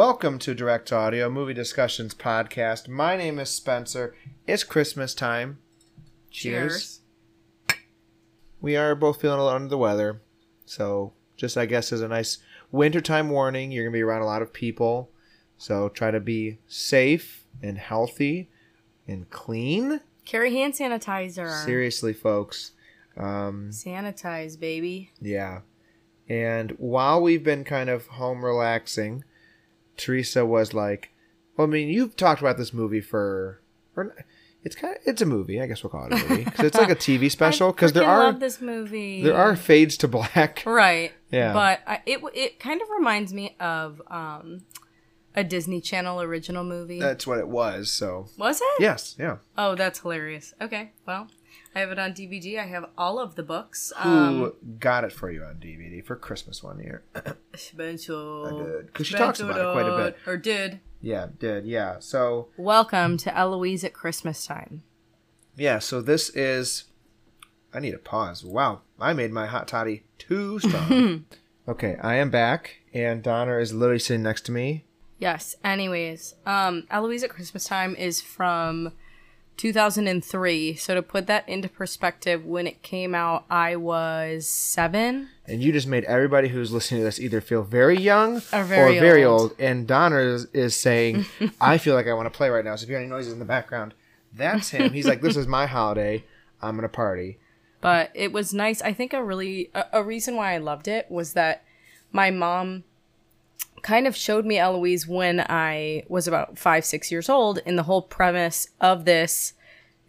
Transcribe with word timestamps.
Welcome 0.00 0.38
to 0.38 0.54
Direct 0.54 0.94
Audio 0.94 1.28
Movie 1.28 1.52
Discussions 1.52 2.14
Podcast. 2.14 2.88
My 2.88 3.18
name 3.18 3.38
is 3.38 3.50
Spencer. 3.50 4.16
It's 4.46 4.64
Christmas 4.64 5.12
time. 5.12 5.58
Cheers. 6.30 7.00
We 8.62 8.78
are 8.78 8.94
both 8.94 9.20
feeling 9.20 9.38
a 9.38 9.44
little 9.44 9.54
under 9.54 9.68
the 9.68 9.76
weather. 9.76 10.22
So, 10.64 11.12
just 11.36 11.58
I 11.58 11.66
guess 11.66 11.92
as 11.92 12.00
a 12.00 12.08
nice 12.08 12.38
wintertime 12.72 13.28
warning, 13.28 13.70
you're 13.72 13.84
going 13.84 13.92
to 13.92 13.98
be 13.98 14.02
around 14.02 14.22
a 14.22 14.24
lot 14.24 14.40
of 14.40 14.54
people. 14.54 15.10
So, 15.58 15.90
try 15.90 16.10
to 16.10 16.18
be 16.18 16.60
safe 16.66 17.44
and 17.62 17.76
healthy 17.76 18.48
and 19.06 19.28
clean. 19.28 20.00
Carry 20.24 20.54
hand 20.54 20.72
sanitizer. 20.72 21.62
Seriously, 21.66 22.14
folks. 22.14 22.72
Um, 23.18 23.68
Sanitize, 23.70 24.58
baby. 24.58 25.10
Yeah. 25.20 25.60
And 26.26 26.70
while 26.78 27.20
we've 27.20 27.44
been 27.44 27.64
kind 27.64 27.90
of 27.90 28.06
home 28.06 28.42
relaxing, 28.42 29.24
Theresa 30.00 30.44
was 30.46 30.74
like, 30.74 31.10
well, 31.56 31.66
I 31.66 31.70
mean, 31.70 31.88
you've 31.88 32.16
talked 32.16 32.40
about 32.40 32.56
this 32.56 32.72
movie 32.72 33.00
for, 33.00 33.60
or 33.96 34.14
it's 34.62 34.74
kind 34.76 34.96
of, 34.96 35.02
it's 35.06 35.22
a 35.22 35.26
movie. 35.26 35.60
I 35.60 35.66
guess 35.66 35.82
we'll 35.82 35.90
call 35.90 36.06
it 36.06 36.12
a 36.12 36.28
movie 36.28 36.44
because 36.44 36.66
it's 36.66 36.76
like 36.78 36.90
a 36.90 36.96
TV 36.96 37.30
special. 37.38 37.72
Because 37.72 37.92
there 37.92 38.04
are 38.04 38.24
love 38.24 38.40
this 38.40 38.60
movie. 38.60 39.22
there 39.22 39.36
are 39.36 39.56
fades 39.56 39.96
to 39.98 40.08
black. 40.08 40.62
right. 40.66 41.12
Yeah. 41.30 41.52
But 41.52 41.80
I, 41.86 42.02
it 42.06 42.20
it 42.34 42.60
kind 42.60 42.82
of 42.82 42.88
reminds 42.90 43.32
me 43.32 43.56
of 43.60 44.02
um 44.08 44.62
a 45.34 45.44
Disney 45.44 45.80
Channel 45.80 46.20
original 46.20 46.64
movie. 46.64 46.98
That's 47.00 47.26
what 47.26 47.38
it 47.38 47.48
was. 47.48 47.90
So 47.90 48.26
Was 48.36 48.60
it? 48.60 48.82
yes, 48.82 49.14
yeah. 49.18 49.36
Oh, 49.56 49.74
that's 49.74 50.00
hilarious. 50.00 50.54
Okay. 50.60 50.92
Well, 51.06 51.28
I 51.74 51.80
have 51.80 51.90
it 51.92 51.98
on 51.98 52.12
DVD. 52.12 52.58
I 52.58 52.66
have 52.66 52.86
all 52.98 53.18
of 53.20 53.36
the 53.36 53.42
books. 53.44 53.92
Who 53.98 54.08
Um, 54.08 54.52
got 54.80 55.04
it 55.04 55.12
for 55.12 55.30
you 55.30 55.44
on 55.44 55.56
DVD 55.56 56.04
for 56.04 56.16
Christmas 56.16 56.62
one 56.62 56.80
year? 56.80 57.04
Spencer. 57.54 58.12
I 58.46 58.50
did, 58.64 58.92
'cause 58.94 59.06
she 59.06 59.14
talks 59.14 59.38
about 59.40 59.56
it 59.60 59.72
quite 59.72 59.86
a 59.88 59.96
bit. 60.04 60.16
Or 60.26 60.36
did. 60.36 60.80
yeah, 61.00 61.28
did 61.38 61.66
yeah. 61.66 61.96
So 62.00 62.48
Welcome 62.56 63.16
to 63.18 63.36
Eloise 63.36 63.84
at 63.84 63.92
Christmas 63.92 64.44
time. 64.44 64.82
yeah, 65.56 65.78
so 65.78 66.00
this 66.00 66.30
is. 66.30 66.84
I 67.72 67.78
need 67.78 67.94
a 67.94 67.98
pause. 67.98 68.44
Wow, 68.44 68.80
I 68.98 69.12
made 69.12 69.30
my 69.30 69.46
hot 69.46 69.68
toddy 69.68 70.02
too 70.18 70.58
strong. 70.60 71.26
okay, 71.68 71.96
I 72.02 72.16
am 72.16 72.30
back, 72.30 72.78
and 72.92 73.22
Donna 73.22 73.58
is 73.58 73.72
literally 73.72 74.00
sitting 74.00 74.24
next 74.24 74.42
to 74.46 74.52
me. 74.52 74.86
Yes. 75.18 75.54
Anyways, 75.62 76.34
um, 76.46 76.86
Eloise 76.90 77.22
at 77.22 77.30
Christmas 77.30 77.64
time 77.64 77.94
is 77.94 78.20
from 78.20 78.92
2003. 79.60 80.74
So 80.76 80.94
to 80.94 81.02
put 81.02 81.26
that 81.26 81.46
into 81.48 81.68
perspective, 81.68 82.44
when 82.46 82.66
it 82.66 82.82
came 82.82 83.14
out, 83.14 83.44
I 83.50 83.76
was 83.76 84.48
seven. 84.48 85.28
And 85.46 85.62
you 85.62 85.70
just 85.70 85.86
made 85.86 86.04
everybody 86.04 86.48
who's 86.48 86.72
listening 86.72 87.00
to 87.00 87.04
this 87.04 87.20
either 87.20 87.40
feel 87.42 87.62
very 87.62 87.98
young 87.98 88.36
Or 88.52 88.64
very 88.64 88.98
very 88.98 89.22
old. 89.22 89.40
old. 89.52 89.60
And 89.60 89.86
Donna 89.86 90.18
is, 90.18 90.46
is 90.54 90.74
saying, 90.74 91.26
I 91.60 91.76
feel 91.78 91.94
like 91.94 92.06
I 92.06 92.14
want 92.14 92.32
to 92.32 92.36
play 92.36 92.48
right 92.48 92.64
now. 92.64 92.74
So 92.76 92.84
if 92.84 92.88
you 92.88 92.94
hear 92.94 93.00
any 93.00 93.10
noises 93.10 93.32
in 93.34 93.38
the 93.38 93.44
background, 93.44 93.92
that's 94.32 94.70
him. 94.70 94.92
He's 94.92 95.06
like, 95.06 95.20
this 95.20 95.36
is 95.36 95.46
my 95.46 95.66
holiday. 95.66 96.24
I'm 96.62 96.76
going 96.76 96.82
to 96.82 96.88
party. 96.88 97.38
But 97.82 98.10
it 98.14 98.32
was 98.32 98.54
nice. 98.54 98.80
I 98.80 98.92
think 98.92 99.12
a 99.12 99.22
really 99.22 99.70
a, 99.74 99.84
a 99.94 100.02
reason 100.02 100.36
why 100.36 100.54
I 100.54 100.58
loved 100.58 100.88
it 100.88 101.10
was 101.10 101.34
that 101.34 101.64
my 102.12 102.30
mom 102.30 102.84
kind 103.82 104.06
of 104.06 104.16
showed 104.16 104.44
me 104.44 104.58
Eloise 104.58 105.06
when 105.06 105.40
I 105.40 106.04
was 106.08 106.26
about 106.28 106.58
five, 106.58 106.84
six 106.84 107.10
years 107.10 107.28
old. 107.28 107.60
And 107.64 107.78
the 107.78 107.84
whole 107.84 108.02
premise 108.02 108.68
of 108.80 109.04
this 109.04 109.54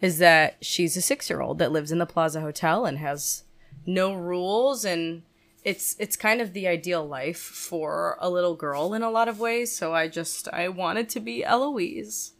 is 0.00 0.18
that 0.18 0.56
she's 0.60 0.96
a 0.96 1.02
six 1.02 1.30
year 1.30 1.40
old 1.40 1.58
that 1.58 1.72
lives 1.72 1.92
in 1.92 1.98
the 1.98 2.06
Plaza 2.06 2.40
Hotel 2.40 2.84
and 2.84 2.98
has 2.98 3.44
no 3.86 4.14
rules 4.14 4.84
and 4.84 5.22
it's 5.64 5.96
it's 5.98 6.16
kind 6.16 6.40
of 6.40 6.52
the 6.52 6.66
ideal 6.66 7.06
life 7.06 7.38
for 7.38 8.16
a 8.20 8.28
little 8.28 8.54
girl 8.54 8.94
in 8.94 9.02
a 9.02 9.10
lot 9.10 9.28
of 9.28 9.38
ways. 9.38 9.74
So 9.74 9.94
I 9.94 10.08
just 10.08 10.48
I 10.52 10.68
wanted 10.68 11.08
to 11.10 11.20
be 11.20 11.44
Eloise. 11.44 12.32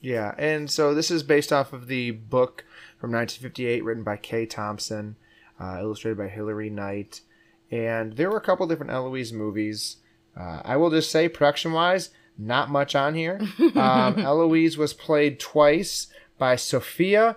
Yeah. 0.00 0.34
And 0.36 0.70
so 0.70 0.94
this 0.94 1.10
is 1.10 1.22
based 1.22 1.52
off 1.52 1.72
of 1.72 1.86
the 1.86 2.10
book 2.10 2.64
from 2.98 3.12
1958 3.12 3.84
written 3.84 4.02
by 4.02 4.16
Kay 4.16 4.46
Thompson, 4.46 5.16
uh, 5.60 5.78
illustrated 5.80 6.18
by 6.18 6.28
Hilary 6.28 6.70
Knight. 6.70 7.22
And 7.70 8.16
there 8.16 8.28
were 8.28 8.36
a 8.36 8.42
couple 8.42 8.66
different 8.66 8.92
Eloise 8.92 9.32
movies. 9.32 9.96
Uh, 10.36 10.62
I 10.64 10.76
will 10.76 10.90
just 10.90 11.10
say, 11.10 11.28
production 11.28 11.72
wise, 11.72 12.10
not 12.38 12.70
much 12.70 12.94
on 12.94 13.14
here. 13.14 13.40
Um, 13.76 14.18
Eloise 14.18 14.76
was 14.78 14.92
played 14.92 15.38
twice 15.40 16.06
by 16.38 16.56
Sofia. 16.56 17.36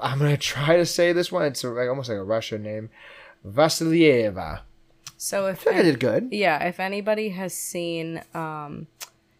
I'm 0.00 0.18
gonna 0.18 0.36
try 0.36 0.76
to 0.76 0.86
say 0.86 1.12
this 1.12 1.30
one. 1.32 1.44
It's 1.46 1.62
like 1.64 1.88
almost 1.88 2.08
like 2.08 2.18
a 2.18 2.22
Russian 2.24 2.62
name, 2.62 2.90
Vassilieva. 3.46 4.60
So 5.16 5.46
if 5.46 5.66
I 5.66 5.78
I 5.78 5.82
did 5.82 5.98
good. 6.00 6.28
Yeah, 6.30 6.62
if 6.64 6.78
anybody 6.78 7.30
has 7.30 7.54
seen 7.54 8.22
um 8.34 8.86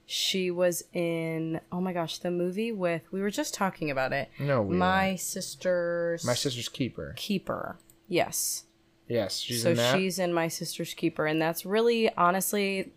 she 0.07 0.51
was 0.51 0.85
in 0.93 1.61
oh 1.73 1.81
my 1.81 1.93
gosh, 1.93 2.19
the 2.19 2.31
movie 2.31 2.73
with 2.73 3.03
we 3.11 3.21
were 3.21 3.31
just 3.31 3.55
talking 3.55 3.91
about 3.91 4.13
it. 4.13 4.31
No, 4.39 4.63
we 4.63 4.77
My 4.77 5.17
sister's 5.17 6.25
My 6.25 6.35
sister's 6.35 6.69
keeper. 6.69 7.15
keeper. 7.17 7.77
Yes. 8.09 8.65
Yes, 9.09 9.39
she's 9.39 9.63
so 9.63 9.71
in 9.71 9.77
that. 9.77 9.97
she's 9.97 10.19
in 10.19 10.33
My 10.33 10.49
Sister's 10.49 10.95
Keeper 10.95 11.27
and 11.27 11.41
that's 11.41 11.65
really 11.65 12.13
honestly 12.15 12.93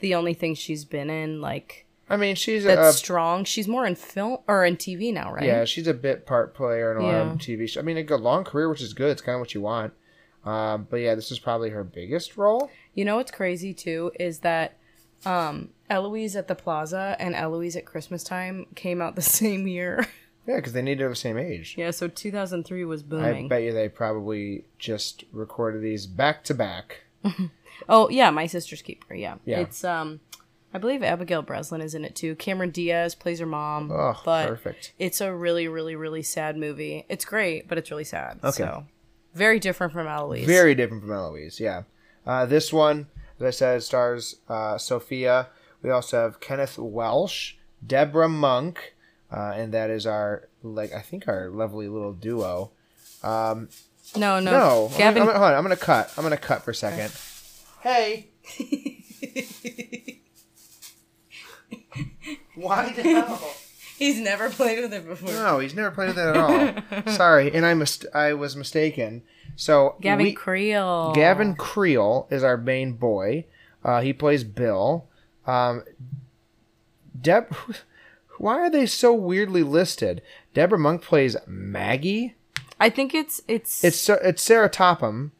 the 0.00 0.14
only 0.14 0.34
thing 0.34 0.54
she's 0.54 0.84
been 0.84 1.10
in 1.10 1.40
like 1.40 1.86
I 2.08 2.18
mean, 2.18 2.36
she's 2.36 2.64
that's 2.64 2.96
a 2.96 2.98
strong. 2.98 3.44
She's 3.44 3.66
more 3.66 3.86
in 3.86 3.94
film 3.94 4.38
or 4.46 4.64
in 4.64 4.76
TV 4.76 5.12
now, 5.12 5.32
right? 5.32 5.44
yeah, 5.44 5.64
she's 5.64 5.86
a 5.86 5.94
bit 5.94 6.26
part 6.26 6.54
player 6.54 6.92
in 6.92 6.98
a 6.98 7.02
lot 7.02 7.14
of 7.14 7.38
TV 7.38 7.66
shows. 7.66 7.78
I 7.78 7.82
mean, 7.82 7.96
a 7.96 8.02
good 8.02 8.20
long 8.20 8.44
career, 8.44 8.68
which 8.68 8.82
is 8.82 8.92
good. 8.92 9.10
It's 9.10 9.22
kind 9.22 9.36
of 9.36 9.40
what 9.40 9.54
you 9.54 9.62
want. 9.62 9.94
Um, 10.44 10.86
but 10.90 10.98
yeah, 10.98 11.14
this 11.14 11.30
is 11.30 11.38
probably 11.38 11.70
her 11.70 11.82
biggest 11.82 12.36
role. 12.36 12.70
You 12.92 13.06
know 13.06 13.16
what's 13.16 13.30
crazy 13.30 13.72
too 13.72 14.12
is 14.20 14.40
that 14.40 14.76
um 15.24 15.70
Eloise 15.88 16.36
at 16.36 16.48
the 16.48 16.54
Plaza 16.54 17.16
and 17.18 17.34
Eloise 17.34 17.76
at 17.76 17.86
Christmas 17.86 18.22
time 18.22 18.66
came 18.74 19.00
out 19.00 19.16
the 19.16 19.22
same 19.40 19.66
year. 19.66 20.06
Yeah, 20.46 20.56
because 20.56 20.72
they 20.74 20.82
need 20.82 20.98
to 20.98 21.04
have 21.04 21.12
the 21.12 21.16
same 21.16 21.38
age. 21.38 21.74
yeah, 21.78 21.90
so 21.90 22.06
2003 22.08 22.84
was 22.84 23.02
booming. 23.02 23.46
I 23.46 23.48
bet 23.48 23.62
you 23.62 23.72
they 23.72 23.88
probably 23.88 24.64
just 24.78 25.24
recorded 25.32 25.82
these 25.82 26.06
back 26.06 26.44
to 26.44 26.54
back. 26.54 27.02
Oh 27.88 28.08
yeah, 28.08 28.30
my 28.30 28.46
sister's 28.46 28.82
keeper. 28.82 29.14
Yeah. 29.14 29.36
Yeah. 29.44 29.60
It's 29.60 29.82
um, 29.84 30.20
I 30.72 30.78
believe 30.78 31.02
Abigail 31.02 31.42
Breslin 31.42 31.80
is 31.80 31.94
in 31.94 32.04
it 32.04 32.14
too. 32.14 32.34
Cameron 32.36 32.70
Diaz 32.70 33.14
plays 33.14 33.40
her 33.40 33.46
mom. 33.46 33.90
Oh, 33.90 34.20
but 34.24 34.48
perfect. 34.48 34.92
It's 34.98 35.20
a 35.20 35.34
really, 35.34 35.68
really, 35.68 35.96
really 35.96 36.22
sad 36.22 36.56
movie. 36.56 37.04
It's 37.08 37.24
great, 37.24 37.68
but 37.68 37.76
it's 37.76 37.90
really 37.90 38.04
sad. 38.04 38.38
Okay. 38.44 38.50
So 38.62 38.84
very 39.34 39.58
different 39.58 39.92
from 39.92 40.06
Eloise. 40.06 40.46
Very 40.46 40.74
different 40.74 41.02
from 41.02 41.12
Eloise. 41.12 41.58
Yeah, 41.60 41.82
uh, 42.26 42.46
this 42.46 42.72
one, 42.72 43.08
as 43.40 43.46
I 43.46 43.50
said, 43.50 43.82
stars 43.82 44.36
uh, 44.48 44.78
Sofia. 44.78 45.48
We 45.82 45.90
also 45.90 46.22
have 46.22 46.40
Kenneth 46.40 46.78
Welsh, 46.78 47.54
Deborah 47.84 48.28
Monk, 48.28 48.93
uh, 49.34 49.52
and 49.56 49.72
that 49.74 49.90
is 49.90 50.06
our 50.06 50.48
like 50.62 50.92
I 50.92 51.00
think 51.00 51.26
our 51.28 51.48
lovely 51.50 51.88
little 51.88 52.12
duo. 52.12 52.70
Um, 53.22 53.68
no, 54.16 54.38
no, 54.38 54.50
No, 54.52 54.90
Gavin. 54.96 55.22
I'm, 55.22 55.28
I'm, 55.30 55.34
hold 55.34 55.46
on. 55.50 55.54
I'm 55.54 55.62
gonna 55.62 55.76
cut. 55.76 56.12
I'm 56.16 56.22
gonna 56.24 56.36
cut 56.36 56.62
for 56.62 56.70
a 56.70 56.74
second. 56.74 57.12
Hey. 57.80 58.28
Why 62.54 62.92
the 62.92 63.02
hell? 63.02 63.54
He's 63.98 64.18
never 64.20 64.50
played 64.50 64.80
with 64.80 64.92
it 64.92 65.06
before. 65.06 65.30
No, 65.30 65.58
he's 65.60 65.74
never 65.74 65.90
played 65.90 66.08
with 66.08 66.16
that 66.16 66.36
at 66.36 67.04
all. 67.06 67.12
Sorry, 67.14 67.52
and 67.54 67.64
I 67.64 67.74
mist- 67.74 68.06
I 68.14 68.34
was 68.34 68.56
mistaken. 68.56 69.22
So 69.56 69.96
Gavin 70.00 70.24
we- 70.26 70.32
Creel. 70.32 71.12
Gavin 71.14 71.54
Creel 71.54 72.26
is 72.30 72.42
our 72.42 72.56
main 72.56 72.92
boy. 72.94 73.46
Uh, 73.84 74.00
he 74.00 74.12
plays 74.12 74.44
Bill. 74.44 75.06
Um, 75.46 75.84
Deb. 77.20 77.54
Why 78.38 78.54
are 78.58 78.70
they 78.70 78.86
so 78.86 79.12
weirdly 79.14 79.62
listed? 79.62 80.22
Deborah 80.54 80.78
Monk 80.78 81.02
plays 81.02 81.36
Maggie. 81.46 82.34
I 82.80 82.90
think 82.90 83.14
it's 83.14 83.40
it's 83.48 83.82
It's 83.84 84.00
Sa- 84.00 84.18
it's 84.22 84.42
Sarah 84.42 84.68
Topham, 84.68 85.32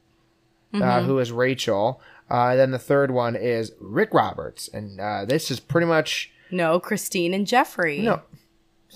uh, 0.73 0.79
Mm-hmm. 0.79 1.07
who 1.07 1.19
is 1.19 1.33
Rachel. 1.33 2.01
Uh, 2.31 2.55
then 2.57 2.71
the 2.71 2.79
third 2.79 3.11
one 3.11 3.37
is 3.37 3.73
Rick 3.81 4.15
Roberts, 4.15 4.69
and 4.73 5.01
uh, 5.01 5.25
this 5.25 5.51
is 5.51 5.61
pretty 5.61 5.87
much 5.87 6.31
no 6.51 6.81
Christine 6.81 7.35
and 7.35 7.47
Jeffrey. 7.47 8.01
no. 8.01 8.23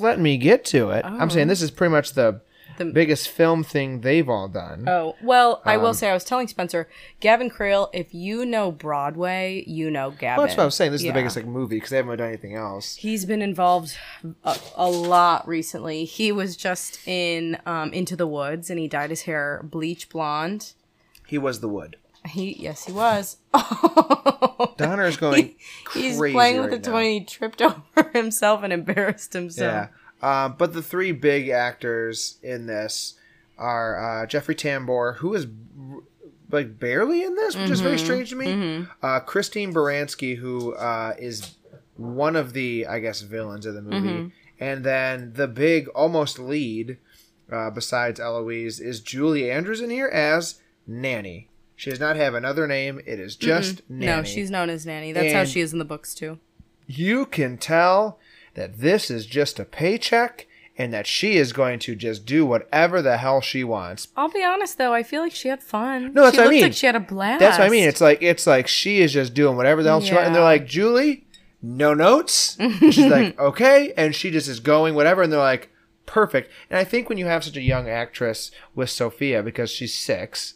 Let 0.01 0.21
me 0.21 0.37
get 0.39 0.65
to 0.67 0.91
it. 0.91 1.05
I'm 1.05 1.29
saying 1.29 1.49
this 1.49 1.61
is 1.61 1.73
pretty 1.73 1.91
much 1.91 2.13
the, 2.13 2.41
The- 2.79 2.93
biggest 2.93 3.29
film 3.29 3.63
thing 3.65 4.01
they've 4.01 4.29
all 4.29 4.49
done. 4.49 4.89
Oh 4.89 5.17
well, 5.23 5.61
I 5.65 5.77
Um, 5.77 5.83
will 5.83 5.95
say 5.95 6.09
I 6.11 6.15
was 6.15 6.25
telling 6.25 6.49
Spencer, 6.49 6.89
Gavin 7.21 7.51
Creel. 7.51 7.91
If 7.93 8.15
you 8.15 8.47
know 8.47 8.71
Broadway, 8.73 9.65
you 9.67 9.91
know 9.91 10.11
Gavin. 10.13 10.39
well, 10.39 10.47
that's 10.47 10.57
what 10.57 10.63
I 10.63 10.67
was 10.67 10.75
saying. 10.75 10.93
This 10.93 11.01
is 11.01 11.07
Yeah. 11.07 11.13
the 11.13 11.19
biggest 11.19 11.37
like 11.37 11.47
movie 11.47 11.77
because 11.77 11.91
they 11.91 11.97
haven't 11.97 12.17
done 12.19 12.29
anything 12.29 12.55
else. 12.55 12.97
He's 12.97 13.25
been 13.25 13.43
involved 13.43 13.97
a, 14.45 14.57
a 14.77 14.89
lot 14.91 15.47
recently. 15.47 16.05
He 16.05 16.33
was 16.33 16.57
just 16.57 16.99
in 17.07 17.59
um, 17.67 17.93
Into 17.93 18.17
the 18.17 18.27
Woods, 18.27 18.71
and 18.71 18.79
he 18.79 18.89
dyed 18.89 19.11
his 19.11 19.23
hair 19.23 19.61
bleach 19.65 20.09
blonde. 20.09 20.73
He 21.27 21.37
was 21.39 21.61
the 21.61 21.69
wood. 21.69 21.97
He 22.27 22.57
yes, 22.59 22.85
he 22.87 22.93
was. 22.93 23.37
Donner 24.77 25.07
is 25.07 25.17
going 25.17 25.55
He's 25.95 26.17
crazy 26.19 26.33
playing 26.35 26.61
with 26.61 26.71
right 26.71 26.83
the 26.83 26.91
now. 26.91 26.97
toy. 26.97 27.05
He 27.05 27.21
tripped 27.25 27.63
over 27.63 27.83
himself 28.13 28.63
and 28.63 28.73
embarrassed 28.73 29.33
himself. 29.33 29.89
Yeah. 29.91 29.99
Um, 30.23 30.57
but 30.59 30.73
the 30.73 30.83
three 30.83 31.13
big 31.13 31.49
actors 31.49 32.39
in 32.43 32.67
this 32.67 33.15
are 33.57 34.23
uh, 34.23 34.27
Jeffrey 34.27 34.55
Tambor, 34.55 35.17
who 35.17 35.35
is 35.35 35.47
like 36.51 36.79
barely 36.79 37.23
in 37.23 37.35
this, 37.35 37.57
which 37.57 37.71
is 37.71 37.81
very 37.81 37.97
Mm-hmm. 37.97 38.05
strange 38.05 38.31
to 38.31 38.37
me. 38.37 38.87
Uh, 39.03 39.21
Christine 39.21 39.73
Baranski, 39.73 40.37
who 40.37 40.75
uh, 40.75 41.15
is 41.19 41.55
one 41.97 42.37
of 42.37 42.53
the 42.53 42.87
I 42.87 42.99
guess 43.01 43.21
villains 43.21 43.67
of 43.67 43.75
the 43.75 43.83
movie, 43.83 44.09
Mm-hmm. 44.09 44.29
and 44.61 44.85
then 44.85 45.33
the 45.35 45.47
big 45.49 45.89
almost 45.89 46.39
lead, 46.39 46.99
uh, 47.53 47.71
besides 47.71 48.19
Eloise, 48.19 48.81
is 48.81 49.01
Julie 49.01 49.51
Andrews 49.51 49.81
in 49.81 49.91
here 49.91 50.09
as 50.09 50.61
Nanny. 50.87 51.49
She 51.77 51.91
does 51.91 52.01
not 52.01 52.17
have 52.17 52.35
another 52.35 52.67
name. 52.67 53.01
It 53.07 53.21
is 53.21 53.37
just 53.37 53.83
Nanny. 53.89 54.07
No, 54.07 54.23
she's 54.25 54.51
known 54.51 54.69
as 54.69 54.85
Nanny. 54.85 55.13
That's 55.13 55.33
how 55.33 55.45
she 55.45 55.61
is 55.61 55.73
in 55.73 55.79
the 55.79 55.85
books 55.85 56.13
too. 56.15 56.39
you 56.87 57.27
can 57.27 57.57
tell 57.59 58.19
that 58.59 58.81
this 58.81 59.11
is 59.11 59.25
just 59.25 59.61
a 59.61 59.65
paycheck 59.65 60.47
and 60.77 60.93
that 60.93 61.07
she 61.07 61.37
is 61.37 61.53
going 61.53 61.79
to 61.81 61.95
just 61.95 62.27
do 62.27 62.45
whatever 62.45 63.01
the 63.01 63.17
hell 63.17 63.41
she 63.41 63.63
wants. 63.63 64.09
I'll 64.17 64.31
be 64.31 64.45
honest 64.45 64.79
though, 64.79 64.93
I 64.93 65.03
feel 65.03 65.23
like 65.23 65.35
she 65.35 65.49
had 65.49 65.63
fun. 65.63 66.13
No, 66.13 66.25
that's 66.25 66.37
she 66.37 66.41
what 66.41 66.49
I 66.49 66.51
mean. 66.51 66.63
like 66.63 66.73
she 66.73 66.87
had 66.87 66.97
a 66.97 67.01
blast. 67.01 67.41
That's 67.41 67.59
what 67.59 67.67
I 67.67 67.71
mean. 67.71 67.89
It's 67.89 68.01
like 68.01 68.21
it's 68.21 68.47
like 68.47 68.67
she 68.67 69.01
is 69.01 69.13
just 69.13 69.33
doing 69.33 69.57
whatever 69.57 69.83
the 69.83 69.91
hell 69.91 70.01
she 70.01 70.13
wants, 70.13 70.27
and 70.27 70.35
they're 70.35 70.43
like, 70.43 70.67
Julie, 70.67 71.27
no 71.63 71.95
notes. 71.95 72.57
And 72.59 72.93
she's 72.93 73.11
like, 73.11 73.39
okay, 73.41 73.93
and 73.97 74.15
she 74.15 74.31
just 74.31 74.49
is 74.49 74.61
going 74.61 74.95
whatever, 74.95 75.23
and 75.23 75.33
they're 75.33 75.41
like, 75.41 75.71
perfect. 76.07 76.51
And 76.69 76.79
I 76.79 76.85
think 76.85 77.09
when 77.09 77.19
you 77.19 77.27
have 77.27 77.45
such 77.45 77.57
a 77.57 77.63
young 77.63 77.89
actress 77.89 78.51
with 78.75 78.91
Sofia, 78.91 79.43
because 79.43 79.71
she's 79.71 79.95
six, 79.95 80.55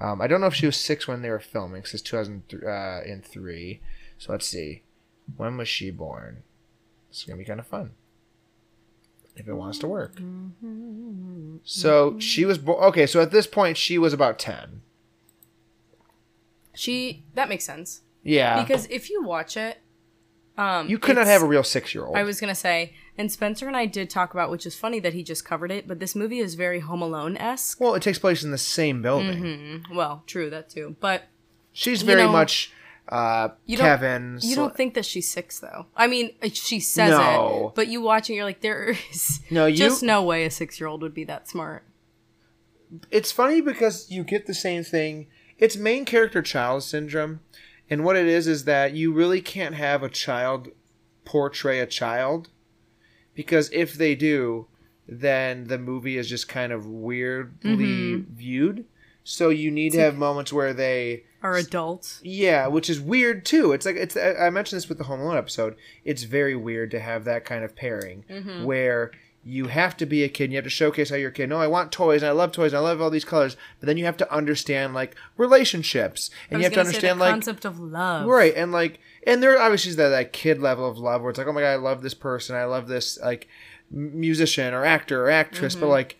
um, 0.00 0.20
I 0.20 0.26
don't 0.26 0.40
know 0.40 0.46
if 0.46 0.54
she 0.54 0.66
was 0.66 0.76
six 0.76 1.06
when 1.06 1.22
they 1.22 1.30
were 1.30 1.40
filming, 1.40 1.82
thousand 1.82 2.42
and 2.52 3.24
three. 3.24 3.80
So 4.18 4.32
let's 4.32 4.46
see, 4.46 4.82
when 5.36 5.56
was 5.56 5.68
she 5.68 5.90
born? 5.90 6.42
It's 7.10 7.24
gonna 7.24 7.36
be 7.38 7.44
kind 7.44 7.60
of 7.60 7.66
fun 7.66 7.90
if 9.36 9.46
it 9.48 9.54
wants 9.54 9.78
to 9.80 9.86
work. 9.86 10.14
So 11.64 12.18
she 12.18 12.44
was 12.44 12.58
bo- 12.58 12.78
okay. 12.88 13.06
So 13.06 13.20
at 13.20 13.30
this 13.30 13.46
point, 13.46 13.76
she 13.76 13.98
was 13.98 14.12
about 14.12 14.38
ten. 14.38 14.82
she 16.74 17.24
that 17.34 17.48
makes 17.48 17.64
sense. 17.64 18.02
Yeah, 18.22 18.62
Because 18.62 18.86
if 18.90 19.08
you 19.10 19.22
watch 19.22 19.56
it, 19.56 19.78
um 20.58 20.88
you 20.88 20.98
could 20.98 21.16
not 21.16 21.22
it's- 21.22 21.32
have 21.32 21.42
a 21.42 21.46
real 21.50 21.64
six-year-old. 21.64 22.16
I 22.16 22.22
was 22.22 22.40
gonna 22.40 22.54
say, 22.54 22.94
and 23.16 23.30
Spencer 23.32 23.66
and 23.66 23.76
I 23.76 23.86
did 23.86 24.10
talk 24.10 24.34
about, 24.34 24.50
which 24.50 24.66
is 24.66 24.74
funny 24.76 25.00
that 25.00 25.14
he 25.14 25.22
just 25.22 25.44
covered 25.44 25.70
it, 25.70 25.88
but 25.88 26.00
this 26.00 26.14
movie 26.14 26.38
is 26.38 26.54
very 26.54 26.80
Home 26.80 27.02
Alone 27.02 27.36
esque. 27.36 27.80
Well, 27.80 27.94
it 27.94 28.02
takes 28.02 28.18
place 28.18 28.42
in 28.44 28.50
the 28.50 28.58
same 28.58 29.00
building. 29.02 29.42
Mm-hmm. 29.42 29.96
Well, 29.96 30.22
true 30.26 30.50
that 30.50 30.70
too, 30.70 30.96
but 31.00 31.24
She's 31.72 32.02
You 32.02 32.06
very 32.06 32.22
know, 32.24 32.32
much 32.32 32.72
uh, 33.10 33.48
you 33.66 33.76
don't- 33.76 33.86
Kevin. 33.86 34.38
you 34.40 34.54
don't 34.56 34.74
think 34.76 34.94
that 34.94 35.04
she's 35.04 35.28
six 35.28 35.58
though. 35.60 35.86
I 35.96 36.06
mean, 36.06 36.30
uh, 36.42 36.48
she 36.52 36.80
says 36.80 37.10
No. 37.10 37.68
it, 37.68 37.74
but 37.74 37.88
you 37.88 38.00
watch 38.00 38.30
it, 38.30 38.34
you're 38.34 38.44
like, 38.44 38.60
there 38.62 38.94
is 39.10 39.40
No, 39.50 39.66
you- 39.66 39.76
just 39.76 40.02
no 40.02 40.22
way 40.22 40.44
a 40.44 40.50
six 40.50 40.78
year 40.80 40.86
old 40.88 41.02
would 41.02 41.14
be 41.14 41.24
that 41.24 41.48
smart. 41.48 41.82
it's 43.10 43.32
funny 43.32 43.60
because 43.60 44.10
you 44.10 44.24
get 44.24 44.46
the 44.46 44.54
same 44.54 44.82
thing. 44.84 45.26
It's 45.58 45.76
main 45.76 46.04
character 46.04 46.42
child 46.42 46.82
syndrome, 46.84 47.40
and 47.88 48.04
what 48.04 48.16
it 48.16 48.26
is 48.26 48.46
is 48.48 48.64
that 48.64 48.94
you 48.94 49.12
really 49.12 49.40
can't 49.40 49.74
have 49.74 50.02
a 50.02 50.08
child 50.08 50.68
portray 51.24 51.78
a 51.80 51.86
child 51.86 52.48
because 53.34 53.70
if 53.72 53.94
they 53.94 54.14
do, 54.14 54.66
then 55.06 55.64
the 55.68 55.78
movie 55.78 56.16
is 56.16 56.28
just 56.28 56.48
kind 56.48 56.72
of 56.72 56.86
weirdly 56.86 57.70
Mm-hmm. 57.76 58.34
viewed. 58.34 58.84
So 59.22 59.50
you 59.50 59.70
need 59.70 59.92
to 59.92 60.00
have 60.00 60.16
moments 60.16 60.52
where 60.52 60.72
they 60.72 61.24
Or 61.42 61.56
adults. 61.56 62.20
Yeah, 62.22 62.66
which 62.66 62.90
is 62.90 63.00
weird 63.00 63.44
too. 63.46 63.72
It's 63.72 63.86
like 63.86 63.96
it's. 63.96 64.16
I 64.16 64.50
mentioned 64.50 64.76
this 64.78 64.88
with 64.88 64.98
the 64.98 65.04
Home 65.04 65.20
Alone 65.20 65.38
episode. 65.38 65.74
It's 66.04 66.24
very 66.24 66.54
weird 66.54 66.90
to 66.90 67.00
have 67.00 67.24
that 67.24 67.44
kind 67.44 67.64
of 67.64 67.74
pairing 67.74 68.24
Mm-hmm. 68.30 68.64
where 68.64 69.10
you 69.42 69.68
have 69.68 69.96
to 69.96 70.04
be 70.04 70.22
a 70.22 70.28
kid. 70.28 70.44
and 70.44 70.52
You 70.52 70.58
have 70.58 70.64
to 70.64 70.70
showcase 70.70 71.08
how 71.08 71.16
you're 71.16 71.30
a 71.30 71.32
kid. 71.32 71.48
No, 71.48 71.56
I 71.56 71.66
want 71.66 71.92
toys. 71.92 72.20
And 72.22 72.28
I 72.28 72.32
love 72.32 72.52
toys. 72.52 72.72
And 72.74 72.78
I 72.78 72.82
love 72.82 73.00
all 73.00 73.08
these 73.08 73.24
colors. 73.24 73.56
But 73.78 73.86
then 73.86 73.96
you 73.96 74.04
have 74.04 74.18
to 74.18 74.30
understand 74.30 74.92
like 74.92 75.16
relationships, 75.38 76.30
and 76.50 76.60
you 76.60 76.64
have 76.64 76.74
to 76.74 76.80
understand 76.80 77.18
like 77.18 77.30
concept 77.32 77.64
of 77.64 77.80
love. 77.80 78.26
right 78.26 78.54
and 78.54 78.70
like 78.70 79.00
and 79.26 79.42
there 79.42 79.58
obviously 79.60 79.90
is 79.90 79.96
that 79.96 80.10
that 80.10 80.32
kid 80.34 80.60
level 80.60 80.86
of 80.88 80.98
love 80.98 81.22
where 81.22 81.30
it's 81.30 81.38
like 81.38 81.46
oh 81.46 81.52
my 81.52 81.62
god 81.62 81.68
I 81.68 81.76
love 81.76 82.02
this 82.02 82.12
person. 82.14 82.54
I 82.54 82.64
love 82.64 82.86
this 82.86 83.18
like 83.18 83.48
musician 83.90 84.72
or 84.74 84.84
actor 84.84 85.24
or 85.26 85.30
actress. 85.30 85.74
Mm-hmm. 85.74 85.80
But 85.86 85.88
like 85.88 86.16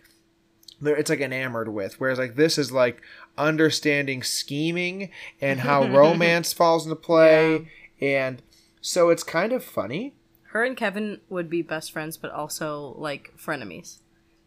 it's 0.83 1.11
like 1.11 1.21
enamored 1.21 1.69
with 1.69 2.01
whereas 2.01 2.19
like 2.19 2.37
this 2.37 2.57
is 2.57 2.73
like 2.73 3.03
understanding 3.47 4.23
scheming 4.23 5.11
and 5.41 5.61
how 5.61 5.87
romance 5.97 6.53
falls 6.53 6.85
into 6.87 6.97
play 6.97 7.69
and 8.01 8.43
so 8.81 9.11
it's 9.11 9.23
kind 9.23 9.53
of 9.53 9.63
funny 9.65 10.15
Her 10.53 10.65
and 10.65 10.77
Kevin 10.77 11.21
would 11.29 11.49
be 11.51 11.63
best 11.63 11.93
friends, 11.93 12.17
but 12.17 12.31
also 12.33 12.95
like 12.99 13.33
frenemies. 13.37 13.99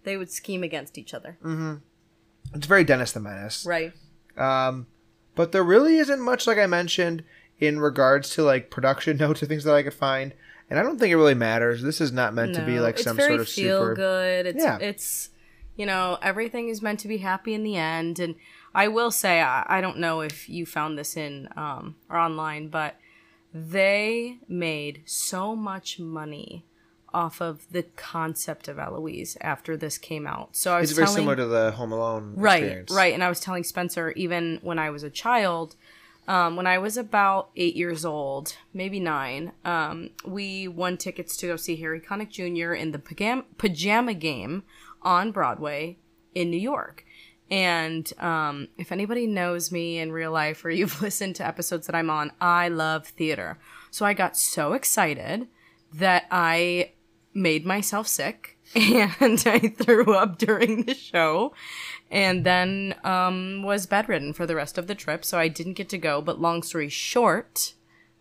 They 0.03 0.17
would 0.17 0.31
scheme 0.31 0.63
against 0.63 0.97
each 0.97 1.13
other. 1.13 1.37
it's 2.53 2.67
very 2.67 2.83
dennis 2.83 3.11
the 3.13 3.19
menace 3.19 3.65
Right. 3.65 3.93
um 4.37 4.87
but 5.35 5.51
there 5.51 5.63
really 5.63 5.97
isn't 5.97 6.21
much 6.21 6.45
like 6.45 6.57
i 6.57 6.67
mentioned 6.67 7.23
in 7.59 7.79
regards 7.79 8.29
to 8.31 8.43
like 8.43 8.69
production 8.69 9.17
notes 9.23 9.41
or 9.41 9.45
things 9.45 9.63
that 9.63 9.73
i 9.75 9.81
could 9.83 9.93
find 9.93 10.33
and 10.69 10.77
i 10.79 10.83
don't 10.83 10.99
think 10.99 11.11
it 11.11 11.15
really 11.17 11.33
matters 11.35 11.81
this 11.81 12.01
is 12.01 12.11
not 12.11 12.33
meant 12.33 12.53
to 12.55 12.65
be 12.65 12.79
like 12.79 12.97
some 12.99 13.15
very 13.15 13.29
sort 13.29 13.39
of 13.41 13.47
feel 13.49 13.79
super 13.79 13.95
good. 13.95 14.45
It's 14.47 14.63
Yeah. 14.63 14.77
it's 14.79 15.29
you 15.77 15.85
know 15.85 16.17
everything 16.21 16.67
is 16.69 16.81
meant 16.81 16.99
to 17.01 17.07
be 17.07 17.17
happy 17.17 17.53
in 17.53 17.63
the 17.63 17.75
end. 17.77 18.19
And 18.19 18.35
I 18.75 18.87
will 18.87 19.11
say 19.11 19.41
I, 19.41 19.65
I 19.67 19.81
don't 19.81 19.97
know 19.99 20.21
if 20.21 20.49
you 20.49 20.65
found 20.65 20.97
this 20.97 21.15
in 21.17 21.47
um 21.55 21.95
or 22.09 22.17
online, 22.17 22.67
but 22.69 22.95
they 23.53 24.37
made 24.47 25.01
so 25.05 25.55
much 25.55 25.99
money 25.99 26.65
off 27.13 27.39
of 27.39 27.71
the 27.71 27.83
concept 27.83 28.67
of 28.67 28.79
Eloise 28.79 29.37
after 29.39 29.77
this 29.77 29.99
came 29.99 30.25
out. 30.25 30.55
So 30.55 30.73
I 30.73 30.79
was 30.79 30.89
it's 30.89 30.95
very 30.95 31.05
telling, 31.05 31.17
similar 31.19 31.35
to 31.35 31.45
the 31.45 31.71
home 31.71 31.91
alone 31.91 32.33
right 32.35 32.63
experience. 32.63 32.91
right 32.91 33.13
and 33.13 33.23
i 33.23 33.29
was 33.29 33.39
telling 33.39 33.63
spencer 33.63 34.11
even 34.11 34.59
when 34.63 34.79
i 34.79 34.89
was 34.89 35.03
a 35.03 35.09
child 35.09 35.75
um, 36.27 36.55
when 36.55 36.65
i 36.65 36.77
was 36.79 36.97
about 36.97 37.49
eight 37.55 37.75
years 37.75 38.03
old 38.03 38.55
maybe 38.73 38.99
nine 38.99 39.51
um, 39.63 40.09
we 40.25 40.67
won 40.67 40.97
tickets 40.97 41.37
to 41.37 41.47
go 41.47 41.55
see 41.55 41.75
harry 41.75 41.99
connick 42.01 42.29
jr 42.31 42.73
in 42.73 42.91
the 42.91 42.99
pajama, 42.99 43.43
pajama 43.57 44.13
game 44.15 44.63
on 45.03 45.31
broadway 45.31 45.97
in 46.33 46.49
new 46.49 46.59
york 46.59 47.05
and 47.53 48.11
um, 48.17 48.67
if 48.79 48.91
anybody 48.91 49.27
knows 49.27 49.71
me 49.71 49.99
in 49.99 50.11
real 50.11 50.31
life 50.31 50.65
or 50.65 50.71
you've 50.71 51.01
listened 51.07 51.35
to 51.35 51.45
episodes 51.45 51.85
that 51.85 51.95
i'm 51.95 52.09
on 52.09 52.31
i 52.41 52.67
love 52.67 53.07
theater 53.07 53.59
so 53.91 54.05
i 54.05 54.13
got 54.13 54.35
so 54.35 54.73
excited 54.73 55.47
that 55.93 56.25
i 56.31 56.91
made 57.33 57.65
myself 57.65 58.07
sick 58.07 58.57
and 58.75 59.43
I 59.45 59.59
threw 59.59 60.15
up 60.15 60.37
during 60.37 60.85
the 60.85 60.95
show 60.95 61.53
and 62.09 62.43
then 62.43 62.95
um, 63.03 63.61
was 63.63 63.85
bedridden 63.85 64.33
for 64.33 64.45
the 64.45 64.55
rest 64.55 64.77
of 64.77 64.87
the 64.87 64.95
trip. 64.95 65.25
So 65.25 65.37
I 65.37 65.47
didn't 65.47 65.73
get 65.73 65.89
to 65.89 65.97
go. 65.97 66.21
But 66.21 66.41
long 66.41 66.63
story 66.63 66.89
short, 66.89 67.73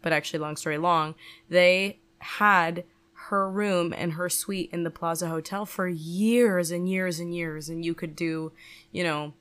but 0.03 0.13
actually, 0.13 0.41
long 0.41 0.57
story 0.57 0.79
long, 0.79 1.15
they 1.49 2.01
had 2.19 2.85
her 3.33 3.51
room 3.51 3.95
and 3.97 4.13
her 4.13 4.29
suite 4.29 4.69
in 4.75 4.85
the 4.85 4.91
Plaza 4.91 5.27
Hotel 5.27 5.65
for 5.65 5.89
years 5.89 6.71
and 6.71 6.87
years 6.87 7.19
and 7.19 7.35
years. 7.35 7.71
And 7.71 7.83
you 7.83 7.95
could 7.95 8.15
do, 8.15 8.53
you 8.91 9.03
know, 9.03 9.33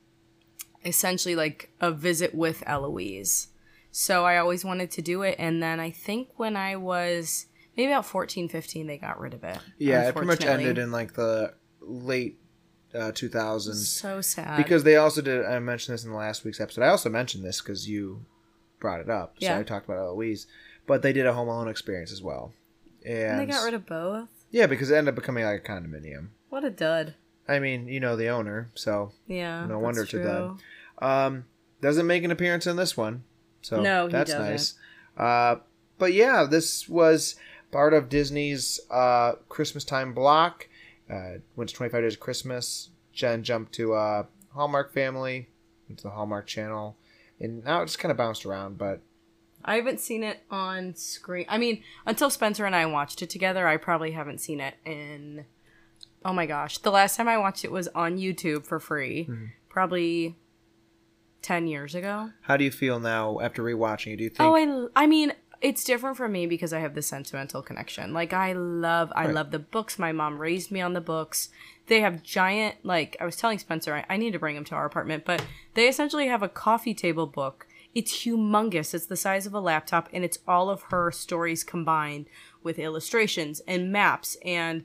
essentially 0.82 1.36
like 1.36 1.70
a 1.78 1.92
visit 1.92 2.34
with 2.34 2.62
Eloise. 2.66 3.48
So 3.90 4.24
I 4.24 4.38
always 4.38 4.64
wanted 4.64 4.90
to 4.92 5.02
do 5.02 5.20
it. 5.20 5.36
And 5.38 5.62
then 5.62 5.78
I 5.78 5.90
think 5.90 6.30
when 6.36 6.56
I 6.56 6.74
was 6.76 7.46
maybe 7.76 7.92
about 7.92 8.06
14, 8.06 8.48
15, 8.48 8.86
they 8.86 8.96
got 8.96 9.20
rid 9.20 9.34
of 9.34 9.44
it. 9.44 9.58
Yeah, 9.76 10.08
it 10.08 10.14
pretty 10.14 10.26
much 10.26 10.42
ended 10.42 10.78
in 10.78 10.90
like 10.90 11.12
the 11.12 11.52
late 11.82 12.38
uh, 12.94 13.12
2000s 13.12 13.74
So 13.74 14.22
sad. 14.22 14.56
because 14.56 14.84
they 14.84 14.96
also 14.96 15.20
did. 15.20 15.44
I 15.44 15.58
mentioned 15.58 15.92
this 15.92 16.04
in 16.04 16.10
the 16.12 16.16
last 16.16 16.44
week's 16.46 16.62
episode. 16.62 16.82
I 16.82 16.88
also 16.88 17.10
mentioned 17.10 17.44
this 17.44 17.60
because 17.60 17.86
you 17.86 18.24
brought 18.80 19.00
it 19.00 19.10
up. 19.10 19.34
So 19.38 19.44
Yeah. 19.48 19.58
I 19.58 19.64
talked 19.64 19.84
about 19.84 19.98
Eloise, 19.98 20.46
but 20.86 21.02
they 21.02 21.12
did 21.12 21.26
a 21.26 21.34
Home 21.34 21.48
Alone 21.48 21.68
experience 21.68 22.10
as 22.10 22.22
well. 22.22 22.54
And, 23.04 23.40
And 23.40 23.40
they 23.40 23.46
got 23.52 23.64
rid 23.64 23.74
of 23.74 23.86
both. 23.86 24.28
yeah, 24.50 24.66
because 24.66 24.90
it 24.90 24.96
ended 24.96 25.12
up 25.12 25.16
becoming 25.16 25.44
like 25.44 25.64
a 25.64 25.68
condominium. 25.68 26.28
What 26.48 26.64
a 26.64 26.70
dud. 26.70 27.14
I 27.48 27.58
mean, 27.58 27.88
you 27.88 27.98
know 28.00 28.14
the 28.16 28.28
owner, 28.28 28.70
so 28.74 29.12
Yeah. 29.26 29.66
No 29.66 29.78
wonder 29.78 30.02
it's 30.02 30.14
a 30.14 30.22
dud. 30.22 30.60
um, 30.98 31.44
doesn't 31.80 32.06
make 32.06 32.22
an 32.24 32.30
appearance 32.30 32.66
in 32.66 32.76
this 32.76 32.96
one. 32.96 33.24
So 33.62 33.80
No, 33.80 34.08
that's 34.08 34.32
nice. 34.32 34.74
Uh, 35.16 35.56
but 35.98 36.12
yeah, 36.12 36.44
this 36.48 36.88
was 36.88 37.36
part 37.70 37.94
of 37.94 38.08
Disney's 38.08 38.78
uh, 38.90 39.32
Christmas 39.48 39.84
time 39.84 40.14
block. 40.14 40.68
Uh, 41.10 41.38
went 41.56 41.68
to 41.70 41.74
25 41.76 42.02
Days 42.02 42.14
of 42.14 42.20
Christmas. 42.20 42.90
Jen 43.12 43.42
jumped 43.42 43.72
to 43.74 43.92
uh, 43.94 44.24
Hallmark 44.54 44.92
Family, 44.94 45.48
went 45.88 45.98
to 45.98 46.04
the 46.04 46.10
Hallmark 46.10 46.46
Channel, 46.46 46.96
and 47.40 47.62
now 47.64 47.82
it's 47.82 47.96
kind 47.96 48.10
of 48.10 48.16
bounced 48.16 48.46
around. 48.46 48.78
But 48.78 49.00
I 49.64 49.76
haven't 49.76 50.00
seen 50.00 50.22
it 50.24 50.40
on 50.50 50.94
screen. 50.94 51.46
I 51.48 51.58
mean, 51.58 51.82
until 52.06 52.30
Spencer 52.30 52.64
and 52.64 52.74
I 52.74 52.84
watched 52.86 53.22
it 53.22 53.30
together, 53.30 53.66
I 53.68 53.76
probably 53.76 54.12
haven't 54.12 54.38
seen 54.40 54.60
it 54.60 54.74
in. 54.84 55.44
Oh 56.24 56.32
my 56.32 56.46
gosh. 56.46 56.78
The 56.78 56.90
last 56.90 57.16
time 57.16 57.28
I 57.28 57.38
watched 57.38 57.64
it 57.64 57.72
was 57.72 57.88
on 57.88 58.18
YouTube 58.18 58.64
for 58.66 58.78
free. 58.80 59.24
Mm-hmm. 59.28 59.44
Probably 59.68 60.36
10 61.42 61.66
years 61.66 61.94
ago. 61.94 62.30
how 62.42 62.56
do 62.56 62.64
you 62.64 62.70
feel 62.70 63.00
now 63.00 63.40
after 63.40 63.62
rewatching 63.62 64.12
it? 64.14 64.16
Do 64.18 64.24
you 64.24 64.30
think? 64.30 64.40
Oh, 64.40 64.54
I, 64.94 65.02
I 65.04 65.06
mean, 65.06 65.32
it's 65.60 65.82
different 65.84 66.16
for 66.16 66.28
me 66.28 66.46
because 66.46 66.72
I 66.72 66.78
have 66.80 66.94
the 66.94 67.02
sentimental 67.02 67.62
connection. 67.62 68.12
Like 68.12 68.32
I 68.32 68.52
love 68.52 69.12
I 69.16 69.26
Right. 69.26 69.34
love 69.34 69.50
the 69.50 69.58
books. 69.58 69.98
My 69.98 70.12
mom 70.12 70.38
raised 70.38 70.70
me 70.70 70.80
on 70.80 70.92
the 70.92 71.00
books. 71.00 71.48
They 71.86 72.00
have 72.00 72.22
giant 72.22 72.76
like 72.84 73.16
I 73.20 73.24
was 73.24 73.36
telling 73.36 73.58
Spencer 73.58 73.94
I, 73.94 74.04
I 74.08 74.16
need 74.16 74.32
to 74.32 74.38
bring 74.38 74.56
him 74.56 74.64
to 74.66 74.74
our 74.74 74.84
apartment, 74.86 75.24
but 75.24 75.44
they 75.74 75.88
essentially 75.88 76.28
have 76.28 76.42
a 76.42 76.48
coffee 76.48 76.94
table 76.94 77.26
book. 77.26 77.66
It's 77.94 78.24
humongous. 78.24 78.94
It's 78.94 79.06
the 79.06 79.16
size 79.16 79.46
of 79.46 79.54
a 79.54 79.60
laptop 79.60 80.08
and 80.12 80.24
it's 80.24 80.38
all 80.48 80.70
of 80.70 80.82
her 80.84 81.10
stories 81.10 81.64
combined 81.64 82.26
with 82.62 82.78
illustrations 82.78 83.60
and 83.66 83.92
maps 83.92 84.36
and 84.44 84.84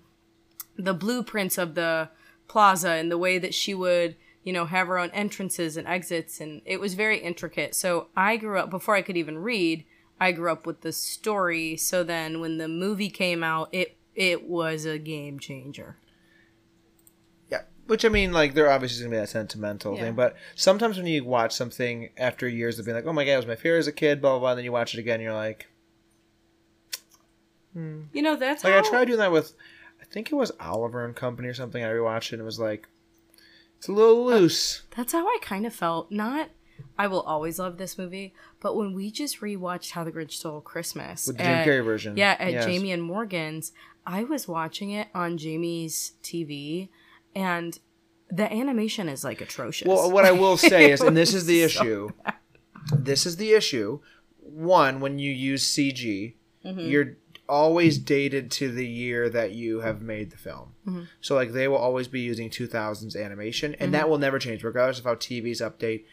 the 0.77 0.93
blueprints 0.93 1.57
of 1.57 1.75
the 1.75 2.09
plaza 2.47 2.91
and 2.91 3.11
the 3.11 3.17
way 3.17 3.37
that 3.37 3.53
she 3.53 3.73
would 3.73 4.15
you 4.43 4.53
know 4.53 4.65
have 4.65 4.87
her 4.87 4.97
own 4.97 5.09
entrances 5.11 5.75
and 5.75 5.87
exits 5.87 6.39
and 6.39 6.61
it 6.65 6.79
was 6.79 6.93
very 6.93 7.19
intricate. 7.19 7.75
So 7.75 8.07
i 8.15 8.37
grew 8.37 8.57
up 8.59 8.69
before 8.69 8.95
i 8.95 9.01
could 9.01 9.17
even 9.17 9.37
read 9.37 9.85
i 10.19 10.31
grew 10.31 10.51
up 10.51 10.65
with 10.65 10.81
the 10.81 10.91
story. 10.91 11.77
So 11.77 12.03
then 12.03 12.39
when 12.39 12.57
the 12.57 12.67
movie 12.67 13.09
came 13.09 13.43
out 13.43 13.69
it 13.71 13.97
it 14.15 14.47
was 14.47 14.85
a 14.85 14.97
game 14.97 15.39
changer 15.39 15.97
which 17.88 18.06
I 18.06 18.10
mean, 18.10 18.32
like, 18.32 18.53
there 18.53 18.70
obviously 18.72 18.98
is 18.98 19.01
gonna 19.01 19.15
be 19.15 19.20
that 19.20 19.29
sentimental 19.29 19.96
Yeah. 19.96 20.01
thing, 20.03 20.13
but 20.13 20.36
sometimes 20.56 20.98
when 20.98 21.08
you 21.08 21.24
watch 21.25 21.53
something 21.53 22.10
after 22.17 22.48
years 22.48 22.77
of 22.79 22.86
being 22.86 22.96
like, 22.96 23.06
"Oh 23.06 23.13
my 23.13 23.25
god, 23.25 23.32
it 23.34 23.38
was 23.38 23.48
my 23.48 23.56
favorite 23.56 23.79
as 23.79 23.88
a 23.88 23.91
kid," 23.91 24.22
blah 24.22 24.32
blah 24.32 24.39
blah, 24.39 24.50
and 24.51 24.58
then 24.60 24.65
you 24.65 24.72
watch 24.72 24.94
it 24.94 25.00
again, 25.00 25.20
you're 25.22 25.34
like, 25.34 25.67
hmm. 27.74 28.01
you 28.13 28.22
know 28.22 28.36
that's 28.36 28.63
like 28.63 28.74
how 28.74 28.79
I 28.79 28.82
tried 28.89 29.06
doing 29.06 29.20
that 29.20 29.32
with, 29.32 29.53
I 30.01 30.06
think 30.06 30.32
it 30.32 30.36
was 30.36 30.51
Oliver 30.60 31.03
and 31.06 31.15
Company 31.15 31.48
or 31.48 31.53
something. 31.53 31.84
I 31.84 31.88
rewatched 31.89 32.27
it, 32.27 32.34
and 32.34 32.41
it 32.41 32.46
was 32.46 32.60
like, 32.60 32.88
it's 33.77 33.88
a 33.88 33.91
little 33.91 34.27
uh, 34.27 34.38
loose. 34.39 34.82
that's 34.96 35.13
how 35.13 35.27
i 35.27 35.38
kind 35.39 35.63
of 35.63 35.72
felt 35.72 36.12
not 36.12 36.50
i 36.98 37.06
will 37.06 37.22
always 37.22 37.60
love 37.60 37.77
this 37.77 37.96
movie 37.96 38.34
but 38.60 38.75
when 38.75 38.91
we 38.91 39.12
just 39.12 39.39
rewatched 39.39 39.91
how 39.91 40.03
the 40.03 40.12
grinch 40.12 40.32
stole 40.32 40.62
christmas 40.62 41.27
With 41.27 41.38
the 41.38 41.44
Jim 41.44 41.67
Carrey 41.67 41.86
version. 41.86 42.17
Yeah, 42.17 42.36
at 42.39 42.53
Yes. 42.53 42.65
Jamie 42.65 42.91
and 42.91 43.03
Morgan's, 43.03 43.72
I 44.03 44.24
was 44.24 44.48
watching 44.48 44.89
it 44.89 45.10
on 45.13 45.38
Jamie's 45.38 46.13
TV, 46.24 46.89
and 47.38 47.77
the 48.29 48.51
animation 48.51 49.08
is 49.08 49.24
like 49.24 49.39
atrocious. 49.41 49.88
Well, 49.88 50.12
what 50.12 50.25
I 50.25 50.32
will 50.32 50.58
say 50.74 50.91
is, 50.91 51.01
and 51.01 51.15
this 51.15 51.34
is 51.34 51.46
the 51.46 51.62
was 51.63 51.74
so 51.74 51.82
issue. 51.82 52.10
This 52.94 53.25
is 53.25 53.38
the 53.38 53.53
issue. 53.53 54.00
One, 54.39 55.00
when 55.00 55.20
you 55.20 55.32
use 55.32 55.63
CG, 55.74 56.34
Mm-hmm. 56.65 56.89
you're 56.89 57.15
always 57.48 57.98
dated 57.98 58.51
to 58.51 58.70
the 58.70 58.86
year 58.86 59.29
that 59.29 59.51
you 59.53 59.79
have 59.79 60.01
made 60.01 60.32
the 60.32 60.38
film. 60.38 60.74
Mm-hmm. 60.86 61.03
So, 61.22 61.34
like, 61.36 61.53
they 61.53 61.70
will 61.70 61.77
always 61.77 62.10
be 62.10 62.20
using 62.20 62.50
2000s 62.50 63.15
animation, 63.15 63.74
and 63.75 63.84
Mm-hmm. 63.84 63.91
that 63.94 64.10
will 64.10 64.17
never 64.17 64.38
change, 64.39 64.63
regardless 64.63 65.00
of 65.00 65.06
how 65.06 65.15
TVs 65.15 65.62
update. 65.62 66.03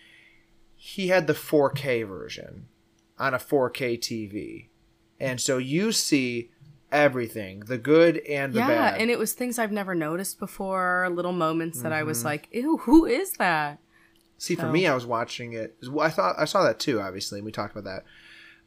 He 0.77 1.09
had 1.09 1.27
the 1.27 1.33
4K 1.33 2.07
version 2.07 2.67
on 3.19 3.35
a 3.35 3.39
4K 3.39 3.99
TV, 3.99 4.69
and 5.19 5.41
so 5.41 5.59
you 5.59 5.91
see 5.91 6.51
everything 6.95 7.61
the 7.61 7.77
good 7.79 8.19
and 8.19 8.53
the 8.55 8.61
yeah, 8.61 8.69
bad. 8.69 9.01
and 9.01 9.11
it 9.11 9.19
was 9.19 9.33
things 9.35 9.59
I've 9.59 9.73
never 9.73 9.95
noticed 9.95 10.39
before, 10.39 11.09
little 11.13 11.33
moments 11.33 11.83
that 11.83 11.93
I 11.93 11.99
Mm-hmm. 11.99 12.09
was 12.09 12.25
like, 12.25 12.49
"Ew, 12.53 12.79
who 12.79 13.05
is 13.05 13.33
that?" 13.35 13.79
See, 14.39 14.55
for 14.55 14.67
me, 14.71 14.87
I 14.87 14.95
was 14.95 15.05
watching 15.07 15.53
it. 15.53 15.77
I 16.01 16.11
thought 16.11 16.37
I 16.39 16.45
saw 16.45 16.63
that 16.65 16.79
too. 16.79 17.01
Obviously, 17.01 17.39
and 17.41 17.47
we 17.47 17.53
talked 17.53 17.77
about 17.77 17.85
that. 17.85 18.05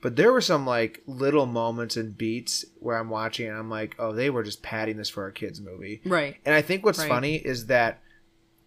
But 0.02 0.16
there 0.16 0.32
were 0.32 0.42
some 0.42 0.66
like 0.66 1.02
little 1.08 1.46
moments 1.48 1.98
and 1.98 2.16
beats 2.16 2.64
where 2.80 2.98
I'm 2.98 3.10
watching 3.10 3.48
and 3.48 3.58
I'm 3.58 3.70
like, 3.70 3.96
oh, 3.98 4.12
they 4.14 4.30
were 4.30 4.44
just 4.44 4.62
padding 4.62 4.98
this 4.98 5.10
for 5.10 5.26
a 5.26 5.32
kids 5.34 5.60
movie. 5.60 6.02
Right. 6.06 6.36
And 6.46 6.54
I 6.54 6.62
think 6.62 6.86
what's 6.86 7.00
Right. 7.00 7.10
funny 7.10 7.36
is 7.38 7.66
that, 7.66 8.02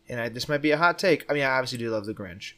and 0.09 0.21
I, 0.21 0.29
this 0.29 0.49
might 0.49 0.61
be 0.61 0.73
a 0.73 0.77
hot 0.77 0.99
take. 0.99 1.25
I 1.31 1.35
mean, 1.35 1.45
I 1.45 1.51
obviously 1.51 1.79
do 1.79 1.89
love 1.91 2.05
the 2.07 2.15
Grinch. 2.15 2.55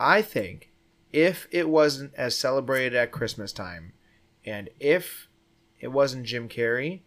I 0.00 0.22
think 0.22 0.72
if 1.12 1.46
it 1.52 1.68
wasn't 1.68 2.12
as 2.16 2.36
celebrated 2.36 2.96
at 2.96 3.12
Christmas 3.12 3.52
time, 3.52 3.92
and 4.44 4.68
if 4.80 5.28
it 5.84 5.92
wasn't 5.92 6.24
Jim 6.24 6.48
Carrey, 6.48 7.02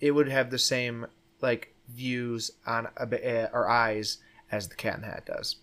it 0.00 0.12
would 0.12 0.28
have 0.28 0.50
the 0.50 0.58
same 0.58 1.06
like 1.40 1.74
views 1.88 2.50
on 2.66 2.86
uh, 2.96 3.48
or 3.52 3.68
eyes 3.68 4.18
as 4.50 4.68
the 4.68 4.76
Cat 4.76 4.96
in 4.96 5.00
the 5.02 5.06
Hat 5.08 5.26
does. 5.26 5.56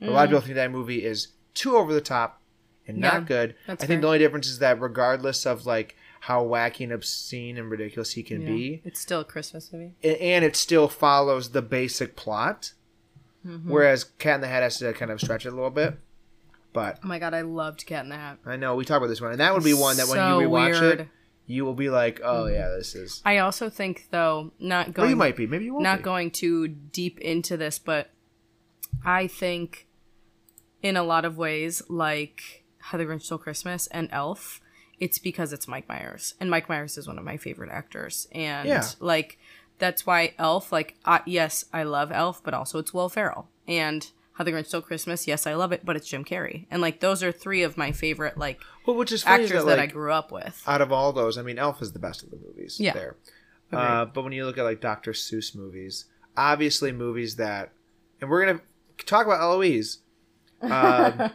A 0.00 0.06
lot 0.06 0.24
of 0.24 0.30
people 0.30 0.40
think 0.42 0.54
that 0.56 0.70
movie 0.70 1.04
is 1.04 1.28
too 1.54 1.76
over 1.76 1.92
the 1.92 2.00
top 2.00 2.40
and 2.86 2.98
not 2.98 3.26
good. 3.26 3.54
I 3.66 3.74
think 3.74 3.88
fair. 3.88 4.00
the 4.00 4.06
only 4.06 4.18
difference 4.18 4.46
is 4.46 4.58
that 4.60 4.80
regardless 4.80 5.46
of 5.46 5.66
like 5.66 5.96
how 6.20 6.44
wacky 6.44 6.84
and 6.84 6.92
obscene 6.92 7.56
and 7.56 7.70
ridiculous 7.70 8.12
he 8.12 8.22
can 8.22 8.42
Yeah. 8.42 8.46
be, 8.48 8.82
It's 8.84 9.00
still 9.00 9.20
a 9.20 9.24
Christmas 9.24 9.72
movie. 9.72 9.92
a- 10.02 10.22
and 10.22 10.44
it 10.44 10.54
still 10.56 10.88
follows 10.88 11.50
the 11.50 11.62
basic 11.62 12.14
plot. 12.16 12.72
Mm-hmm. 13.46 13.70
Whereas 13.70 14.04
Cat 14.04 14.36
in 14.36 14.40
the 14.42 14.48
Hat 14.48 14.62
has 14.62 14.78
to 14.78 14.92
kind 14.92 15.10
of 15.10 15.20
stretch 15.20 15.46
it 15.46 15.50
a 15.52 15.54
little 15.54 15.70
bit. 15.70 15.98
But 16.76 17.00
Oh 17.02 17.08
my 17.08 17.18
god, 17.18 17.32
I 17.34 17.40
loved 17.40 17.86
Cat 17.86 18.04
in 18.04 18.10
the 18.10 18.16
Hat. 18.16 18.38
I 18.46 18.56
know 18.56 18.76
we 18.76 18.84
talked 18.84 18.98
about 18.98 19.08
this 19.08 19.20
one, 19.20 19.30
and 19.32 19.40
that 19.40 19.54
would 19.54 19.64
be 19.64 19.74
one 19.74 19.96
that 19.96 20.06
when 20.08 20.16
So 20.18 20.40
you 20.40 20.48
rewatch 20.48 20.80
weird. 20.80 21.00
it, 21.00 21.08
you 21.46 21.64
will 21.64 21.74
be 21.74 21.88
like, 21.90 22.20
"Oh 22.22 22.46
yeah, 22.46 22.68
this 22.68 22.94
is." 22.94 23.22
I 23.24 23.38
also 23.38 23.70
think 23.70 24.08
though, 24.10 24.52
not 24.58 24.88
Or 24.88 24.92
going 24.92 25.10
you 25.10 25.16
might 25.16 25.36
be, 25.36 25.46
maybe 25.46 25.64
you 25.64 25.72
won't. 25.72 25.82
not 25.84 25.98
be. 25.98 26.02
going 26.04 26.30
too 26.30 26.68
deep 26.68 27.18
into 27.20 27.56
this, 27.56 27.78
but 27.78 28.10
I 29.04 29.26
think 29.26 29.86
in 30.82 30.96
a 30.96 31.02
lot 31.02 31.24
of 31.24 31.38
ways, 31.38 31.82
like 31.88 32.64
How 32.78 32.98
the 32.98 33.04
Grinch 33.06 33.22
Stole 33.22 33.38
Christmas 33.38 33.86
and 33.88 34.08
Elf, 34.12 34.60
it's 35.00 35.18
because 35.18 35.52
it's 35.52 35.66
Mike 35.66 35.88
Myers, 35.88 36.34
and 36.40 36.50
Mike 36.50 36.68
Myers 36.68 36.98
is 36.98 37.06
one 37.08 37.18
of 37.18 37.24
my 37.24 37.36
favorite 37.38 37.70
actors, 37.70 38.28
and 38.32 38.68
Yeah. 38.68 38.86
like 39.00 39.38
that's 39.78 40.06
why 40.06 40.34
Elf, 40.38 40.72
like, 40.72 40.96
uh, 41.04 41.20
yes, 41.26 41.64
I 41.72 41.82
love 41.84 42.10
Elf, 42.12 42.42
but 42.44 42.54
also 42.54 42.78
it's 42.78 42.92
Will 42.94 43.08
Ferrell, 43.08 43.48
and 43.68 44.10
How 44.36 44.44
the 44.44 44.52
Grinch 44.52 44.66
Stole 44.66 44.82
Christmas, 44.82 45.26
yes, 45.26 45.46
I 45.46 45.54
love 45.54 45.72
it, 45.72 45.80
but 45.82 45.96
it's 45.96 46.06
Jim 46.08 46.22
Carrey, 46.22 46.66
and 46.70 46.82
like 46.82 47.00
those 47.00 47.22
are 47.22 47.32
three 47.32 47.62
of 47.62 47.78
my 47.78 47.90
favorite 47.90 48.36
like 48.36 48.60
Well, 48.86 48.96
which 48.96 49.10
is 49.10 49.24
actors 49.24 49.50
that, 49.50 49.64
that, 49.64 49.78
I 49.78 49.86
grew 49.86 50.12
up 50.12 50.30
with. 50.30 50.62
out 50.66 50.82
of 50.82 50.92
all 50.92 51.12
those, 51.12 51.38
I 51.38 51.42
mean, 51.42 51.58
Elf 51.58 51.80
is 51.80 51.92
the 51.92 51.98
best 51.98 52.22
of 52.22 52.30
the 52.30 52.36
movies. 52.36 52.78
Yeah. 52.78 52.92
There. 52.92 53.16
Uh, 53.72 54.04
but 54.04 54.22
when 54.22 54.32
you 54.32 54.44
look 54.44 54.58
at 54.58 54.64
like 54.64 54.80
Dr. 54.80 55.12
Seuss 55.12 55.56
movies, 55.56 56.04
obviously 56.36 56.92
movies 56.92 57.36
that, 57.36 57.72
and 58.20 58.28
we're 58.30 58.44
gonna 58.44 58.60
talk 59.06 59.24
about 59.26 59.40
Eloise, 59.40 60.00
because 60.60 61.30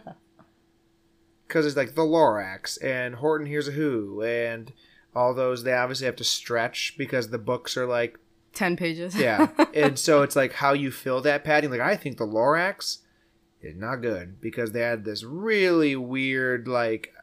it's 1.65 1.75
like 1.75 1.96
the 1.96 2.01
Lorax 2.03 2.77
and 2.84 3.15
Horton 3.15 3.48
Hears 3.48 3.67
a 3.67 3.72
Who 3.72 4.22
and 4.22 4.72
all 5.15 5.34
those. 5.34 5.63
They 5.63 5.74
obviously 5.74 6.05
have 6.05 6.15
to 6.17 6.24
stretch 6.24 6.96
because 6.98 7.29
the 7.29 7.38
books 7.38 7.75
are 7.77 7.86
like 7.88 8.17
Ten 8.53 8.75
pages. 8.75 9.15
yeah, 9.15 9.48
and 9.74 9.98
so 9.98 10.24
it's 10.24 10.36
like 10.36 10.53
how 10.53 10.74
you 10.74 10.91
fill 10.91 11.22
that 11.22 11.43
padding. 11.43 11.72
Like 11.72 11.79
I 11.79 11.96
think 11.96 12.17
the 12.17 12.27
Lorax 12.27 13.00
is 13.62 13.75
not 13.75 13.98
good 13.98 14.41
because 14.41 14.72
they 14.72 14.81
had 14.81 15.05
this 15.05 15.24
really 15.24 15.96
weird 15.96 16.67
like 16.67 17.13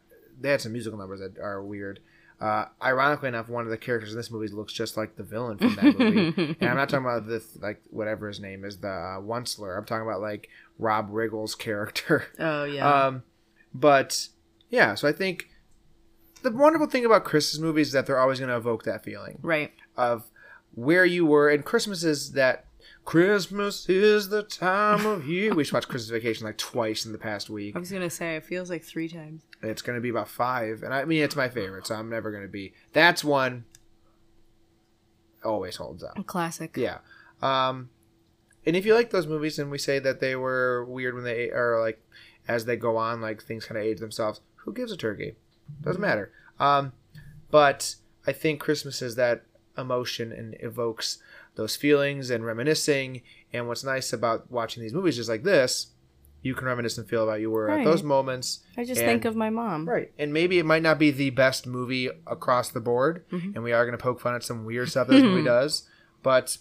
they 0.40 0.50
had 0.50 0.60
some 0.60 0.72
musical 0.72 0.98
numbers 0.98 1.20
that 1.20 1.38
are 1.38 1.62
weird. 1.62 2.00
Uh, 2.40 2.66
ironically 2.80 3.28
enough, 3.28 3.48
one 3.48 3.64
of 3.64 3.70
the 3.70 3.76
characters 3.76 4.12
in 4.12 4.16
this 4.16 4.30
movie 4.30 4.46
looks 4.46 4.72
just 4.72 4.96
like 4.96 5.16
the 5.16 5.24
villain 5.24 5.58
from 5.58 5.74
that 5.74 5.98
movie. 5.98 6.56
and 6.60 6.70
I'm 6.70 6.76
not 6.76 6.88
talking 6.88 7.04
about 7.04 7.26
the 7.26 7.44
like 7.60 7.82
whatever 7.90 8.28
his 8.28 8.38
name 8.38 8.64
is, 8.64 8.78
the 8.78 8.88
uh, 8.88 9.20
Onceler. 9.20 9.76
I'm 9.76 9.84
talking 9.84 10.06
about 10.06 10.20
like 10.20 10.48
Rob 10.78 11.08
Riggle's 11.10 11.56
character. 11.56 12.26
oh 12.38 12.64
yeah. 12.64 13.06
Um, 13.06 13.24
but 13.74 14.28
yeah, 14.70 14.94
so 14.94 15.08
I 15.08 15.12
think 15.12 15.48
the 16.42 16.52
wonderful 16.52 16.86
thing 16.86 17.04
about 17.04 17.24
Christmas 17.24 17.60
movies 17.60 17.88
is 17.88 17.92
that 17.94 18.06
they're 18.06 18.20
always 18.20 18.38
going 18.38 18.50
to 18.50 18.56
evoke 18.56 18.84
that 18.84 19.02
feeling 19.02 19.38
right. 19.42 19.72
of 19.96 20.30
where 20.78 21.04
you 21.04 21.26
were. 21.26 21.48
And 21.50 21.64
Christmas 21.64 22.04
is 22.04 22.32
that 22.32 22.64
Christmas 23.04 23.88
is 23.88 24.28
the 24.28 24.42
time 24.42 25.04
of 25.06 25.26
year. 25.26 25.54
We 25.54 25.64
should 25.64 25.74
watch 25.74 25.88
Christmas 25.88 26.10
Vacation 26.10 26.46
like 26.46 26.58
twice 26.58 27.04
in 27.04 27.12
the 27.12 27.18
past 27.18 27.50
week. 27.50 27.74
I 27.74 27.78
was 27.78 27.90
gonna 27.90 28.10
say 28.10 28.36
it 28.36 28.44
feels 28.44 28.70
like 28.70 28.84
three 28.84 29.08
times. 29.08 29.42
It's 29.62 29.82
going 29.82 29.96
to 29.96 30.00
be 30.00 30.10
about 30.10 30.28
five, 30.28 30.82
and 30.84 30.94
I 30.94 31.04
mean 31.04 31.22
it's 31.22 31.34
my 31.34 31.48
favorite, 31.48 31.86
so 31.86 31.96
I'm 31.96 32.08
never 32.08 32.30
going 32.30 32.44
to 32.44 32.48
be. 32.48 32.74
That's 32.92 33.24
one. 33.24 33.64
Always 35.44 35.76
holds 35.76 36.04
up. 36.04 36.24
Classic. 36.26 36.76
Yeah. 36.76 36.98
Um, 37.42 37.90
and 38.64 38.76
if 38.76 38.86
you 38.86 38.94
like 38.94 39.10
those 39.10 39.26
movies, 39.26 39.58
and 39.58 39.70
we 39.70 39.78
say 39.78 39.98
that 39.98 40.20
they 40.20 40.36
were 40.36 40.84
weird 40.84 41.14
when 41.14 41.24
they 41.24 41.50
are 41.50 41.80
like 41.80 42.00
as 42.46 42.66
they 42.66 42.76
go 42.76 42.96
on, 42.96 43.20
like 43.20 43.42
things 43.42 43.64
kind 43.64 43.78
of 43.78 43.84
age 43.84 43.98
themselves. 43.98 44.40
Who 44.56 44.72
gives 44.72 44.92
a 44.92 44.96
turkey? 44.96 45.34
Doesn't 45.82 46.00
matter. 46.00 46.30
Um, 46.60 46.92
but 47.50 47.96
I 48.26 48.32
think 48.32 48.60
Christmas 48.60 49.02
is 49.02 49.16
that 49.16 49.44
emotion 49.78 50.32
and 50.32 50.56
evokes 50.60 51.18
those 51.54 51.76
feelings 51.76 52.30
and 52.30 52.44
reminiscing. 52.44 53.22
And 53.52 53.68
what's 53.68 53.84
nice 53.84 54.12
about 54.12 54.50
watching 54.50 54.82
these 54.82 54.92
movies 54.92 55.16
just 55.16 55.28
like 55.28 55.42
this, 55.44 55.88
you 56.42 56.54
can 56.54 56.66
reminisce 56.66 56.98
and 56.98 57.08
feel 57.08 57.24
about 57.24 57.40
you 57.40 57.50
were 57.50 57.68
at 57.70 57.84
those 57.84 58.02
moments. 58.02 58.60
I 58.76 58.84
just 58.84 59.00
And- 59.00 59.08
think 59.08 59.24
of 59.24 59.34
my 59.34 59.50
mom. 59.50 59.88
Right. 59.88 60.12
And 60.18 60.32
maybe 60.32 60.58
it 60.58 60.66
might 60.66 60.82
not 60.82 60.98
be 60.98 61.10
the 61.10 61.30
best 61.30 61.66
movie 61.66 62.08
across 62.26 62.70
the 62.70 62.80
board, 62.80 63.24
Mm-hmm. 63.32 63.52
and 63.54 63.64
we 63.64 63.72
are 63.72 63.84
going 63.84 63.96
to 63.96 64.02
poke 64.02 64.20
fun 64.20 64.34
at 64.34 64.44
some 64.44 64.64
weird 64.64 64.88
stuff 64.88 65.08
this 65.08 65.22
movie 65.22 65.42
does, 65.56 65.88
but 66.22 66.58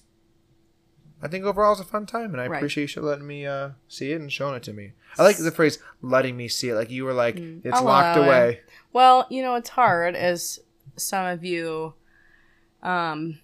I 1.21 1.27
think 1.27 1.45
overall 1.45 1.71
it's 1.71 1.81
a 1.81 1.85
fun 1.85 2.05
time, 2.05 2.31
and 2.33 2.39
I 2.41 2.47
Right. 2.47 2.57
appreciate 2.57 2.95
you 2.95 3.01
letting 3.01 3.25
me 3.25 3.45
uh, 3.45 3.71
see 3.87 4.11
it 4.11 4.21
and 4.21 4.31
showing 4.31 4.55
it 4.55 4.63
to 4.63 4.73
me. 4.73 4.93
I 5.17 5.23
like 5.23 5.37
the 5.37 5.51
phrase 5.51 5.79
"letting 6.01 6.37
me 6.37 6.47
see 6.47 6.69
it," 6.69 6.75
like 6.75 6.91
you 6.91 7.05
were 7.05 7.13
like, 7.13 7.37
"It's 7.37 7.65
Mm. 7.65 7.73
I'll 7.73 7.83
locked 7.83 8.17
allow 8.17 8.25
it. 8.25 8.27
away." 8.27 8.59
Well, 8.93 9.25
you 9.31 9.41
know, 9.41 9.55
it's 9.55 9.69
hard 9.69 10.15
as 10.15 10.59
some 10.95 11.25
of 11.25 11.43
you 11.43 11.93
um 12.87 13.39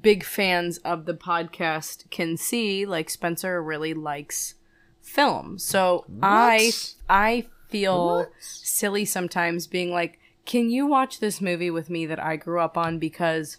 big 0.00 0.22
fans 0.24 0.78
of 0.78 1.04
the 1.06 1.14
podcast 1.14 2.08
can 2.10 2.36
see, 2.36 2.86
like 2.86 3.10
Spencer 3.10 3.62
really 3.62 3.94
likes 3.94 4.54
film. 5.00 5.58
So 5.58 6.04
I 6.22 6.70
I 7.08 7.46
feel 7.68 8.16
What? 8.16 8.30
silly 8.40 9.04
sometimes 9.04 9.66
being 9.66 9.90
like, 9.90 10.18
"Can 10.44 10.70
you 10.70 10.86
watch 10.86 11.20
this 11.20 11.40
movie 11.40 11.70
with 11.70 11.90
me 11.90 12.06
that 12.06 12.22
I 12.22 12.36
grew 12.36 12.60
up 12.60 12.76
on 12.76 12.98
because 12.98 13.56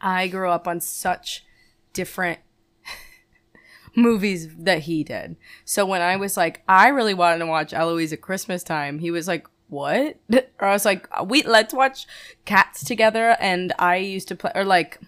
I 0.00 0.26
grew 0.28 0.48
up 0.50 0.66
on 0.68 0.80
such 0.80 1.44
different 1.92 2.40
movies 3.96 4.48
that 4.58 4.80
he 4.80 5.04
did." 5.04 5.36
So 5.64 5.84
when 5.86 6.02
I 6.02 6.16
was 6.16 6.36
like, 6.36 6.62
I 6.68 6.88
really 6.88 7.14
wanted 7.14 7.38
to 7.38 7.46
watch 7.46 7.72
Eloise 7.72 8.12
at 8.12 8.20
Christmas 8.20 8.62
time, 8.62 8.98
he 8.98 9.10
was 9.10 9.28
like, 9.28 9.46
"What?" 9.72 10.16
Or 10.60 10.68
I 10.68 10.72
was 10.72 10.84
like, 10.84 11.08
"We 11.28 11.42
let's 11.42 11.74
watch 11.74 12.06
Cats 12.44 12.84
together." 12.84 13.36
And 13.40 13.72
I 13.78 13.96
used 13.96 14.28
to 14.28 14.36
play 14.36 14.52
or 14.54 14.64
like 14.64 15.00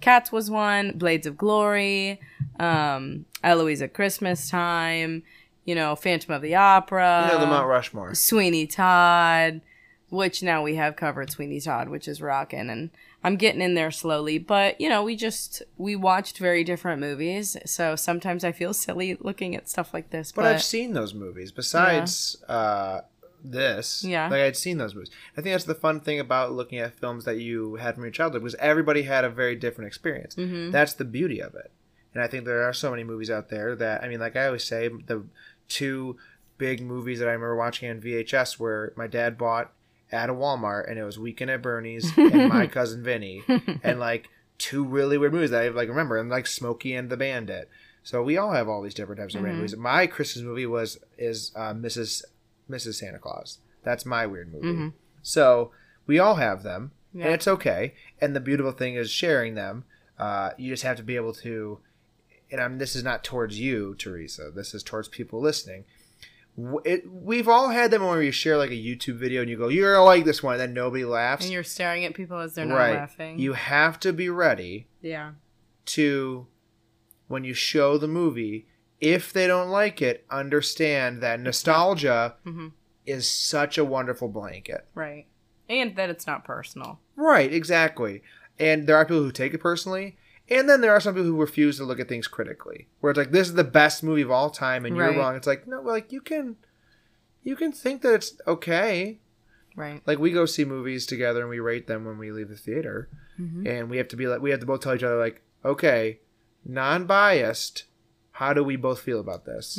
Cats 0.00 0.32
was 0.32 0.50
one, 0.50 0.92
Blades 0.92 1.26
of 1.26 1.36
Glory, 1.36 2.20
um, 2.58 3.26
Eloise 3.44 3.82
at 3.82 3.94
Christmas 3.94 4.48
time, 4.50 5.22
you 5.64 5.74
know, 5.74 5.94
Phantom 5.94 6.34
of 6.34 6.42
the 6.42 6.54
Opera, 6.54 7.26
You 7.26 7.34
know 7.34 7.40
the 7.40 7.46
Mount 7.46 7.68
Rushmore. 7.68 8.14
Sweeney 8.14 8.66
Todd, 8.66 9.60
which 10.08 10.42
now 10.42 10.62
we 10.62 10.76
have 10.76 10.96
covered 10.96 11.30
Sweeney 11.30 11.60
Todd, 11.60 11.88
which 11.88 12.08
is 12.08 12.22
rocking, 12.22 12.70
and 12.70 12.90
I'm 13.22 13.36
getting 13.36 13.60
in 13.60 13.74
there 13.74 13.90
slowly. 13.90 14.38
But 14.38 14.80
you 14.80 14.88
know, 14.88 15.02
we 15.02 15.16
just 15.16 15.62
we 15.76 15.96
watched 15.96 16.38
very 16.38 16.64
different 16.64 17.00
movies, 17.00 17.56
so 17.66 17.94
sometimes 17.94 18.42
I 18.42 18.52
feel 18.52 18.72
silly 18.86 19.16
looking 19.20 19.54
at 19.54 19.68
stuff 19.68 19.92
like 19.92 20.10
this. 20.10 20.32
But, 20.32 20.42
But, 20.42 20.54
I've 20.54 20.62
seen 20.62 20.94
those 20.94 21.12
movies. 21.14 21.52
Besides 21.52 22.42
uh, 22.48 23.02
this, 23.42 24.04
Yeah. 24.04 24.28
like 24.28 24.40
I'd 24.40 24.56
seen 24.56 24.78
those 24.78 24.94
movies. 24.94 25.10
I 25.36 25.40
think 25.40 25.54
that's 25.54 25.64
the 25.64 25.74
fun 25.74 26.00
thing 26.00 26.20
about 26.20 26.52
looking 26.52 26.78
at 26.78 26.94
films 26.98 27.24
that 27.24 27.38
you 27.38 27.76
had 27.76 27.94
from 27.94 28.04
your 28.04 28.10
childhood 28.12 28.42
was 28.42 28.54
everybody 28.56 29.02
had 29.02 29.24
a 29.24 29.30
very 29.30 29.56
different 29.56 29.88
experience. 29.88 30.34
Mm-hmm. 30.34 30.70
That's 30.70 30.94
the 30.94 31.04
beauty 31.04 31.40
of 31.40 31.54
it. 31.54 31.70
And 32.14 32.22
I 32.22 32.26
think 32.26 32.44
there 32.44 32.62
are 32.68 32.72
so 32.72 32.90
many 32.90 33.04
movies 33.04 33.30
out 33.30 33.48
there 33.50 33.74
that 33.76 34.02
I 34.02 34.08
mean, 34.08 34.20
like 34.20 34.36
I 34.36 34.46
always 34.46 34.64
say, 34.64 34.88
the 34.88 35.24
two 35.68 36.16
big 36.58 36.82
movies 36.82 37.18
that 37.20 37.28
I 37.28 37.32
remember 37.32 37.56
watching 37.56 37.88
on 37.90 38.00
VHS 38.00 38.58
were 38.58 38.92
my 38.96 39.06
dad 39.06 39.38
bought 39.38 39.72
at 40.12 40.28
a 40.28 40.34
Walmart, 40.34 40.90
and 40.90 40.98
it 40.98 41.04
was 41.04 41.18
Weekend 41.18 41.50
at 41.52 41.62
Bernie's 41.62 42.12
and 42.18 42.48
My 42.48 42.66
Cousin 42.66 43.02
Vinny, 43.04 43.42
and 43.84 44.00
like 44.00 44.28
two 44.58 44.84
really 44.84 45.16
weird 45.16 45.32
movies 45.32 45.50
that 45.50 45.62
I 45.62 45.68
like 45.68 45.88
remember, 45.88 46.18
and 46.18 46.28
like 46.28 46.46
Smokey 46.48 46.94
and 46.94 47.08
the 47.08 47.16
Bandit. 47.16 47.68
So 48.02 48.22
we 48.22 48.36
all 48.36 48.52
have 48.52 48.68
all 48.68 48.82
these 48.82 48.94
different 48.94 49.20
types 49.20 49.34
of 49.36 49.42
Mm-hmm. 49.42 49.56
movies. 49.56 49.76
My 49.76 50.06
Christmas 50.08 50.42
movie 50.44 50.66
was 50.66 50.98
is 51.16 51.52
uh, 51.54 51.72
Mrs. 51.74 52.24
Mrs. 52.70 52.94
Santa 52.94 53.18
Claus. 53.18 53.58
That's 53.82 54.06
my 54.06 54.26
weird 54.26 54.52
movie. 54.52 54.92
So 55.22 55.72
we 56.06 56.18
all 56.18 56.36
have 56.36 56.62
them, 56.62 56.92
Yeah. 57.12 57.26
and 57.26 57.34
it's 57.34 57.48
okay. 57.48 57.94
And 58.20 58.34
the 58.36 58.40
beautiful 58.40 58.72
thing 58.72 58.94
is 58.94 59.10
sharing 59.10 59.54
them. 59.54 59.84
Uh, 60.18 60.50
you 60.58 60.70
just 60.70 60.82
have 60.82 60.96
to 60.98 61.02
be 61.02 61.16
able 61.16 61.32
to. 61.34 61.80
And 62.52 62.60
I'm, 62.60 62.78
this 62.78 62.96
is 62.96 63.04
not 63.04 63.22
towards 63.22 63.60
you, 63.60 63.94
Theresa. 63.94 64.50
This 64.54 64.74
is 64.74 64.82
towards 64.82 65.08
people 65.08 65.40
listening. 65.40 65.84
It, 66.84 67.04
we've 67.10 67.48
all 67.48 67.68
had 67.68 67.90
them 67.90 68.02
where 68.04 68.20
you 68.22 68.32
share 68.32 68.58
like 68.58 68.70
a 68.70 68.74
YouTube 68.74 69.14
video 69.16 69.40
and 69.40 69.48
you 69.48 69.56
go, 69.56 69.68
"You're 69.68 69.94
gonna 69.94 70.04
like 70.04 70.24
this 70.24 70.42
one," 70.42 70.54
and 70.54 70.60
then 70.60 70.74
nobody 70.74 71.04
laughs. 71.04 71.44
and 71.44 71.52
you're 71.52 71.62
staring 71.62 72.04
at 72.04 72.12
people 72.14 72.38
as 72.38 72.54
they're 72.54 72.66
not 72.66 72.74
right. 72.76 72.94
laughing. 72.96 73.38
You 73.38 73.52
have 73.54 74.00
to 74.00 74.12
be 74.12 74.28
ready 74.28 74.88
yeah. 75.00 75.32
to 75.86 76.48
when 77.28 77.44
you 77.44 77.54
show 77.54 77.96
the 77.96 78.08
movie 78.08 78.66
if 79.00 79.32
they 79.32 79.46
don't 79.46 79.70
like 79.70 80.02
it 80.02 80.24
understand 80.30 81.22
that 81.22 81.40
nostalgia 81.40 82.36
Mhm. 82.46 82.72
is 83.06 83.28
such 83.30 83.78
a 83.78 83.84
wonderful 83.84 84.28
blanket 84.28 84.86
Right. 84.94 85.26
And 85.68 85.94
that 85.96 86.10
it's 86.10 86.26
not 86.26 86.44
personal. 86.44 87.00
right 87.16 87.52
exactly 87.52 88.22
and 88.58 88.86
there 88.86 88.96
are 88.96 89.04
people 89.04 89.22
who 89.22 89.32
take 89.32 89.54
it 89.54 89.58
personally 89.58 90.16
and 90.48 90.68
then 90.68 90.80
there 90.80 90.90
are 90.92 91.00
some 91.00 91.14
people 91.14 91.28
who 91.28 91.40
refuse 91.40 91.76
to 91.78 91.84
look 91.84 92.00
at 92.00 92.08
things 92.08 92.26
critically 92.28 92.88
where 93.00 93.10
it's 93.10 93.18
like 93.18 93.30
this 93.30 93.48
is 93.48 93.54
the 93.54 93.64
best 93.64 94.02
movie 94.02 94.22
of 94.22 94.30
all 94.30 94.50
time 94.50 94.84
and 94.84 94.96
you're 94.96 95.12
wrong 95.16 95.36
it's 95.36 95.46
like 95.46 95.66
no 95.66 95.80
like 95.80 96.12
you 96.12 96.20
can 96.20 96.56
you 97.42 97.56
can 97.56 97.72
think 97.72 98.02
that 98.02 98.14
it's 98.14 98.36
okay 98.46 99.20
Right. 99.76 100.02
like 100.06 100.18
we 100.18 100.32
go 100.32 100.44
see 100.46 100.64
movies 100.64 101.06
together 101.06 101.40
and 101.40 101.48
we 101.48 101.60
rate 101.60 101.86
them 101.86 102.04
when 102.04 102.18
we 102.18 102.32
leave 102.32 102.48
the 102.48 102.56
theater 102.56 103.08
and 103.64 103.88
we 103.88 103.96
have 103.96 104.08
to 104.08 104.16
be 104.16 104.26
like 104.26 104.42
we 104.42 104.50
have 104.50 104.60
to 104.60 104.66
both 104.66 104.80
tell 104.80 104.94
each 104.94 105.02
other 105.02 105.18
like 105.18 105.40
okay 105.64 106.20
non-biased 106.66 107.84
how 108.40 108.54
do 108.54 108.64
we 108.64 108.74
both 108.76 109.00
feel 109.00 109.20
about 109.20 109.44
this 109.44 109.76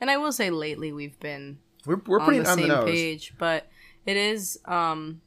And 0.00 0.10
I 0.10 0.16
will 0.16 0.30
say 0.32 0.48
lately 0.50 0.92
we've 0.92 1.18
been 1.18 1.58
we're, 1.84 2.00
we're 2.06 2.20
on 2.20 2.26
pretty 2.26 2.40
the 2.42 2.50
on 2.50 2.56
the, 2.56 2.62
same 2.62 2.68
nose 2.68 2.84
page, 2.90 3.34
but 3.38 3.66
it 4.06 4.16
is 4.16 4.58
um 4.64 5.20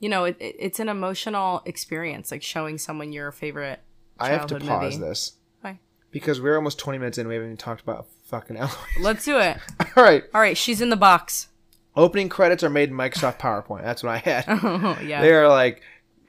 you 0.00 0.08
know, 0.08 0.24
it, 0.24 0.36
it, 0.38 0.56
it's 0.58 0.80
an 0.80 0.88
emotional 0.88 1.62
experience 1.64 2.30
like 2.30 2.42
showing 2.42 2.78
someone 2.78 3.12
your 3.12 3.32
favorite 3.32 3.80
i 4.20 4.28
have 4.28 4.46
to 4.46 4.60
pause 4.60 4.96
movie. 4.98 5.08
this 5.08 5.32
Why? 5.62 5.78
because 6.12 6.40
we're 6.40 6.56
almost 6.56 6.78
20 6.78 6.98
minutes 6.98 7.18
in 7.18 7.26
we 7.26 7.34
haven't 7.34 7.48
even 7.48 7.56
talked 7.56 7.80
about 7.82 8.06
fucking 8.24 8.56
Eloise. 8.56 8.76
Let's 9.00 9.24
do 9.24 9.38
it. 9.38 9.56
all 9.96 10.04
right 10.04 10.22
All 10.34 10.40
right, 10.40 10.56
she's 10.56 10.80
in 10.80 10.90
the 10.90 10.96
box. 10.96 11.48
opening 11.96 12.28
credits 12.28 12.62
are 12.62 12.70
made 12.70 12.90
in 12.90 12.94
microsoft 12.96 13.38
powerpoint 13.38 13.82
that's 13.82 14.02
what 14.04 14.10
i 14.10 14.18
had 14.18 14.44
Oh, 14.48 14.98
yeah. 15.04 15.20
they 15.20 15.32
are 15.32 15.48
like 15.48 15.82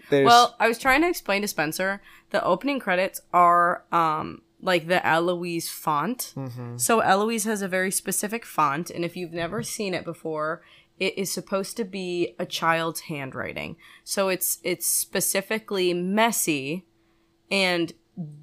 there's 0.09 0.25
Well, 0.25 0.55
I 0.59 0.67
was 0.67 0.77
trying 0.77 1.01
to 1.01 1.07
explain 1.09 1.41
to 1.43 1.47
Spencer 1.47 2.01
the 2.31 2.43
opening 2.43 2.79
credits 2.79 3.21
are 3.33 3.83
um 3.91 4.41
like 4.65 4.87
the 4.87 5.05
Eloise 5.05 5.69
font. 5.69 6.33
Mm-hmm. 6.35 6.77
So 6.77 6.99
Eloise 6.99 7.45
has 7.45 7.61
a 7.61 7.67
very 7.67 7.91
specific 7.91 8.45
font, 8.45 8.89
and 8.89 9.05
if 9.05 9.15
you've 9.15 9.33
never 9.33 9.63
seen 9.63 9.93
it 9.93 10.03
before, 10.03 10.61
it 10.99 11.17
is 11.17 11.31
supposed 11.31 11.77
to 11.77 11.83
be 11.85 12.35
a 12.39 12.45
child's 12.45 13.01
handwriting. 13.01 13.77
So 14.03 14.29
it's 14.29 14.59
it's 14.63 14.87
specifically 14.87 15.93
messy, 15.93 16.85
and 17.51 17.93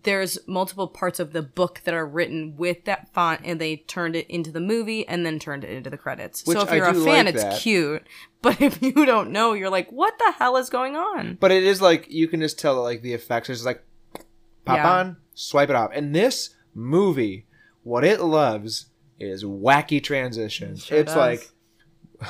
there's 0.03 0.39
multiple 0.47 0.87
parts 0.87 1.19
of 1.19 1.33
the 1.33 1.43
book 1.43 1.81
that 1.85 1.95
are 1.95 2.07
written 2.07 2.57
with 2.57 2.85
that 2.85 3.13
font, 3.15 3.41
and 3.45 3.61
they 3.61 3.77
turned 3.77 4.15
it 4.15 4.27
into 4.29 4.53
the 4.53 4.61
movie 4.61 5.09
and 5.09 5.25
then 5.25 5.39
turned 5.39 5.65
it 5.65 5.71
into 5.71 5.89
the 5.91 5.97
credits. 5.97 6.45
Which 6.47 6.59
so 6.59 6.65
if 6.65 6.71
I 6.71 6.77
you're 6.77 6.89
a 6.89 6.95
fan, 6.95 7.27
like 7.27 7.35
it's 7.35 7.45
that. 7.45 7.61
cute. 7.61 8.07
But 8.43 8.61
if 8.61 8.83
you 8.83 9.07
don't 9.07 9.31
know, 9.31 9.53
you're 9.53 9.71
like, 9.71 9.93
what 9.93 10.19
the 10.19 10.33
hell 10.33 10.57
is 10.57 10.69
going 10.69 10.97
on? 10.97 11.39
but 11.39 11.53
it 11.53 11.63
is 11.63 11.81
like 11.81 12.09
you 12.11 12.27
can 12.27 12.41
just 12.41 12.59
tell 12.59 12.83
like 12.83 13.01
the 13.01 13.15
effects 13.15 13.49
it's 13.49 13.65
like 13.65 13.85
pop 14.65 14.77
Yeah. 14.77 14.91
on 14.99 15.17
swipe 15.35 15.71
it 15.71 15.77
off. 15.77 15.91
And 15.95 16.15
this 16.15 16.51
movie 16.75 17.47
what 17.83 18.05
it 18.05 18.21
loves 18.21 18.87
is 19.19 19.45
wacky 19.45 20.03
transitions. 20.03 20.85
Sure 20.85 20.99
it's 20.99 21.15
does. 21.15 21.17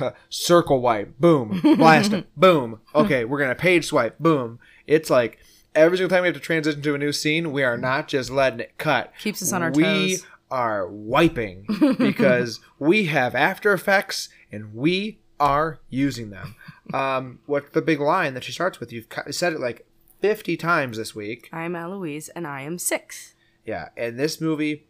like 0.00 0.14
circle 0.30 0.80
wipe 0.80 1.18
boom 1.18 1.60
blast 1.76 2.12
it 2.12 2.26
boom. 2.36 2.80
Okay 2.94 3.24
we're 3.24 3.38
gonna 3.38 3.54
page 3.54 3.86
swipe 3.86 4.18
boom. 4.18 4.58
It's 4.86 5.10
like 5.10 5.38
every 5.74 5.98
single 5.98 6.08
time 6.14 6.22
we 6.22 6.28
have 6.28 6.34
to 6.34 6.40
transition 6.40 6.82
to 6.82 6.94
a 6.94 6.98
new 6.98 7.12
scene 7.12 7.52
we 7.52 7.62
are 7.62 7.76
not 7.76 8.08
just 8.08 8.30
letting 8.30 8.60
it 8.60 8.78
cut. 8.78 9.12
Keeps 9.20 9.42
us 9.42 9.52
on 9.52 9.62
our 9.62 9.70
we 9.70 9.82
toes. 10.16 10.26
are 10.50 10.88
wiping 10.88 11.66
because 11.98 12.60
we 12.78 13.06
have 13.06 13.34
after 13.34 13.72
effects 13.72 14.28
and 14.50 14.74
we 14.74 15.18
are 15.40 15.80
using 15.90 16.30
them. 16.30 16.54
Um 16.94 17.40
what's 17.46 17.70
the 17.72 17.82
big 17.82 18.00
line 18.00 18.34
that 18.34 18.44
she 18.44 18.52
starts 18.52 18.80
with? 18.80 18.92
You've 18.92 19.06
said 19.30 19.52
it 19.52 19.60
like 19.60 19.86
50 20.22 20.56
times 20.56 20.96
this 20.96 21.14
week 21.14 21.48
I'm 21.52 21.76
Eloise, 21.76 22.28
and 22.30 22.46
I 22.46 22.62
am 22.62 22.78
six. 22.78 23.34
yeah, 23.66 23.88
and 23.96 24.18
this 24.18 24.40
movie, 24.40 24.86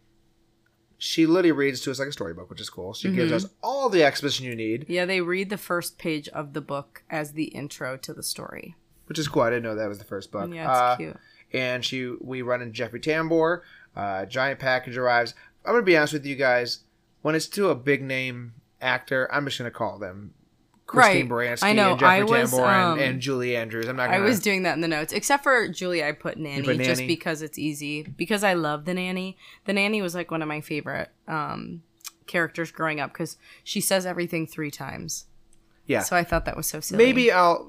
she 0.97 1.25
literally 1.25 1.51
reads 1.51 1.81
to 1.81 1.91
us 1.91 1.99
like 1.99 2.07
a 2.07 2.11
storybook, 2.13 2.49
which 2.49 2.61
is 2.61 2.69
cool. 2.69 2.93
She 2.93 3.11
gives 3.11 3.31
Mm-hmm. 3.31 3.35
us 3.35 3.47
all 3.61 3.89
the 3.89 4.03
exposition 4.03 4.45
you 4.45 4.55
need, 4.55 4.85
Yeah, 4.87 5.05
they 5.05 5.21
read 5.21 5.49
the 5.49 5.57
first 5.57 5.97
page 5.97 6.29
of 6.29 6.53
the 6.53 6.61
book 6.61 7.03
as 7.09 7.33
the 7.33 7.45
intro 7.45 7.97
to 7.97 8.13
the 8.13 8.23
story. 8.23 8.75
which 9.07 9.19
is 9.19 9.27
cool. 9.27 9.41
I 9.41 9.49
didn't 9.49 9.63
know 9.63 9.75
that 9.75 9.89
was 9.89 9.99
the 9.99 10.05
first 10.05 10.31
book. 10.31 10.49
Yeah, 10.53 10.69
it's 10.71 10.79
Uh, 10.79 10.95
cute. 10.95 11.17
And 11.51 11.83
she, 11.83 12.15
we 12.21 12.41
run 12.41 12.61
into 12.61 12.73
Jeffrey 12.73 12.99
Tambor. 13.01 13.61
Uh, 13.95 14.25
giant 14.25 14.59
package 14.59 14.95
arrives. 14.97 15.33
I'm 15.65 15.73
gonna 15.73 15.83
be 15.83 15.97
honest 15.97 16.13
with 16.13 16.25
you 16.25 16.35
guys. 16.35 16.79
When 17.21 17.35
it's 17.35 17.47
to 17.49 17.69
a 17.69 17.75
big 17.75 18.01
name 18.01 18.53
actor, 18.81 19.29
I'm 19.31 19.45
just 19.45 19.57
gonna 19.57 19.69
call 19.71 19.99
them 19.99 20.33
Christine 20.85 21.29
Right. 21.29 21.49
Baranski 21.57 21.63
I 21.63 21.73
know, 21.73 21.91
and 21.91 21.99
Jeffrey 21.99 22.19
I 22.19 22.23
was, 22.23 22.51
Tambor 22.51 22.67
um, 22.67 22.93
and, 22.93 23.01
and 23.01 23.21
Julie 23.21 23.55
Andrews. 23.55 23.87
I'm 23.87 23.95
not. 23.95 24.09
I 24.09 24.13
Gonna, 24.15 24.25
was 24.25 24.39
doing 24.39 24.63
that 24.63 24.75
in 24.75 24.81
the 24.81 24.87
notes, 24.87 25.13
except 25.13 25.43
for 25.43 25.67
Julie. 25.69 26.03
I 26.03 26.11
put 26.11 26.37
nanny, 26.37 26.63
put 26.63 26.77
just 26.79 27.07
because 27.07 27.41
it's 27.41 27.57
easy. 27.57 28.03
Because 28.03 28.43
I 28.43 28.53
love 28.53 28.85
the 28.85 28.93
nanny. 28.93 29.37
The 29.65 29.73
nanny 29.73 30.01
was 30.01 30.13
like 30.13 30.29
one 30.29 30.41
of 30.41 30.47
my 30.47 30.61
favorite 30.61 31.09
um, 31.27 31.83
characters 32.27 32.71
growing 32.71 32.99
up 32.99 33.13
because 33.13 33.37
she 33.63 33.79
says 33.81 34.05
everything 34.05 34.45
three 34.45 34.71
times. 34.71 35.25
Yeah. 35.85 36.01
So 36.01 36.15
I 36.15 36.23
thought 36.23 36.45
that 36.45 36.57
was 36.57 36.67
so 36.67 36.79
silly. 36.79 37.03
Maybe 37.03 37.31
I'll. 37.31 37.67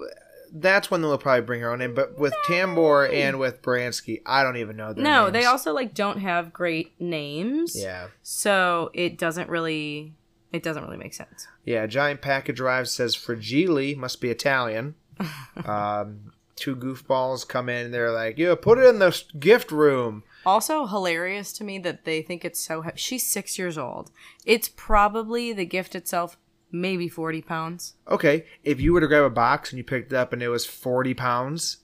That's 0.56 0.88
when 0.88 1.02
they'll 1.02 1.18
probably 1.18 1.44
bring 1.44 1.62
her 1.62 1.72
own 1.72 1.80
in. 1.80 1.94
But 1.94 2.16
with 2.16 2.32
Tambor 2.46 3.12
and 3.12 3.40
with 3.40 3.60
Baranski, 3.60 4.22
I 4.24 4.44
don't 4.44 4.56
even 4.56 4.76
know 4.76 4.92
their 4.92 5.02
no, 5.02 5.22
names. 5.24 5.32
they 5.32 5.44
also 5.46 5.72
like 5.72 5.94
don't 5.94 6.18
have 6.18 6.52
great 6.52 7.00
names. 7.00 7.74
Yeah. 7.76 8.06
So 8.22 8.90
it 8.94 9.18
doesn't 9.18 9.48
really, 9.48 10.14
it 10.54 10.62
doesn't 10.62 10.84
really 10.84 10.96
make 10.96 11.14
sense. 11.14 11.46
Yeah, 11.64 11.86
giant 11.86 12.20
package 12.22 12.60
arrives. 12.60 12.90
Says 12.92 13.14
Fragile 13.14 13.96
must 13.96 14.20
be 14.20 14.30
Italian. 14.30 14.94
um, 15.66 16.32
two 16.56 16.76
goofballs 16.76 17.46
come 17.46 17.68
in. 17.68 17.90
They're 17.90 18.12
like, 18.12 18.38
"Yeah, 18.38 18.54
put 18.54 18.78
it 18.78 18.86
in 18.86 18.98
the 18.98 19.20
gift 19.38 19.70
room." 19.70 20.22
Also 20.46 20.86
hilarious 20.86 21.52
to 21.54 21.64
me 21.64 21.78
that 21.80 22.04
they 22.04 22.22
think 22.22 22.44
it's 22.44 22.60
so. 22.60 22.82
He- 22.82 22.90
She's 22.96 23.26
six 23.26 23.58
years 23.58 23.76
old. 23.78 24.10
It's 24.44 24.68
probably 24.68 25.52
the 25.52 25.64
gift 25.64 25.94
itself, 25.94 26.36
maybe 26.70 27.08
forty 27.08 27.42
pounds. 27.42 27.94
Okay, 28.08 28.44
if 28.62 28.80
you 28.80 28.92
were 28.92 29.00
to 29.00 29.08
grab 29.08 29.24
a 29.24 29.30
box 29.30 29.70
and 29.70 29.78
you 29.78 29.84
picked 29.84 30.12
it 30.12 30.16
up 30.16 30.32
and 30.32 30.42
it 30.42 30.48
was 30.48 30.66
forty 30.66 31.14
pounds, 31.14 31.78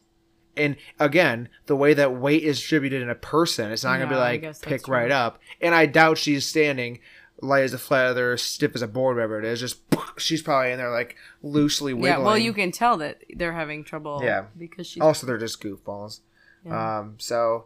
and 0.56 0.76
again, 0.98 1.48
the 1.66 1.76
way 1.76 1.94
that 1.94 2.16
weight 2.16 2.42
is 2.42 2.58
distributed 2.58 3.00
in 3.02 3.08
a 3.10 3.14
person, 3.14 3.70
it's 3.72 3.84
not 3.84 3.98
gonna 3.98 4.10
be 4.10 4.16
like 4.16 4.40
guess 4.42 4.58
that's 4.58 4.68
pick 4.68 4.84
true. 4.84 4.94
right 4.94 5.10
up. 5.10 5.40
And 5.60 5.74
I 5.74 5.86
doubt 5.86 6.18
she's 6.18 6.46
standing 6.46 6.98
light 7.42 7.64
as 7.64 7.72
a 7.72 7.78
feather, 7.78 8.36
stiff 8.36 8.74
as 8.74 8.82
a 8.82 8.88
board, 8.88 9.16
whatever 9.16 9.38
it 9.38 9.44
is. 9.44 9.60
Just 9.60 9.80
she's 10.16 10.42
probably 10.42 10.72
in 10.72 10.78
there 10.78 10.90
like 10.90 11.16
loosely 11.42 11.94
wiggling. 11.94 12.20
Yeah, 12.20 12.24
well, 12.24 12.38
you 12.38 12.52
can 12.52 12.72
tell 12.72 12.96
that 12.98 13.22
they're 13.34 13.52
having 13.52 13.84
trouble. 13.84 14.20
Yeah. 14.22 14.46
because 14.58 14.86
she's 14.86 15.02
Also, 15.02 15.26
they're 15.26 15.38
just 15.38 15.62
goofballs. 15.62 16.20
Um, 16.68 17.14
so 17.18 17.64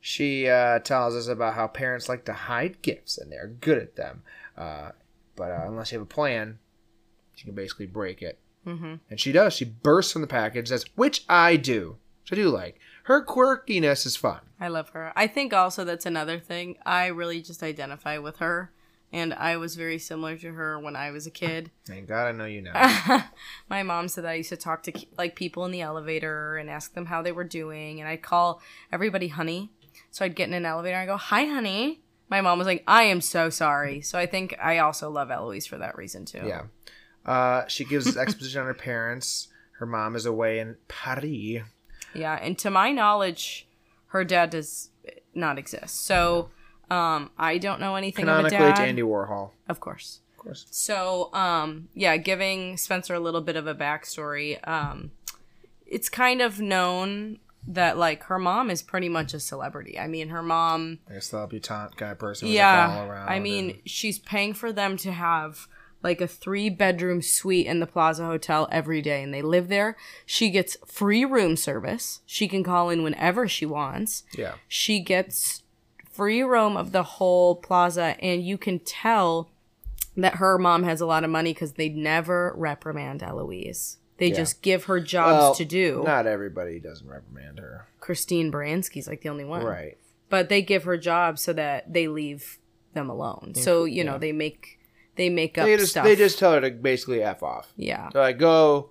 she 0.00 0.48
uh, 0.48 0.78
tells 0.78 1.14
us 1.14 1.28
about 1.28 1.54
how 1.54 1.66
parents 1.66 2.08
like 2.08 2.24
to 2.24 2.32
hide 2.32 2.80
gifts 2.80 3.18
and 3.18 3.30
they're 3.30 3.48
good 3.48 3.78
at 3.78 3.96
them. 3.96 4.22
Uh, 4.56 4.92
but 5.36 5.50
uh, 5.50 5.64
unless 5.66 5.92
you 5.92 5.98
have 5.98 6.06
a 6.06 6.10
plan, 6.10 6.58
she 7.34 7.44
can 7.44 7.54
basically 7.54 7.86
break 7.86 8.22
it. 8.22 8.38
Mm-hmm. 8.66 8.94
And 9.08 9.20
she 9.20 9.32
does. 9.32 9.54
She 9.54 9.64
bursts 9.64 10.12
from 10.12 10.22
the 10.22 10.28
package, 10.28 10.68
says, 10.68 10.84
which 10.94 11.24
I 11.28 11.56
do, 11.56 11.96
which 12.22 12.32
I 12.32 12.42
do 12.42 12.48
like. 12.48 12.78
Her 13.04 13.24
quirkiness 13.24 14.06
is 14.06 14.16
fun. 14.16 14.40
I 14.60 14.68
love 14.68 14.90
her. 14.90 15.12
I 15.16 15.26
think 15.26 15.52
also 15.52 15.84
that's 15.84 16.06
another 16.06 16.38
thing. 16.38 16.76
I 16.84 17.06
really 17.06 17.40
just 17.42 17.62
identify 17.62 18.18
with 18.18 18.36
her, 18.36 18.70
and 19.12 19.34
I 19.34 19.56
was 19.56 19.76
very 19.76 19.98
similar 19.98 20.36
to 20.38 20.52
her 20.52 20.78
when 20.78 20.94
I 20.96 21.10
was 21.10 21.26
a 21.26 21.30
kid. 21.30 21.70
Thank 21.86 22.08
God 22.08 22.28
I 22.28 22.32
know 22.32 22.44
you 22.44 22.62
now. 22.62 23.24
My 23.68 23.82
mom 23.82 24.08
said 24.08 24.24
that 24.24 24.30
I 24.30 24.34
used 24.34 24.50
to 24.50 24.56
talk 24.56 24.82
to 24.84 24.92
like 25.18 25.34
people 25.36 25.64
in 25.64 25.72
the 25.72 25.80
elevator 25.80 26.56
and 26.56 26.70
ask 26.70 26.94
them 26.94 27.06
how 27.06 27.22
they 27.22 27.32
were 27.32 27.44
doing, 27.44 28.00
and 28.00 28.08
I'd 28.08 28.22
call 28.22 28.60
everybody 28.92 29.28
honey. 29.28 29.70
So 30.10 30.24
I'd 30.24 30.36
get 30.36 30.48
in 30.48 30.54
an 30.54 30.66
elevator 30.66 30.96
and 30.96 31.02
I 31.02 31.12
go, 31.12 31.16
"Hi, 31.16 31.44
honey." 31.44 32.00
My 32.28 32.40
mom 32.40 32.58
was 32.58 32.66
like, 32.66 32.84
"I 32.86 33.04
am 33.04 33.20
so 33.20 33.50
sorry." 33.50 34.00
So 34.00 34.18
I 34.18 34.26
think 34.26 34.56
I 34.62 34.78
also 34.78 35.10
love 35.10 35.30
Eloise 35.30 35.66
for 35.66 35.78
that 35.78 35.96
reason 35.96 36.24
too. 36.24 36.42
yeah. 36.46 36.62
Uh, 37.24 37.66
she 37.68 37.84
gives 37.84 38.16
exposition 38.16 38.60
on 38.62 38.66
her 38.66 38.74
parents. 38.74 39.48
Her 39.78 39.86
mom 39.86 40.14
is 40.16 40.26
away 40.26 40.58
in 40.58 40.76
Paris. 40.88 41.62
Yeah, 42.14 42.34
and 42.34 42.58
to 42.58 42.70
my 42.70 42.92
knowledge, 42.92 43.68
her 44.08 44.24
dad 44.24 44.50
does 44.50 44.90
not 45.34 45.58
exist. 45.58 46.04
So 46.06 46.50
um, 46.90 47.30
I 47.38 47.58
don't 47.58 47.80
know 47.80 47.94
anything 47.96 48.24
of 48.24 48.28
a 48.28 48.32
Canonically, 48.48 48.58
dad. 48.58 48.70
it's 48.70 48.80
Andy 48.80 49.02
Warhol. 49.02 49.50
Of 49.68 49.80
course. 49.80 50.20
Of 50.32 50.38
course. 50.44 50.66
So, 50.70 51.32
um, 51.34 51.88
yeah, 51.94 52.16
giving 52.16 52.76
Spencer 52.76 53.14
a 53.14 53.20
little 53.20 53.40
bit 53.42 53.56
of 53.56 53.66
a 53.66 53.74
backstory. 53.74 54.58
Um, 54.66 55.10
it's 55.86 56.08
kind 56.08 56.40
of 56.40 56.60
known 56.60 57.38
that 57.66 57.98
like 57.98 58.22
her 58.24 58.38
mom 58.38 58.70
is 58.70 58.80
pretty 58.82 59.08
much 59.08 59.34
a 59.34 59.40
celebrity. 59.40 59.98
I 59.98 60.06
mean, 60.06 60.30
her 60.30 60.42
mom, 60.42 60.98
Like 61.08 61.18
a 61.18 61.20
celebutante 61.20 61.96
kind 61.96 62.12
of 62.12 62.18
person. 62.18 62.48
yeah. 62.48 63.06
around 63.06 63.28
I 63.28 63.38
mean, 63.38 63.70
and- 63.70 63.78
she's 63.84 64.18
paying 64.18 64.54
for 64.54 64.72
them 64.72 64.96
to 64.98 65.12
have 65.12 65.68
like 66.02 66.22
a 66.22 66.26
three 66.26 66.70
bedroom 66.70 67.20
suite 67.20 67.66
in 67.66 67.78
the 67.80 67.86
Plaza 67.86 68.24
Hotel 68.24 68.66
every 68.72 69.02
day, 69.02 69.22
and 69.22 69.34
they 69.34 69.42
live 69.42 69.68
there. 69.68 69.98
She 70.24 70.48
gets 70.48 70.78
free 70.86 71.26
room 71.26 71.56
service. 71.58 72.20
She 72.24 72.48
can 72.48 72.64
call 72.64 72.88
in 72.88 73.02
whenever 73.02 73.46
she 73.46 73.66
wants. 73.66 74.22
yeah. 74.34 74.54
She 74.66 75.00
gets 75.00 75.62
free 76.10 76.42
roam 76.42 76.76
of 76.76 76.92
the 76.92 77.02
whole 77.02 77.56
plaza, 77.56 78.16
and 78.20 78.42
you 78.44 78.58
can 78.58 78.78
tell 78.80 79.50
that 80.16 80.36
her 80.36 80.58
mom 80.58 80.82
has 80.82 81.00
a 81.00 81.06
lot 81.06 81.24
of 81.24 81.30
money 81.30 81.52
because 81.54 81.72
they 81.74 81.88
never 81.88 82.52
reprimand 82.56 83.22
Eloise. 83.22 83.96
They 84.18 84.30
just 84.30 84.60
give 84.60 84.84
her 84.84 85.00
jobs 85.00 85.32
Well, 85.32 85.54
to 85.54 85.64
do. 85.64 86.02
Not 86.04 86.26
everybody 86.26 86.78
doesn't 86.78 87.08
reprimand 87.08 87.58
her. 87.58 87.86
Christine 88.00 88.52
Baranski's 88.52 89.08
like 89.08 89.22
the 89.22 89.30
only 89.30 89.44
one. 89.44 89.64
Right. 89.64 89.96
But 90.28 90.50
they 90.50 90.60
give 90.60 90.84
her 90.84 90.98
jobs 90.98 91.40
so 91.40 91.54
that 91.54 91.90
they 91.90 92.06
leave 92.06 92.58
them 92.92 93.08
alone. 93.08 93.54
So, 93.54 93.84
you 93.84 94.04
know, 94.04 94.18
they 94.18 94.32
make 94.32 94.78
they 95.16 95.30
make 95.30 95.56
up 95.56 95.64
They 95.64 95.76
just 95.78 95.92
stuff. 95.92 96.04
they 96.04 96.16
just 96.16 96.38
tell 96.38 96.52
her 96.52 96.60
to 96.60 96.70
basically 96.70 97.22
f 97.22 97.42
off. 97.42 97.72
yeah. 97.76 98.10
They're 98.12 98.20
like 98.22 98.38
go 98.38 98.90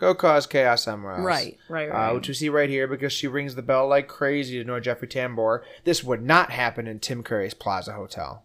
go 0.00 0.14
cause 0.14 0.46
chaos 0.46 0.82
somewhere 0.82 1.12
else. 1.14 1.24
Right, 1.24 1.58
right, 1.68 1.90
right. 1.90 2.10
Uh, 2.10 2.14
which 2.14 2.26
we 2.28 2.34
see 2.34 2.48
right 2.48 2.68
here 2.70 2.88
because 2.88 3.12
she 3.12 3.28
rings 3.28 3.54
the 3.54 3.62
bell 3.62 3.86
like 3.86 4.08
crazy 4.08 4.54
to 4.56 4.62
annoy 4.62 4.80
Jeffrey 4.80 5.06
Tambor. 5.06 5.62
This 5.84 6.02
would 6.02 6.22
not 6.22 6.50
happen 6.50 6.86
in 6.88 6.98
Tim 6.98 7.22
Curry's 7.22 7.54
Plaza 7.54 7.92
Hotel. 7.92 8.42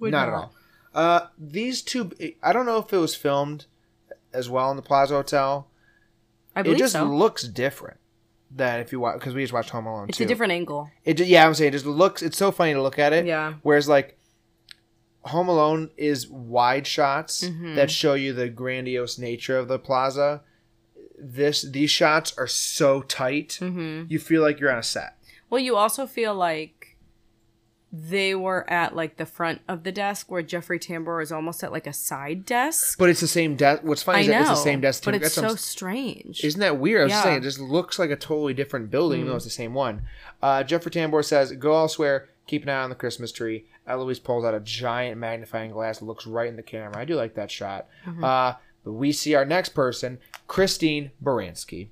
Would 0.00 0.10
not, 0.12 0.28
at 0.28 0.34
all. 0.34 0.52
Uh, 0.94 1.26
these 1.38 1.80
two, 1.80 2.10
I 2.42 2.52
don't 2.52 2.66
know 2.66 2.78
if 2.78 2.92
it 2.92 2.98
was 2.98 3.14
filmed 3.14 3.66
as 4.34 4.50
well 4.50 4.70
in 4.70 4.76
the 4.76 4.82
Plaza 4.82 5.14
Hotel. 5.14 5.68
I 6.56 6.62
believe 6.62 6.76
It 6.76 6.80
just 6.80 6.92
so. 6.94 7.04
looks 7.04 7.44
different 7.44 7.98
than 8.50 8.80
if 8.80 8.92
you 8.92 9.00
watch 9.00 9.14
because 9.14 9.32
we 9.34 9.42
just 9.42 9.52
watched 9.54 9.70
Home 9.70 9.86
Alone 9.86 10.08
it's 10.10 10.18
too. 10.18 10.24
a 10.24 10.26
different 10.26 10.52
angle. 10.52 10.90
It 11.04 11.14
ju- 11.14 11.24
yeah, 11.24 11.46
I'm 11.46 11.54
saying 11.54 11.68
it 11.68 11.72
just 11.72 11.86
looks. 11.86 12.20
It's 12.20 12.36
so 12.36 12.50
funny 12.52 12.74
to 12.74 12.82
look 12.82 12.98
at 12.98 13.14
it. 13.14 13.24
Yeah. 13.24 13.54
Whereas 13.62 13.88
like 13.88 14.18
Home 15.22 15.48
Alone 15.48 15.90
is 15.96 16.28
wide 16.28 16.86
shots 16.86 17.44
Mm-hmm. 17.44 17.76
that 17.76 17.90
show 17.90 18.12
you 18.14 18.32
the 18.34 18.48
grandiose 18.48 19.16
nature 19.18 19.56
of 19.56 19.68
the 19.68 19.78
plaza. 19.78 20.42
This 21.22 21.62
these 21.62 21.90
shots 21.90 22.36
are 22.36 22.46
so 22.48 23.02
tight. 23.02 23.58
Mm-hmm. 23.60 24.04
You 24.08 24.18
feel 24.18 24.42
like 24.42 24.58
you're 24.58 24.72
on 24.72 24.78
a 24.78 24.82
set. 24.82 25.16
Well, 25.48 25.60
you 25.60 25.76
also 25.76 26.06
feel 26.06 26.34
like 26.34 26.96
they 27.94 28.34
were 28.34 28.68
at 28.70 28.96
like 28.96 29.18
the 29.18 29.26
front 29.26 29.60
of 29.68 29.82
the 29.84 29.92
desk 29.92 30.30
where 30.30 30.40
Jeffrey 30.40 30.78
Tambor 30.78 31.22
is 31.22 31.30
almost 31.30 31.62
at 31.62 31.70
like 31.72 31.86
a 31.86 31.92
side 31.92 32.46
desk. 32.46 32.98
But 32.98 33.10
it's 33.10 33.20
the 33.20 33.26
same 33.28 33.54
desk. 33.54 33.82
What's 33.84 34.02
funny 34.02 34.18
I 34.18 34.22
is 34.22 34.26
know, 34.28 34.32
that 34.34 34.40
it's 34.40 34.50
the 34.50 34.56
same 34.64 34.80
desk. 34.80 35.04
but 35.04 35.10
too. 35.10 35.16
it's 35.18 35.34
That's 35.34 35.48
so 35.52 35.56
strange. 35.56 36.42
Isn't 36.42 36.60
that 36.60 36.78
weird? 36.78 37.02
I 37.02 37.04
was 37.04 37.10
Yeah. 37.12 37.22
saying, 37.22 37.36
it 37.38 37.42
just 37.42 37.60
looks 37.60 37.98
like 37.98 38.08
a 38.10 38.16
totally 38.16 38.54
different 38.54 38.90
building, 38.90 39.20
even 39.20 39.28
though 39.30 39.36
it's 39.36 39.44
the 39.44 39.50
same 39.50 39.74
one. 39.74 40.02
Uh, 40.42 40.62
Jeffrey 40.64 40.90
Tambor 40.90 41.22
says, 41.22 41.52
"Go 41.52 41.74
elsewhere. 41.76 42.30
Keep 42.46 42.62
an 42.62 42.70
eye 42.70 42.82
on 42.82 42.88
the 42.88 42.96
Christmas 42.96 43.30
tree." 43.30 43.66
Eloise 43.86 44.20
pulls 44.20 44.44
out 44.44 44.54
a 44.54 44.60
giant 44.60 45.18
magnifying 45.18 45.70
glass, 45.72 46.00
looks 46.00 46.26
right 46.26 46.48
in 46.48 46.56
the 46.56 46.62
camera. 46.62 46.96
I 46.98 47.04
do 47.04 47.14
like 47.16 47.34
that 47.34 47.50
shot. 47.50 47.88
Uh, 48.22 48.54
but 48.84 48.92
we 48.92 49.12
see 49.12 49.34
our 49.34 49.44
next 49.44 49.70
person, 49.70 50.18
Christine 50.48 51.10
Baranski. 51.22 51.88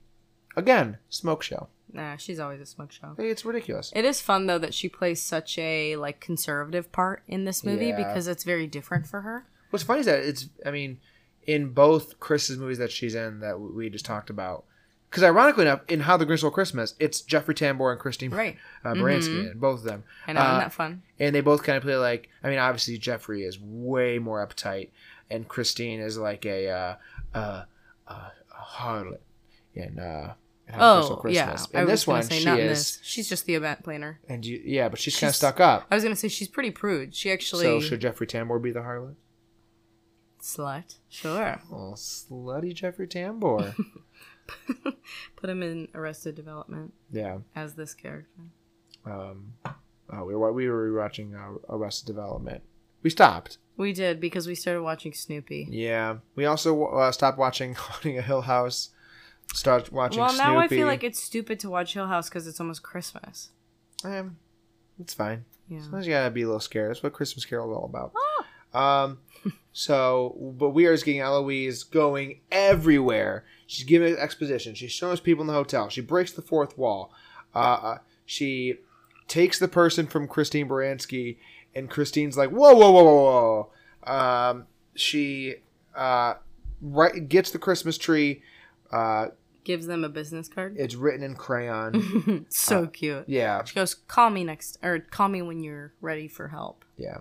Again, 0.56 0.98
smoke 1.08 1.42
show. 1.42 1.68
Nah, 1.92 2.16
she's 2.16 2.38
always 2.38 2.60
a 2.60 2.66
smoke 2.66 2.92
show. 2.92 3.14
It's 3.18 3.44
ridiculous. 3.44 3.92
It 3.96 4.04
is 4.04 4.20
fun 4.20 4.46
though 4.46 4.58
that 4.58 4.74
she 4.74 4.88
plays 4.88 5.20
such 5.20 5.58
a 5.58 5.96
like 5.96 6.20
conservative 6.20 6.92
part 6.92 7.22
in 7.26 7.44
this 7.44 7.64
movie 7.64 7.86
Yeah. 7.88 7.96
because 7.96 8.28
it's 8.28 8.44
very 8.44 8.66
different 8.66 9.06
for 9.06 9.22
her. 9.22 9.46
What's 9.70 9.84
funny 9.84 10.00
is 10.00 10.06
that 10.06 10.20
it's, 10.20 10.48
I 10.64 10.70
mean, 10.70 10.98
in 11.46 11.70
both 11.72 12.20
Chris's 12.20 12.58
movies 12.58 12.78
that 12.78 12.90
she's 12.92 13.14
in 13.14 13.40
that 13.40 13.58
we 13.60 13.88
just 13.90 14.04
talked 14.04 14.30
about, 14.30 14.64
because 15.08 15.24
ironically 15.24 15.62
enough, 15.64 15.80
in 15.88 16.00
How 16.00 16.16
the 16.16 16.24
Grinch 16.26 16.38
Stole 16.38 16.50
Christmas, 16.52 16.94
it's 17.00 17.22
Jeffrey 17.22 17.54
Tambor 17.54 17.90
and 17.90 17.98
Christine 18.00 18.30
Right. 18.30 18.56
uh, 18.84 18.94
Baranski 18.94 19.50
in 19.50 19.58
both 19.58 19.80
of 19.80 19.84
them. 19.84 20.04
I 20.28 20.32
know, 20.32 20.40
Uh, 20.40 20.44
isn't 20.44 20.58
that 20.60 20.72
fun? 20.72 21.02
and 21.18 21.34
they 21.34 21.40
both 21.40 21.62
kind 21.64 21.76
of 21.76 21.82
play 21.82 21.96
like 21.96 22.28
I 22.44 22.50
mean 22.50 22.58
obviously 22.60 22.98
Jeffrey 22.98 23.42
is 23.44 23.58
way 23.60 24.18
more 24.20 24.46
uptight 24.46 24.90
and 25.30 25.46
Christine 25.48 26.00
is 26.00 26.18
like 26.18 26.44
a 26.46 26.68
uh, 26.68 26.94
uh, 27.34 27.64
uh, 28.08 28.28
harlot 28.76 29.18
in 29.74 29.98
uh 29.98 30.34
in 30.68 30.74
How 30.74 31.00
to 31.00 31.06
Kill 31.08 31.20
Oh 31.24 31.28
yeah, 31.28 31.50
Christmas. 31.50 31.68
I 31.74 31.80
In 31.80 31.84
was 31.86 31.92
this 31.92 32.04
gonna 32.04 32.16
one 32.18 32.22
say 32.24 32.38
she 32.38 32.44
not 32.44 32.58
is 32.60 32.68
this. 32.78 33.00
She's 33.02 33.28
just 33.28 33.46
the 33.46 33.54
event 33.54 33.82
planner. 33.84 34.20
and 34.28 34.44
you 34.44 34.60
yeah 34.64 34.88
but 34.88 34.98
she's, 34.98 35.18
kind 35.18 35.30
of 35.30 35.36
stuck 35.36 35.60
up. 35.60 35.86
I 35.90 35.94
was 35.94 36.04
gonna 36.04 36.16
say 36.16 36.28
she's 36.28 36.48
pretty 36.48 36.70
prude. 36.70 37.14
She 37.14 37.30
actually 37.32 37.64
So 37.64 37.80
should 37.80 38.00
Jeffrey 38.00 38.26
Tambor 38.26 38.60
be 38.62 38.70
the 38.72 38.80
harlot? 38.80 39.14
slut. 40.42 40.96
Sure, 41.08 41.60
Oh 41.70 41.92
slutty 41.96 42.74
Jeffrey 42.74 43.06
Tambor. 43.06 43.74
put 45.36 45.48
him 45.50 45.62
in 45.62 45.88
Arrested 45.94 46.34
Development 46.34 46.92
yeah. 47.12 47.38
as 47.54 47.74
this 47.74 47.94
character. 47.94 48.42
Um 49.04 49.52
oh, 50.12 50.24
we 50.24 50.34
were 50.34 50.52
we 50.52 50.68
were 50.68 50.90
rewatching 50.90 51.34
uh, 51.34 51.58
Arrested 51.68 52.06
Development. 52.06 52.62
We 53.02 53.10
stopped. 53.10 53.58
We 53.76 53.92
did 53.92 54.20
because 54.20 54.46
we 54.46 54.54
started 54.54 54.82
watching 54.82 55.12
Snoopy. 55.12 55.68
Yeah. 55.70 56.18
We 56.34 56.44
also 56.44 56.84
uh, 56.86 57.12
stopped 57.12 57.38
watching 57.38 57.74
Haunting 57.76 58.18
a 58.18 58.22
Hill 58.22 58.42
House. 58.42 58.90
Start 59.54 59.90
watching 59.90 60.20
Well, 60.20 60.36
now 60.36 60.58
I 60.58 60.68
feel 60.68 60.86
like 60.86 61.02
it's 61.02 61.20
stupid 61.20 61.58
to 61.60 61.70
watch 61.70 61.94
Hill 61.94 62.06
House 62.06 62.28
because 62.28 62.46
it's 62.46 62.60
almost 62.60 62.82
Christmas. 62.82 63.50
Um, 64.04 64.36
it's 65.00 65.14
fine. 65.14 65.44
Yeah. 65.68 65.80
Sometimes 65.82 66.06
you 66.06 66.12
gotta 66.12 66.30
be 66.30 66.42
a 66.42 66.46
little 66.46 66.60
scared. 66.60 66.90
That's 66.90 67.02
what 67.02 67.12
Christmas 67.12 67.44
Carol 67.44 67.72
is 67.72 67.76
all 67.76 67.84
about. 67.84 68.12
Um, 68.72 69.18
so, 69.72 70.36
but 70.58 70.70
we 70.70 70.86
are 70.86 70.94
just 70.94 71.04
getting 71.04 71.20
Eloise 71.20 71.82
going 71.84 72.40
everywhere. 72.52 73.44
She's 73.66 73.84
giving 73.84 74.14
exposition. 74.16 74.74
She's 74.74 74.92
showing 74.92 75.12
us 75.12 75.20
people 75.20 75.42
in 75.42 75.46
the 75.46 75.52
hotel. 75.52 75.88
She 75.88 76.00
breaks 76.00 76.32
the 76.32 76.42
fourth 76.42 76.76
wall. 76.78 77.12
Uh, 77.54 77.58
uh, 77.58 77.98
she 78.26 78.74
takes 79.26 79.58
the 79.58 79.68
person 79.68 80.06
from 80.06 80.28
Christine 80.28 80.68
Baranski, 80.68 81.38
and 81.74 81.88
Christine's 81.90 82.36
like, 82.36 82.50
"Whoa, 82.50 82.74
whoa, 82.74 82.90
whoa, 82.90 83.04
whoa!" 83.04 83.70
whoa. 84.04 84.12
Um, 84.12 84.66
she 84.94 85.56
uh, 85.94 86.34
right 86.80 87.28
gets 87.28 87.50
the 87.50 87.58
Christmas 87.58 87.98
tree. 87.98 88.42
Uh, 88.92 89.28
Gives 89.62 89.86
them 89.86 90.04
a 90.04 90.08
business 90.08 90.48
card. 90.48 90.74
it's 90.78 90.94
written 90.94 91.22
in 91.22 91.34
crayon. 91.36 92.46
so 92.48 92.86
cute. 92.86 93.24
yeah, 93.28 93.62
She 93.64 93.74
goes, 93.74 93.94
"Call 93.94 94.30
me 94.30 94.42
next, 94.42 94.78
or 94.82 94.98
call 95.00 95.28
me 95.28 95.42
when 95.42 95.62
you're 95.62 95.92
ready 96.00 96.28
for 96.28 96.48
help." 96.48 96.84
yeah. 96.96 97.18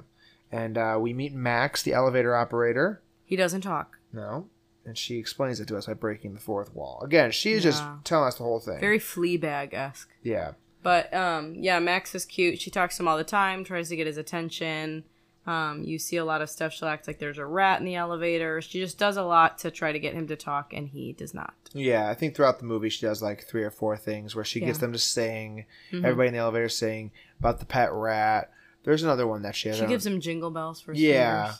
And 0.51 0.79
uh, 0.79 0.97
we 0.99 1.13
meet 1.13 1.31
Max, 1.33 1.83
the 1.83 1.93
elevator 1.93 2.35
operator. 2.35 3.03
He 3.23 3.35
doesn't 3.35 3.61
talk. 3.61 3.99
No. 4.11 4.47
And 4.83 4.97
she 4.97 5.17
explains 5.19 5.59
it 5.59 5.67
to 5.67 5.77
us 5.77 5.85
by 5.85 5.93
breaking 5.93 6.33
the 6.33 6.39
fourth 6.39 6.73
wall. 6.73 7.01
Again, 7.05 7.29
she's 7.29 7.61
just 7.61 7.83
Yeah. 7.83 7.97
telling 8.03 8.27
us 8.29 8.35
the 8.37 8.43
whole 8.45 8.59
thing. 8.59 8.79
Very 8.79 8.97
Fleabag 8.99 9.75
esque. 9.75 10.09
yeah. 10.23 10.53
But 10.81 11.13
um, 11.13 11.55
yeah, 11.57 11.79
Max 11.79 12.15
is 12.15 12.25
cute. 12.25 12.61
She 12.61 12.71
talks 12.71 12.97
to 12.97 13.03
him 13.03 13.07
all 13.07 13.17
the 13.17 13.23
time, 13.23 13.63
tries 13.63 13.89
to 13.89 13.95
get 13.95 14.07
his 14.07 14.17
attention. 14.17 15.03
Um, 15.45 15.83
you 15.83 15.97
see 15.97 16.17
a 16.17 16.25
lot 16.25 16.41
of 16.41 16.49
stuff. 16.49 16.73
She'll 16.73 16.87
act 16.87 17.07
like 17.07 17.17
there's 17.17 17.39
a 17.39 17.45
rat 17.45 17.79
in 17.79 17.85
the 17.85 17.95
elevator. 17.95 18.61
She 18.61 18.79
just 18.79 18.99
does 18.99 19.17
a 19.17 19.23
lot 19.23 19.57
to 19.59 19.71
try 19.71 19.91
to 19.91 19.99
get 19.99 20.13
him 20.13 20.27
to 20.27 20.35
talk, 20.35 20.73
and 20.73 20.87
he 20.87 21.13
does 21.13 21.33
not. 21.33 21.53
Yeah, 21.73 22.07
I 22.09 22.13
think 22.13 22.35
throughout 22.35 22.59
the 22.59 22.65
movie 22.65 22.89
she 22.89 23.05
does 23.05 23.21
like 23.21 23.43
three 23.45 23.63
or 23.63 23.71
four 23.71 23.97
things 23.97 24.35
where 24.35 24.45
she 24.45 24.59
gets 24.59 24.77
them 24.77 24.93
to 24.93 24.99
sing. 24.99 25.65
Mm-hmm. 25.91 26.05
Everybody 26.05 26.27
in 26.27 26.33
the 26.33 26.39
elevator 26.39 26.69
sing 26.69 27.11
about 27.39 27.59
the 27.59 27.65
pet 27.65 27.91
rat. 27.91 28.51
There's 28.83 29.03
another 29.03 29.27
one 29.27 29.41
that 29.41 29.55
she 29.55 29.69
has. 29.69 29.77
She 29.77 29.85
gives 29.85 30.05
him 30.05 30.21
jingle 30.21 30.51
bells 30.51 30.81
for 30.81 30.93
Yeah. 30.93 31.53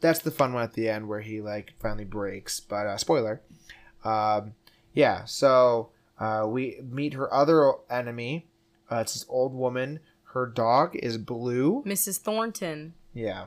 That's 0.00 0.20
the 0.20 0.30
fun 0.30 0.52
one 0.52 0.62
at 0.62 0.74
the 0.74 0.88
end 0.88 1.08
where 1.08 1.20
he 1.20 1.40
like 1.40 1.72
finally 1.80 2.04
breaks. 2.04 2.60
But 2.60 2.86
uh, 2.86 2.96
spoiler, 2.98 3.40
um, 4.04 4.52
yeah. 4.92 5.24
So 5.24 5.90
uh, 6.18 6.44
we 6.46 6.80
meet 6.88 7.14
her 7.14 7.32
other 7.32 7.72
enemy. 7.90 8.46
Uh, 8.90 8.96
it's 8.96 9.14
this 9.14 9.26
old 9.28 9.52
woman. 9.54 10.00
Her 10.32 10.46
dog 10.46 10.94
is 10.96 11.18
blue. 11.18 11.82
Mrs. 11.86 12.18
Thornton. 12.18 12.94
Yeah, 13.14 13.46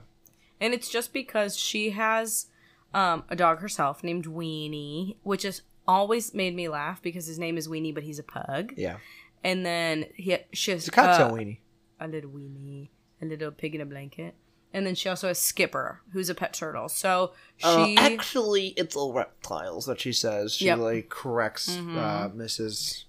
And 0.60 0.73
it's 0.73 0.89
just 0.89 1.13
because 1.13 1.55
she 1.55 1.91
has 1.91 2.47
um, 2.93 3.23
a 3.29 3.36
dog 3.36 3.60
herself 3.60 4.03
named 4.03 4.25
Weenie, 4.25 5.15
which 5.23 5.43
has 5.43 5.62
always 5.88 6.34
made 6.34 6.55
me 6.55 6.67
laugh 6.67 7.01
because 7.03 7.27
his 7.27 7.38
name 7.38 7.55
is 7.58 7.67
Weenie, 7.67 7.93
but 7.93 8.03
he's 8.03 8.17
a 8.19 8.23
pug. 8.23 8.73
yeah. 8.75 8.97
And 9.43 9.65
then 9.65 10.08
he 10.15 10.38
she 10.51 10.71
has 10.71 10.82
It's 10.82 10.88
a 10.89 10.91
cocktail 10.91 11.27
uh, 11.27 11.32
weenie. 11.32 11.60
a 11.99 12.08
little 12.08 12.32
weenie, 12.32 12.89
a 13.21 13.25
little 13.25 13.51
pig 13.51 13.73
in 13.75 13.79
a 13.82 13.86
blanket. 13.86 14.34
And 14.73 14.86
then 14.86 14.93
she 14.95 15.10
also 15.10 15.27
has 15.29 15.39
Skipper, 15.39 16.01
who's 16.13 16.29
a 16.29 16.36
pet 16.36 16.53
turtle. 16.53 16.89
So 16.89 17.32
she 17.58 17.97
Uh, 17.97 18.01
actually, 18.01 18.67
it's 18.77 18.95
all 18.95 19.13
reptiles 19.13 19.86
that 19.88 19.99
she 19.99 20.13
says. 20.13 20.53
She 20.53 20.65
Yep. 20.65 20.75
Mm-hmm. 20.77 20.84
like 20.84 21.10
corrects 21.10 21.69
uh, 21.77 22.29
Mrs. 22.36 23.05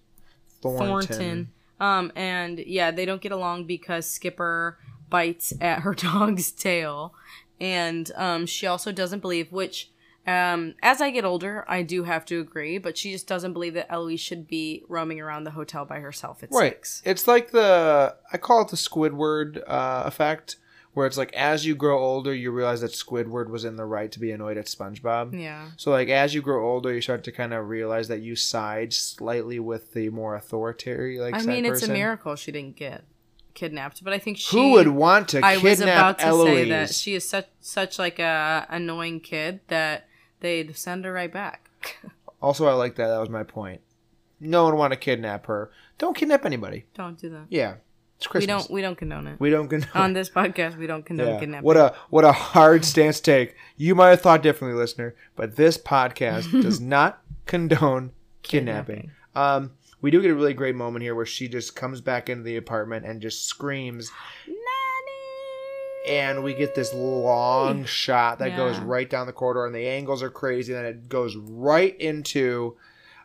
Thornton. 0.62 0.88
Thornton. 0.88 1.52
Um, 1.78 2.12
and 2.14 2.58
yeah, 2.60 2.90
they 2.90 3.04
don't 3.06 3.22
get 3.22 3.32
along 3.32 3.64
because 3.64 4.06
Skipper 4.08 4.78
bites 5.08 5.52
at 5.60 5.80
her 5.80 5.94
dog's 6.08 6.50
tail, 6.50 7.14
and 7.58 8.10
um, 8.16 8.46
she 8.46 8.66
also 8.66 8.92
doesn't 8.92 9.20
believe. 9.20 9.50
Which, 9.50 9.90
um, 10.26 10.74
as 10.82 11.00
I 11.00 11.10
get 11.10 11.24
older, 11.24 11.64
I 11.68 11.82
do 11.82 12.04
have 12.04 12.26
to 12.26 12.38
agree, 12.40 12.76
but 12.78 12.98
she 12.98 13.12
just 13.12 13.26
doesn't 13.26 13.54
believe 13.54 13.72
that 13.74 13.90
Eloise 13.90 14.20
should 14.20 14.46
be 14.46 14.82
roaming 14.88 15.20
around 15.20 15.44
the 15.44 15.52
hotel 15.52 15.86
by 15.86 16.00
herself 16.00 16.42
at 16.42 16.50
Right. 16.52 16.72
six. 16.72 17.02
It's 17.06 17.26
like 17.26 17.50
the 17.50 18.14
I 18.30 18.36
call 18.36 18.60
it 18.62 18.68
the 18.68 18.76
Squidward 18.76 19.62
uh, 19.66 20.02
effect, 20.04 20.56
where 20.94 21.06
it's 21.06 21.16
like 21.16 21.32
as 21.34 21.64
you 21.64 21.74
grow 21.74 21.98
older, 21.98 22.34
you 22.34 22.50
realize 22.50 22.80
that 22.80 22.90
Squidward 22.92 23.48
was 23.48 23.64
in 23.64 23.76
the 23.76 23.84
right 23.84 24.10
to 24.12 24.18
be 24.18 24.32
annoyed 24.32 24.56
at 24.56 24.66
SpongeBob. 24.66 25.38
Yeah. 25.40 25.70
So 25.76 25.90
like 25.90 26.08
as 26.08 26.34
you 26.34 26.42
grow 26.42 26.68
older, 26.68 26.92
you 26.92 27.00
start 27.00 27.24
to 27.24 27.32
kind 27.32 27.54
of 27.54 27.68
realize 27.68 28.08
that 28.08 28.20
you 28.20 28.36
side 28.36 28.92
slightly 28.92 29.58
with 29.60 29.92
the 29.92 30.10
more 30.10 30.34
authoritarian 30.34 31.22
like. 31.22 31.34
I 31.34 31.42
mean, 31.42 31.64
it's 31.64 31.82
a 31.82 31.92
miracle 31.92 32.34
she 32.36 32.52
didn't 32.52 32.76
get 32.76 33.04
kidnapped, 33.54 34.02
but 34.02 34.12
I 34.12 34.18
think 34.18 34.38
she. 34.38 34.56
Who 34.56 34.72
would 34.72 34.88
want 34.88 35.28
to 35.28 35.40
I 35.44 35.58
was 35.58 35.80
about 35.80 36.18
to 36.20 36.26
Eloise? 36.26 36.46
say 36.54 36.68
that 36.70 36.94
she 36.94 37.14
is 37.14 37.28
such 37.28 37.46
such 37.60 37.98
like 37.98 38.18
a 38.18 38.66
annoying 38.68 39.20
kid 39.20 39.60
that 39.68 40.08
they'd 40.40 40.76
send 40.76 41.04
her 41.04 41.12
right 41.12 41.32
back. 41.32 41.70
Also, 42.42 42.66
I 42.66 42.72
like 42.72 42.96
that. 42.96 43.08
That 43.08 43.18
was 43.20 43.28
my 43.28 43.42
point. 43.42 43.82
No 44.40 44.64
one 44.64 44.76
want 44.78 44.94
to 44.94 44.98
kidnap 44.98 45.44
her. 45.44 45.70
Don't 45.98 46.16
kidnap 46.16 46.46
anybody. 46.46 46.86
don't 46.94 47.18
do 47.18 47.28
that. 47.28 47.48
Yeah, 47.50 47.74
it's 48.20 48.34
We 48.34 48.46
don't. 48.46 48.70
We 48.70 48.82
don't 48.82 48.96
condone 48.96 49.26
it. 49.26 49.40
We 49.40 49.50
don't 49.50 49.68
condone. 49.68 49.90
On 49.94 50.12
this 50.12 50.28
podcast, 50.28 50.76
we 50.76 50.86
don't 50.86 51.04
condone 51.04 51.28
Yeah. 51.28 51.40
kidnapping. 51.40 51.64
What 51.64 51.76
a 51.76 51.94
what 52.10 52.24
a 52.24 52.32
hard 52.32 52.84
stance 52.84 53.20
take. 53.20 53.54
You 53.76 53.94
might 53.94 54.10
have 54.10 54.20
thought 54.20 54.42
differently, 54.42 54.78
listener, 54.78 55.14
but 55.36 55.56
this 55.56 55.78
podcast 55.78 56.50
does 56.62 56.80
not 56.80 57.22
condone 57.46 58.12
kidnapping. 58.42 59.10
Um, 59.34 59.72
we 60.02 60.10
do 60.10 60.20
get 60.22 60.30
a 60.30 60.34
really 60.34 60.54
great 60.54 60.74
moment 60.74 61.02
here 61.02 61.14
where 61.14 61.26
she 61.26 61.48
just 61.48 61.76
comes 61.76 62.00
back 62.00 62.28
into 62.28 62.42
the 62.42 62.56
apartment 62.56 63.04
and 63.06 63.20
just 63.20 63.44
screams, 63.46 64.10
Nanny! 64.46 66.16
and 66.18 66.42
we 66.42 66.54
get 66.54 66.74
this 66.74 66.92
long 66.94 67.84
shot 67.86 68.38
that 68.38 68.56
goes 68.56 68.78
right 68.78 69.08
down 69.08 69.26
the 69.26 69.32
corridor, 69.32 69.66
and 69.66 69.74
the 69.74 69.86
angles 69.86 70.22
are 70.22 70.30
crazy. 70.30 70.72
And 70.74 70.84
then 70.84 70.90
it 70.92 71.08
goes 71.08 71.36
right 71.36 71.98
into 72.00 72.76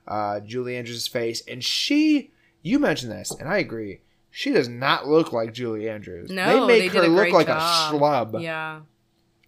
uh, 0.07 0.39
Julie 0.41 0.77
Andrews' 0.77 1.07
face, 1.07 1.41
and 1.47 1.63
she. 1.63 2.31
You 2.61 2.79
mentioned 2.79 3.11
this, 3.11 3.29
and 3.29 3.47
I 3.47 3.59
agree. 3.59 3.99
She 4.37 4.51
does 4.51 4.67
not 4.67 5.07
look 5.07 5.31
like 5.31 5.53
Julie 5.53 5.87
Andrews. 5.89 6.29
No, 6.29 6.67
they 6.67 6.73
they 6.73 6.83
make 6.85 6.91
did 6.91 7.03
her 7.03 7.07
look 7.07 7.31
like 7.31 7.47
job. 7.47 7.93
a 7.93 7.97
schlub. 7.97 8.41
Yeah, 8.41 8.81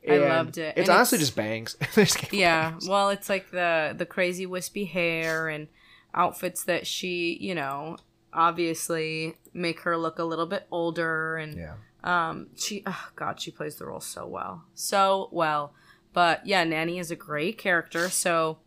I 0.10 0.18
loved 0.18 0.58
it. 0.58 0.76
It's 0.78 0.88
And 0.88 0.96
honestly 0.98 1.18
it's- 1.18 1.28
just 1.28 1.36
bangs. 1.36 1.76
They 2.32 2.38
yeah. 2.40 2.70
bangs. 2.72 2.88
Well, 2.88 3.10
it's 3.10 3.28
like 3.28 3.52
the 3.52 3.94
the 3.98 4.06
crazy 4.06 4.46
wispy 4.46 4.86
hair 4.86 5.50
and 5.50 5.68
outfits 6.14 6.64
that 6.64 6.88
she, 6.88 7.38
you 7.42 7.54
know, 7.54 7.98
obviously 8.34 9.36
make 9.54 9.82
her 9.82 9.98
look 9.98 10.20
a 10.20 10.24
little 10.24 10.46
bit 10.46 10.66
older 10.72 11.36
and 11.36 11.58
Yeah. 11.58 11.74
um 12.04 12.48
she 12.56 12.84
oh 12.86 13.10
god 13.16 13.42
she 13.42 13.52
plays 13.52 13.76
the 13.76 13.86
role 13.86 14.00
so 14.00 14.26
well 14.28 14.64
so 14.74 15.28
well 15.32 15.74
but 16.14 16.46
yeah 16.48 16.64
nanny 16.64 17.00
is 17.00 17.10
a 17.12 17.16
great 17.16 17.58
character 17.58 18.10
so 18.10 18.60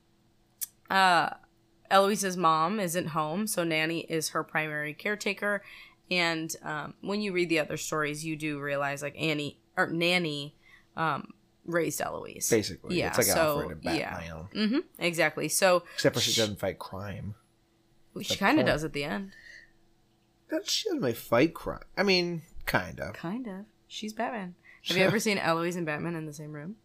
uh 0.91 1.31
eloise's 1.91 2.37
mom 2.37 2.81
isn't 2.81 3.09
home 3.09 3.47
so 3.47 3.63
nanny 3.65 4.01
is 4.09 4.31
her 4.31 4.43
primary 4.43 4.93
caretaker 4.95 5.63
and 6.11 6.55
um, 6.63 6.95
when 7.03 7.21
you 7.21 7.33
read 7.33 7.49
the 7.49 7.59
other 7.59 7.77
stories 7.77 8.25
you 8.25 8.37
do 8.37 8.59
realize 8.61 9.03
like 9.03 9.15
annie 9.19 9.61
or 9.77 9.87
nanny 9.89 10.57
um 10.97 11.29
raised 11.67 12.01
eloise 12.01 12.49
Basically. 12.51 12.99
Yeah, 12.99 13.09
It's 13.09 13.19
like 13.19 13.27
so, 13.29 13.61
Alfred 13.61 13.85
and 13.85 13.97
yeah. 13.97 14.21
Mm-hmm 14.55 14.79
exactly 14.99 15.49
so 15.49 15.85
Except 15.95 16.15
for 16.17 16.21
she 16.21 16.39
doesn't 16.41 16.59
fight 16.59 16.79
crime. 16.79 17.35
she 18.23 18.37
kind 18.37 18.59
of 18.59 18.67
does 18.67 18.83
at 18.83 18.93
the 18.93 19.05
end 19.05 19.31
But 20.49 20.69
She 20.69 20.85
doesn't 20.89 21.01
really 21.01 21.13
fight 21.15 21.55
crime. 21.55 21.83
I 21.97 22.03
mean, 22.03 22.43
kind 22.67 22.99
of. 22.99 23.13
kind 23.15 23.47
of 23.47 23.67
she's 23.87 24.13
batman 24.13 24.55
have 24.89 24.97
you 24.97 25.05
ever 25.05 25.21
seen 25.21 25.39
eloise 25.39 25.77
and 25.77 25.87
batman 25.87 26.17
in 26.17 26.27
the 26.27 26.33
same 26.33 26.53
room 26.53 26.77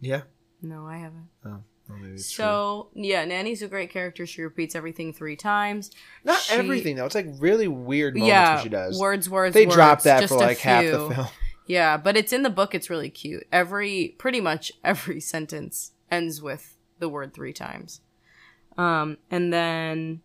Yeah. 0.00 0.22
no 0.60 0.86
i 0.86 0.98
haven't 0.98 1.28
Oh, 1.46 1.62
maybe 1.96 2.08
true. 2.08 2.18
So 2.18 2.88
yeah, 2.94 3.24
Nanny's 3.24 3.62
a 3.62 3.68
great 3.68 3.90
character. 3.90 4.26
She 4.26 4.42
repeats 4.42 4.74
everything 4.74 5.12
three 5.12 5.36
times. 5.36 5.90
Not 6.24 6.40
she- 6.40 6.54
everything, 6.54 6.96
though. 6.96 7.06
It's 7.06 7.14
like 7.14 7.26
really 7.38 7.68
weird 7.68 8.14
moments 8.14 8.28
yeah, 8.28 8.54
when 8.54 8.62
she 8.62 8.68
does. 8.68 8.98
words, 8.98 9.28
words. 9.30 9.54
they 9.54 9.66
words, 9.66 9.74
drop 9.74 10.02
that 10.02 10.20
just 10.20 10.32
for 10.32 10.38
like 10.38 10.58
half 10.58 10.84
the 10.84 10.90
few. 10.90 11.14
film. 11.14 11.26
Yeah, 11.68 11.98
but 11.98 12.16
it's 12.16 12.32
in 12.32 12.44
the 12.44 12.50
book. 12.50 12.74
It's 12.74 12.88
really 12.88 13.10
cute. 13.10 13.46
Every 13.52 14.14
pretty 14.16 14.40
much 14.40 14.72
every 14.82 15.20
sentence 15.34 15.92
ends 16.10 16.40
with 16.40 16.76
the 16.98 17.10
word 17.10 17.34
three 17.34 17.52
times. 17.52 18.00
Um, 18.78 19.18
and 19.30 19.52
then 19.52 20.22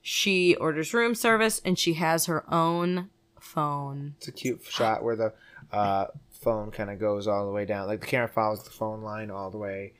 she 0.00 0.54
orders 0.54 0.94
room 0.94 1.16
service, 1.16 1.60
and 1.64 1.76
she 1.76 1.94
has 1.94 2.26
her 2.26 2.44
own 2.52 3.10
phone. 3.40 4.14
It's 4.18 4.28
a 4.28 4.32
cute 4.32 4.64
shot 4.64 5.02
where 5.02 5.16
the 5.16 5.32
uh, 5.72 6.06
phone 6.30 6.70
kind 6.70 6.90
of 6.90 7.00
goes 7.00 7.26
all 7.26 7.44
the 7.44 7.52
way 7.52 7.64
down. 7.64 7.88
Like 7.88 8.00
the 8.00 8.06
camera 8.06 8.28
follows 8.28 8.62
the 8.62 8.70
phone 8.70 9.02
line 9.02 9.30
all 9.32 9.50
the 9.50 9.58
way. 9.58 9.94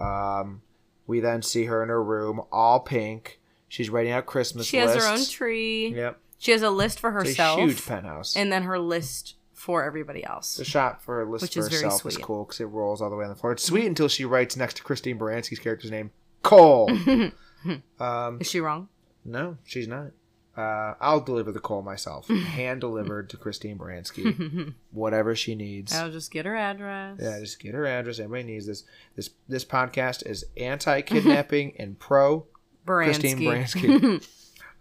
Um, 0.00 0.62
we 1.06 1.20
then 1.20 1.42
see 1.42 1.64
her 1.64 1.82
in 1.82 1.88
her 1.88 2.02
room, 2.02 2.40
all 2.50 2.80
pink. 2.80 3.40
She's 3.68 3.90
writing 3.90 4.12
out 4.12 4.26
Christmas 4.26 4.66
She 4.66 4.78
has 4.78 4.94
her 4.94 5.08
own 5.12 5.24
tree. 5.24 5.94
Yep. 5.94 6.18
She 6.38 6.52
has 6.52 6.62
a 6.62 6.70
list 6.70 6.98
for 6.98 7.10
herself, 7.10 7.58
a 7.58 7.62
huge 7.62 7.84
penthouse. 7.84 8.34
and 8.34 8.50
then 8.50 8.62
her 8.62 8.78
list 8.78 9.34
for 9.52 9.84
everybody 9.84 10.24
else. 10.24 10.56
The 10.56 10.64
shot 10.64 11.02
for 11.02 11.20
a 11.20 11.30
list 11.30 11.42
Which 11.42 11.54
for 11.54 11.60
is 11.60 11.68
very 11.68 11.82
herself 11.82 12.06
is 12.06 12.16
cool 12.16 12.44
because 12.44 12.60
it 12.60 12.64
rolls 12.64 13.02
all 13.02 13.10
the 13.10 13.16
way 13.16 13.24
on 13.24 13.30
the 13.30 13.36
floor. 13.36 13.52
It's 13.52 13.62
sweet 13.62 13.84
until 13.84 14.08
she 14.08 14.24
writes 14.24 14.56
next 14.56 14.78
to 14.78 14.82
Christine 14.82 15.18
Baranski's 15.18 15.58
character's 15.58 15.90
name, 15.90 16.10
Cole. 16.42 16.90
um, 18.00 18.38
Is 18.40 18.48
she 18.48 18.60
wrong? 18.60 18.88
no, 19.24 19.58
she's 19.64 19.86
not. 19.86 20.12
Uh, 20.56 20.94
I'll 21.00 21.20
deliver 21.20 21.52
the 21.52 21.60
coal 21.60 21.80
myself, 21.82 22.28
hand 22.28 22.80
delivered 22.80 23.30
to 23.30 23.36
Christine 23.36 23.78
Baranski, 23.78 24.74
whatever 24.90 25.34
she 25.36 25.54
needs. 25.54 25.92
I'll 25.94 26.10
just 26.10 26.30
get 26.30 26.44
her 26.44 26.56
address. 26.56 27.18
Yeah, 27.22 27.38
just 27.38 27.60
get 27.60 27.72
her 27.74 27.86
address. 27.86 28.18
Everybody 28.18 28.52
needs 28.52 28.66
this. 28.66 28.84
This 29.16 29.30
this 29.48 29.64
podcast 29.64 30.26
is 30.26 30.44
anti-kidnapping 30.56 31.74
and 31.78 31.98
pro 31.98 32.46
Christine 32.84 33.38
Baranski. 33.38 33.80
Baranski. 34.20 34.28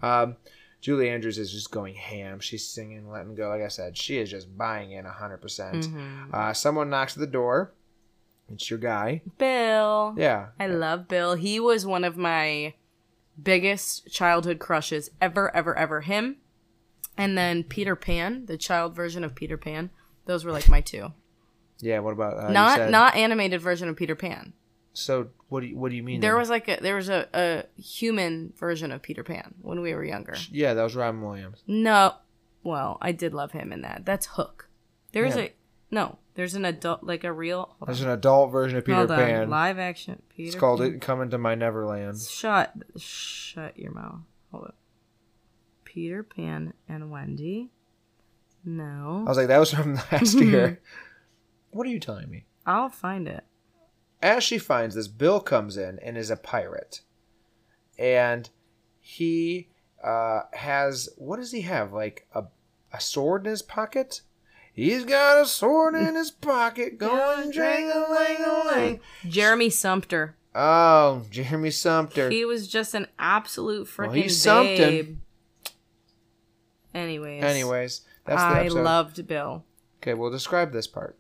um, 0.02 0.36
Julie 0.82 1.10
Andrews 1.10 1.38
is 1.38 1.52
just 1.52 1.72
going 1.72 1.94
ham. 1.96 2.40
She's 2.40 2.66
singing, 2.66 3.10
letting 3.10 3.36
go. 3.36 3.50
Like 3.50 3.62
I 3.62 3.68
said, 3.68 3.96
she 3.98 4.18
is 4.18 4.32
just 4.32 4.58
buying 4.58 4.92
in 4.94 5.06
hundred 5.06 5.38
percent. 5.38 5.86
Mhm. 5.86 6.34
Uh, 6.34 6.54
someone 6.54 6.90
knocks 6.90 7.16
at 7.16 7.20
the 7.20 7.28
door. 7.28 7.74
It's 8.52 8.70
your 8.72 8.80
guy. 8.80 9.22
Bill. 9.38 10.16
Yeah. 10.18 10.48
I 10.60 10.66
love 10.68 11.08
Bill. 11.08 11.36
He 11.36 11.60
was 11.60 11.86
one 11.86 12.04
of 12.04 12.18
my 12.18 12.74
biggest 13.44 14.12
childhood 14.12 14.60
crushes 14.60 15.10
ever, 15.22 15.54
ever, 15.56 15.78
ever. 15.78 16.02
Him. 16.02 16.38
And 17.18 17.38
then 17.38 17.64
Peter 17.64 17.96
Pan, 17.96 18.46
the 18.46 18.58
child 18.58 18.96
version 18.96 19.24
of 19.24 19.36
Peter 19.36 19.58
Pan. 19.58 19.90
Those 20.26 20.46
were 20.46 20.52
like 20.52 20.70
my 20.70 20.82
two. 20.82 21.14
Yeah. 21.80 22.00
What 22.00 22.14
about 22.14 22.38
uh, 22.38 22.52
not 22.52 22.78
said- 22.78 22.92
not 22.92 23.16
animated 23.16 23.62
version 23.62 23.90
of 23.90 23.96
Peter 23.96 24.16
Pan. 24.16 24.54
So 24.94 25.30
what 25.50 25.62
do 25.62 25.68
you 25.68 25.78
what 25.78 25.92
do 25.92 25.96
you 25.98 26.04
mean? 26.04 26.20
There 26.20 26.32
then? 26.32 26.40
was 26.40 26.50
like 26.50 26.68
a 26.68 26.78
there 26.82 26.96
was 26.96 27.10
a, 27.10 27.28
a 27.34 27.64
human 27.82 28.54
version 28.58 28.92
of 28.92 29.02
Peter 29.02 29.24
Pan 29.24 29.56
when 29.62 29.82
we 29.82 29.94
were 29.94 30.04
younger. 30.04 30.36
yeah, 30.52 30.74
that 30.74 30.84
was 30.84 30.96
Robin 30.96 31.22
Williams. 31.22 31.64
No. 31.68 32.16
Well, 32.64 32.98
I 33.02 33.12
did 33.14 33.34
love 33.34 33.52
him 33.54 33.72
in 33.72 33.82
that. 33.82 34.04
That's 34.06 34.26
Hook. 34.26 34.68
There's 35.14 35.36
Yeah. 35.36 35.44
a 35.44 35.54
no, 35.92 36.18
there's 36.40 36.56
an 36.56 36.64
adult 36.64 37.04
like 37.04 37.26
a 37.26 37.34
real 37.34 37.76
There's 37.86 38.00
an 38.02 38.08
adult 38.10 38.50
version 38.50 38.78
of 38.78 38.86
Peter. 38.86 39.06
Pan. 39.08 39.50
live 39.50 39.78
action 39.78 40.22
Peter 40.30 40.48
It's 40.48 40.56
called 40.56 40.80
Pan. 40.80 40.94
"It 40.96 41.02
Coming 41.02 41.30
to 41.32 41.38
My 41.38 41.54
Neverland." 41.54 42.18
Shut 42.18 42.72
shut 42.98 43.78
your 43.78 43.92
mouth. 43.92 44.22
Hold 44.52 44.64
up. 44.68 44.76
Peter 45.84 46.24
Pan 46.24 46.74
and 46.88 47.12
Wendy. 47.12 47.72
No. 48.64 49.24
I 49.26 49.30
was 49.30 49.38
like, 49.38 49.48
that 49.50 49.58
was 49.58 49.74
from 49.74 49.96
last 50.14 50.34
year. 50.40 50.82
What 51.72 51.86
are 51.86 51.90
you 51.90 52.00
telling 52.00 52.30
me? 52.30 52.46
I'll 52.66 52.88
find 52.88 53.28
it. 53.28 53.44
as 54.22 54.42
she 54.46 54.58
finds 54.58 54.96
this, 54.96 55.10
Bill 55.10 55.42
comes 55.42 55.76
in 55.76 56.00
and 56.00 56.18
is 56.18 56.30
a 56.30 56.38
pirate, 56.38 57.02
and 57.98 58.50
he 59.02 59.68
uh, 60.02 60.44
has 60.54 61.10
what 61.18 61.36
does 61.38 61.52
he 61.52 61.62
have? 61.64 61.92
Like 61.92 62.28
a 62.34 62.46
a 62.94 63.02
sword 63.02 63.46
in 63.46 63.50
his 63.52 63.62
pocket, 63.62 64.22
He's 64.80 65.04
got 65.04 65.42
a 65.42 65.46
sword 65.46 65.96
in 65.96 66.16
his 66.16 66.32
pocket, 66.32 66.98
going 66.98 67.52
drang 67.52 67.92
a 67.92 68.00
lang 68.10 68.38
a 68.46 68.64
lang. 68.66 69.00
Jeremy 69.28 69.70
Sumpter. 69.70 70.38
Oh, 70.56 71.24
Jeremy 71.30 71.70
Sumpter. 71.70 72.30
He 72.30 72.46
was 72.46 72.70
just 72.70 72.94
an 72.94 73.08
absolute 73.20 73.88
freaking 73.90 74.46
Well, 74.46 74.64
babe. 74.64 75.18
Anyways. 76.94 77.44
Anyways, 77.44 78.02
that's 78.24 78.42
the 78.42 78.48
I 78.48 78.68
loved 78.70 79.28
Bill. 79.28 79.66
okay, 80.02 80.14
we'll 80.14 80.32
describe 80.32 80.72
this 80.72 80.88
part. 80.88 81.18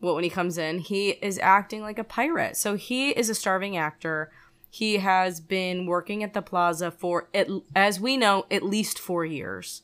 Well, 0.00 0.14
when 0.14 0.22
he 0.22 0.30
comes 0.30 0.56
in, 0.56 0.78
he 0.78 1.10
is 1.20 1.40
acting 1.40 1.82
like 1.82 1.98
a 1.98 2.04
pirate. 2.04 2.56
So 2.56 2.76
he 2.76 3.10
is 3.10 3.28
a 3.28 3.34
starving 3.34 3.76
actor. 3.76 4.30
He 4.70 4.98
has 4.98 5.40
been 5.40 5.86
working 5.86 6.22
at 6.22 6.32
the 6.32 6.42
plaza 6.42 6.92
for, 6.92 7.28
at, 7.34 7.48
as 7.74 7.98
we 7.98 8.16
know, 8.16 8.46
at 8.52 8.62
least 8.62 9.00
four 9.00 9.24
years. 9.24 9.82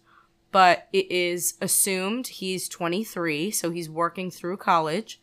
But 0.52 0.88
it 0.92 1.10
is 1.10 1.54
assumed 1.60 2.26
he's 2.26 2.68
23, 2.68 3.50
so 3.52 3.70
he's 3.70 3.88
working 3.88 4.30
through 4.30 4.56
college, 4.56 5.20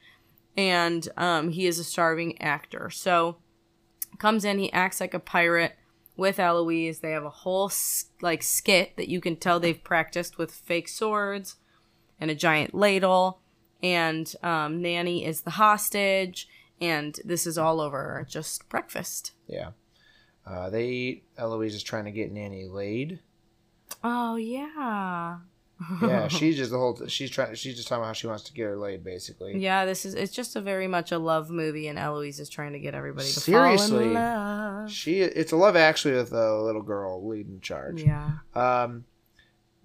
and 0.56 1.08
um, 1.18 1.50
he 1.50 1.68
is 1.68 1.80
a 1.80 1.84
starving 1.84 2.42
actor. 2.42 2.90
So 2.90 3.38
comes 4.20 4.46
in, 4.46 4.60
he 4.60 4.72
acts 4.72 5.02
like 5.02 5.14
a 5.14 5.20
pirate 5.20 5.76
with 6.16 6.40
Eloise. 6.40 7.00
They 7.00 7.12
have 7.12 7.24
a 7.24 7.30
whole 7.30 7.72
like 8.22 8.44
skit 8.44 8.98
that 8.98 9.08
you 9.08 9.22
can 9.22 9.36
tell 9.36 9.60
they've 9.60 9.84
practiced 9.84 10.38
with 10.38 10.52
fake 10.52 10.88
swords 10.88 11.56
and 12.20 12.32
a 12.32 12.36
giant 12.36 12.74
ladle. 12.74 13.40
And 13.82 14.34
um, 14.42 14.82
Nanny 14.82 15.24
is 15.24 15.42
the 15.42 15.52
hostage, 15.52 16.48
and 16.82 17.20
this 17.24 17.46
is 17.46 17.58
all 17.58 17.80
over 17.80 18.26
just 18.28 18.68
breakfast. 18.70 19.34
Yeah. 19.48 19.72
Uh, 20.46 20.70
they. 20.70 21.24
Eloise 21.38 21.76
is 21.76 21.84
trying 21.84 22.06
to 22.06 22.12
get 22.12 22.32
Nanny 22.32 22.66
laid. 22.66 23.20
Oh 24.04 24.36
yeah, 24.36 25.38
Yeah, 26.02 26.28
she's 26.28 26.58
just 26.58 26.72
the 26.72 26.78
whole. 26.78 27.00
She's 27.08 27.30
trying. 27.30 27.56
She's 27.56 27.76
just 27.76 27.88
talking 27.88 28.02
about 28.02 28.08
how 28.08 28.14
she 28.14 28.28
wants 28.28 28.44
to 28.46 28.54
get 28.54 28.64
her 28.64 28.78
laid, 28.78 29.04
basically. 29.04 29.58
yeah. 29.58 29.86
This 29.86 30.06
is 30.06 30.14
it's 30.16 30.34
just 30.34 30.56
a 30.56 30.62
very 30.62 30.88
much 30.88 31.12
a 31.12 31.18
love 31.20 31.50
movie, 31.50 31.88
and 31.88 31.98
Eloise 32.00 32.40
is 32.40 32.50
trying 32.50 32.74
to 32.74 32.80
get 32.80 32.94
everybody 32.94 33.28
to 33.28 33.34
fall 33.34 33.42
Seriously. 33.42 34.06
in 34.06 34.14
love. 34.14 34.92
She. 34.92 35.22
It's 35.22 35.52
a 35.52 35.56
love 35.58 35.76
actually 35.76 36.16
with 36.16 36.32
a 36.32 36.62
little 36.62 36.82
girl 36.84 37.28
leading 37.28 37.60
charge. 37.60 38.04
Yeah, 38.04 38.32
Um, 38.56 39.06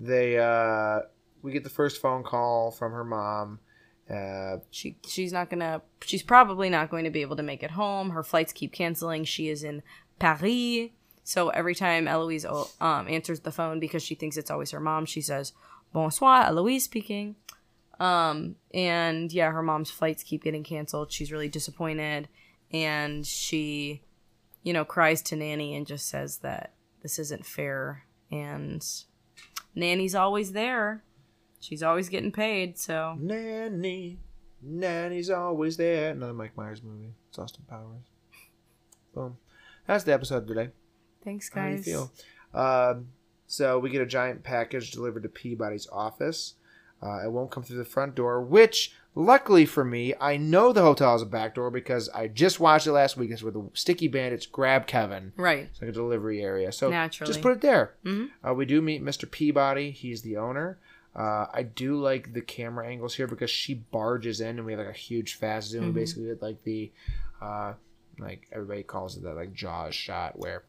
they. 0.00 0.38
Uh, 0.38 1.00
we 1.42 1.52
get 1.52 1.64
the 1.64 1.70
first 1.70 2.00
phone 2.00 2.22
call 2.22 2.70
from 2.70 2.92
her 2.92 3.04
mom. 3.04 3.58
Uh, 4.08 4.58
she 4.70 4.96
she's 5.06 5.32
not 5.32 5.48
gonna. 5.50 5.82
She's 6.02 6.22
probably 6.22 6.68
not 6.70 6.90
going 6.90 7.04
to 7.04 7.10
be 7.10 7.22
able 7.22 7.36
to 7.36 7.42
make 7.42 7.62
it 7.62 7.70
home. 7.72 8.10
Her 8.10 8.22
flights 8.22 8.52
keep 8.52 8.72
canceling. 8.72 9.24
She 9.24 9.48
is 9.48 9.64
in 9.64 9.82
Paris. 10.18 10.90
So 11.24 11.50
every 11.50 11.74
time 11.74 12.08
Eloise 12.08 12.44
um, 12.44 13.08
answers 13.08 13.40
the 13.40 13.52
phone 13.52 13.80
because 13.80 14.02
she 14.02 14.14
thinks 14.14 14.36
it's 14.36 14.50
always 14.50 14.72
her 14.72 14.80
mom, 14.80 15.06
she 15.06 15.20
says, 15.20 15.52
Bonsoir, 15.92 16.44
Eloise 16.44 16.84
speaking. 16.84 17.36
Um, 18.00 18.56
and 18.74 19.32
yeah, 19.32 19.50
her 19.50 19.62
mom's 19.62 19.90
flights 19.90 20.22
keep 20.22 20.42
getting 20.42 20.64
canceled. 20.64 21.12
She's 21.12 21.30
really 21.30 21.48
disappointed. 21.48 22.28
And 22.72 23.24
she, 23.26 24.02
you 24.62 24.72
know, 24.72 24.84
cries 24.84 25.22
to 25.22 25.36
Nanny 25.36 25.76
and 25.76 25.86
just 25.86 26.08
says 26.08 26.38
that 26.38 26.72
this 27.02 27.18
isn't 27.18 27.46
fair. 27.46 28.04
And 28.30 28.84
Nanny's 29.74 30.14
always 30.14 30.52
there. 30.52 31.04
She's 31.60 31.82
always 31.82 32.08
getting 32.08 32.32
paid. 32.32 32.78
So 32.78 33.16
Nanny, 33.20 34.18
Nanny's 34.60 35.30
always 35.30 35.76
there. 35.76 36.10
Another 36.10 36.32
Mike 36.32 36.56
Myers 36.56 36.82
movie. 36.82 37.14
It's 37.28 37.38
Austin 37.38 37.64
Powers. 37.68 38.06
Boom. 39.14 39.36
That's 39.86 40.04
the 40.04 40.14
episode 40.14 40.48
today. 40.48 40.70
Thanks, 41.24 41.50
How 41.52 41.64
do 41.66 41.70
you 41.70 41.76
guys. 41.76 41.84
feel? 41.84 42.12
Um, 42.54 43.08
so 43.46 43.78
we 43.78 43.90
get 43.90 44.02
a 44.02 44.06
giant 44.06 44.42
package 44.42 44.90
delivered 44.90 45.22
to 45.24 45.28
Peabody's 45.28 45.86
office. 45.90 46.54
Uh, 47.02 47.24
it 47.24 47.32
won't 47.32 47.50
come 47.50 47.62
through 47.62 47.78
the 47.78 47.84
front 47.84 48.14
door, 48.14 48.40
which, 48.40 48.94
luckily 49.14 49.66
for 49.66 49.84
me, 49.84 50.14
I 50.20 50.36
know 50.36 50.72
the 50.72 50.82
hotel 50.82 51.12
has 51.12 51.22
a 51.22 51.26
back 51.26 51.54
door 51.56 51.70
because 51.70 52.08
I 52.10 52.28
just 52.28 52.60
watched 52.60 52.86
it 52.86 52.92
last 52.92 53.16
week. 53.16 53.30
It's 53.32 53.42
where 53.42 53.50
the 53.52 53.68
Sticky 53.74 54.06
Bandits 54.06 54.46
grab 54.46 54.86
Kevin. 54.86 55.32
Right. 55.36 55.68
It's 55.70 55.80
like 55.82 55.90
a 55.90 55.94
delivery 55.94 56.40
area. 56.42 56.70
So 56.70 56.90
Naturally. 56.90 57.28
just 57.32 57.42
put 57.42 57.52
it 57.52 57.60
there. 57.60 57.94
Mhm. 58.04 58.28
Uh, 58.46 58.54
we 58.54 58.66
do 58.66 58.80
meet 58.80 59.02
Mr. 59.02 59.28
Peabody. 59.28 59.90
He's 59.90 60.22
the 60.22 60.36
owner. 60.36 60.78
Uh, 61.14 61.46
I 61.52 61.64
do 61.64 61.96
like 62.00 62.32
the 62.32 62.40
camera 62.40 62.86
angles 62.86 63.16
here 63.16 63.26
because 63.26 63.50
she 63.50 63.74
barges 63.74 64.40
in 64.40 64.56
and 64.58 64.64
we 64.64 64.72
have 64.72 64.78
like 64.78 64.88
a 64.94 64.98
huge 64.98 65.34
fast 65.34 65.68
zoom. 65.68 65.90
Mhm. 65.90 65.94
basically 65.94 66.32
like 66.40 66.62
the, 66.62 66.90
uh, 67.40 67.74
like 68.18 68.46
everybody 68.52 68.82
calls 68.84 69.16
it 69.16 69.24
that 69.24 69.34
like 69.34 69.52
Jaws 69.52 69.94
shot 69.94 70.38
where 70.38 70.62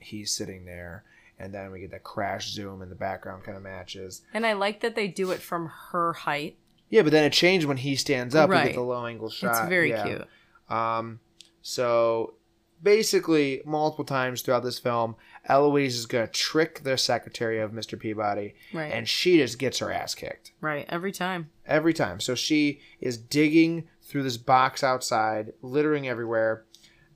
he's 0.00 0.30
sitting 0.32 0.64
there 0.64 1.04
and 1.38 1.54
then 1.54 1.70
we 1.70 1.80
get 1.80 1.90
that 1.92 2.02
crash 2.04 2.50
zoom 2.50 2.82
and 2.82 2.90
the 2.90 2.96
background 2.96 3.44
kind 3.44 3.56
of 3.56 3.62
matches. 3.62 4.22
And 4.34 4.44
I 4.44 4.52
like 4.52 4.80
that 4.80 4.94
they 4.94 5.08
do 5.08 5.30
it 5.30 5.40
from 5.40 5.70
her 5.90 6.12
height. 6.12 6.56
Yeah, 6.90 7.02
but 7.02 7.12
then 7.12 7.24
it 7.24 7.32
changed 7.32 7.66
when 7.66 7.76
he 7.78 7.96
stands 7.96 8.34
up. 8.34 8.50
Right. 8.50 8.62
We 8.64 8.68
get 8.70 8.74
the 8.76 8.82
low 8.82 9.06
angle 9.06 9.30
shot. 9.30 9.50
it's 9.60 9.68
very 9.68 9.90
Yeah. 9.90 10.04
cute. 10.04 10.28
Um, 10.68 11.20
so 11.62 12.34
basically, 12.82 13.62
multiple 13.64 14.04
times 14.04 14.42
throughout 14.42 14.62
this 14.64 14.78
film, 14.78 15.14
Eloise 15.48 15.96
is 15.96 16.06
going 16.06 16.26
to 16.26 16.32
trick 16.32 16.82
the 16.82 16.98
secretary 16.98 17.60
of 17.60 17.70
Mr. 17.72 17.98
Peabody, 17.98 18.54
Right. 18.74 18.92
and 18.92 19.08
she 19.08 19.38
just 19.38 19.58
gets 19.58 19.78
her 19.78 19.90
ass 19.92 20.14
kicked 20.14 20.52
right. 20.60 20.84
Every 20.88 21.12
time. 21.12 21.50
every 21.66 21.94
time. 21.94 22.20
So 22.20 22.34
she 22.34 22.80
is 23.00 23.16
digging 23.16 23.88
through 24.02 24.24
this 24.24 24.36
box 24.36 24.82
outside, 24.84 25.52
littering 25.62 26.08
everywhere. 26.08 26.64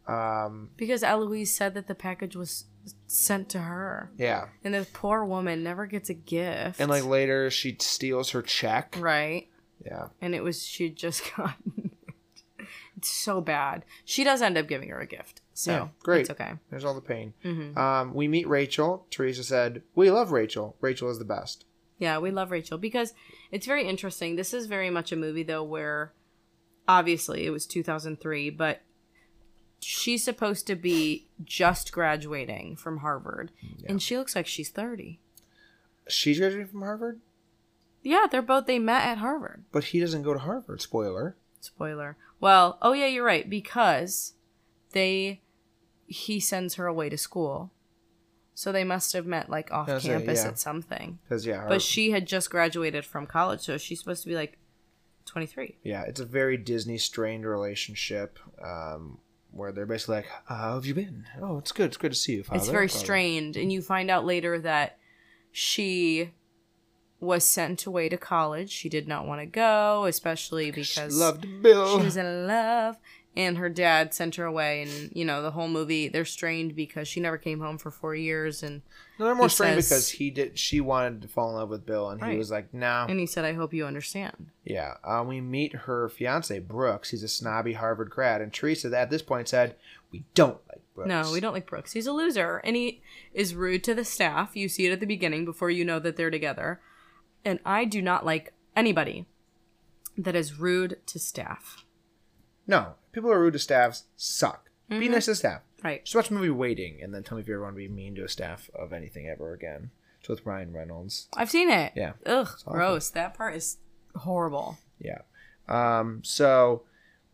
Um, 0.06 0.70
Because 0.76 1.02
Eloise 1.02 1.54
said 1.54 1.74
that 1.74 1.86
the 1.88 1.94
package 1.94 2.36
was 2.36 2.66
sent 3.06 3.48
to 3.50 3.58
her. 3.60 4.10
yeah, 4.18 4.46
And 4.64 4.74
this 4.74 4.88
poor 4.92 5.24
woman 5.24 5.62
never 5.62 5.86
gets 5.86 6.10
a 6.10 6.14
gift. 6.14 6.80
and 6.80 6.90
like 6.90 7.04
later, 7.04 7.50
she 7.50 7.76
steals 7.80 8.30
her 8.30 8.42
check. 8.42 8.96
Right. 8.98 9.48
Yeah, 9.84 10.08
And 10.20 10.34
it 10.34 10.42
was 10.42 10.64
she 10.66 10.88
just 10.90 11.22
got 11.36 11.54
It's 12.96 13.10
so 13.10 13.40
bad. 13.40 13.84
She 14.04 14.24
does 14.24 14.40
end 14.40 14.56
up 14.56 14.66
giving 14.68 14.88
her 14.88 15.00
a 15.00 15.06
gift. 15.06 15.40
So 15.52 15.72
Yeah, 15.72 15.88
great. 16.02 16.20
It's 16.22 16.30
okay. 16.30 16.52
there's 16.70 16.84
all 16.84 16.94
the 16.94 17.00
pain. 17.00 17.34
hmm 17.42 17.76
Um, 17.78 18.14
we 18.14 18.26
meet 18.28 18.48
Rachel. 18.48 19.06
Theresa 19.10 19.44
said, 19.44 19.82
"We 19.94 20.10
love 20.10 20.32
Rachel. 20.32 20.76
Rachel 20.80 21.10
is 21.10 21.18
the 21.18 21.24
best." 21.24 21.64
Yeah, 21.98 22.18
we 22.18 22.30
love 22.30 22.50
Rachel 22.50 22.78
because 22.78 23.12
it's 23.52 23.66
very 23.66 23.86
interesting. 23.86 24.34
This 24.36 24.52
is 24.54 24.66
very 24.66 24.90
much 24.90 25.12
a 25.12 25.16
movie 25.16 25.42
though 25.44 25.62
where 25.62 26.12
obviously 26.88 27.46
it 27.46 27.50
was 27.50 27.66
2003, 27.66 28.50
but 28.50 28.80
she's 29.84 30.24
supposed 30.24 30.66
to 30.66 30.74
be 30.74 31.26
just 31.44 31.92
graduating 31.92 32.76
from 32.76 32.98
Harvard 32.98 33.50
and 33.86 34.00
she 34.02 34.16
looks 34.16 34.34
like 34.34 34.46
she's 34.46 34.70
30. 34.70 35.20
She's 36.08 36.38
graduating 36.38 36.68
from 36.68 36.82
Harvard, 36.82 37.20
Yeah, 38.02 38.26
they're 38.30 38.42
both 38.42 38.66
they 38.66 38.78
met 38.78 39.06
at 39.06 39.18
Harvard. 39.18 39.64
but 39.72 39.84
he 39.84 40.00
doesn't 40.00 40.22
go 40.22 40.32
to 40.34 40.40
Harvard. 40.40 40.80
Spoiler. 40.80 41.36
Spoiler. 41.60 42.16
Well, 42.40 42.78
oh 42.82 42.92
yeah, 42.92 43.06
you're 43.06 43.24
right 43.24 43.48
because 43.48 44.34
they 44.92 45.40
he 46.06 46.38
sends 46.40 46.74
her 46.74 46.86
away 46.86 47.08
to 47.08 47.16
school. 47.18 47.70
So 48.56 48.70
they 48.70 48.84
must 48.84 49.12
have 49.14 49.26
met 49.26 49.50
like 49.50 49.72
off 49.72 49.86
That's 49.88 50.04
it, 50.04 50.08
campus 50.08 50.42
yeah. 50.42 50.48
at 50.50 50.58
something. 50.58 51.18
Because 51.24 51.44
yeah, 51.46 51.66
But 51.66 51.82
she 51.82 52.10
had 52.12 52.26
just 52.26 52.50
graduated 52.50 53.04
from 53.04 53.26
college, 53.26 53.60
so 53.62 53.78
she's 53.78 53.98
supposed 53.98 54.22
to 54.22 54.28
be 54.28 54.34
like 54.36 54.58
23. 55.26 55.78
yeah, 55.82 56.02
it's 56.02 56.20
a 56.20 56.24
very 56.26 56.56
Disney 56.56 56.98
strained 56.98 57.46
relationship 57.46 58.38
um, 58.62 59.18
where 59.54 59.72
they're 59.72 59.86
basically 59.86 60.16
like, 60.16 60.26
uh, 60.48 60.54
"How 60.56 60.74
have 60.74 60.86
you 60.86 60.94
been? 60.94 61.24
Oh, 61.40 61.58
it's 61.58 61.72
good. 61.72 61.86
It's 61.86 61.96
good 61.96 62.12
to 62.12 62.18
see 62.18 62.36
you, 62.36 62.42
father." 62.42 62.58
It's 62.58 62.68
very 62.68 62.88
strained, 62.88 63.56
and 63.56 63.72
you 63.72 63.80
find 63.82 64.10
out 64.10 64.24
later 64.24 64.58
that 64.60 64.98
she 65.52 66.30
was 67.20 67.44
sent 67.44 67.86
away 67.86 68.08
to 68.08 68.16
college. 68.16 68.70
She 68.70 68.88
did 68.88 69.08
not 69.08 69.26
want 69.26 69.40
to 69.40 69.46
go, 69.46 70.04
especially 70.06 70.66
She 70.66 70.70
because 70.72 71.18
loved 71.18 71.46
Bill. 71.62 71.98
she 71.98 72.04
was 72.04 72.16
in 72.16 72.46
love, 72.46 72.98
and 73.36 73.56
her 73.58 73.68
dad 73.70 74.12
sent 74.12 74.34
her 74.36 74.44
away. 74.44 74.82
And 74.82 75.10
you 75.14 75.24
know, 75.24 75.40
the 75.42 75.52
whole 75.52 75.68
movie 75.68 76.08
they're 76.08 76.24
strained 76.24 76.74
because 76.76 77.08
she 77.08 77.20
never 77.20 77.38
came 77.38 77.60
home 77.60 77.78
for 77.78 77.90
four 77.90 78.14
years, 78.14 78.62
and 78.62 78.82
no, 79.18 79.26
they're 79.26 79.34
more 79.34 79.46
he 79.46 79.50
strained 79.50 79.82
says- 79.84 79.88
because 79.88 80.08
he 80.10 80.30
did. 80.30 80.58
She 80.58 80.80
wanted 80.80 81.22
to 81.22 81.28
fall 81.28 81.50
in 81.50 81.56
love 81.56 81.68
with 81.68 81.84
Bill, 81.86 82.10
and 82.10 82.20
he 82.20 82.28
Right. 82.30 82.38
was 82.38 82.50
like, 82.50 82.72
"No." 82.74 83.06
and 83.08 83.18
he 83.20 83.26
said, 83.26 83.44
"I 83.44 83.52
hope 83.52 83.72
you 83.74 83.86
understand." 83.86 84.48
Yeah, 84.64 84.94
uh, 85.04 85.24
we 85.26 85.40
meet 85.40 85.72
her 85.74 86.08
fiance 86.08 86.58
Brooks. 86.60 87.10
He's 87.10 87.22
a 87.22 87.28
snobby 87.28 87.74
Harvard 87.74 88.10
grad, 88.10 88.40
and 88.40 88.52
Theresa 88.52 88.96
at 88.98 89.10
this 89.10 89.22
point 89.22 89.48
said, 89.48 89.76
"We 90.10 90.24
don't 90.34 90.60
like 90.68 90.82
Brooks." 90.94 91.08
No, 91.08 91.30
we 91.32 91.40
don't 91.40 91.52
like 91.54 91.66
Brooks. 91.66 91.92
He's 91.92 92.06
a 92.06 92.12
loser, 92.12 92.58
and 92.64 92.74
he 92.76 93.02
is 93.32 93.54
rude 93.54 93.84
to 93.84 93.94
the 93.94 94.04
staff. 94.04 94.56
You 94.56 94.68
see 94.68 94.86
it 94.86 94.92
at 94.92 95.00
the 95.00 95.06
beginning 95.06 95.44
before 95.44 95.70
you 95.70 95.84
know 95.84 95.98
that 96.00 96.16
they're 96.16 96.30
together. 96.30 96.80
And 97.44 97.60
I 97.64 97.84
do 97.84 98.00
not 98.00 98.24
like 98.24 98.52
anybody 98.74 99.26
that 100.16 100.34
is 100.34 100.58
rude 100.58 100.98
to 101.06 101.18
staff. 101.18 101.84
No, 102.66 102.94
people 103.12 103.28
who 103.30 103.36
are 103.36 103.40
rude 103.40 103.52
to 103.52 103.58
staffs 103.58 104.04
suck. 104.16 104.70
Be 104.88 104.96
Mhm. 105.08 105.10
nice 105.10 105.26
to 105.26 105.34
staff. 105.34 105.62
Right. 105.84 106.02
Just 106.02 106.16
watch 106.16 106.28
the 106.28 106.34
movie 106.34 106.48
Waiting, 106.50 107.00
and 107.02 107.14
then 107.14 107.22
tell 107.22 107.36
me 107.36 107.42
if 107.42 107.48
you 107.48 107.54
ever 107.54 107.62
want 107.62 107.74
to 107.74 107.78
be 107.78 107.88
mean 107.88 108.14
to 108.14 108.24
a 108.24 108.28
staff 108.28 108.70
of 108.74 108.92
anything 108.94 109.28
ever 109.28 109.52
again. 109.52 109.90
It's 110.18 110.28
with 110.30 110.46
Ryan 110.46 110.72
Reynolds. 110.72 111.28
I've 111.36 111.50
seen 111.50 111.70
it. 111.70 111.92
Yeah. 111.94 112.14
Ugh, 112.24 112.48
gross. 112.64 113.10
That 113.10 113.34
part 113.34 113.54
is 113.54 113.76
horrible. 114.16 114.78
Yeah. 114.98 115.18
Um, 115.68 116.22
so 116.24 116.84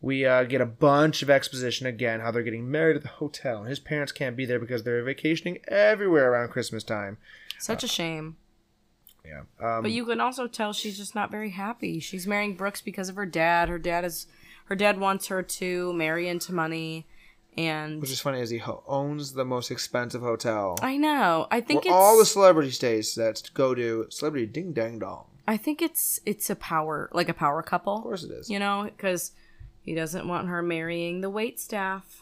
we 0.01 0.25
uh, 0.25 0.43
get 0.43 0.59
a 0.59 0.65
bunch 0.65 1.21
of 1.21 1.29
exposition 1.29 1.87
again 1.87 2.19
how 2.19 2.31
they're 2.31 2.43
getting 2.43 2.69
married 2.69 2.97
at 2.97 3.03
the 3.03 3.07
hotel, 3.07 3.59
and 3.59 3.69
his 3.69 3.79
parents 3.79 4.11
can't 4.11 4.35
be 4.35 4.45
there 4.45 4.59
because 4.59 4.83
they're 4.83 5.01
vacationing 5.03 5.59
everywhere 5.69 6.31
around 6.31 6.49
Christmas 6.49 6.83
time. 6.83 7.17
Such 7.57 7.85
a 7.85 7.87
shame. 7.87 8.35
Yeah. 9.25 9.43
Um, 9.61 9.83
But 9.83 9.91
you 9.91 10.03
can 10.05 10.19
also 10.19 10.47
tell 10.47 10.73
she's 10.73 10.97
just 10.97 11.15
not 11.15 11.31
very 11.31 11.51
happy. 11.51 11.99
She's 11.99 12.27
marrying 12.27 12.55
Brooks 12.55 12.81
because 12.81 13.07
of 13.07 13.15
her 13.15 13.25
dad. 13.25 13.69
Her 13.69 13.79
dad 13.79 14.03
is 14.03 14.27
her 14.65 14.75
dad 14.75 14.99
wants 14.99 15.27
her 15.27 15.43
to 15.43 15.93
marry 15.93 16.27
into 16.27 16.53
money, 16.53 17.07
and 17.57 18.01
which 18.01 18.11
is 18.11 18.19
funny, 18.21 18.39
is 18.39 18.49
he 18.49 18.57
ho- 18.59 18.83
owns 18.87 19.33
the 19.33 19.45
most 19.45 19.71
expensive 19.71 20.21
hotel. 20.21 20.77
I 20.81 20.97
know. 20.97 21.47
I 21.51 21.61
think 21.61 21.83
where 21.85 21.93
it's 21.93 21.95
all 22.01 22.17
the 22.17 22.25
celebrity 22.25 22.71
stays 22.71 23.15
that 23.15 23.49
go 23.53 23.75
to 23.75 24.07
celebrity 24.09 24.45
ding 24.45 24.73
dang 24.73 24.99
dong. 24.99 25.25
I 25.47 25.57
think 25.57 25.81
it's 25.81 26.19
it's 26.25 26.49
a 26.49 26.55
power 26.55 27.09
like 27.13 27.27
a 27.29 27.33
power 27.33 27.61
couple. 27.61 27.97
Of 27.97 28.03
course 28.03 28.23
it 28.23 28.31
is. 28.31 28.49
You 28.49 28.59
know, 28.59 28.83
because 28.85 29.31
he 29.81 29.93
doesn't 29.95 30.27
want 30.27 30.47
her 30.47 30.61
marrying 30.61 31.21
the 31.21 31.29
wait 31.29 31.59
staff. 31.59 32.21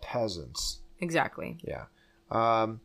Peasants. 0.00 0.78
Exactly. 1.00 1.58
Yeah. 1.62 1.84
Um, 2.30 2.80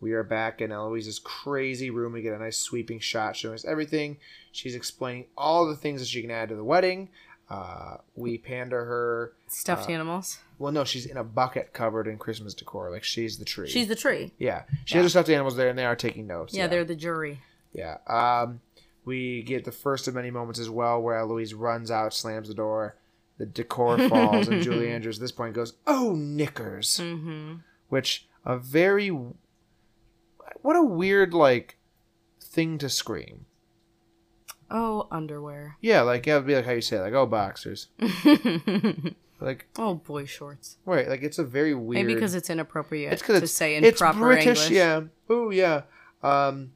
we 0.00 0.12
are 0.12 0.22
back 0.22 0.60
in 0.60 0.72
Eloise's 0.72 1.18
crazy 1.18 1.90
room. 1.90 2.12
We 2.12 2.22
get 2.22 2.34
a 2.34 2.38
nice 2.38 2.58
sweeping 2.58 3.00
shot 3.00 3.36
showing 3.36 3.54
us 3.54 3.64
everything. 3.64 4.18
She's 4.52 4.74
explaining 4.74 5.26
all 5.36 5.66
the 5.66 5.76
things 5.76 6.00
that 6.00 6.08
she 6.08 6.20
can 6.20 6.30
add 6.30 6.48
to 6.50 6.54
the 6.56 6.64
wedding. 6.64 7.08
Uh, 7.48 7.96
we 8.14 8.38
pander 8.38 8.84
her. 8.84 9.32
Stuffed 9.48 9.88
Uh, 9.88 9.92
animals. 9.92 10.38
Well, 10.58 10.72
no, 10.72 10.84
she's 10.84 11.06
in 11.06 11.16
a 11.16 11.24
bucket 11.24 11.72
covered 11.72 12.06
in 12.06 12.16
Christmas 12.18 12.54
decor. 12.54 12.90
Like 12.90 13.02
she's 13.04 13.38
the 13.38 13.44
tree. 13.44 13.68
She's 13.68 13.88
the 13.88 13.96
tree. 13.96 14.32
yeah. 14.38 14.62
She 14.84 14.96
has 14.96 15.04
her 15.04 15.08
stuffed 15.10 15.28
animals 15.28 15.56
there, 15.56 15.68
and 15.68 15.78
they 15.78 15.84
are 15.84 15.96
taking 15.96 16.26
notes. 16.26 16.54
Yeah, 16.54 16.66
they're 16.68 16.84
the 16.84 16.94
jury. 16.96 17.40
Yeah. 17.72 17.96
Um, 18.06 18.60
we 19.04 19.42
get 19.42 19.64
the 19.64 19.72
first 19.72 20.06
of 20.08 20.14
many 20.14 20.30
moments 20.30 20.60
as 20.60 20.70
well 20.70 21.02
where 21.02 21.16
Eloise 21.18 21.54
runs 21.54 21.90
out, 21.90 22.14
slams 22.14 22.48
the 22.48 22.54
door, 22.54 22.96
the 23.38 23.46
decor 23.46 23.98
falls, 24.08 24.46
and 24.48 24.62
Julie 24.62 24.90
Andrews 24.90 25.18
at 25.18 25.22
this 25.22 25.32
point 25.32 25.54
goes, 25.54 25.74
"Oh, 25.86 26.12
knickers," 26.16 26.98
Mm-hmm. 27.02 27.54
which 27.88 28.28
a 28.44 28.56
very 28.56 29.08
what 29.08 30.76
a 30.76 30.82
weird 30.84 31.34
like 31.34 31.78
thing 32.40 32.78
to 32.78 32.88
scream. 32.88 33.46
Oh, 34.70 35.08
underwear. 35.10 35.76
Yeah, 35.80 36.02
like 36.02 36.26
yeah, 36.26 36.36
it'd 36.36 36.46
be 36.46 36.54
like 36.54 36.64
how 36.64 36.72
you 36.72 36.80
say 36.80 36.96
it, 36.96 37.00
like 37.00 37.12
oh 37.12 37.26
boxers, 37.26 37.88
like 39.40 39.66
oh, 39.78 39.94
boy 39.94 40.24
shorts. 40.24 40.78
Right, 40.84 41.08
like 41.08 41.22
it's 41.22 41.38
a 41.38 41.44
very 41.44 41.74
weird. 41.74 42.06
Maybe 42.06 42.14
because 42.14 42.34
it's 42.34 42.50
inappropriate 42.50 43.12
it's 43.12 43.22
because 43.22 43.40
to 43.40 43.44
it's, 43.44 43.52
say 43.52 43.76
in 43.76 43.84
it's 43.84 44.00
proper 44.00 44.20
British, 44.20 44.46
English. 44.46 44.70
yeah. 44.70 45.00
Oh 45.28 45.50
yeah. 45.50 45.82
Um, 46.22 46.72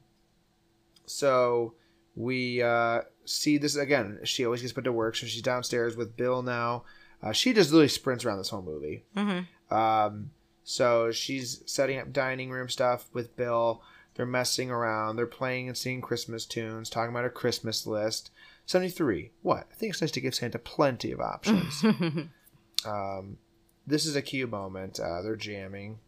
so 1.05 1.73
we 2.15 2.61
uh, 2.61 3.01
see 3.25 3.57
this 3.57 3.75
again. 3.75 4.19
She 4.23 4.45
always 4.45 4.61
gets 4.61 4.73
put 4.73 4.83
to 4.83 4.91
work, 4.91 5.15
so 5.15 5.25
she's 5.25 5.41
downstairs 5.41 5.95
with 5.95 6.15
Bill 6.15 6.41
now. 6.41 6.83
Uh, 7.21 7.31
she 7.31 7.53
just 7.53 7.71
literally 7.71 7.87
sprints 7.87 8.23
around 8.23 8.37
this 8.37 8.49
whole 8.49 8.61
movie. 8.61 9.03
Mm-hmm. 9.15 9.75
Um, 9.75 10.31
so 10.63 11.11
she's 11.11 11.63
setting 11.65 11.99
up 11.99 12.13
dining 12.13 12.51
room 12.51 12.69
stuff 12.69 13.09
with 13.13 13.35
Bill. 13.35 13.81
They're 14.15 14.25
messing 14.25 14.69
around. 14.69 15.15
They're 15.15 15.25
playing 15.25 15.67
and 15.67 15.77
singing 15.77 16.01
Christmas 16.01 16.45
tunes, 16.45 16.89
talking 16.89 17.09
about 17.09 17.23
her 17.23 17.29
Christmas 17.29 17.87
list. 17.87 18.31
73. 18.65 19.31
What? 19.41 19.67
I 19.71 19.75
think 19.75 19.93
it's 19.93 20.01
nice 20.01 20.11
to 20.11 20.21
give 20.21 20.35
Santa 20.35 20.59
plenty 20.59 21.11
of 21.11 21.19
options. 21.19 21.83
um, 22.85 23.37
this 23.85 24.05
is 24.05 24.15
a 24.15 24.21
cute 24.21 24.49
moment. 24.49 24.99
Uh, 24.99 25.21
they're 25.21 25.35
jamming 25.35 25.99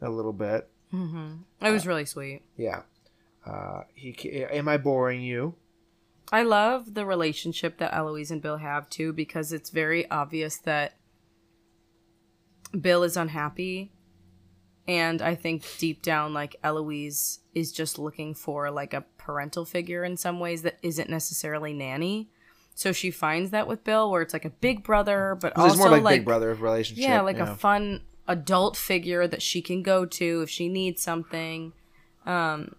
a 0.00 0.10
little 0.10 0.32
bit. 0.32 0.68
mm-hmm. 0.92 1.34
It 1.60 1.70
was 1.70 1.86
really 1.86 2.04
sweet. 2.04 2.42
Yeah. 2.56 2.82
Uh, 3.46 3.82
he. 3.94 4.14
Am 4.44 4.68
I 4.68 4.76
boring 4.76 5.22
you? 5.22 5.54
I 6.30 6.42
love 6.42 6.94
the 6.94 7.06
relationship 7.06 7.78
that 7.78 7.94
Eloise 7.94 8.30
and 8.30 8.42
Bill 8.42 8.58
have 8.58 8.90
too 8.90 9.12
because 9.12 9.52
it's 9.52 9.70
very 9.70 10.10
obvious 10.10 10.58
that 10.58 10.96
Bill 12.78 13.02
is 13.02 13.16
unhappy 13.16 13.92
and 14.88 15.20
I 15.20 15.34
think 15.34 15.64
deep 15.78 16.00
down 16.00 16.32
like 16.32 16.56
Eloise 16.64 17.40
is 17.54 17.72
just 17.72 17.98
looking 17.98 18.34
for 18.34 18.70
like 18.70 18.94
a 18.94 19.04
parental 19.18 19.66
figure 19.66 20.02
in 20.02 20.16
some 20.16 20.40
ways 20.40 20.62
that 20.62 20.78
isn't 20.82 21.10
necessarily 21.10 21.74
nanny. 21.74 22.30
So 22.78 22.92
she 22.92 23.10
finds 23.10 23.50
that 23.50 23.66
with 23.66 23.82
Bill 23.82 24.08
where 24.08 24.22
it's 24.22 24.32
like 24.32 24.44
a 24.44 24.50
big 24.50 24.84
brother 24.84 25.36
but 25.40 25.56
also 25.56 25.78
more 25.78 25.90
like, 25.90 26.02
like 26.04 26.20
big 26.20 26.24
brother 26.26 26.54
relationship. 26.54 27.02
yeah, 27.02 27.20
like 27.22 27.38
yeah. 27.38 27.50
a 27.50 27.54
fun 27.56 28.02
adult 28.28 28.76
figure 28.76 29.26
that 29.26 29.42
she 29.42 29.60
can 29.60 29.82
go 29.82 30.06
to 30.06 30.42
if 30.42 30.48
she 30.48 30.68
needs 30.68 31.02
something. 31.02 31.72
Um, 32.24 32.76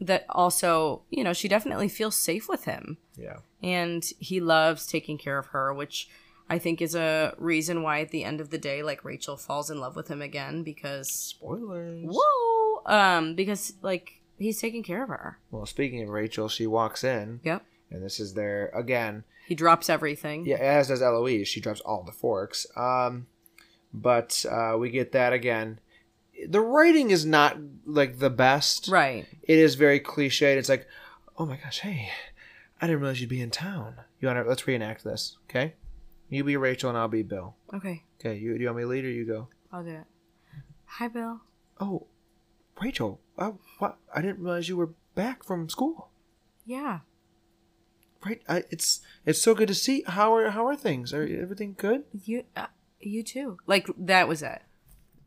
that 0.00 0.24
also, 0.30 1.02
you 1.10 1.22
know, 1.22 1.34
she 1.34 1.48
definitely 1.48 1.90
feels 1.90 2.16
safe 2.16 2.48
with 2.48 2.64
him, 2.64 2.96
yeah. 3.14 3.36
and 3.62 4.02
he 4.18 4.40
loves 4.40 4.86
taking 4.86 5.18
care 5.18 5.36
of 5.36 5.48
her, 5.48 5.74
which 5.74 6.08
I 6.48 6.58
think 6.58 6.80
is 6.80 6.94
a 6.94 7.34
reason 7.36 7.82
why 7.82 8.00
at 8.00 8.12
the 8.12 8.24
end 8.24 8.40
of 8.40 8.48
the 8.48 8.58
day, 8.58 8.82
like 8.82 9.04
Rachel 9.04 9.36
falls 9.36 9.68
in 9.68 9.78
love 9.80 9.96
with 9.96 10.08
him 10.08 10.22
again 10.22 10.62
because 10.62 11.10
Spoilers. 11.10 12.06
whoa, 12.08 12.82
um, 12.86 13.34
because 13.34 13.74
like 13.82 14.22
he's 14.38 14.58
taking 14.62 14.82
care 14.82 15.02
of 15.02 15.10
her. 15.10 15.38
Well, 15.50 15.66
speaking 15.66 16.02
of 16.02 16.08
Rachel, 16.08 16.48
she 16.48 16.66
walks 16.66 17.04
in, 17.04 17.40
Yep, 17.44 17.64
and 17.90 18.02
this 18.02 18.18
is 18.20 18.34
their 18.34 18.68
again. 18.74 19.24
he 19.46 19.54
drops 19.54 19.88
everything. 19.88 20.44
Yeah, 20.46 20.56
as 20.56 20.88
does 20.88 21.02
Eloise. 21.02 21.48
She 21.48 21.60
drops 21.60 21.80
all 21.80 22.02
the 22.02 22.12
forks. 22.12 22.66
Um, 22.76 23.26
but 23.92 24.44
uh, 24.50 24.76
we 24.78 24.90
get 24.90 25.12
that 25.12 25.32
again. 25.32 25.80
The 26.48 26.60
writing 26.60 27.10
is 27.10 27.24
not 27.24 27.56
like 27.86 28.18
the 28.18 28.28
best. 28.30 28.88
right. 28.88 29.26
It 29.42 29.58
is 29.58 29.74
very 29.76 30.00
cliched. 30.00 30.56
It's 30.56 30.68
like, 30.68 30.86
oh 31.38 31.46
my 31.46 31.56
gosh, 31.56 31.78
hey, 31.80 32.10
I 32.80 32.86
didn't 32.86 33.00
realize 33.00 33.20
you'd 33.20 33.30
be 33.30 33.40
in 33.40 33.50
town. 33.50 33.94
You 34.20 34.28
want 34.28 34.44
to 34.44 34.48
let's 34.48 34.66
reenact 34.66 35.02
this, 35.04 35.38
okay? 35.48 35.74
You 36.28 36.42
be 36.44 36.56
Rachel 36.56 36.90
and 36.90 36.98
I'll 36.98 37.08
be 37.08 37.22
Bill. 37.22 37.54
Okay, 37.72 38.02
Okay, 38.20 38.36
you 38.36 38.54
do 38.54 38.60
you 38.60 38.66
want 38.66 38.78
me 38.78 38.82
to 38.82 38.88
lead 38.88 39.04
or 39.04 39.10
you 39.10 39.24
go? 39.24 39.48
I'll 39.72 39.84
do 39.84 39.90
it. 39.90 40.04
Hi, 40.86 41.08
Bill. 41.08 41.40
Oh, 41.80 42.06
Rachel, 42.80 43.20
I, 43.38 43.52
what? 43.78 43.96
I 44.14 44.20
didn't 44.22 44.40
realize 44.40 44.68
you 44.68 44.76
were 44.76 44.90
back 45.14 45.44
from 45.44 45.68
school. 45.68 46.10
Yeah, 46.66 47.00
Right? 48.24 48.42
I, 48.48 48.64
it's 48.70 49.00
it's 49.24 49.40
so 49.40 49.54
good 49.54 49.68
to 49.68 49.74
see. 49.74 50.02
How 50.06 50.34
are 50.34 50.50
how 50.50 50.66
are 50.66 50.76
things? 50.76 51.12
Are 51.14 51.22
everything 51.22 51.74
good? 51.78 52.04
you, 52.24 52.44
uh, 52.56 52.66
you 53.00 53.22
too. 53.22 53.58
Like 53.66 53.86
that 53.98 54.26
was 54.28 54.42
it. 54.42 54.62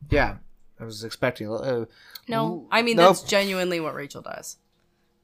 Yeah, 0.09 0.37
I 0.79 0.83
was 0.85 1.03
expecting. 1.03 1.51
Uh, 1.53 1.85
No, 2.27 2.67
I 2.71 2.81
mean 2.81 2.97
Nope. 2.97 3.07
that's 3.17 3.23
genuinely 3.23 3.79
what 3.79 3.93
Rachel 3.93 4.21
does. 4.21 4.57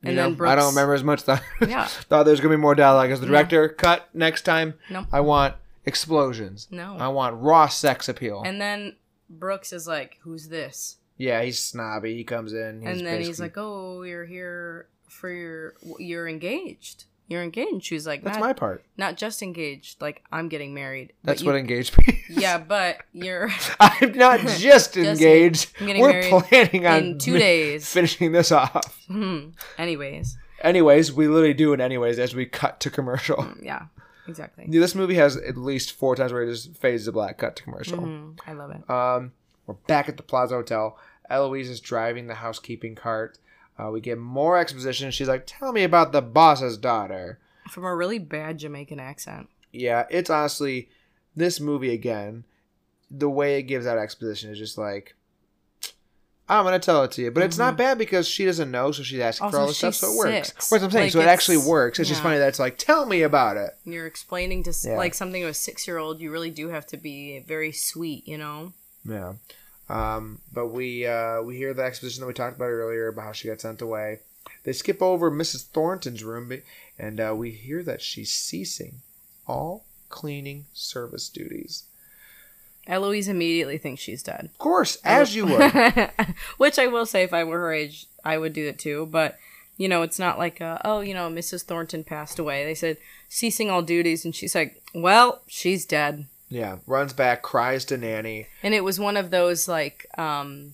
you 0.02 0.10
And 0.10 0.16
know, 0.16 0.24
then 0.24 0.34
Brooks, 0.36 0.52
I 0.52 0.56
don't 0.56 0.70
remember 0.76 0.94
as 0.94 1.04
much. 1.04 1.22
Thought 1.22 1.42
Yeah. 1.68 1.86
thought 1.86 2.24
there's 2.24 2.40
gonna 2.40 2.56
be 2.56 2.62
more 2.62 2.76
dialogue 2.76 3.10
as 3.12 3.20
the 3.20 3.28
director. 3.28 3.68
Cut 3.70 4.08
next 4.14 4.44
time. 4.44 4.76
Nope. 4.90 5.08
I 5.12 5.20
want 5.22 5.56
explosions. 5.86 6.68
No. 6.72 6.96
I 6.98 7.08
want 7.10 7.36
raw 7.42 7.68
sex 7.68 8.08
appeal. 8.10 8.44
And 8.46 8.60
then 8.62 8.96
Brooks 9.30 9.74
is 9.74 9.88
like, 9.88 10.18
"Who's 10.22 10.48
this?" 10.50 10.98
yeah, 11.18 11.42
he's 11.42 11.60
snobby. 11.60 12.16
He 12.16 12.24
comes 12.24 12.54
in. 12.54 12.82
He's 12.82 12.90
and 13.00 13.08
then 13.08 13.22
he's 13.22 13.40
like, 13.40 13.54
"Oh, 13.58 14.04
you're 14.04 14.26
here 14.26 14.88
for 15.08 15.30
your 15.30 15.74
you're 15.98 16.28
engaged. 16.28 17.06
You're 17.28 17.42
engaged." 17.44 17.84
She's 17.86 18.06
like, 18.06 18.24
"That's 18.24 18.40
my 18.40 18.54
part. 18.54 18.84
not 18.98 19.18
just 19.18 19.42
engaged. 19.42 20.02
Like 20.02 20.24
I'm 20.32 20.48
getting 20.50 20.74
married. 20.74 21.14
That's 21.24 21.42
you- 21.42 21.48
what 21.48 21.56
engaged 21.56 21.96
means." 22.08 22.20
Yeah, 22.30 22.58
but 22.58 22.98
you're 23.14 23.50
I'm 23.80 24.12
not 24.14 24.40
just 24.58 24.96
engaged. 24.98 25.72
I'm 25.80 25.88
getting 25.88 26.02
We're 26.02 26.12
married 26.14 26.44
planning 26.50 26.86
on 26.88 26.98
in 27.04 27.18
two 27.20 27.38
days. 27.38 27.88
finishing 27.92 28.32
this 28.32 28.52
off. 28.52 29.04
Hmm. 29.08 29.50
Anyways, 29.78 30.38
Anyways, 30.62 31.12
we 31.14 31.28
literally 31.28 31.54
do 31.54 31.74
it 31.74 31.80
anyways 31.80 32.18
as 32.18 32.34
we 32.34 32.46
cut 32.46 32.80
to 32.80 32.90
commercial. 32.90 33.48
yeah, 33.62 33.88
exactly. 34.28 34.66
This 34.68 34.96
movie 34.96 35.16
has 35.16 35.36
at 35.38 35.58
least 35.58 35.92
four 35.92 36.16
times 36.16 36.32
where 36.34 36.44
it 36.44 36.50
just 36.52 36.76
fades 36.78 37.06
to 37.06 37.12
black, 37.12 37.38
cut 37.38 37.56
to 37.58 37.64
commercial. 37.64 38.00
Mhm. 38.00 38.40
I 38.48 38.54
love 38.54 38.72
it. 38.72 38.90
Um, 38.90 39.34
we're 39.68 39.76
back 39.88 40.10
at 40.10 40.18
the 40.18 40.24
Plaza 40.24 40.56
Hotel. 40.56 40.98
Eloise 41.30 41.70
is 41.70 41.80
driving 41.82 42.28
the 42.28 42.36
housekeeping 42.36 42.96
cart. 42.96 43.38
Uh, 43.78 43.90
we 43.92 44.00
get 44.02 44.18
more 44.18 44.58
exposition. 44.58 45.12
She's 45.12 45.28
like, 45.28 45.44
"Tell 45.46 45.72
me 45.74 45.84
about 45.84 46.12
the 46.12 46.22
boss's 46.22 46.78
daughter." 46.78 47.40
From 47.70 47.84
a 47.86 47.96
really 47.96 48.20
bad 48.20 48.58
Jamaican 48.60 49.00
accent. 49.00 49.50
Yeah, 49.72 50.06
it's 50.10 50.30
honestly 50.30 50.90
this 51.36 51.60
movie 51.60 51.92
again. 51.94 52.46
The 53.12 53.30
way 53.30 53.58
it 53.60 53.64
gives 53.64 53.86
that 53.86 53.98
exposition 53.98 54.50
is 54.52 54.58
just 54.58 54.78
like, 54.78 55.16
I'm 56.48 56.64
gonna 56.64 56.80
tell 56.80 57.04
it 57.04 57.12
to 57.14 57.24
you, 57.24 57.32
but 57.32 57.44
it's 57.44 57.58
not 57.58 57.76
bad 57.76 57.98
because 57.98 58.28
she 58.28 58.46
doesn't 58.46 58.70
know, 58.70 58.92
so 58.92 59.02
she's 59.04 59.20
asking 59.20 59.50
for 59.50 59.58
Mm-hmm. 59.58 59.62
Also, 59.62 59.62
all 59.62 59.68
this 59.68 59.78
stuff, 59.78 59.96
so 59.96 60.14
it 60.14 60.18
works. 60.18 60.48
six. 60.50 60.72
What 60.72 60.84
I'm 60.84 60.92
saying, 60.92 61.06
Like, 61.06 61.12
so 61.14 61.20
it 61.22 61.28
actually 61.28 61.58
works. 61.58 62.00
It's 62.00 62.08
just 62.10 62.22
funny 62.22 62.38
that 62.38 62.48
it's 62.50 62.60
like, 62.60 62.78
tell 62.78 63.06
me 63.08 63.24
about 63.24 63.58
it. 63.58 63.72
You're 63.84 64.06
explaining 64.06 64.62
to 64.64 64.74
Yeah. 64.84 64.96
like 64.98 65.14
something 65.16 65.42
to 65.42 65.48
a 65.50 65.54
six 65.56 65.88
year 65.88 65.98
old. 65.98 66.20
You 66.22 66.32
really 66.32 66.52
do 66.52 66.70
have 66.70 66.86
to 66.88 66.98
be 66.98 67.40
very 67.48 67.72
sweet, 67.72 68.28
you 68.28 68.38
know. 68.38 68.74
Yeah. 69.04 69.34
Um, 69.90 70.40
but 70.52 70.68
we 70.68 71.06
uh, 71.06 71.42
we 71.42 71.58
hear 71.58 71.74
the 71.74 71.84
exposition 71.84 72.22
that 72.22 72.28
we 72.28 72.34
talked 72.34 72.56
about 72.56 72.66
earlier 72.66 73.08
about 73.08 73.26
how 73.26 73.32
she 73.32 73.48
got 73.48 73.62
sent 73.62 73.82
away. 73.82 74.20
They 74.64 74.74
skip 74.74 75.02
over 75.02 75.30
Mrs. 75.32 75.66
Thornton's 75.66 76.24
room, 76.24 76.52
and 76.98 77.20
uh, 77.20 77.34
we 77.36 77.52
hear 77.52 77.84
that 77.84 78.02
she's 78.02 78.32
ceasing 78.32 79.02
all 79.48 79.86
cleaning 80.10 80.66
service 80.74 81.30
duties. 81.30 81.84
Eloise 82.88 83.28
immediately 83.28 83.78
thinks 83.78 84.02
she's 84.02 84.24
dead. 84.24 84.46
Of 84.46 84.58
course, 84.58 84.98
as 85.04 85.36
you 85.36 85.46
would. 85.48 85.72
Which 86.58 86.78
I 86.78 86.88
will 86.88 87.06
say, 87.06 87.24
if 87.24 87.34
I 87.34 87.44
were 87.44 87.60
her 87.60 87.74
age, 87.74 88.08
I 88.24 88.38
would 88.38 88.54
do 88.54 88.68
it 88.68 88.80
too. 88.80 89.08
But 89.12 89.38
you 89.78 89.90
know, 89.90 90.04
it's 90.04 90.20
not 90.20 90.38
like, 90.38 90.62
uh, 90.62 90.78
oh, 90.86 91.02
you 91.02 91.14
know, 91.14 91.30
Mrs. 91.30 91.64
Thornton 91.64 92.04
passed 92.04 92.40
away. 92.40 92.64
They 92.64 92.76
said 92.76 92.98
ceasing 93.28 93.70
all 93.70 93.82
duties, 93.82 94.24
and 94.24 94.34
she's 94.34 94.56
like, 94.56 94.82
well, 94.94 95.42
she's 95.48 95.86
dead. 95.86 96.28
Yeah, 96.56 96.78
runs 96.88 97.12
back, 97.12 97.42
cries 97.42 97.84
to 97.86 97.98
Nanny. 97.98 98.48
And 98.64 98.74
it 98.74 98.84
was 98.84 99.00
one 99.00 99.18
of 99.18 99.30
those 99.30 99.68
like, 99.68 100.06
um, 100.18 100.74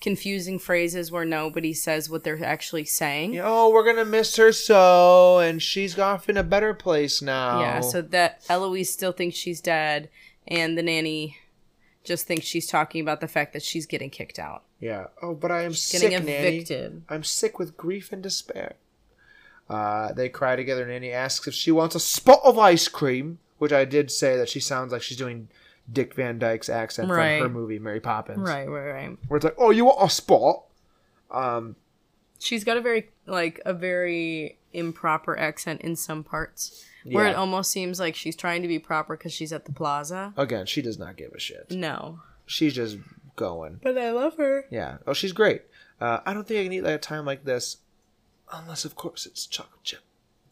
confusing 0.00 0.58
phrases 0.58 1.10
where 1.10 1.24
nobody 1.24 1.72
says 1.72 2.08
what 2.08 2.22
they're 2.22 2.44
actually 2.44 2.84
saying. 2.84 3.36
Oh, 3.42 3.70
we're 3.70 3.84
gonna 3.84 4.04
miss 4.04 4.36
her 4.36 4.52
so, 4.52 5.38
and 5.38 5.60
she's 5.60 5.98
off 5.98 6.28
in 6.28 6.36
a 6.36 6.44
better 6.44 6.74
place 6.74 7.20
now. 7.20 7.60
Yeah, 7.60 7.80
so 7.80 8.02
that 8.02 8.44
Eloise 8.48 8.92
still 8.92 9.12
thinks 9.12 9.36
she's 9.36 9.60
dead, 9.60 10.08
and 10.46 10.78
the 10.78 10.82
nanny 10.82 11.38
just 12.04 12.26
thinks 12.26 12.46
she's 12.46 12.68
talking 12.68 13.00
about 13.00 13.20
the 13.20 13.26
fact 13.26 13.52
that 13.52 13.62
she's 13.62 13.84
getting 13.86 14.10
kicked 14.10 14.38
out, 14.38 14.62
yeah. 14.78 15.06
Oh, 15.20 15.34
but 15.34 15.50
I 15.50 15.62
am 15.62 15.72
getting 15.72 15.74
sick, 15.74 16.10
Nanny. 16.12 16.32
evicted. 16.32 17.02
I'm 17.08 17.24
sick 17.24 17.58
with 17.58 17.76
grief 17.76 18.12
and 18.12 18.22
despair. 18.22 18.76
Uh, 19.68 20.12
they 20.12 20.28
cry 20.28 20.54
together, 20.54 20.82
and 20.82 20.92
Nanny 20.92 21.10
asks 21.10 21.48
if 21.48 21.54
she 21.54 21.72
wants 21.72 21.96
a 21.96 22.00
spot 22.00 22.40
of 22.44 22.58
ice 22.58 22.86
cream, 22.86 23.40
which 23.58 23.72
I 23.72 23.84
did 23.84 24.10
say 24.10 24.36
that 24.36 24.48
she 24.48 24.60
sounds 24.60 24.92
like 24.92 25.02
she's 25.02 25.16
doing 25.16 25.48
Dick 25.92 26.14
Van 26.14 26.38
Dyke's 26.38 26.68
accent 26.68 27.08
Right. 27.10 27.40
from 27.40 27.52
her 27.52 27.58
movie 27.60 27.78
Mary 27.78 28.00
Poppins. 28.00 28.38
Right, 28.38 28.68
right, 28.68 28.90
right. 28.90 29.18
Where 29.28 29.36
it's 29.36 29.44
like, 29.44 29.54
oh, 29.58 29.70
you 29.70 29.84
want 29.84 29.98
a 30.02 30.10
spot? 30.10 30.64
Um, 31.30 31.76
She's 32.38 32.64
got 32.64 32.76
a 32.76 32.80
very 32.82 33.08
like 33.26 33.60
a 33.64 33.72
very 33.72 34.58
improper 34.74 35.38
accent 35.38 35.80
in 35.80 35.96
some 35.96 36.22
parts, 36.22 36.84
where 37.04 37.26
it 37.28 37.34
almost 37.34 37.70
seems 37.70 37.98
like 37.98 38.14
she's 38.14 38.36
trying 38.36 38.60
to 38.62 38.68
be 38.68 38.78
proper 38.78 39.16
because 39.16 39.32
she's 39.32 39.52
at 39.54 39.64
the 39.64 39.72
plaza. 39.72 40.34
again, 40.36 40.66
she 40.66 40.82
does 40.82 40.98
not 40.98 41.16
give 41.16 41.32
a 41.32 41.38
shit. 41.40 41.70
No, 41.70 42.20
She's 42.44 42.74
just 42.74 42.98
going. 43.36 43.80
but 43.82 43.96
I 43.96 44.10
love 44.12 44.36
her. 44.36 44.66
Yeah. 44.70 44.98
Oh, 45.06 45.14
she's 45.14 45.32
great. 45.32 45.62
Uh, 45.98 46.20
I 46.26 46.34
don't 46.34 46.46
think 46.46 46.60
I 46.60 46.64
can 46.64 46.72
eat 46.74 46.82
like 46.82 46.94
a 46.96 46.98
time 46.98 47.24
like 47.24 47.44
this, 47.44 47.78
unless 48.52 48.84
of 48.84 48.96
course 48.96 49.24
it's 49.24 49.46
chocolate 49.46 49.82
chip, 49.82 50.00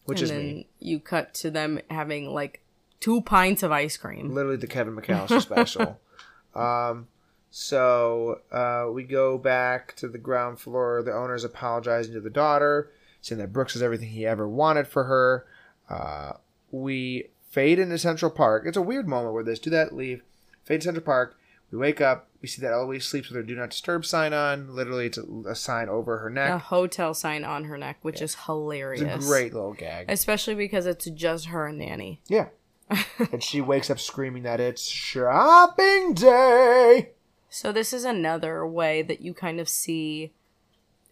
which 0.07 0.21
and 0.21 0.25
is 0.25 0.31
then 0.31 0.47
me. 0.47 0.67
you 0.81 0.99
cut 1.01 1.35
to 1.35 1.51
them 1.51 1.81
having 1.91 2.33
like 2.33 2.63
two 3.05 3.21
pints 3.21 3.63
of 3.63 3.71
ice 3.71 3.99
cream. 3.99 4.33
Literally 4.33 4.57
the 4.57 4.67
Kevin 4.67 4.97
McAllister 4.97 5.43
special. 5.43 6.01
um, 6.55 7.07
so 7.51 8.41
uh, 8.51 8.91
we 8.91 9.03
go 9.03 9.37
back 9.37 9.95
to 9.97 10.09
the 10.09 10.17
ground 10.17 10.59
floor. 10.59 11.03
The 11.03 11.13
owner's 11.13 11.45
apologizing 11.45 12.15
to 12.15 12.21
the 12.21 12.31
daughter, 12.31 12.91
saying 13.21 13.41
that 13.41 13.53
Brooks 13.53 13.77
is 13.77 13.83
everything 13.83 14.09
he 14.09 14.27
ever 14.27 14.49
wanted 14.49 14.89
for 14.89 15.05
her. 15.05 15.47
Uh, 15.91 16.39
we 16.71 17.29
fade 17.51 17.79
into 17.79 17.99
Central 17.99 18.31
Park. 18.31 18.65
It's 18.67 18.79
a 18.79 18.83
weird 18.83 19.07
moment 19.07 19.35
where 19.35 19.45
they 19.45 19.55
do 19.55 19.69
that, 19.69 19.95
leave, 19.95 20.23
fade 20.65 20.81
to 20.81 20.87
Central 20.87 21.05
Park. 21.05 21.37
We 21.71 21.77
wake 21.77 22.01
up. 22.01 22.29
We 22.41 22.49
see 22.49 22.63
that 22.63 22.73
Eloise 22.73 23.05
sleeps 23.05 23.29
with 23.29 23.37
her 23.37 23.43
"Do 23.43 23.55
Not 23.55 23.71
Disturb" 23.71 24.07
sign 24.07 24.33
on. 24.33 24.75
Literally, 24.75 25.07
it's 25.07 25.19
a, 25.19 25.25
a 25.47 25.55
sign 25.55 25.89
over 25.89 26.19
her 26.19 26.31
neck. 26.31 26.51
A 26.51 26.59
hotel 26.59 27.13
sign 27.13 27.45
on 27.45 27.65
her 27.65 27.77
neck, 27.77 27.99
which 28.03 28.23
is 28.23 28.35
hilarious. 28.47 29.03
It's 29.03 29.27
a 29.27 29.29
great 29.29 29.53
little 29.53 29.75
gag. 29.75 30.07
especially 30.09 30.55
because 30.55 30.87
it's 30.87 31.05
just 31.11 31.47
her 31.47 31.67
and 31.67 31.79
Nanny. 31.79 32.21
Yeah. 32.29 32.47
and 33.33 33.43
she 33.43 33.61
wakes 33.61 33.91
up 33.91 33.99
screaming 33.99 34.43
that 34.45 34.61
it's 34.61 34.87
shopping 34.87 36.15
day. 36.15 37.11
So 37.49 37.73
this 37.73 37.93
is 37.93 38.05
another 38.05 38.67
way 38.67 39.03
that 39.03 39.21
you 39.21 39.33
kind 39.33 39.61
of 39.61 39.69
see 39.69 40.33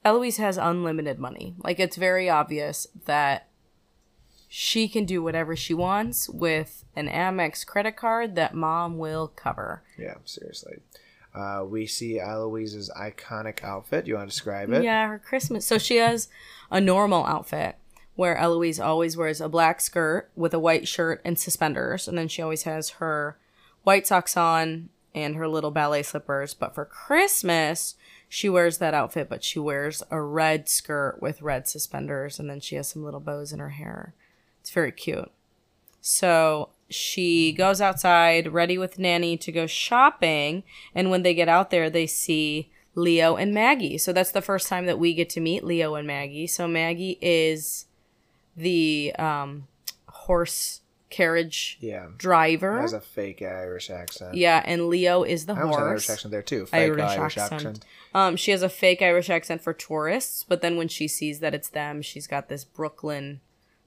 Eloise 0.05 0.39
has 0.39 0.57
unlimited 0.57 1.19
money. 1.19 1.55
Like 1.59 1.79
it's 1.79 1.97
very 1.97 2.29
obvious 2.29 2.87
that 3.07 3.49
she 4.49 4.89
can 4.89 5.07
do 5.07 5.23
whatever 5.23 5.57
she 5.57 5.73
wants 5.73 6.29
with 6.29 6.85
an 6.95 7.09
Amex 7.09 7.65
credit 7.65 7.97
card 7.97 8.35
that 8.35 8.55
mom 8.55 8.99
will 8.99 9.29
cover. 9.29 9.83
Yeah, 9.99 10.17
seriously. 10.25 10.81
Uh, 11.35 11.65
we 11.67 11.87
see 11.87 12.21
Eloise's 12.21 12.91
iconic 12.95 13.65
outfit. 13.65 14.07
You 14.07 14.17
want 14.17 14.29
to 14.29 14.35
describe 14.35 14.71
it? 14.71 14.85
Yeah, 14.85 15.09
her 15.09 15.19
Christmas. 15.19 15.65
So 15.65 15.79
she 15.79 15.97
has 15.97 16.29
a 16.71 16.81
normal 16.81 17.25
outfit 17.25 17.77
where 18.15 18.37
Eloise 18.37 18.79
always 18.79 19.17
wears 19.17 19.41
a 19.41 19.49
black 19.49 19.81
skirt 19.81 20.31
with 20.37 20.53
a 20.53 20.59
white 20.59 20.87
shirt 20.87 21.21
and 21.25 21.39
suspenders, 21.39 22.07
and 22.07 22.17
then 22.17 22.29
she 22.29 22.43
always 22.43 22.65
has 22.65 22.91
her 22.91 23.37
white 23.85 24.07
socks 24.07 24.37
on 24.37 24.89
and 25.15 25.37
her 25.37 25.49
little 25.49 25.71
ballet 25.71 26.03
slippers. 26.03 26.55
But 26.55 26.75
for 26.75 26.85
Christmas, 26.85 27.97
she 28.29 28.49
wears 28.49 28.79
that 28.79 28.95
outfit, 28.95 29.29
but 29.29 29.45
she 29.45 29.59
wears 29.59 30.03
a 30.11 30.21
red 30.21 30.69
skirt 30.69 31.19
with 31.21 31.43
red 31.43 31.69
suspenders, 31.69 32.39
and 32.39 32.49
then 32.49 32.61
she 32.61 32.77
has 32.77 32.89
some 32.89 33.05
little 33.05 33.21
bows 33.21 33.53
in 33.53 33.59
her 33.59 33.71
hair. 33.71 34.15
It's 34.61 34.71
very 34.71 34.93
cute. 34.93 35.31
So 36.01 36.71
she 36.89 37.53
goes 37.53 37.81
outside, 37.81 38.53
ready 38.53 38.77
with 38.79 38.99
Nanny 38.99 39.37
to 39.39 39.53
go 39.53 39.67
shopping. 39.67 40.63
And 40.95 41.11
when 41.11 41.23
they 41.23 41.35
get 41.35 41.49
out 41.49 41.71
there, 41.71 41.89
they 41.89 42.07
see 42.07 42.71
Leo 42.95 43.37
and 43.37 43.55
Maggie. 43.55 43.99
So 43.99 44.13
that's 44.13 44.33
the 44.33 44.43
first 44.43 44.69
time 44.69 44.87
that 44.87 44.99
we 44.99 45.15
get 45.15 45.31
to 45.31 45.41
meet 45.41 45.65
Leo 45.65 45.95
and 45.95 46.07
Maggie. 46.07 46.47
So 46.47 46.69
Maggie 46.69 47.19
is 47.21 47.87
the 48.57 49.15
um, 49.19 49.67
horse 50.09 50.81
carriage 51.11 51.77
Yeah. 51.81 52.07
driver. 52.17 52.81
Has 52.81 52.93
a 52.95 53.01
fake 53.01 53.43
Irish 53.43 53.91
accent. 53.91 54.35
yeah, 54.35 54.63
and 54.65 54.89
Leo 54.89 55.23
is 55.25 55.45
the 55.47 55.53
I 55.53 55.61
almost 55.63 55.79
had 55.79 55.83
an 55.85 55.89
horse. 55.91 56.09
Irish 56.09 56.11
accent 56.11 56.33
there 56.33 56.43
too. 56.43 56.67
Fake 56.67 56.81
Irish 56.81 57.03
Irish, 57.03 57.37
accent. 57.39 57.53
accent. 57.53 57.85
Um, 58.15 58.37
she 58.37 58.51
has 58.51 58.63
a 58.63 58.69
fake 58.69 59.03
Irish 59.03 59.29
accent 59.31 59.63
for 59.63 59.73
tourists, 59.73 60.45
but 60.47 60.61
then 60.63 60.77
when 60.77 60.89
she 60.89 61.09
sees 61.09 61.41
that 61.41 61.55
it's 61.55 61.69
them, 61.69 62.03
she's 62.03 62.27
got 62.27 62.49
this 62.49 62.65
Brooklyn, 62.65 63.41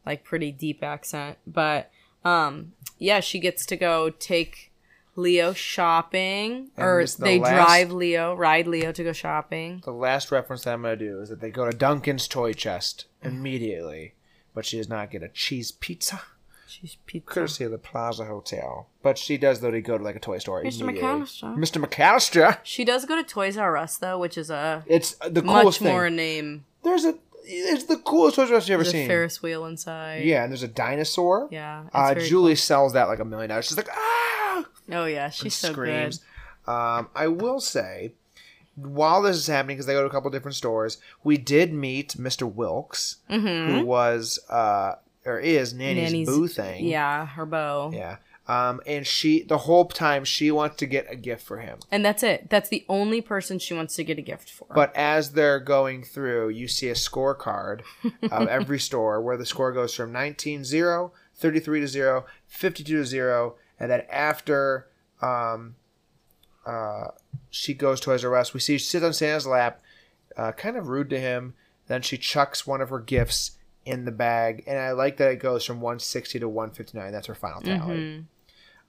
like 0.05 0.23
pretty 0.23 0.51
deep 0.51 0.83
accent. 0.83 1.37
But 1.47 1.91
um, 2.23 2.73
yeah, 2.97 3.19
she 3.19 3.39
gets 3.39 3.65
to 3.67 3.75
go 3.75 4.09
take 4.09 4.71
Leo 5.15 5.53
shopping, 5.53 6.69
And 6.75 6.85
or 6.85 7.05
the 7.05 7.17
they 7.23 7.39
last- 7.39 7.53
drive 7.53 7.91
Leo, 7.91 8.33
ride 8.33 8.67
Leo 8.67 8.91
to 8.91 9.03
go 9.03 9.13
shopping. 9.13 9.81
The 9.85 9.91
last 9.91 10.31
reference 10.31 10.63
that 10.63 10.73
I'm 10.73 10.81
going 10.81 10.97
to 10.99 11.05
do 11.05 11.21
is 11.21 11.29
that 11.29 11.39
they 11.39 11.51
go 11.51 11.69
to 11.69 11.75
Duncan's 11.77 12.27
toy 12.27 12.53
chest 12.53 13.05
immediately, 13.23 14.14
but 14.55 14.65
she 14.65 14.77
does 14.77 14.89
not 14.89 15.11
get 15.11 15.21
a 15.21 15.29
cheese 15.29 15.71
pizza. 15.71 16.21
She's 16.67 16.97
pizza. 17.05 17.31
Courtesy 17.31 17.63
of 17.63 17.71
the 17.71 17.77
Plaza 17.77 18.25
Hotel. 18.25 18.87
But 19.03 19.17
she 19.19 19.37
does, 19.37 19.61
though, 19.61 19.69
to 19.71 19.79
go 19.81 19.97
to 19.97 20.03
like 20.03 20.15
a 20.15 20.19
toy 20.19 20.39
store. 20.39 20.63
Mr. 20.63 20.81
McAllister. 20.89 21.55
Mr. 21.55 21.83
McAllister. 21.85 22.57
She 22.63 22.83
does 22.83 23.05
go 23.05 23.15
to 23.15 23.23
Toys 23.23 23.55
R 23.57 23.77
Us 23.77 23.97
though, 23.97 24.17
which 24.17 24.37
is 24.37 24.49
a 24.49 24.83
It's 24.87 25.13
the 25.29 25.43
much 25.43 25.61
coolest 25.61 25.79
thing. 25.79 25.87
more 25.91 26.09
name. 26.09 26.65
There's 26.83 27.05
a. 27.05 27.15
It's 27.47 27.83
the 27.83 27.97
coolest 27.97 28.35
Toys 28.37 28.49
R 28.49 28.57
Us 28.57 28.67
you've 28.67 28.73
ever 28.73 28.83
There's 28.83 28.93
a 28.93 28.97
seen. 28.97 29.07
Ferris 29.07 29.41
wheel 29.43 29.65
inside. 29.65 30.23
Yeah, 30.25 30.43
and 30.43 30.51
there's 30.51 30.63
a 30.63 30.67
dinosaur. 30.67 31.47
Yeah. 31.51 31.83
Uh, 31.93 32.15
Julie 32.15 32.55
sells 32.55 32.93
that 32.93 33.07
like 33.07 33.19
a 33.19 33.25
million 33.25 33.49
dollars. 33.49 33.65
She's 33.67 33.77
like, 33.77 33.89
ah! 33.91 34.65
Oh 34.91 35.05
yeah, 35.05 35.29
she's 35.29 35.53
so 35.55 35.71
screams. 35.71 36.17
good. 36.65 36.71
Um, 36.71 37.09
I 37.15 37.27
will 37.27 37.59
say, 37.59 38.13
while 38.75 39.21
this 39.21 39.37
is 39.37 39.47
happening, 39.47 39.75
because 39.77 39.85
they 39.85 39.93
go 39.93 40.01
to 40.01 40.07
a 40.07 40.11
couple 40.11 40.29
different 40.31 40.55
stores, 40.55 40.97
we 41.23 41.37
did 41.37 41.73
meet 41.73 42.09
Mr. 42.17 42.51
Wilkes, 42.51 43.17
who 43.29 43.83
was 43.85 44.39
uh, 44.49 44.95
or 45.25 45.39
is 45.39 45.73
Nanny's, 45.73 46.03
Mm-hmm. 46.09 46.13
Nanny's- 46.13 46.29
boo 46.29 46.47
thing. 46.47 46.85
Yeah, 46.85 47.25
her 47.25 47.45
bow. 47.45 47.91
yeah. 47.93 48.17
Um, 48.47 48.79
and 48.85 49.07
she 49.07 49.41
the 49.41 49.57
whole 49.57 49.85
time 49.85 50.23
she 50.23 50.51
wants 50.51 50.75
to 50.75 50.85
get 50.85 51.07
a 51.09 51.15
gift 51.15 51.43
for 51.43 51.57
him. 51.61 51.79
And 51.91 52.05
that's 52.05 52.21
it. 52.21 52.47
That's 52.47 52.69
the 52.69 52.85
only 52.87 53.19
person 53.19 53.57
she 53.57 53.73
wants 53.73 53.95
to 53.95 54.03
get 54.03 54.19
a 54.19 54.21
gift 54.21 54.51
for. 54.51 54.67
But 54.75 54.95
as 54.95 55.31
they're 55.31 55.59
going 55.59 56.03
through, 56.03 56.49
you 56.49 56.67
see 56.67 56.89
a 56.89 56.93
scorecard 56.93 57.81
of 58.31 58.47
every 58.47 58.77
store 58.79 59.19
where 59.19 59.35
the 59.35 59.47
score 59.47 59.71
goes 59.71 59.95
from 59.95 60.11
19 60.11 60.63
0, 60.63 61.11
33 61.33 61.79
to 61.79 61.87
0, 61.87 62.25
52 62.45 62.97
to 62.97 63.05
0, 63.05 63.55
and 63.79 63.89
then 63.89 64.03
after 64.11 64.89
um, 65.23 65.75
uh, 66.65 67.07
she 67.49 67.73
goes 67.73 67.99
to 67.99 68.05
Toys 68.05 68.25
R 68.25 68.35
Us, 68.35 68.53
we 68.53 68.59
see 68.59 68.77
she 68.77 68.85
sits 68.85 69.03
on 69.05 69.13
Santa's 69.13 69.47
lap, 69.47 69.81
uh, 70.37 70.51
kind 70.51 70.77
of 70.77 70.87
rude 70.89 71.09
to 71.11 71.19
him. 71.19 71.53
Then 71.87 72.01
she 72.01 72.17
chucks 72.17 72.65
one 72.65 72.81
of 72.81 72.89
her 72.89 72.99
gifts 72.99 73.51
in 73.85 74.05
the 74.05 74.11
bag, 74.11 74.63
and 74.65 74.79
I 74.79 74.91
like 74.91 75.17
that 75.17 75.31
it 75.31 75.39
goes 75.39 75.63
from 75.63 75.79
160 75.81 76.39
to 76.39 76.49
159. 76.49 77.11
That's 77.11 77.27
her 77.27 77.35
final 77.35 77.61
tally. 77.61 78.25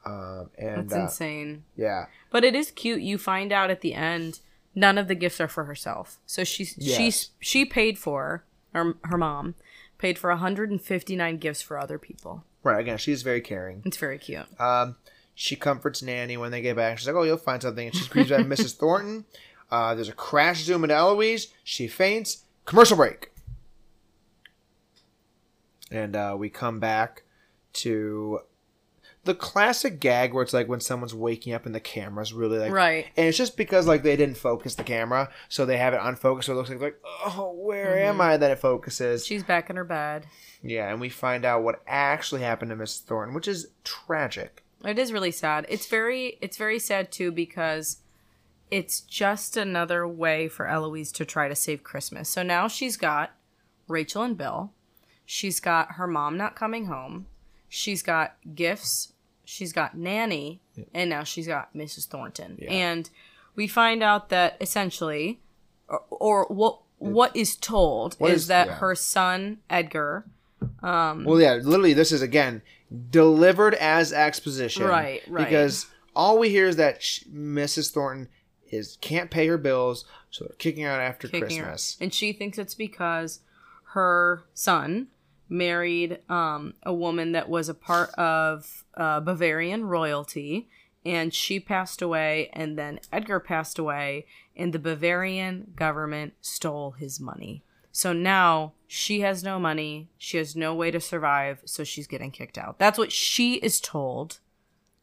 Um, 0.06 0.50
and 0.56 0.88
That's 0.88 0.94
uh, 0.94 1.00
insane. 1.02 1.64
yeah, 1.76 2.06
But 2.30 2.44
it 2.44 2.54
is 2.54 2.70
cute. 2.70 3.02
You 3.02 3.18
find 3.18 3.52
out 3.52 3.70
at 3.70 3.80
the 3.80 3.92
end 3.94 4.40
none 4.74 4.98
of 4.98 5.08
the 5.08 5.14
gifts 5.16 5.40
are 5.40 5.48
for 5.48 5.64
herself. 5.64 6.18
So 6.26 6.44
she's 6.44 6.76
Yes. 6.78 6.96
she's 6.96 7.30
she 7.40 7.64
paid 7.64 7.98
for 7.98 8.44
her 8.72 8.94
her 9.04 9.18
mom 9.18 9.54
paid 9.98 10.18
for 10.18 10.30
159 10.30 11.38
gifts 11.38 11.60
for 11.62 11.78
other 11.78 11.98
people. 11.98 12.44
right. 12.62 12.78
Again, 12.80 12.98
she's 12.98 13.22
very 13.22 13.40
caring. 13.40 13.82
It's 13.84 13.96
very 13.96 14.18
cute. 14.18 14.46
Um, 14.60 14.96
she 15.38 15.54
comforts 15.54 16.02
Nanny 16.02 16.36
when 16.36 16.50
they 16.50 16.62
get 16.62 16.74
back. 16.74 16.98
She's 16.98 17.06
like, 17.06 17.14
"Oh, 17.14 17.22
you'll 17.22 17.36
find 17.36 17.62
something." 17.62 17.86
And 17.86 17.94
she 17.94 18.02
screams 18.02 18.32
at 18.32 18.40
Mrs. 18.46 18.74
Thornton. 18.74 19.26
Uh, 19.70 19.94
there's 19.94 20.08
a 20.08 20.12
crash 20.12 20.62
zoom 20.64 20.82
into 20.82 20.94
Eloise. 20.96 21.52
She 21.62 21.86
faints. 21.86 22.44
Commercial 22.64 22.96
break. 22.96 23.30
And 25.90 26.16
uh, 26.16 26.34
we 26.38 26.48
come 26.48 26.80
back 26.80 27.22
to 27.74 28.40
the 29.24 29.34
classic 29.34 30.00
gag 30.00 30.32
where 30.32 30.42
it's 30.42 30.52
like 30.52 30.68
when 30.68 30.80
someone's 30.80 31.14
waking 31.14 31.52
up 31.52 31.66
and 31.66 31.74
the 31.74 31.80
camera's 31.80 32.32
really 32.32 32.58
like 32.58 32.70
Right. 32.72 33.06
and 33.16 33.26
it's 33.26 33.36
just 33.36 33.56
because 33.56 33.86
like 33.86 34.02
they 34.04 34.16
didn't 34.16 34.36
focus 34.36 34.74
the 34.76 34.84
camera, 34.84 35.28
so 35.48 35.66
they 35.66 35.78
have 35.78 35.94
it 35.94 36.00
unfocused, 36.02 36.46
so 36.46 36.52
it 36.52 36.56
looks 36.56 36.70
like 36.70 36.80
like 36.80 37.00
oh 37.24 37.52
where 37.56 37.98
am 37.98 38.20
I? 38.20 38.36
Then 38.36 38.50
it 38.52 38.58
focuses. 38.58 39.26
She's 39.26 39.42
back 39.44 39.68
in 39.68 39.76
her 39.76 39.84
bed. 39.84 40.26
Yeah, 40.62 40.90
and 40.90 41.00
we 41.00 41.08
find 41.08 41.44
out 41.44 41.62
what 41.62 41.82
actually 41.86 42.40
happened 42.42 42.70
to 42.70 42.76
miss 42.76 42.98
Thornton, 42.98 43.34
which 43.34 43.48
is 43.48 43.68
tragic. 43.84 44.62
It 44.86 44.98
is 44.98 45.12
really 45.12 45.32
sad. 45.32 45.66
It's 45.68 45.86
very 45.86 46.38
it's 46.40 46.56
very 46.56 46.78
sad 46.78 47.10
too 47.10 47.32
because 47.32 47.98
it's 48.70 49.00
just 49.00 49.56
another 49.56 50.06
way 50.06 50.48
for 50.48 50.66
Eloise 50.66 51.12
to 51.12 51.24
try 51.24 51.48
to 51.48 51.54
save 51.54 51.82
Christmas. 51.84 52.28
So 52.28 52.42
now 52.42 52.68
she's 52.68 52.96
got 52.96 53.32
Rachel 53.88 54.22
and 54.22 54.36
Bill. 54.36 54.72
She's 55.24 55.60
got 55.60 55.92
her 55.92 56.06
mom 56.06 56.36
not 56.36 56.56
coming 56.56 56.86
home. 56.86 57.26
She's 57.68 58.02
got 58.02 58.36
gifts. 58.54 59.12
She's 59.44 59.72
got 59.72 59.96
Nanny. 59.96 60.60
And 60.92 61.10
now 61.10 61.24
she's 61.24 61.46
got 61.46 61.74
Mrs. 61.74 62.06
Thornton. 62.06 62.58
Yeah. 62.60 62.70
And 62.70 63.08
we 63.54 63.66
find 63.66 64.02
out 64.02 64.28
that 64.28 64.56
essentially 64.60 65.40
or, 65.88 66.02
or 66.10 66.44
what 66.46 66.80
what 66.98 67.34
is 67.36 67.56
told 67.56 68.14
What 68.18 68.30
is, 68.32 68.42
is- 68.42 68.46
that 68.48 68.66
yeah. 68.68 68.74
her 68.76 68.94
son 68.94 69.58
Edgar, 69.68 70.24
um, 70.82 71.24
Well, 71.24 71.40
yeah, 71.40 71.54
literally, 71.54 71.92
this 71.92 72.10
is 72.12 72.22
again 72.22 72.62
delivered 73.10 73.74
as 73.74 74.12
exposition, 74.12 74.84
Right, 74.84 75.22
right. 75.28 75.44
Because 75.44 75.86
all 76.14 76.38
we 76.38 76.50
hear 76.50 76.66
is 76.66 76.76
that 76.76 77.02
sh- 77.02 77.24
Mrs. 77.32 77.92
Thornton 77.92 78.28
is 78.70 78.98
can't 79.00 79.30
pay 79.30 79.46
her 79.46 79.58
bills, 79.58 80.04
so 80.30 80.44
they're 80.44 80.56
kicking 80.56 80.84
her 80.84 80.90
out 80.90 81.00
after 81.00 81.28
kicking 81.28 81.58
her, 81.58 81.64
Christmas. 81.64 81.96
and 82.00 82.12
she 82.12 82.32
thinks 82.32 82.58
it's 82.58 82.74
because 82.74 83.40
her 83.92 84.42
son 84.54 85.08
married 85.48 86.18
um, 86.28 86.74
a 86.82 86.92
woman 86.92 87.32
that 87.32 87.48
was 87.48 87.68
a 87.68 87.74
part 87.74 88.10
of 88.14 88.84
uh, 88.96 89.20
Bavarian 89.20 89.84
royalty, 89.84 90.68
and 91.04 91.32
she 91.32 91.60
passed 91.60 92.02
away, 92.02 92.50
and 92.52 92.76
then 92.76 92.98
Edgar 93.12 93.38
passed 93.38 93.78
away, 93.78 94.26
and 94.56 94.72
the 94.72 94.78
Bavarian 94.78 95.72
government 95.76 96.34
stole 96.40 96.92
his 96.92 97.20
money. 97.20 97.62
So 97.96 98.12
now 98.12 98.74
she 98.86 99.20
has 99.20 99.42
no 99.42 99.58
money, 99.58 100.10
she 100.18 100.36
has 100.36 100.54
no 100.54 100.74
way 100.74 100.90
to 100.90 101.00
survive, 101.00 101.62
so 101.64 101.82
she's 101.82 102.06
getting 102.06 102.30
kicked 102.30 102.58
out. 102.58 102.78
That's 102.78 102.98
what 102.98 103.10
she 103.10 103.54
is 103.54 103.80
told. 103.80 104.40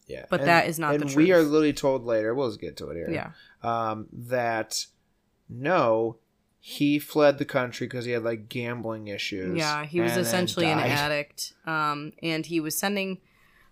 Yeah, 0.06 0.26
But 0.30 0.42
and, 0.42 0.50
that 0.50 0.68
is 0.68 0.78
not 0.78 0.94
And 0.94 1.10
the 1.10 1.16
we 1.16 1.32
are 1.32 1.42
literally 1.42 1.74
told 1.74 2.06
later. 2.06 2.36
We'll 2.36 2.50
just 2.50 2.62
get 2.62 2.78
to 2.78 2.90
it 2.92 2.96
here. 2.96 3.10
Yeah. 3.10 3.32
Um, 3.64 4.10
that 4.12 4.86
no, 5.50 6.18
he 6.60 7.00
fled 7.00 7.40
the 7.40 7.46
country 7.46 7.88
because 7.88 8.06
he 8.06 8.12
had 8.12 8.24
like 8.24 8.48
gambling 8.48 9.08
issues. 9.08 9.58
Yeah, 9.58 9.86
he 9.86 10.00
was 10.00 10.16
essentially 10.16 10.68
an 10.68 10.78
addict. 10.78 11.54
Um, 11.66 12.14
and 12.22 12.46
he 12.46 12.60
was 12.60 12.78
sending 12.78 13.22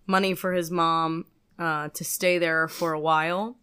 money 0.07 0.33
for 0.33 0.53
his 0.53 0.71
mom 0.71 1.27
uh, 1.59 1.89
to 1.89 2.03
stay 2.03 2.39
there 2.39 2.67
for 2.67 2.91
a 2.91 2.99
while, 2.99 3.55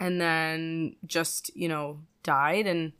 and 0.00 0.20
then 0.20 0.96
just 1.06 1.54
you 1.54 1.68
know 1.68 2.00
died, 2.24 2.66
and 2.66 2.94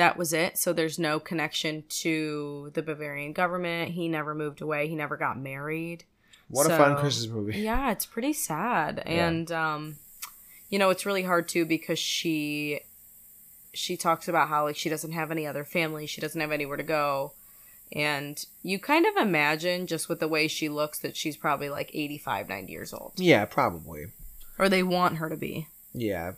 that 0.00 0.16
was 0.16 0.32
it. 0.32 0.56
So 0.56 0.72
there's 0.72 0.98
no 0.98 1.20
connection 1.20 1.84
to 2.00 2.70
the 2.72 2.80
Bavarian 2.80 3.34
government. 3.34 3.90
He 3.90 4.08
never 4.08 4.34
moved 4.34 4.62
away. 4.62 4.88
He 4.88 4.94
never 4.94 5.18
got 5.18 5.38
married. 5.38 6.04
What 6.48 6.66
a 6.66 6.70
fun 6.70 6.96
Christmas 6.96 7.28
movie. 7.28 7.58
Yeah, 7.60 7.92
it's 7.92 8.06
pretty 8.06 8.32
sad. 8.32 9.02
And 9.04 9.52
um 9.52 9.96
you 10.70 10.78
know, 10.78 10.88
it's 10.88 11.04
really 11.04 11.24
hard 11.24 11.48
too 11.48 11.66
because 11.66 11.98
she 11.98 12.80
she 13.74 13.98
talks 13.98 14.26
about 14.26 14.48
how 14.48 14.64
like 14.64 14.76
she 14.76 14.88
doesn't 14.88 15.12
have 15.12 15.30
any 15.30 15.46
other 15.46 15.64
family, 15.64 16.06
she 16.06 16.22
doesn't 16.22 16.40
have 16.40 16.50
anywhere 16.50 16.78
to 16.78 16.82
go. 16.82 17.34
And 17.92 18.42
you 18.62 18.78
kind 18.78 19.04
of 19.04 19.16
imagine 19.16 19.86
just 19.86 20.08
with 20.08 20.18
the 20.18 20.28
way 20.28 20.48
she 20.48 20.70
looks 20.70 20.98
that 21.00 21.14
she's 21.14 21.36
probably 21.36 21.68
like 21.68 21.90
85, 21.92 22.48
90 22.48 22.72
years 22.72 22.94
old. 22.94 23.12
Yeah, 23.16 23.44
probably. 23.44 24.06
Or 24.58 24.70
they 24.70 24.82
want 24.82 25.16
her 25.18 25.28
to 25.28 25.36
be. 25.36 25.66
Yeah, 25.92 26.32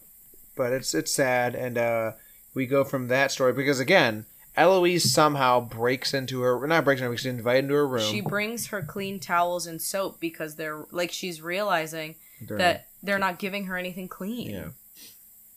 but 0.57 0.73
it's 0.73 0.95
it's 0.95 1.13
sad, 1.13 1.55
and 1.55 1.77
uh, 1.77 2.13
we 2.55 2.67
go 2.67 2.85
from 2.85 3.09
that 3.09 3.31
story 3.31 3.53
because 3.53 3.81
again, 3.81 4.27
Eloise 4.57 5.11
somehow 5.13 5.61
breaks 5.61 6.13
into 6.13 6.43
her. 6.43 6.67
Not 6.67 6.85
breaks 6.85 7.01
into 7.01 7.11
her. 7.11 7.17
She's 7.17 7.27
invited 7.27 7.65
into 7.65 7.75
her 7.75 7.87
room. 7.87 8.03
She 8.11 8.21
brings 8.21 8.67
her 8.69 8.83
clean 8.83 9.19
towels 9.19 9.67
and 9.67 9.81
soap 9.81 10.21
because 10.21 10.57
they're 10.57 10.85
like 10.91 11.11
she's 11.11 11.41
realizing 11.41 12.17
during- 12.45 12.59
that 12.59 12.89
they're 13.03 13.19
not 13.19 13.39
giving 13.39 13.65
her 13.67 13.77
anything 13.77 14.09
clean. 14.09 14.51
yeah. 14.51 14.69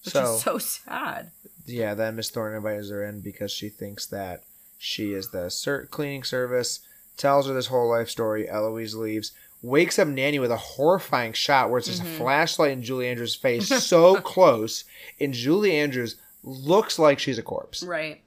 Which 0.03 0.13
So 0.13 0.35
is 0.35 0.41
so 0.41 0.57
sad. 0.59 1.31
yeah, 1.65 1.93
then 1.95 2.15
Miss 2.15 2.29
Thornton 2.29 2.57
invites 2.57 2.89
her 2.89 3.03
in 3.03 3.21
because 3.21 3.51
she 3.51 3.69
thinks 3.69 4.05
that 4.07 4.43
she 4.77 5.13
is 5.13 5.31
the 5.31 5.49
ser- 5.49 5.87
cleaning 5.87 6.23
service. 6.23 6.79
Tells 7.17 7.47
her 7.47 7.53
this 7.53 7.67
whole 7.67 7.89
life 7.89 8.09
story. 8.09 8.47
Eloise 8.49 8.93
leaves. 8.95 9.31
Wakes 9.61 9.97
up 9.97 10.07
Nanny 10.07 10.37
with 10.37 10.51
a 10.51 10.57
horrifying 10.57 11.33
shot 11.33 11.69
where 11.69 11.79
it's 11.79 11.87
just 11.87 12.01
a 12.01 12.05
mm-hmm. 12.05 12.17
flashlight 12.17 12.71
in 12.71 12.83
Julie 12.83 13.07
Andrews' 13.07 13.35
face 13.35 13.67
so 13.83 14.17
close, 14.21 14.83
and 15.19 15.33
Julie 15.33 15.75
Andrews 15.75 16.17
looks 16.45 16.97
like 16.99 17.19
she's 17.19 17.37
a 17.37 17.43
corpse. 17.43 17.83
Right. 17.83 18.21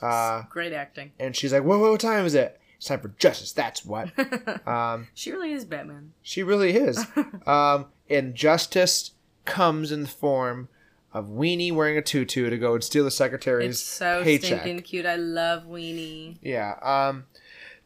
Uh, 0.00 0.42
Great 0.50 0.72
acting. 0.72 1.12
and 1.18 1.34
she's 1.34 1.52
like, 1.52 1.62
"Whoa, 1.62 1.78
whoa, 1.78 1.92
what 1.92 2.00
time 2.00 2.24
is 2.26 2.34
it? 2.34 2.60
It's 2.76 2.86
time 2.86 3.00
for 3.00 3.08
justice. 3.18 3.52
That's 3.52 3.84
what." 3.84 4.10
um, 4.68 5.08
She 5.14 5.32
really 5.32 5.52
is 5.52 5.64
Batman. 5.64 6.12
she 6.22 6.42
really 6.42 6.72
is. 6.76 7.04
um, 7.46 7.86
and 8.08 8.34
justice 8.34 9.12
comes 9.46 9.90
in 9.92 10.02
the 10.02 10.08
form 10.08 10.68
of 11.14 11.28
Weenie 11.28 11.72
wearing 11.72 11.96
a 11.96 12.02
tutu 12.02 12.50
to 12.50 12.58
go 12.58 12.74
and 12.74 12.84
steal 12.84 13.04
the 13.04 13.10
secretary's 13.10 13.70
It's 13.70 13.80
so 13.80 14.22
paycheck. 14.22 14.60
stinking 14.60 14.82
cute. 14.82 15.06
I 15.06 15.16
love 15.16 15.64
Weenie. 15.64 16.36
Yeah. 16.42 16.74
Um, 16.82 17.24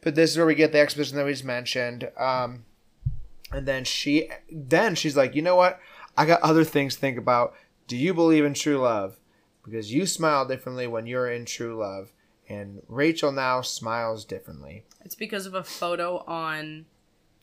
but 0.01 0.15
this 0.15 0.31
is 0.31 0.37
where 0.37 0.45
we 0.45 0.55
get 0.55 0.73
the 0.73 0.79
exposition 0.79 1.15
that 1.17 1.25
we 1.25 1.31
just 1.31 1.45
mentioned. 1.45 2.09
Um, 2.17 2.65
and 3.53 3.65
then 3.65 3.85
she, 3.85 4.29
then 4.51 4.95
she's 4.95 5.15
like, 5.15 5.33
you 5.35 5.41
know 5.41 5.55
what? 5.55 5.79
I 6.17 6.25
got 6.25 6.41
other 6.41 6.65
things 6.65 6.95
to 6.95 6.99
think 6.99 7.17
about. 7.17 7.53
Do 7.87 7.95
you 7.95 8.13
believe 8.13 8.43
in 8.43 8.53
true 8.53 8.79
love? 8.79 9.17
Because 9.71 9.93
you 9.93 10.05
smile 10.05 10.45
differently 10.45 10.85
when 10.87 11.07
you're 11.07 11.31
in 11.31 11.45
true 11.45 11.77
love, 11.79 12.11
and 12.49 12.81
Rachel 12.89 13.31
now 13.31 13.61
smiles 13.61 14.25
differently. 14.25 14.83
It's 15.05 15.15
because 15.15 15.45
of 15.45 15.53
a 15.53 15.63
photo 15.63 16.17
on 16.27 16.85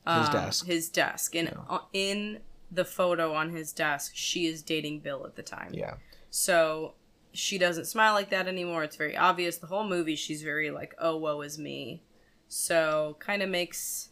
His 0.06 0.26
um, 0.26 0.32
desk. 0.32 0.66
His 0.66 0.88
desk, 0.90 1.34
and 1.34 1.52
uh, 1.68 1.78
in 1.92 2.40
the 2.70 2.84
photo 2.84 3.32
on 3.32 3.50
his 3.50 3.72
desk, 3.72 4.12
she 4.14 4.46
is 4.46 4.62
dating 4.62 5.00
Bill 5.00 5.24
at 5.26 5.36
the 5.36 5.42
time. 5.42 5.72
Yeah. 5.72 5.94
So 6.28 6.92
she 7.32 7.56
doesn't 7.56 7.86
smile 7.86 8.12
like 8.12 8.28
that 8.30 8.46
anymore. 8.46 8.84
It's 8.84 8.96
very 8.96 9.16
obvious. 9.16 9.56
The 9.56 9.66
whole 9.68 9.88
movie, 9.88 10.16
she's 10.16 10.42
very 10.42 10.70
like, 10.70 10.94
"Oh, 10.98 11.16
woe 11.16 11.40
is 11.40 11.58
me." 11.58 12.02
So 12.48 13.16
kind 13.20 13.42
of 13.42 13.48
makes 13.48 14.10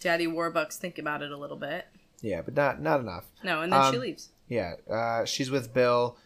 Daddy 0.00 0.26
Warbucks 0.26 0.76
think 0.76 0.98
about 0.98 1.22
it 1.22 1.32
a 1.32 1.36
little 1.36 1.56
bit. 1.56 1.86
Yeah, 2.20 2.42
but 2.42 2.54
not 2.54 2.80
not 2.80 3.00
enough. 3.00 3.24
No, 3.42 3.62
and 3.62 3.72
then 3.72 3.90
she 3.90 3.96
Um, 3.96 4.02
leaves. 4.02 4.28
Yeah, 4.48 4.74
uh, 4.88 5.24
she's 5.24 5.50
with 5.50 5.74
Bill. 5.74 6.16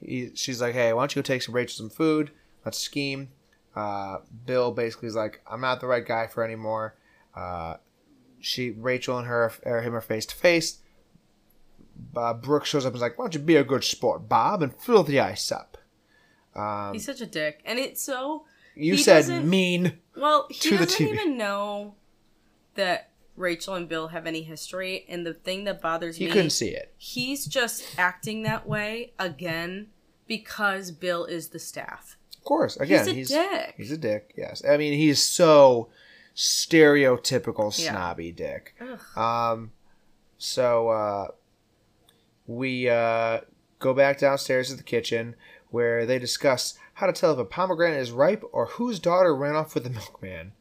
He, 0.00 0.30
she's 0.34 0.60
like, 0.60 0.74
"Hey, 0.74 0.92
why 0.92 1.02
don't 1.02 1.14
you 1.14 1.22
go 1.22 1.26
take 1.26 1.42
some 1.42 1.54
Rachel 1.54 1.76
some 1.76 1.90
food? 1.90 2.30
Let's 2.64 2.78
scheme." 2.78 3.28
Uh, 3.74 4.18
Bill 4.46 4.72
basically 4.72 5.08
is 5.08 5.14
like, 5.14 5.40
"I'm 5.46 5.60
not 5.60 5.80
the 5.80 5.86
right 5.86 6.04
guy 6.04 6.26
for 6.26 6.42
anymore." 6.42 6.96
Uh, 7.34 7.76
she, 8.40 8.70
Rachel, 8.70 9.18
and 9.18 9.26
her, 9.26 9.52
or 9.64 9.82
him 9.82 9.94
are 9.94 10.00
face 10.00 10.26
to 10.26 10.34
face. 10.34 10.78
Brooks 12.40 12.68
shows 12.68 12.84
up 12.86 12.90
and 12.90 12.96
is 12.96 13.02
like, 13.02 13.18
"Why 13.18 13.24
don't 13.24 13.34
you 13.34 13.40
be 13.40 13.56
a 13.56 13.64
good 13.64 13.84
sport, 13.84 14.28
Bob, 14.28 14.62
and 14.62 14.74
fill 14.74 15.02
the 15.02 15.20
ice 15.20 15.52
up?" 15.52 15.76
Um, 16.54 16.94
He's 16.94 17.04
such 17.04 17.20
a 17.20 17.26
dick, 17.26 17.60
and 17.64 17.78
it's 17.78 18.02
so 18.02 18.44
you 18.74 18.96
said 18.96 19.44
mean. 19.44 19.98
Well, 20.16 20.46
he 20.50 20.76
doesn't 20.76 21.00
even 21.00 21.36
know 21.38 21.94
that 22.74 23.09
Rachel 23.40 23.74
and 23.74 23.88
Bill 23.88 24.08
have 24.08 24.26
any 24.26 24.42
history, 24.42 25.04
and 25.08 25.26
the 25.26 25.34
thing 25.34 25.64
that 25.64 25.80
bothers 25.80 26.16
He 26.16 26.26
me, 26.26 26.30
couldn't 26.30 26.50
see 26.50 26.68
it. 26.68 26.92
he's 26.96 27.46
just 27.46 27.84
acting 27.98 28.42
that 28.44 28.68
way 28.68 29.12
again 29.18 29.88
because 30.28 30.90
Bill 30.92 31.24
is 31.24 31.48
the 31.48 31.58
staff. 31.58 32.16
Of 32.36 32.44
course, 32.44 32.76
again, 32.76 33.06
he's 33.06 33.08
a 33.08 33.14
he's 33.14 33.28
dick. 33.30 33.74
he's 33.76 33.90
a 33.92 33.98
dick. 33.98 34.32
Yes, 34.36 34.62
I 34.68 34.76
mean 34.76 34.92
he's 34.94 35.22
so 35.22 35.88
stereotypical 36.36 37.76
Yeah. 37.78 37.90
snobby 37.92 38.32
dick. 38.32 38.74
Ugh. 38.80 39.16
Um, 39.18 39.72
so 40.38 40.88
uh, 40.88 41.28
we 42.46 42.88
uh, 42.88 43.40
go 43.78 43.92
back 43.94 44.18
downstairs 44.18 44.68
to 44.70 44.76
the 44.76 44.82
kitchen 44.82 45.34
where 45.70 46.06
they 46.06 46.18
discuss 46.18 46.74
how 46.94 47.06
to 47.06 47.12
tell 47.12 47.32
if 47.32 47.38
a 47.38 47.44
pomegranate 47.44 48.00
is 48.00 48.10
ripe 48.10 48.42
or 48.52 48.66
whose 48.66 48.98
daughter 48.98 49.34
ran 49.34 49.54
off 49.56 49.74
with 49.74 49.84
the 49.84 49.90
milkman. 49.90 50.52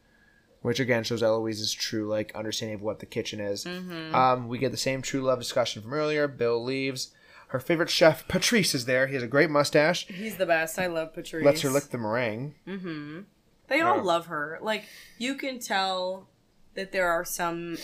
Which 0.62 0.80
again 0.82 1.04
shows 1.04 1.24
Eloise's 1.24 1.72
true 1.74 2.08
like 2.08 2.36
understanding 2.36 2.76
of 2.76 2.82
what 2.82 3.00
the 3.00 3.06
kitchen 3.06 3.40
is. 3.40 3.64
Mm-hmm. 3.64 4.14
Um, 4.14 4.48
we 4.50 4.58
get 4.58 4.72
the 4.72 4.78
same 4.78 5.02
true 5.02 5.22
love 5.22 5.40
discussion 5.40 5.82
from 5.82 5.94
earlier. 5.94 6.28
Bill 6.28 6.62
leaves. 6.64 7.12
Her 7.48 7.60
favorite 7.60 7.90
chef 7.90 8.28
Patrice 8.28 8.76
is 8.76 8.86
there. 8.86 9.08
He 9.08 9.14
has 9.16 9.24
a 9.24 9.28
great 9.28 9.50
mustache. 9.50 10.06
He's 10.08 10.36
the 10.38 10.46
best. 10.46 10.78
I 10.78 10.88
love 10.88 11.14
Patrice. 11.14 11.46
Lets 11.46 11.62
her 11.62 11.70
lick 11.70 11.86
the 11.86 11.98
meringue. 11.98 12.56
Mm-hmm. 12.68 13.22
They 13.70 13.82
all 13.82 13.98
Yeah. 13.98 14.04
love 14.04 14.26
her. 14.28 14.60
Like 14.62 14.84
you 15.18 15.36
can 15.36 15.60
tell 15.60 16.28
that 16.76 16.92
there 16.92 17.08
are 17.10 17.24
some 17.26 17.78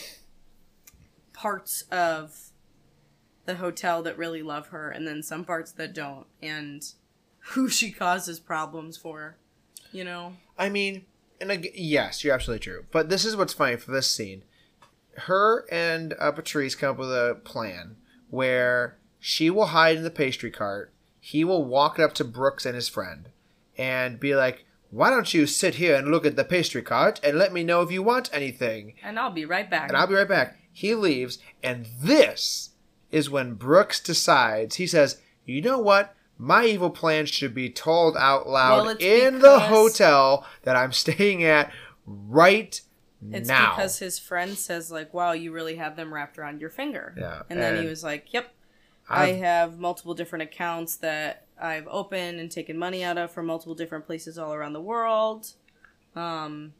parts 1.34 1.84
of 1.92 2.50
the 3.46 3.56
hotel 3.56 4.02
that 4.04 4.18
really 4.18 4.42
love 4.42 4.68
her, 4.68 4.90
and 4.90 5.08
then 5.08 5.22
some 5.22 5.46
parts 5.46 5.72
that 5.74 5.94
don't, 5.94 6.26
and 6.42 6.84
who 7.54 7.70
she 7.70 7.92
causes 7.92 8.40
problems 8.40 8.98
for. 8.98 9.38
You 9.92 10.04
know. 10.04 10.34
I 10.58 10.70
mean, 10.70 11.06
and 11.40 11.52
ag- 11.52 11.72
yes, 11.76 12.24
you're 12.24 12.34
absolutely 12.34 12.64
true. 12.64 12.86
But 12.92 13.10
this 13.10 13.26
is 13.26 13.36
what's 13.36 13.54
funny 13.54 13.76
for 13.76 13.92
this 13.92 14.10
scene. 14.10 14.44
Her 15.18 15.66
and 15.72 16.14
uh, 16.20 16.32
Patrice 16.32 16.76
come 16.76 16.92
up 16.92 16.98
with 16.98 17.10
a 17.12 17.40
plan 17.44 17.98
where 18.30 18.98
she 19.20 19.50
will 19.50 19.68
hide 19.68 19.98
in 19.98 20.04
the 20.04 20.12
pastry 20.12 20.52
cart. 20.52 20.92
He 21.20 21.44
will 21.44 21.64
walk 21.66 22.00
up 22.00 22.14
to 22.14 22.24
Brooks 22.24 22.66
and 22.66 22.76
his 22.76 22.90
friend 22.90 23.30
and 23.78 24.20
be 24.20 24.36
like, 24.36 24.66
"Why 24.92 25.10
don't 25.10 25.34
you 25.34 25.48
sit 25.48 25.76
here 25.76 25.96
and 25.96 26.10
look 26.10 26.26
at 26.26 26.36
the 26.36 26.44
pastry 26.44 26.82
cart 26.82 27.20
and 27.24 27.38
let 27.38 27.54
me 27.54 27.64
know 27.64 27.82
if 27.82 27.92
you 27.92 28.04
want 28.04 28.30
anything?" 28.34 28.94
And 29.04 29.18
I'll 29.18 29.32
be 29.32 29.46
right 29.46 29.70
back. 29.70 29.90
And 29.90 29.98
I'll 29.98 30.08
be 30.08 30.16
right 30.16 30.28
back. 30.28 30.58
He 30.72 30.94
leaves, 30.94 31.40
and 31.64 31.88
this 32.02 32.72
is 33.12 33.30
when 33.30 33.54
Brooks 33.54 34.00
decides. 34.00 34.76
He 34.76 34.86
says, 34.88 35.22
"You 35.46 35.62
know 35.62 35.80
what? 35.80 36.16
My 36.38 36.66
evil 36.66 36.90
plan 36.90 37.26
should 37.26 37.54
be 37.54 37.70
told 37.70 38.18
out 38.18 38.48
loud 38.48 38.86
Well, 38.86 38.98
in 39.00 39.40
the 39.40 39.60
hotel 39.60 40.46
that 40.64 40.76
I'm 40.76 40.92
staying 41.04 41.44
at 41.44 41.72
right 42.06 42.80
It's 43.32 43.48
now." 43.48 43.76
because 43.76 44.00
his 44.00 44.20
friend 44.20 44.58
says 44.58 44.92
like, 44.92 45.14
"Wow, 45.14 45.32
you 45.32 45.52
really 45.52 45.76
have 45.78 45.96
them 45.96 46.14
wrapped 46.14 46.38
around 46.38 46.60
your 46.62 46.70
finger." 46.70 47.14
Yeah, 47.18 47.44
And 47.50 47.60
then 47.62 47.82
he 47.82 47.88
was 47.88 48.04
like, 48.04 48.34
"Yep, 48.34 48.54
i 49.10 49.30
I've- 49.30 49.40
have 49.40 49.80
multiple 49.80 50.14
different 50.14 50.44
accounts 50.44 50.98
that 50.98 51.46
I've 51.62 51.88
opened 51.88 52.40
and 52.42 52.52
taken 52.52 52.78
money 52.78 53.02
out 53.04 53.18
of 53.18 53.32
from 53.32 53.46
multiple 53.46 53.76
different 53.76 54.06
places 54.06 54.38
all 54.38 54.54
around 54.54 54.74
the 54.74 54.82
world. 54.82 55.54
Um, 56.16 56.74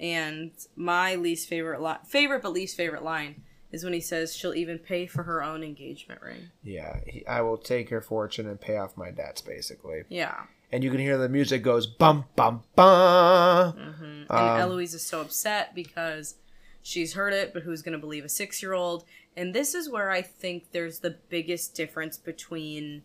and 0.00 0.52
my 0.74 1.16
least 1.16 1.48
favorite 1.48 1.82
li- 1.82 1.96
favorite 2.06 2.40
but 2.42 2.52
least 2.52 2.76
favorite 2.76 3.02
line 3.02 3.42
is 3.72 3.84
when 3.84 3.92
he 3.92 4.00
says 4.00 4.34
she'll 4.36 4.54
even 4.54 4.78
pay 4.78 5.06
for 5.06 5.22
her 5.24 5.42
own 5.42 5.62
engagement 5.64 6.20
ring. 6.22 6.50
Yeah, 6.62 7.00
he, 7.06 7.26
I 7.26 7.40
will 7.40 7.56
take 7.58 7.88
her 7.90 8.00
fortune 8.00 8.46
and 8.46 8.60
pay 8.60 8.76
off 8.76 8.96
my 8.96 9.10
debts, 9.10 9.40
basically. 9.40 10.02
Yeah. 10.08 10.42
And 10.70 10.84
you 10.84 10.90
can 10.90 11.00
hear 11.00 11.18
the 11.18 11.28
music 11.28 11.62
goes 11.62 11.86
bum 11.86 12.24
bum 12.36 12.62
bum. 12.76 13.76
And 13.78 14.26
Um, 14.30 14.60
Eloise 14.60 14.94
is 14.94 15.04
so 15.04 15.20
upset 15.20 15.74
because 15.74 16.36
she's 16.82 17.14
heard 17.14 17.32
it, 17.32 17.52
but 17.52 17.62
who's 17.62 17.82
going 17.82 17.92
to 17.92 17.98
believe 17.98 18.24
a 18.24 18.28
six 18.28 18.62
year 18.62 18.72
old? 18.72 19.04
And 19.36 19.54
this 19.54 19.74
is 19.74 19.88
where 19.90 20.10
I 20.10 20.22
think 20.22 20.72
there's 20.72 20.98
the 21.00 21.16
biggest 21.28 21.74
difference 21.74 22.16
between 22.18 23.02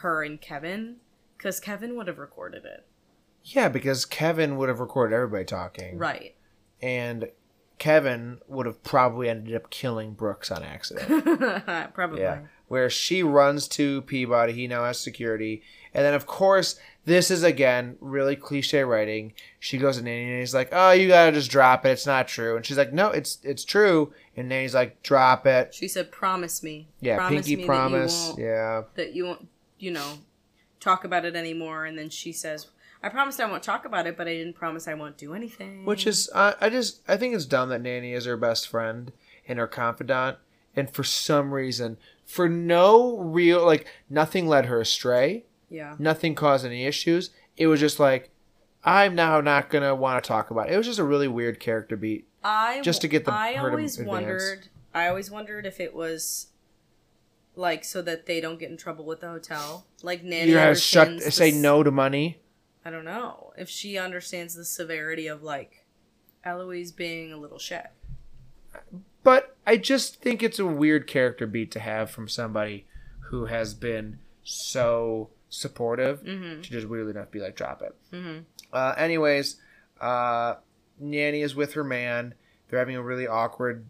her 0.00 0.22
and 0.22 0.40
Kevin, 0.40 0.96
because 1.36 1.60
Kevin 1.60 1.96
would 1.96 2.06
have 2.08 2.18
recorded 2.18 2.64
it. 2.64 2.86
Yeah, 3.44 3.68
because 3.68 4.04
Kevin 4.04 4.56
would 4.56 4.68
have 4.68 4.80
recorded 4.80 5.14
everybody 5.14 5.44
talking, 5.44 5.96
Right. 5.98 6.34
and 6.82 7.30
Kevin 7.78 8.38
would 8.48 8.66
have 8.66 8.82
probably 8.82 9.28
ended 9.28 9.54
up 9.54 9.70
killing 9.70 10.12
Brooks 10.14 10.50
on 10.50 10.62
accident. 10.62 11.06
Probably. 11.94 12.20
Yeah. 12.20 12.40
Where 12.68 12.90
she 12.90 13.22
runs 13.22 13.68
to 13.68 14.02
Peabody, 14.02 14.52
he 14.52 14.66
now 14.66 14.84
has 14.84 14.98
security. 14.98 15.62
And 15.94 16.04
then, 16.04 16.14
of 16.14 16.26
course, 16.26 16.78
this 17.04 17.30
is 17.30 17.42
again 17.42 17.96
really 18.00 18.34
cliche 18.34 18.82
writing. 18.82 19.34
She 19.60 19.78
goes 19.78 19.98
to 19.98 20.02
Nanny 20.02 20.30
and 20.30 20.40
he's 20.40 20.54
like, 20.54 20.70
Oh, 20.72 20.90
you 20.90 21.08
gotta 21.08 21.32
just 21.32 21.50
drop 21.50 21.86
it. 21.86 21.90
It's 21.90 22.06
not 22.06 22.26
true. 22.28 22.56
And 22.56 22.66
she's 22.66 22.76
like, 22.78 22.92
No, 22.92 23.10
it's 23.10 23.38
it's 23.42 23.64
true. 23.64 24.12
And 24.36 24.48
Nanny's 24.48 24.74
like, 24.74 25.02
Drop 25.02 25.46
it. 25.46 25.72
She 25.74 25.86
said, 25.88 26.10
"Promise 26.10 26.62
me." 26.62 26.88
Yeah, 27.00 27.16
promise 27.16 27.46
pinky 27.46 27.62
me 27.62 27.66
promise. 27.66 28.30
That 28.30 28.38
you, 28.38 28.44
won't, 28.46 28.56
Yeah. 28.56 28.82
that 28.96 29.14
you 29.14 29.24
won't, 29.26 29.48
you 29.78 29.90
know, 29.92 30.12
talk 30.80 31.04
about 31.04 31.24
it 31.24 31.36
anymore. 31.36 31.84
And 31.86 31.96
then 31.96 32.10
she 32.10 32.32
says, 32.32 32.66
"I 33.02 33.08
promised 33.08 33.40
I 33.40 33.46
won't 33.50 33.62
talk 33.62 33.84
about 33.84 34.06
it, 34.06 34.16
but 34.16 34.26
I 34.28 34.34
didn't 34.34 34.54
promise 34.54 34.86
I 34.88 34.94
won't 34.94 35.16
do 35.16 35.34
anything." 35.34 35.84
Which 35.84 36.06
is, 36.06 36.28
uh, 36.32 36.54
I 36.60 36.68
just, 36.68 37.02
I 37.08 37.16
think 37.16 37.34
it's 37.34 37.46
dumb 37.46 37.68
that 37.70 37.82
Nanny 37.82 38.12
is 38.12 38.24
her 38.24 38.36
best 38.36 38.68
friend 38.68 39.12
and 39.48 39.58
her 39.58 39.66
confidant. 39.66 40.38
And 40.74 40.90
for 40.90 41.04
some 41.04 41.54
reason, 41.54 41.96
for 42.26 42.48
no 42.48 43.16
real, 43.18 43.64
like, 43.64 43.86
nothing 44.10 44.46
led 44.46 44.66
her 44.66 44.80
astray. 44.80 45.44
yeah. 45.68 45.96
nothing 45.98 46.34
caused 46.34 46.64
any 46.66 46.84
issues. 46.84 47.30
It 47.56 47.66
was 47.66 47.80
just 47.80 47.98
like, 47.98 48.30
I'm 48.84 49.14
now 49.16 49.40
not 49.40 49.68
gonna 49.70 49.94
want 49.96 50.22
to 50.22 50.28
talk 50.28 50.50
about 50.50 50.68
it. 50.68 50.74
It 50.74 50.76
was 50.76 50.86
just 50.86 50.98
a 51.00 51.04
really 51.04 51.26
weird 51.28 51.58
character 51.58 51.96
beat. 51.96 52.28
I 52.44 52.80
Just 52.82 53.00
to 53.00 53.08
get 53.08 53.24
the- 53.24 53.32
I 53.32 53.56
always 53.56 53.98
wondered. 54.00 54.68
I 54.94 55.08
always 55.08 55.28
wondered 55.30 55.66
if 55.66 55.80
it 55.80 55.92
was 55.92 56.48
like 57.56 57.84
so 57.84 58.00
that 58.02 58.26
they 58.26 58.40
don't 58.40 58.60
get 58.60 58.70
in 58.70 58.76
trouble 58.76 59.04
with 59.04 59.20
the 59.20 59.28
hotel. 59.28 59.86
Like 60.02 60.22
Nanny 60.22 60.50
You 60.52 60.58
have 60.58 60.78
shut, 60.78 61.20
say 61.22 61.50
no 61.50 61.82
to 61.82 61.90
money. 61.90 62.38
I 62.86 62.90
don't 62.90 63.04
know 63.04 63.52
if 63.58 63.68
she 63.68 63.98
understands 63.98 64.54
the 64.54 64.64
severity 64.64 65.26
of 65.26 65.42
like 65.42 65.84
Eloise 66.44 66.92
being 66.92 67.32
a 67.32 67.36
little 67.36 67.58
shit. 67.58 67.88
But 69.24 69.56
I 69.66 69.76
just 69.76 70.20
think 70.22 70.40
it's 70.40 70.60
a 70.60 70.66
weird 70.66 71.08
character 71.08 71.48
beat 71.48 71.72
to 71.72 71.80
have 71.80 72.12
from 72.12 72.28
somebody 72.28 72.86
who 73.30 73.46
has 73.46 73.74
been 73.74 74.20
so 74.44 75.30
supportive 75.48 76.22
Mm-hmm. 76.22 76.60
to 76.60 76.70
just 76.70 76.86
weirdly 76.86 77.10
enough 77.10 77.32
be 77.32 77.40
like, 77.40 77.56
drop 77.56 77.82
it. 77.82 77.92
Mhm. 78.12 78.44
Uh, 78.72 78.94
anyways, 78.96 79.56
uh, 80.00 80.54
Nanny 81.00 81.42
is 81.42 81.56
with 81.56 81.72
her 81.72 81.82
man. 81.82 82.34
They're 82.68 82.78
having 82.78 82.94
a 82.94 83.02
really 83.02 83.26
awkward, 83.26 83.84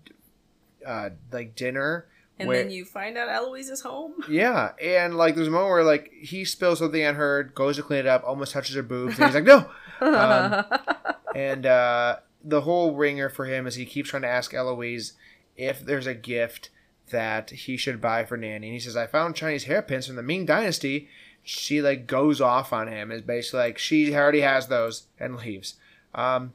uh, 0.87 1.11
like 1.31 1.55
dinner. 1.55 2.07
And 2.39 2.49
where- 2.49 2.63
then 2.63 2.71
you 2.71 2.85
find 2.85 3.17
out 3.17 3.29
Eloise 3.29 3.71
is 3.71 3.81
home. 3.81 4.15
Yeah, 4.29 4.73
and 4.83 5.17
like 5.17 5.35
there's 5.35 5.49
a 5.49 5.51
moment 5.51 5.71
where 5.71 5.85
like 5.85 6.13
he 6.21 6.45
spills 6.45 6.81
something 6.81 7.05
on 7.05 7.15
her, 7.15 7.45
goes 7.45 7.77
to 7.77 7.83
clean 7.83 8.01
it 8.01 8.07
up, 8.07 8.25
almost 8.27 8.53
touches 8.53 8.77
her 8.77 8.83
boobs, 8.83 9.19
and 9.19 9.27
he's 9.27 9.35
like, 9.35 9.45
"No." 9.45 9.69
Um, 10.01 10.65
and 11.35 11.65
uh, 11.65 12.17
the 12.45 12.61
whole 12.63 12.95
ringer 12.95 13.29
for 13.29 13.47
him 13.47 13.67
is 13.67 13.77
he 13.77 13.87
keeps 13.87 14.11
trying 14.11 14.23
to 14.23 14.29
ask 14.29 14.53
Eloise 14.53 15.15
if 15.57 15.81
there's 15.85 16.07
a 16.07 16.15
gift 16.15 16.71
that 17.11 17.51
he 17.51 17.77
should 17.77 18.01
buy 18.01 18.25
for 18.25 18.37
Nanny, 18.37 18.67
and 18.67 18.75
he 18.75 18.81
says, 18.81 18.97
"I 18.97 19.07
found 19.07 19.37
Chinese 19.37 19.65
hairpins 19.65 20.07
from 20.07 20.17
the 20.17 20.23
Ming 20.23 20.45
Dynasty." 20.45 21.09
She 21.43 21.81
like 21.81 22.07
goes 22.09 22.41
off 22.41 22.73
on 22.73 22.89
him, 22.89 23.11
is 23.13 23.23
basically 23.23 23.61
like 23.61 23.79
she 23.79 24.15
already 24.15 24.41
has 24.41 24.67
those, 24.67 25.07
and 25.19 25.37
leaves. 25.37 25.75
Um, 26.15 26.53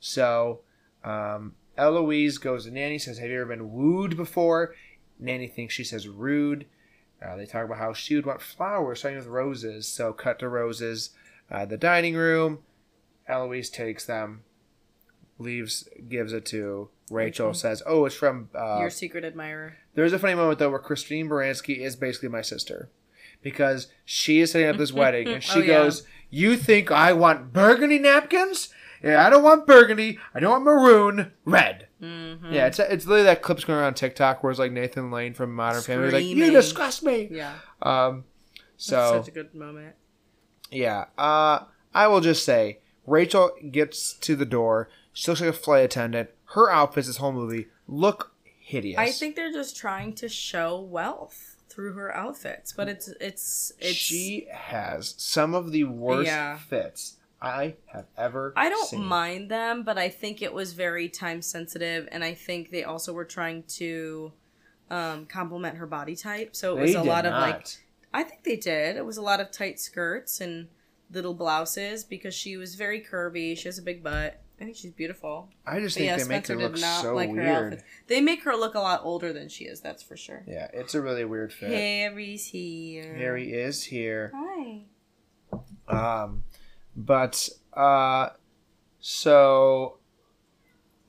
so 0.00 0.60
um, 1.04 1.54
Eloise 1.76 2.38
goes 2.38 2.64
to 2.64 2.70
Nanny, 2.70 2.98
says, 2.98 3.18
"Have 3.18 3.28
you 3.30 3.36
ever 3.40 3.46
been 3.54 3.72
wooed 3.72 4.16
before?" 4.16 4.74
Nanny 5.22 5.46
thinks 5.48 5.72
she 5.74 5.84
says 5.84 6.08
rude. 6.08 6.66
Uh, 7.24 7.36
they 7.36 7.46
talk 7.46 7.64
about 7.64 7.78
how 7.78 7.92
she 7.92 8.16
would 8.16 8.26
want 8.26 8.42
flowers 8.42 8.98
starting 8.98 9.18
with 9.18 9.28
roses. 9.28 9.86
So 9.86 10.12
cut 10.12 10.38
to 10.40 10.48
roses. 10.48 11.10
Uh, 11.50 11.64
the 11.64 11.76
dining 11.76 12.14
room. 12.16 12.58
Eloise 13.28 13.70
takes 13.70 14.04
them, 14.04 14.42
leaves, 15.38 15.88
gives 16.08 16.32
it 16.32 16.44
to 16.46 16.88
Rachel. 17.10 17.46
Rachel. 17.48 17.54
Says, 17.54 17.82
"Oh, 17.86 18.04
it's 18.04 18.14
from." 18.14 18.48
Uh, 18.54 18.78
Your 18.80 18.90
secret 18.90 19.24
admirer. 19.24 19.76
there's 19.94 20.12
a 20.12 20.18
funny 20.18 20.34
moment 20.34 20.58
though 20.58 20.70
where 20.70 20.78
Christine 20.78 21.28
Baranski 21.28 21.78
is 21.78 21.94
basically 21.96 22.28
my 22.30 22.42
sister, 22.42 22.90
because 23.42 23.86
she 24.04 24.40
is 24.40 24.50
setting 24.52 24.68
up 24.68 24.76
this 24.76 24.92
wedding 25.02 25.28
and 25.28 25.42
she 25.42 25.60
Oh, 25.60 25.62
yeah. 25.62 25.66
goes, 25.66 26.06
"You 26.30 26.56
think 26.56 26.90
I 26.90 27.12
want 27.12 27.52
burgundy 27.52 27.98
napkins? 28.00 28.70
Yeah, 29.02 29.24
I 29.24 29.30
don't 29.30 29.42
want 29.44 29.66
burgundy. 29.66 30.18
I 30.34 30.40
don't 30.40 30.50
want 30.50 30.64
maroon. 30.64 31.32
Red." 31.44 31.86
Mm-hmm. 32.02 32.52
Yeah, 32.52 32.66
it's 32.66 32.78
it's 32.78 33.06
literally 33.06 33.24
that 33.24 33.42
clip's 33.42 33.64
going 33.64 33.78
around 33.78 33.94
TikTok 33.94 34.42
where 34.42 34.50
it's 34.50 34.58
like 34.58 34.72
Nathan 34.72 35.10
Lane 35.10 35.34
from 35.34 35.54
Modern 35.54 35.82
Family 35.82 36.10
like, 36.10 36.24
"You 36.24 36.50
disgust 36.50 37.02
me." 37.02 37.28
Yeah. 37.30 37.54
Um, 37.80 38.24
That's 38.74 38.84
so 38.86 39.18
such 39.18 39.28
a 39.28 39.30
good 39.30 39.54
moment. 39.54 39.94
yeah, 40.70 41.04
uh, 41.16 41.60
I 41.94 42.08
will 42.08 42.20
just 42.20 42.44
say 42.44 42.80
Rachel 43.06 43.52
gets 43.70 44.14
to 44.14 44.34
the 44.34 44.44
door. 44.46 44.88
She 45.12 45.30
looks 45.30 45.40
like 45.40 45.50
a 45.50 45.52
flight 45.52 45.84
attendant. 45.84 46.30
Her 46.46 46.70
outfits 46.70 47.06
this 47.06 47.18
whole 47.18 47.32
movie 47.32 47.68
look 47.86 48.32
hideous. 48.44 48.98
I 48.98 49.10
think 49.10 49.36
they're 49.36 49.52
just 49.52 49.76
trying 49.76 50.14
to 50.16 50.28
show 50.28 50.80
wealth 50.80 51.56
through 51.68 51.92
her 51.94 52.14
outfits, 52.14 52.72
but 52.72 52.88
it's 52.88 53.08
it's 53.20 53.72
it's. 53.78 53.90
she 53.96 54.46
has 54.52 55.14
some 55.18 55.54
of 55.54 55.70
the 55.72 55.84
worst 55.84 56.26
Yeah. 56.26 56.58
fits 56.58 57.16
I 57.42 57.74
have 57.92 58.06
ever. 58.16 58.52
I 58.56 58.68
don't 58.68 58.88
seen. 58.88 59.04
mind 59.04 59.50
them, 59.50 59.82
but 59.82 59.98
I 59.98 60.08
think 60.08 60.40
it 60.42 60.52
was 60.54 60.72
very 60.74 61.08
time 61.08 61.42
sensitive, 61.42 62.08
and 62.12 62.22
I 62.22 62.34
think 62.34 62.70
they 62.70 62.84
also 62.84 63.12
were 63.12 63.24
trying 63.24 63.64
to 63.78 64.32
um, 64.90 65.26
complement 65.26 65.76
her 65.78 65.86
body 65.86 66.14
type. 66.14 66.54
So 66.54 66.78
it 66.78 66.82
was 66.82 66.94
a 66.94 67.02
lot 67.02 67.26
of 67.26 67.32
like. 67.32 67.66
I 68.14 68.22
think 68.22 68.44
they 68.44 68.56
did. 68.56 68.96
It 68.96 69.04
was 69.06 69.16
a 69.16 69.22
lot 69.22 69.40
of 69.40 69.50
tight 69.50 69.80
skirts 69.80 70.40
and 70.40 70.68
little 71.10 71.34
blouses 71.34 72.04
because 72.04 72.34
she 72.34 72.56
was 72.56 72.74
very 72.74 73.00
curvy. 73.00 73.56
She 73.56 73.68
has 73.68 73.78
a 73.78 73.82
big 73.82 74.02
butt. 74.02 74.38
I 74.60 74.64
think 74.64 74.76
she's 74.76 74.92
beautiful. 74.92 75.48
I 75.66 75.80
just 75.80 75.96
But 75.96 76.00
think 76.00 76.06
yeah, 76.10 76.16
they 76.18 76.28
make 76.28 76.44
Spencer 76.44 76.54
her 76.54 76.68
look 76.68 76.78
not 76.80 77.02
so 77.02 77.14
like 77.14 77.30
her 77.30 77.34
weird. 77.34 77.72
outfit. 77.72 77.84
They 78.06 78.20
make 78.20 78.44
her 78.44 78.54
look 78.54 78.74
a 78.74 78.80
lot 78.80 79.00
older 79.02 79.32
than 79.32 79.48
she 79.48 79.64
is. 79.64 79.80
That's 79.80 80.02
for 80.02 80.16
sure. 80.16 80.44
Yeah, 80.46 80.68
it's 80.72 80.94
a 80.94 81.00
really 81.02 81.24
weird 81.24 81.52
fit. 81.52 81.70
Harry's 81.70 82.46
here. 82.46 83.14
Harry 83.14 83.50
is 83.52 83.82
here. 83.82 84.30
Hi. 84.34 84.82
Um, 85.88 86.44
but 86.96 87.48
uh, 87.74 88.30
so 89.00 89.98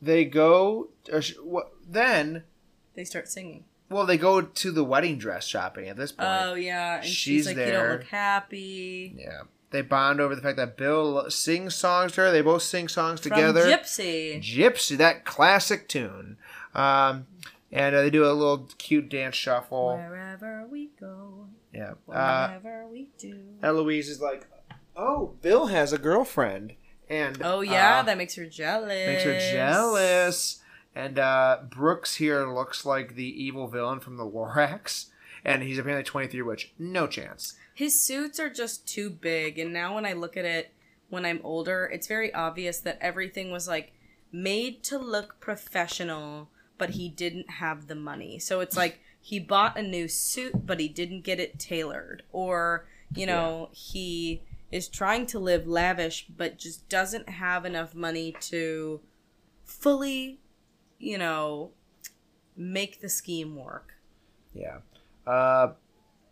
they 0.01 0.25
go. 0.25 0.89
Or 1.11 1.21
sh- 1.21 1.35
wha- 1.43 1.67
then, 1.87 2.43
They 2.95 3.03
start 3.03 3.27
singing. 3.27 3.65
well, 3.89 4.05
they 4.05 4.17
go 4.17 4.41
to 4.41 4.71
the 4.71 4.83
wedding 4.83 5.17
dress 5.17 5.45
shopping 5.45 5.87
at 5.89 5.97
this 5.97 6.11
point. 6.11 6.29
Oh 6.31 6.53
yeah, 6.55 6.95
and 6.97 7.05
she's, 7.05 7.13
She's 7.15 7.47
like, 7.47 7.57
"You 7.57 7.63
there. 7.65 7.87
don't 7.89 7.91
look 7.99 8.07
happy." 8.07 9.15
yeah, 9.17 9.41
they 9.71 9.81
bond 9.81 10.21
over 10.21 10.35
the 10.35 10.41
fact 10.41 10.57
that 10.57 10.77
Bill 10.77 11.29
sings 11.29 11.75
songs 11.75 12.13
to 12.13 12.21
her. 12.21 12.31
They 12.31 12.41
both 12.41 12.61
sing 12.63 12.87
songs 12.87 13.19
From 13.19 13.31
together. 13.31 13.65
Gypsy. 13.65 14.41
Gypsy, 14.41 14.97
that 14.97 15.25
classic 15.25 15.87
tune. 15.89 16.37
Um, 16.73 17.27
and 17.71 17.95
uh, 17.95 18.01
they 18.01 18.09
do 18.09 18.23
a 18.25 18.31
little 18.33 18.69
cute 18.77 19.09
dance 19.09 19.35
shuffle. 19.35 19.95
Wherever 19.97 20.65
we 20.71 20.89
go, 20.99 21.47
Yeah. 21.73 21.93
Uh, 22.11 22.59
we 22.91 23.09
do. 23.17 23.35
Eloise 23.63 24.09
is 24.09 24.21
like, 24.21 24.47
"Oh, 24.95 25.35
Bill 25.41 25.67
has 25.67 25.93
a 25.93 25.97
girlfriend," 25.97 26.73
and 27.09 27.41
Oh 27.43 27.61
yeah, 27.61 27.99
uh, 27.99 28.03
that 28.03 28.17
makes 28.17 28.35
her 28.35 28.45
jealous. 28.45 29.07
makes 29.07 29.23
her 29.23 29.39
jealous. 29.39 30.59
And 30.95 31.17
uh, 31.17 31.59
Brooks 31.69 32.15
here 32.15 32.45
looks 32.45 32.85
like 32.85 33.15
the 33.15 33.43
evil 33.43 33.67
villain 33.67 33.99
from 33.99 34.17
the 34.17 34.25
Lorax, 34.29 35.07
and 35.43 35.63
he's 35.63 35.79
apparently 35.79 36.03
23, 36.03 36.41
which 36.43 36.71
no 36.77 37.07
chance. 37.07 37.55
His 37.73 37.99
suits 37.99 38.39
are 38.39 38.49
just 38.51 38.87
too 38.87 39.09
big, 39.09 39.57
and 39.57 39.73
now 39.73 39.95
when 39.95 40.05
I 40.05 40.13
look 40.13 40.37
at 40.37 40.45
it 40.45 40.71
when 41.09 41.25
I'm 41.25 41.41
older, 41.43 41.85
it's 41.85 42.07
very 42.07 42.33
obvious 42.33 42.79
that 42.79 42.97
everything 42.99 43.51
was 43.51 43.67
like 43.67 43.93
made 44.31 44.83
to 44.85 44.97
look 44.97 45.39
professional, 45.39 46.49
but 46.79 46.91
he 46.91 47.07
didn't 47.07 47.49
have 47.51 47.87
the 47.87 47.95
money. 47.95 48.39
So 48.39 48.61
it's 48.61 48.75
like 48.75 48.99
he 49.21 49.39
bought 49.39 49.77
a 49.77 49.81
new 49.83 50.07
suit, 50.07 50.65
but 50.65 50.79
he 50.79 50.87
didn't 50.87 51.21
get 51.21 51.39
it 51.39 51.59
tailored, 51.59 52.23
or 52.31 52.87
you 53.15 53.25
know 53.25 53.69
he 53.71 54.41
is 54.73 54.87
trying 54.87 55.27
to 55.27 55.37
live 55.37 55.67
lavish, 55.67 56.25
but 56.35 56.57
just 56.57 56.89
doesn't 56.89 57.29
have 57.29 57.63
enough 57.63 57.93
money 57.93 58.35
to 58.41 58.99
fully, 59.63 60.39
you 60.97 61.15
know, 61.17 61.69
make 62.57 62.99
the 62.99 63.07
scheme 63.07 63.55
work. 63.55 63.93
Yeah. 64.53 64.79
Uh, 65.27 65.73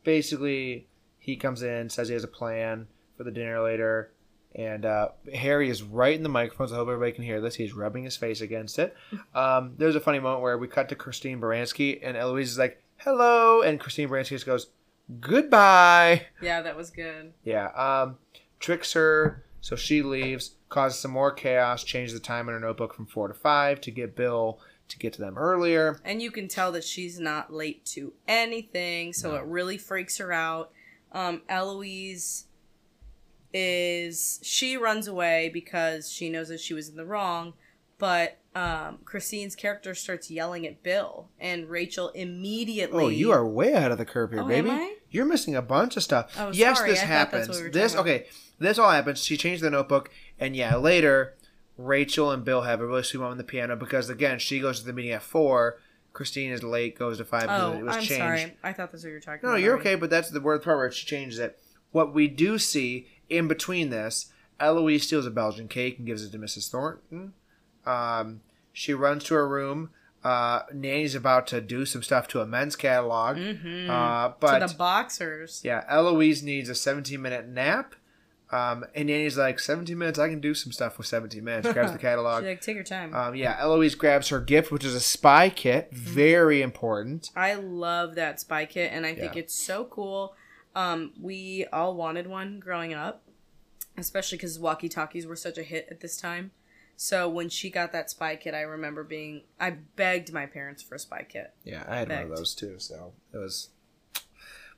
basically, 0.03 0.87
He 1.19 1.35
comes 1.35 1.61
in, 1.61 1.89
says 1.91 2.07
he 2.07 2.15
has 2.15 2.23
a 2.23 2.27
plan 2.27 2.87
for 3.15 3.23
the 3.23 3.29
dinner 3.31 3.61
later, 3.61 4.11
and 4.55 4.85
uh, 4.85 5.09
Harry 5.35 5.69
is 5.69 5.83
right 5.83 6.15
in 6.15 6.23
the 6.23 6.29
microphone, 6.29 6.67
so 6.67 6.73
I 6.73 6.77
hope 6.77 6.87
everybody 6.87 7.11
can 7.11 7.23
hear 7.23 7.41
this. 7.41 7.53
He's 7.53 7.73
rubbing 7.73 8.03
his 8.05 8.17
face 8.17 8.41
against 8.41 8.79
it. 8.79 8.95
Um, 9.35 9.75
there's 9.77 9.95
a 9.95 10.01
funny 10.01 10.19
moment 10.19 10.41
where 10.41 10.57
we 10.57 10.67
cut 10.67 10.89
to 10.89 10.95
Christine 10.95 11.39
Baranski, 11.39 11.99
and 12.01 12.17
Eloise 12.17 12.49
is 12.51 12.57
like, 12.57 12.81
"Hello," 12.97 13.61
and 13.61 13.79
Christine 13.79 14.09
Baranski 14.09 14.29
just 14.29 14.45
goes, 14.47 14.67
"Goodbye." 15.19 16.27
Yeah, 16.41 16.61
that 16.61 16.75
was 16.75 16.89
good. 16.89 17.33
Yeah. 17.43 17.67
Um, 17.67 18.17
tricks 18.59 18.93
her, 18.93 19.43
so 19.59 19.75
she 19.75 20.01
leaves, 20.01 20.55
causes 20.69 20.99
some 20.99 21.11
more 21.11 21.31
chaos, 21.31 21.83
changes 21.83 22.13
the 22.13 22.19
time 22.19 22.47
in 22.47 22.53
her 22.53 22.59
notebook 22.59 22.93
from 22.93 23.05
four 23.05 23.27
to 23.27 23.33
five 23.33 23.81
to 23.81 23.91
get 23.91 24.15
Bill 24.15 24.59
to 24.91 24.99
get 24.99 25.13
to 25.13 25.21
them 25.21 25.37
earlier. 25.37 25.99
And 26.03 26.21
you 26.21 26.31
can 26.31 26.47
tell 26.47 26.71
that 26.73 26.83
she's 26.83 27.19
not 27.19 27.53
late 27.53 27.85
to 27.87 28.13
anything, 28.27 29.13
so 29.13 29.35
it 29.35 29.43
really 29.45 29.77
freaks 29.77 30.17
her 30.17 30.31
out. 30.31 30.71
Um, 31.13 31.41
Eloise 31.49 32.45
is 33.53 34.39
she 34.43 34.77
runs 34.77 35.07
away 35.07 35.49
because 35.53 36.09
she 36.11 36.29
knows 36.29 36.49
that 36.49 36.59
she 36.59 36.73
was 36.73 36.89
in 36.89 36.95
the 36.95 37.05
wrong, 37.05 37.53
but 38.01 38.39
um, 38.55 38.97
Christine's 39.05 39.55
character 39.55 39.93
starts 39.95 40.29
yelling 40.29 40.67
at 40.67 40.83
Bill, 40.83 41.29
and 41.39 41.69
Rachel 41.69 42.09
immediately. 42.09 43.03
Oh, 43.05 43.07
you 43.09 43.31
are 43.31 43.47
way 43.47 43.71
ahead 43.71 43.91
of 43.91 43.97
the 43.99 44.05
curve 44.05 44.31
here, 44.31 44.41
Oh, 44.41 44.47
baby. 44.47 44.69
am 44.69 44.75
I? 44.75 44.95
You're 45.09 45.25
missing 45.25 45.55
a 45.55 45.61
bunch 45.61 45.95
of 45.95 46.03
stuff. 46.03 46.35
Oh, 46.37 46.51
yes, 46.51 46.79
sorry, 46.79 46.89
this 46.89 47.01
I 47.01 47.05
happens. 47.05 47.61
we 47.61 47.69
this 47.69 47.95
okay. 47.95 48.25
This 48.59 48.77
all 48.77 48.89
happens. 48.91 49.23
She 49.23 49.37
changed 49.37 49.61
the 49.63 49.69
notebook, 49.69 50.09
and 50.39 50.55
yeah, 50.55 50.75
later 50.75 51.35
Rachel 51.77 52.31
and 52.31 52.43
Bill 52.43 52.61
have 52.63 52.81
a 52.81 52.85
really 52.87 53.03
sweet 53.03 53.19
moment 53.19 53.33
on 53.33 53.37
the 53.37 53.43
piano 53.43 53.75
because 53.75 54.09
again, 54.09 54.39
she 54.39 54.59
goes 54.59 54.79
to 54.81 54.85
the 54.85 54.93
meeting 54.93 55.11
at 55.11 55.23
four. 55.23 55.77
Christine 56.13 56.51
is 56.51 56.61
late, 56.63 56.97
goes 56.99 57.19
to 57.19 57.25
five 57.25 57.45
Oh, 57.49 57.71
it 57.73 57.83
was 57.85 57.95
I'm 57.95 58.01
changed. 58.01 58.17
sorry. 58.21 58.57
I 58.63 58.73
thought 58.73 58.91
that's 58.91 59.03
what 59.03 59.09
you 59.09 59.15
were 59.15 59.21
talking 59.21 59.39
No, 59.43 59.49
about. 59.51 59.61
you're 59.61 59.75
already. 59.75 59.89
okay, 59.91 59.95
but 59.95 60.09
that's 60.09 60.29
the 60.29 60.41
word 60.41 60.61
part 60.61 60.77
where 60.77 60.91
she 60.91 61.05
changes 61.05 61.39
it. 61.39 61.57
What 61.91 62.13
we 62.13 62.27
do 62.27 62.57
see 62.59 63.07
in 63.29 63.47
between 63.47 63.91
this, 63.91 64.31
Eloise 64.59 65.03
steals 65.03 65.25
a 65.25 65.31
Belgian 65.31 65.69
cake 65.69 65.97
and 65.99 66.05
gives 66.05 66.23
it 66.25 66.31
to 66.33 66.37
Mrs. 66.37 66.69
Thornton. 66.69 67.33
Um, 67.85 68.41
she 68.73 68.93
runs 68.93 69.23
to 69.25 69.33
her 69.35 69.47
room. 69.47 69.89
Uh, 70.23 70.61
Nanny's 70.71 71.15
about 71.15 71.47
to 71.47 71.61
do 71.61 71.85
some 71.85 72.03
stuff 72.03 72.27
to 72.29 72.41
a 72.41 72.45
men's 72.45 72.75
catalog. 72.75 73.37
Mhm. 73.37 73.89
Uh, 73.89 74.33
but 74.39 74.59
to 74.59 74.67
the 74.67 74.73
boxers. 74.77 75.61
yeah, 75.63 75.83
Eloise 75.89 76.43
needs 76.43 76.69
a 76.69 76.75
17 76.75 77.19
minute 77.21 77.47
nap. 77.47 77.95
Um, 78.51 78.85
and 78.93 79.07
Nanny's 79.07 79.37
like, 79.37 79.59
17 79.59 79.97
minutes, 79.97 80.19
I 80.19 80.27
can 80.27 80.41
do 80.41 80.53
some 80.53 80.73
stuff 80.73 80.97
with 80.97 81.07
17 81.07 81.41
minutes. 81.41 81.71
Grabs 81.71 81.93
the 81.93 81.97
catalog. 82.09 82.41
She's 82.43 82.47
like, 82.49 82.61
take 82.61 82.75
your 82.75 82.83
time. 82.83 83.15
Um, 83.15 83.33
yeah, 83.33 83.55
Eloise 83.59 83.95
grabs 83.95 84.27
her 84.27 84.41
gift, 84.41 84.71
which 84.71 84.83
is 84.83 84.93
a 84.93 84.99
spy 84.99 85.49
kit. 85.49 85.89
Mm-hmm. 85.93 86.03
Very 86.13 86.61
important. 86.61 87.29
I 87.35 87.53
love 87.55 88.15
that 88.15 88.41
spy 88.41 88.65
kit, 88.65 88.91
and 88.93 89.05
I 89.05 89.15
think 89.15 89.35
Yeah. 89.35 89.43
it's 89.43 89.53
so 89.55 89.85
cool. 89.85 90.35
Um, 90.75 91.13
we 91.19 91.65
all 91.71 91.95
wanted 91.95 92.27
one 92.27 92.59
growing 92.59 92.93
up, 92.93 93.23
especially 93.97 94.37
because 94.37 94.59
walkie 94.59 94.89
talkies 94.89 95.25
were 95.25 95.35
such 95.37 95.57
a 95.57 95.63
hit 95.63 95.87
at 95.89 96.01
this 96.01 96.17
time. 96.17 96.51
So 97.03 97.27
when 97.27 97.49
she 97.49 97.71
got 97.71 97.93
that 97.93 98.11
spy 98.11 98.35
kit, 98.35 98.53
I 98.53 98.61
remember 98.61 99.03
being 99.03 99.41
I 99.59 99.71
begged 99.71 100.31
my 100.31 100.45
parents 100.45 100.83
for 100.83 100.93
a 100.93 100.99
spy 100.99 101.25
kit. 101.27 101.51
Yeah, 101.63 101.83
I 101.87 101.97
had 101.97 102.09
one 102.09 102.21
of 102.21 102.29
those 102.29 102.53
too, 102.53 102.75
so 102.77 103.13
it 103.33 103.37
was. 103.37 103.69
We 104.13 104.19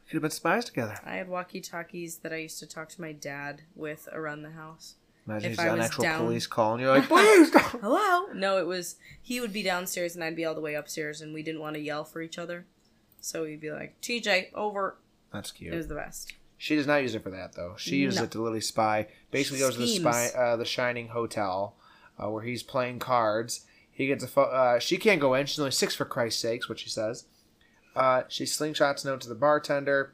could 0.08 0.14
have 0.14 0.22
been 0.22 0.32
spies 0.32 0.64
together. 0.64 0.98
I 1.06 1.16
had 1.16 1.28
walkie 1.28 1.60
talkies 1.60 2.20
that 2.20 2.32
I 2.32 2.38
used 2.38 2.60
to 2.60 2.66
talk 2.66 2.88
to 2.90 3.02
my 3.02 3.12
dad 3.12 3.64
with 3.76 4.08
around 4.14 4.44
the 4.44 4.52
house. 4.52 4.96
Imagine 5.28 5.52
If 5.52 5.58
he's 5.58 5.68
I 5.68 5.74
an 5.74 5.82
actual 5.82 6.04
down- 6.04 6.20
police 6.22 6.48
call, 6.48 6.72
and 6.76 6.82
you're 6.82 6.96
like, 6.98 7.08
please. 7.10 7.52
Hello? 7.54 8.28
No, 8.34 8.58
it 8.58 8.68
was 8.68 8.96
he 9.22 9.42
would 9.42 9.52
be 9.52 9.62
downstairs 9.62 10.16
and 10.16 10.24
I'd 10.24 10.38
be 10.38 10.46
all 10.46 10.56
the 10.56 10.62
way 10.62 10.76
upstairs, 10.76 11.20
and 11.20 11.34
we 11.34 11.44
didn't 11.44 11.60
want 11.60 11.74
to 11.74 11.82
yell 11.82 12.06
for 12.06 12.22
each 12.22 12.38
other. 12.38 12.66
So 13.20 13.44
we'd 13.44 13.60
be 13.60 13.72
like, 13.72 14.00
TJ, 14.00 14.54
over. 14.54 14.96
That's 15.34 15.52
cute. 15.52 15.74
It 15.74 15.76
was 15.76 15.90
the 15.90 15.96
best. 15.96 16.32
She 16.58 16.78
does 16.78 16.88
not 16.88 17.02
use 17.02 17.16
it 17.16 17.24
for 17.24 17.32
that 17.32 17.52
though. 17.54 17.74
She 17.78 17.98
uses 17.98 18.20
No. 18.20 18.24
it 18.24 18.32
to 18.32 18.38
literally 18.42 18.62
spy. 18.62 19.08
Basically, 19.30 19.60
goes 19.60 19.74
to 19.74 19.82
the 19.82 19.88
spy, 19.88 20.28
uh, 20.38 20.56
the 20.56 20.64
Shining 20.64 21.10
Hotel, 21.10 21.76
uh, 22.22 22.30
where 22.30 22.44
he's 22.44 22.64
playing 22.64 23.00
cards. 23.00 23.66
He 23.92 24.08
gets 24.08 24.24
a. 24.24 24.28
Fo- 24.28 24.44
uh, 24.44 24.80
she 24.80 24.98
can't 24.98 25.22
go 25.22 25.34
in. 25.34 25.46
She's 25.46 25.60
only 25.60 25.72
six 25.72 25.96
for 25.96 26.06
Christ's 26.06 26.42
sakes. 26.42 26.68
What 26.68 26.80
she 26.80 26.90
says. 26.90 27.26
Uh, 27.96 28.24
she 28.28 28.46
slingshots 28.46 29.06
a 29.06 29.08
note 29.08 29.22
to 29.22 29.30
the 29.30 29.36
bartender. 29.36 30.14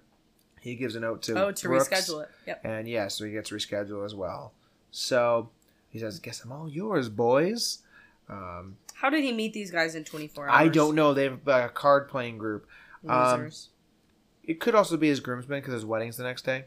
He 0.60 0.76
gives 0.76 0.95
a 0.95 1.00
note 1.00 1.22
to. 1.24 1.41
Oh, 1.41 1.52
to 1.52 1.68
Brooks, 1.68 1.88
reschedule 1.88 2.24
it. 2.24 2.30
Yep. 2.47 2.62
And 2.66 2.88
yeah, 2.88 3.08
so 3.08 3.24
he 3.26 3.32
gets 3.32 3.50
rescheduled 3.52 4.06
as 4.06 4.14
well. 4.14 4.54
So 4.91 5.50
he 5.89 6.00
says, 6.00 6.20
"Guess 6.20 6.43
I'm 6.43 6.52
all 6.52 6.70
yours, 6.70 7.08
boys." 7.08 7.80
Um, 8.28 8.78
How 8.95 9.10
did 9.10 9.24
he 9.24 9.32
meet 9.32 9.54
these 9.54 9.72
guys 9.72 9.95
in 9.95 10.04
24 10.04 10.50
hours? 10.50 10.56
I 10.56 10.68
don't 10.68 10.93
know. 10.93 11.14
They 11.14 11.24
have 11.24 11.47
a 11.47 11.70
card 11.70 12.10
playing 12.10 12.38
group. 12.38 12.68
Um. 13.08 13.50
It 14.43 14.60
could 14.60 14.74
also 14.74 14.97
be 14.97 15.08
his 15.08 15.20
groomsmen 15.20 15.60
because 15.60 15.76
his 15.76 15.86
wedding's 15.86 16.18
the 16.18 16.24
next 16.24 16.43
day. 16.43 16.66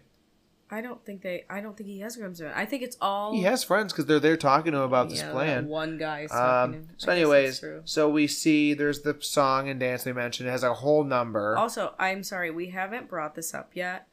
I 0.73 0.81
don't 0.81 1.05
think 1.05 1.21
they. 1.21 1.45
I 1.51 1.61
don't 1.61 1.77
think 1.77 1.89
he 1.91 2.01
has 2.01 2.17
groomsmen. 2.17 2.51
I 2.55 2.65
think 2.65 2.83
it's 2.83 2.97
all. 3.01 3.33
He 3.35 3.43
has 3.43 3.63
friends 3.63 3.93
because 3.93 4.07
they're 4.07 4.19
there 4.19 4.39
talking 4.39 4.73
to 4.73 4.79
him 4.79 4.85
about 4.85 5.11
this 5.11 5.19
Yeah, 5.19 5.27
that 5.27 5.33
plan. 5.33 5.69
One 5.69 5.99
guy 5.99 6.21
is 6.23 6.31
talking. 6.31 6.73
to 6.73 6.79
Um, 6.79 6.83
him. 6.85 6.89
so, 6.97 7.13
I 7.13 7.17
guess 7.21 7.29
that's 7.29 7.63
anyways, 7.63 7.65
so 7.85 8.09
we 8.09 8.27
see 8.27 8.73
there's 8.75 9.03
the 9.03 9.17
song 9.21 9.69
and 9.69 9.79
dance 9.79 10.05
we 10.07 10.13
mentioned. 10.15 10.49
It 10.49 10.53
has 10.53 10.63
a 10.63 10.73
whole 10.73 11.05
number. 11.05 11.57
Also, 11.59 11.95
I'm 11.99 12.23
sorry 12.23 12.51
we 12.51 12.71
haven't 12.71 13.09
brought 13.09 13.35
this 13.35 13.53
up 13.53 13.73
yet. 13.75 14.07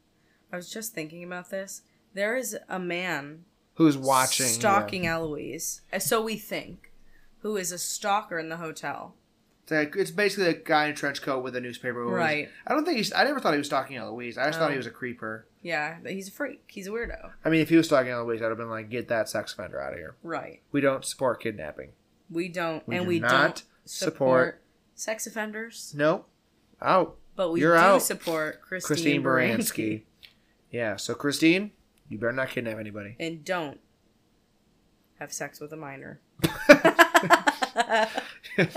I 0.52 0.56
was 0.56 0.70
just 0.70 0.92
thinking 0.92 1.24
about 1.24 1.48
this. 1.50 1.80
There 2.12 2.36
is 2.36 2.56
a 2.68 2.78
man 2.78 3.44
who's 3.74 3.96
watching? 3.96 4.46
stalking 4.46 5.06
Eloise, 5.06 5.80
uh, 5.92 5.98
so 5.98 6.20
we 6.20 6.36
think, 6.36 6.92
who 7.38 7.56
is 7.56 7.72
a 7.72 7.78
stalker 7.78 8.38
in 8.38 8.50
the 8.50 8.58
hotel. 8.58 9.14
It's, 9.72 10.10
basically 10.10 10.46
a 10.48 10.54
guy 10.54 10.86
in 10.86 10.90
a 10.90 10.94
trench 10.94 11.22
coat 11.22 11.44
with 11.44 11.54
a 11.54 11.60
newspaper. 11.60 12.04
Right. 12.04 12.48
I 12.66 12.74
don't 12.74 12.84
think 12.84 12.96
he's. 12.96 13.12
I 13.12 13.22
never 13.24 13.38
thought 13.38 13.52
he 13.52 13.58
was 13.58 13.68
stalking 13.68 13.96
Eloise. 13.96 14.36
I 14.36 14.46
just 14.46 14.58
thought 14.58 14.68
Oh. 14.68 14.72
he 14.72 14.76
was 14.76 14.86
a 14.86 14.90
creeper. 14.90 15.46
Yeah, 15.62 15.98
he's 16.06 16.28
a 16.28 16.32
freak. 16.32 16.62
He's 16.68 16.86
a 16.86 16.90
weirdo. 16.90 17.32
I 17.44 17.50
mean, 17.50 17.60
if 17.60 17.68
he 17.68 17.76
was 17.76 17.86
stalking 17.86 18.10
Eloise, 18.12 18.40
I'd 18.40 18.48
have 18.48 18.56
been 18.56 18.70
like, 18.70 18.88
"Get 18.88 19.08
that 19.08 19.28
sex 19.28 19.52
offender 19.52 19.80
out 19.80 19.92
of 19.92 19.98
here." 19.98 20.16
Right. 20.22 20.62
We 20.72 20.80
don't 20.80 21.04
support 21.04 21.42
kidnapping. 21.42 21.90
We 22.30 22.48
don't, 22.48 22.86
We 22.88 22.96
and 22.96 23.04
do 23.04 23.08
we 23.08 23.20
not 23.20 23.30
don't 23.30 23.62
support- 23.84 23.84
support 23.84 24.62
sex 24.94 25.26
offenders, 25.26 25.92
No, 25.96 26.24
out. 26.80 27.16
but 27.36 27.50
we 27.52 27.60
You're 27.60 27.74
do 27.76 27.80
out. 27.80 28.02
support 28.02 28.62
Christine, 28.62 28.86
Christine. 28.86 29.22
Baranski. 29.22 30.02
Yeah. 30.70 30.96
So 30.96 31.14
Christine, 31.14 31.72
you 32.08 32.16
better 32.18 32.32
not 32.32 32.48
kidnap 32.50 32.78
anybody. 32.78 33.16
and 33.20 33.44
don't 33.44 33.80
have 35.18 35.32
sex 35.32 35.60
with 35.60 35.72
a 35.72 35.76
minor. 35.76 36.20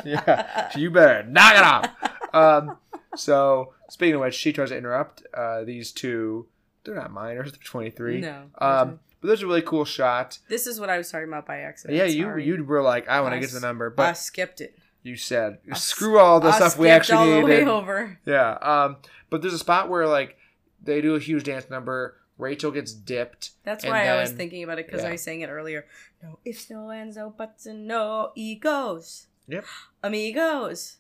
yeah, 0.03 0.69
you 0.77 0.89
better 0.91 1.23
knock 1.29 1.53
it 1.55 1.63
off. 1.63 1.89
Um, 2.34 2.77
so 3.15 3.75
speaking 3.91 4.15
of 4.15 4.21
which, 4.21 4.34
she 4.34 4.51
tries 4.51 4.69
to 4.69 4.75
interrupt 4.77 5.21
uh, 5.36 5.63
these 5.63 5.91
two. 5.91 6.47
They're 6.84 6.95
not 6.95 7.11
minors; 7.11 7.51
they're 7.51 7.61
twenty 7.63 7.89
three. 7.89 8.19
No. 8.21 8.49
Um, 8.57 8.99
but 9.21 9.27
there's 9.27 9.41
a 9.41 9.47
really 9.47 9.61
cool 9.61 9.86
shot. 9.86 10.39
This 10.49 10.67
is 10.67 10.79
what 10.79 10.89
I 10.89 10.97
was 10.97 11.09
talking 11.09 11.29
about 11.29 11.45
by 11.45 11.59
accident. 11.59 11.97
Yeah, 11.97 12.05
you 12.05 12.23
Sorry. 12.23 12.45
you 12.45 12.63
were 12.63 12.81
like, 12.81 13.07
I 13.07 13.21
want 13.21 13.34
to 13.34 13.39
get 13.39 13.49
to 13.49 13.55
the 13.55 13.61
number, 13.61 13.89
but 13.89 14.09
I 14.09 14.13
skipped 14.13 14.59
it. 14.59 14.77
you 15.01 15.15
said 15.15 15.59
I 15.71 15.75
screw 15.75 16.19
all 16.19 16.39
the 16.41 16.49
I 16.49 16.55
stuff 16.55 16.77
we 16.77 16.89
actually 16.89 17.17
all 17.17 17.41
the 17.41 17.45
way 17.45 17.65
over. 17.65 18.19
Yeah. 18.25 18.57
Um, 18.61 18.97
but 19.29 19.41
there's 19.41 19.53
a 19.53 19.59
spot 19.59 19.89
where 19.89 20.07
like 20.07 20.38
they 20.84 20.99
do 20.99 21.15
a 21.15 21.19
huge 21.19 21.43
dance 21.43 21.69
number. 21.69 22.17
Rachel 22.38 22.71
gets 22.71 22.91
dipped. 22.91 23.51
That's 23.63 23.86
why 23.86 24.07
I 24.09 24.19
was 24.19 24.31
thinking 24.31 24.63
about 24.63 24.79
it 24.79 24.88
because 24.88 25.03
yeah. 25.03 25.11
I 25.11 25.15
saying 25.15 25.41
it 25.41 25.49
earlier. 25.49 25.86
No 26.21 26.39
ifs, 26.43 26.69
no 26.69 26.89
ands, 26.89 27.15
no 27.15 27.29
buts, 27.29 27.65
and 27.65 27.88
no 27.88 28.31
egos. 28.36 29.27
Yep. 29.47 29.65
Amigos. 30.03 30.97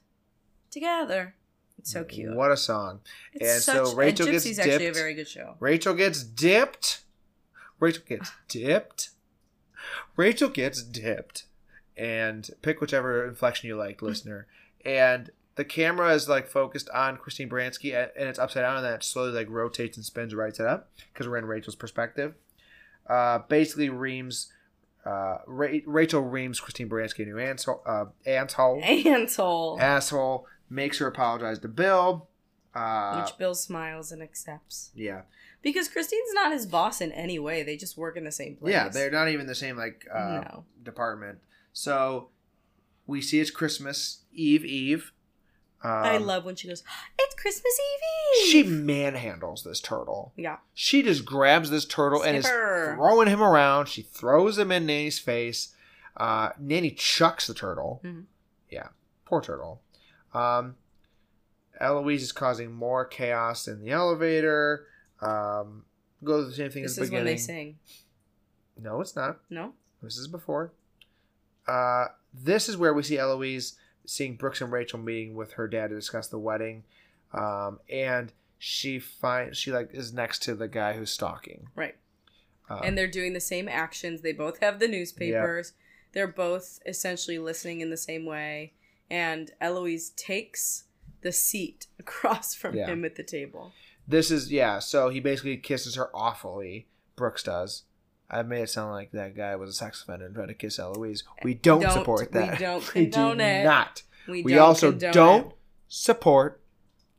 Together. 0.69 1.35
It's 1.83 1.91
so 1.91 2.05
cute. 2.05 2.33
What 2.33 2.49
a 2.49 2.55
song. 2.57 3.01
It's 3.33 3.53
and 3.53 3.61
such, 3.61 3.75
so 3.87 3.93
Rachel 3.95 4.25
and 4.25 4.33
gets 4.33 4.45
Gypsy's 4.45 4.59
actually 4.59 4.75
a 4.75 4.79
dipped. 4.79 4.95
very 4.95 5.13
good 5.13 5.27
show. 5.27 5.55
Rachel 5.59 5.93
gets 5.93 6.23
dipped. 6.23 7.01
Rachel 7.81 8.03
gets 8.07 8.31
dipped. 8.47 9.09
Rachel 10.15 10.49
gets 10.49 10.81
dipped. 10.81 11.43
And 11.97 12.49
pick 12.61 12.79
whichever 12.81 13.27
inflection 13.27 13.67
you 13.67 13.75
like, 13.75 14.01
listener. 14.01 14.47
And 14.85 15.29
the 15.55 15.65
camera 15.65 16.13
is 16.13 16.27
like 16.29 16.47
focused 16.47 16.89
on 16.91 17.17
Christine 17.17 17.49
Baranski 17.49 17.93
a- 17.93 18.17
and 18.17 18.27
it's 18.29 18.39
upside 18.39 18.63
down 18.63 18.77
and 18.77 18.85
then 18.85 18.93
it 18.93 19.03
slowly 19.03 19.31
like 19.31 19.49
rotates 19.49 19.97
and 19.97 20.05
spins 20.05 20.33
right 20.33 20.55
side 20.55 20.67
up 20.67 20.89
because 21.11 21.27
we're 21.27 21.37
in 21.37 21.45
Rachel's 21.45 21.75
perspective. 21.75 22.33
Uh, 23.07 23.39
basically, 23.49 23.89
Reams, 23.89 24.51
uh, 25.05 25.39
Ra- 25.45 25.67
Rachel 25.85 26.21
reams 26.21 26.61
Christine 26.61 26.87
Baranski 26.87 27.23
a 27.23 27.25
new 27.25 27.37
asshole, 27.39 27.81
uh, 27.85 28.05
asshole, 28.25 28.81
Ansel. 28.81 29.77
asshole, 29.81 30.47
makes 30.73 30.97
her 30.99 31.07
apologize 31.07 31.59
to 31.59 31.67
Bill. 31.67 32.27
Uh, 32.75 33.21
which 33.21 33.37
Bill 33.37 33.53
smiles 33.53 34.11
and 34.11 34.21
accepts. 34.21 34.91
yeah. 34.95 35.21
Because 35.61 35.87
Christine's 35.87 36.33
not 36.33 36.51
his 36.51 36.65
boss 36.65 36.99
in 36.99 37.11
any 37.13 37.39
way. 37.39 37.63
They 37.63 37.77
just 37.77 37.97
work 37.97 38.17
in 38.17 38.25
the 38.25 38.31
same 38.33 38.57
place. 38.57 38.73
Yeah, 38.73 38.89
they're 38.89 39.11
not 39.11 39.29
even 39.29 39.45
the 39.47 39.55
same 39.55 39.77
like 39.77 40.05
uh, 40.13 40.41
No. 40.43 40.65
department. 40.83 41.39
So 41.71 42.29
we 43.07 43.21
see 43.21 43.39
it's 43.39 43.49
Christmas 43.51 44.23
Eve 44.33 44.65
Eve. 44.65 45.13
Um, 45.81 45.91
I 45.91 46.17
love 46.17 46.43
when 46.45 46.55
she 46.55 46.67
goes, 46.67 46.83
It's 47.19 47.35
Christmas 47.35 47.73
Eve! 47.79 48.49
She 48.49 48.63
manhandles 48.63 49.63
this 49.63 49.79
turtle. 49.79 50.33
Yeah. 50.35 50.57
She 50.73 51.01
just 51.03 51.23
grabs 51.25 51.69
this 51.69 51.85
turtle 51.85 52.21
and 52.23 52.35
is 52.37 52.45
throwing 52.47 53.27
him 53.29 53.41
around. 53.41 53.85
She 53.87 54.01
throws 54.01 54.57
him 54.57 54.71
in 54.71 54.85
Nanny's 54.85 55.19
face. 55.19 55.75
Uh, 56.17 56.49
Nanny 56.59 56.91
chucks 56.91 57.47
the 57.47 57.53
turtle. 57.53 58.01
Mhm. 58.03 58.25
Yeah, 58.69 58.87
poor 59.25 59.41
turtle. 59.41 59.81
Um, 60.33 60.75
Eloise 61.79 62.23
is 62.23 62.31
causing 62.31 62.71
more 62.71 63.05
chaos 63.05 63.67
in 63.67 63.81
the 63.81 63.91
elevator. 63.91 64.87
Um, 65.21 65.83
goes 66.23 66.47
the 66.47 66.55
same 66.55 66.71
thing 66.71 66.83
This 66.83 66.97
as 66.97 67.05
is 67.05 67.09
the 67.09 67.15
when 67.15 67.25
they 67.25 67.37
sing. 67.37 67.77
No, 68.79 69.01
it's 69.01 69.15
not. 69.15 69.39
No? 69.49 69.73
This 70.01 70.17
is 70.17 70.27
before. 70.27 70.73
Uh, 71.67 72.05
this 72.33 72.67
is 72.67 72.77
where 72.77 72.93
we 72.93 73.03
see 73.03 73.17
Eloise 73.17 73.77
seeing 74.05 74.35
Brooks 74.35 74.61
and 74.61 74.71
Rachel 74.71 74.99
meeting 74.99 75.35
with 75.35 75.53
her 75.53 75.67
dad 75.67 75.89
to 75.89 75.95
discuss 75.95 76.27
the 76.27 76.39
wedding, 76.39 76.83
um, 77.31 77.79
and 77.89 78.33
she 78.57 78.99
finds 78.99 79.57
she 79.57 79.71
like 79.71 79.89
is 79.93 80.13
next 80.13 80.43
to 80.43 80.55
the 80.55 80.67
guy 80.67 80.93
who's 80.93 81.11
stalking. 81.11 81.67
Right. 81.75 81.95
Um, 82.69 82.81
and 82.83 82.97
they're 82.97 83.07
doing 83.07 83.33
the 83.33 83.39
same 83.39 83.69
actions. 83.69 84.21
They 84.21 84.33
both 84.33 84.59
have 84.59 84.79
the 84.79 84.87
newspapers. 84.87 85.73
They're 86.13 86.27
both 86.27 86.79
essentially 86.85 87.39
listening 87.39 87.81
in 87.81 87.89
the 87.89 87.97
same 87.97 88.25
way. 88.25 88.73
And 89.09 89.51
Eloise 89.61 90.11
takes 90.11 90.85
the 91.21 91.31
seat 91.31 91.87
across 91.99 92.53
from 92.55 92.75
Yeah. 92.75 92.87
him 92.87 93.05
at 93.05 93.15
the 93.15 93.23
table. 93.23 93.71
this 94.07 94.29
is 94.31 94.51
yeah. 94.51 94.79
So 94.79 95.09
he 95.09 95.19
basically 95.19 95.57
kisses 95.57 95.95
her 95.95 96.09
awfully. 96.15 96.87
Brooks 97.15 97.43
does. 97.43 97.83
I 98.29 98.41
made 98.41 98.63
it 98.63 98.69
sound 98.69 98.91
like 98.91 99.11
that 99.11 99.35
guy 99.35 99.55
was 99.55 99.69
a 99.69 99.73
sex 99.73 100.01
offender 100.01 100.25
and 100.25 100.33
tried 100.33 100.47
to 100.47 100.53
kiss 100.55 100.79
Eloise. 100.79 101.23
We 101.43 101.53
don't, 101.53 101.81
Don't- 101.81 101.91
support 101.91 102.33
we 102.33 102.39
that. 102.39 102.57
don't 102.59 102.93
We 102.95 103.05
do 103.05 103.31
it. 103.31 103.63
not. 103.63 104.01
We, 104.27 104.41
We 104.41 104.57
also 104.57 104.89
condone 104.91 105.11
don't 105.13 105.53
support 105.87 106.61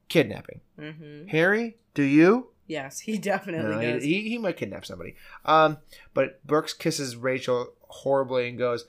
kidnapping. 0.08 0.60
It. 0.78 0.94
hmm 0.94 1.26
Harry, 1.28 1.76
do 1.94 2.02
you? 2.02 2.48
Yes, 2.66 3.00
he 3.00 3.18
definitely 3.32 3.70
No, 3.74 3.78
he, 3.80 3.92
does. 3.92 4.02
he, 4.04 4.28
he 4.30 4.38
might 4.38 4.56
kidnap 4.56 4.84
somebody. 4.86 5.14
Um, 5.44 5.78
but 6.14 6.44
Brooks 6.46 6.72
kisses 6.72 7.14
Rachel 7.16 7.74
horribly 7.88 8.48
and 8.48 8.58
goes, 8.58 8.86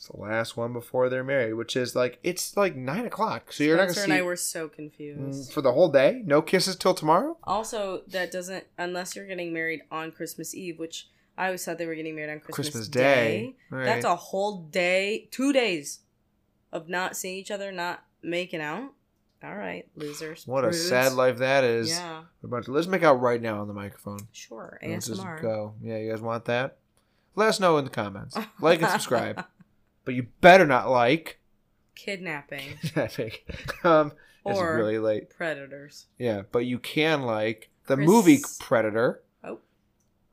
"It's 0.00 0.08
the 0.08 0.16
last 0.16 0.56
one 0.56 0.72
before 0.72 1.10
they're 1.10 1.22
married," 1.22 1.52
which 1.52 1.76
is 1.76 1.94
like 1.94 2.18
it's 2.22 2.56
like 2.56 2.74
nine 2.74 3.04
o'clock, 3.04 3.52
so 3.52 3.62
you're 3.64 3.76
not 3.76 3.88
gonna 3.88 4.00
and 4.04 4.12
I 4.14 4.22
were 4.22 4.34
so 4.34 4.66
confused. 4.66 5.50
Mm, 5.50 5.52
for 5.52 5.60
the 5.60 5.72
whole 5.72 5.90
day. 5.90 6.22
No 6.24 6.40
kisses 6.40 6.74
till 6.74 6.94
tomorrow. 6.94 7.36
Also, 7.44 8.00
that 8.08 8.32
doesn't 8.32 8.64
unless 8.78 9.14
you're 9.14 9.26
getting 9.26 9.52
married 9.52 9.82
on 9.90 10.10
Christmas 10.10 10.54
Eve, 10.54 10.78
which 10.78 11.08
I 11.36 11.44
always 11.46 11.62
thought 11.62 11.76
they 11.76 11.84
were 11.84 11.94
getting 11.94 12.14
married 12.16 12.32
on 12.32 12.40
Christmas, 12.40 12.68
Christmas 12.70 12.88
Day. 12.88 13.02
Day. 13.02 13.56
Right. 13.68 13.84
That's 13.84 14.06
a 14.06 14.16
whole 14.16 14.62
day, 14.62 15.28
two 15.30 15.52
days 15.52 16.00
of 16.72 16.88
not 16.88 17.14
seeing 17.14 17.36
each 17.36 17.50
other, 17.50 17.70
not 17.70 18.02
making 18.22 18.62
out. 18.62 18.94
All 19.44 19.54
right, 19.54 19.86
losers. 19.96 20.44
What 20.46 20.64
a 20.64 20.72
sad 20.72 21.12
life 21.12 21.36
that 21.38 21.62
is. 21.62 21.90
Yeah, 21.90 22.22
about 22.42 22.64
to- 22.64 22.72
let's 22.72 22.86
make 22.86 23.02
out 23.02 23.20
right 23.20 23.42
now 23.42 23.60
on 23.60 23.68
the 23.68 23.74
microphone. 23.74 24.20
sure. 24.32 24.80
Let's 24.82 25.08
just 25.08 25.22
go. 25.42 25.74
Yeah, 25.82 25.98
you 25.98 26.10
guys 26.10 26.22
want 26.22 26.46
that? 26.46 26.78
Let 27.34 27.50
us 27.50 27.60
know 27.60 27.76
in 27.76 27.84
the 27.84 27.90
comments. 27.90 28.34
Like 28.60 28.80
and 28.80 28.90
subscribe. 28.98 29.44
But 30.10 30.16
you 30.16 30.26
better 30.40 30.66
not 30.66 30.90
like. 30.90 31.38
Kidnapping 31.94 32.62
um, 33.84 34.10
it's 34.44 34.58
Or- 34.58 34.74
really 34.76 34.98
late. 34.98 35.30
predators. 35.30 36.06
Yeah, 36.18 36.42
but 36.50 36.66
you 36.66 36.80
can 36.80 37.22
like 37.22 37.70
the 37.86 37.94
Chris- 37.94 38.08
movie 38.08 38.38
Predator. 38.58 39.22
Oh. 39.44 39.60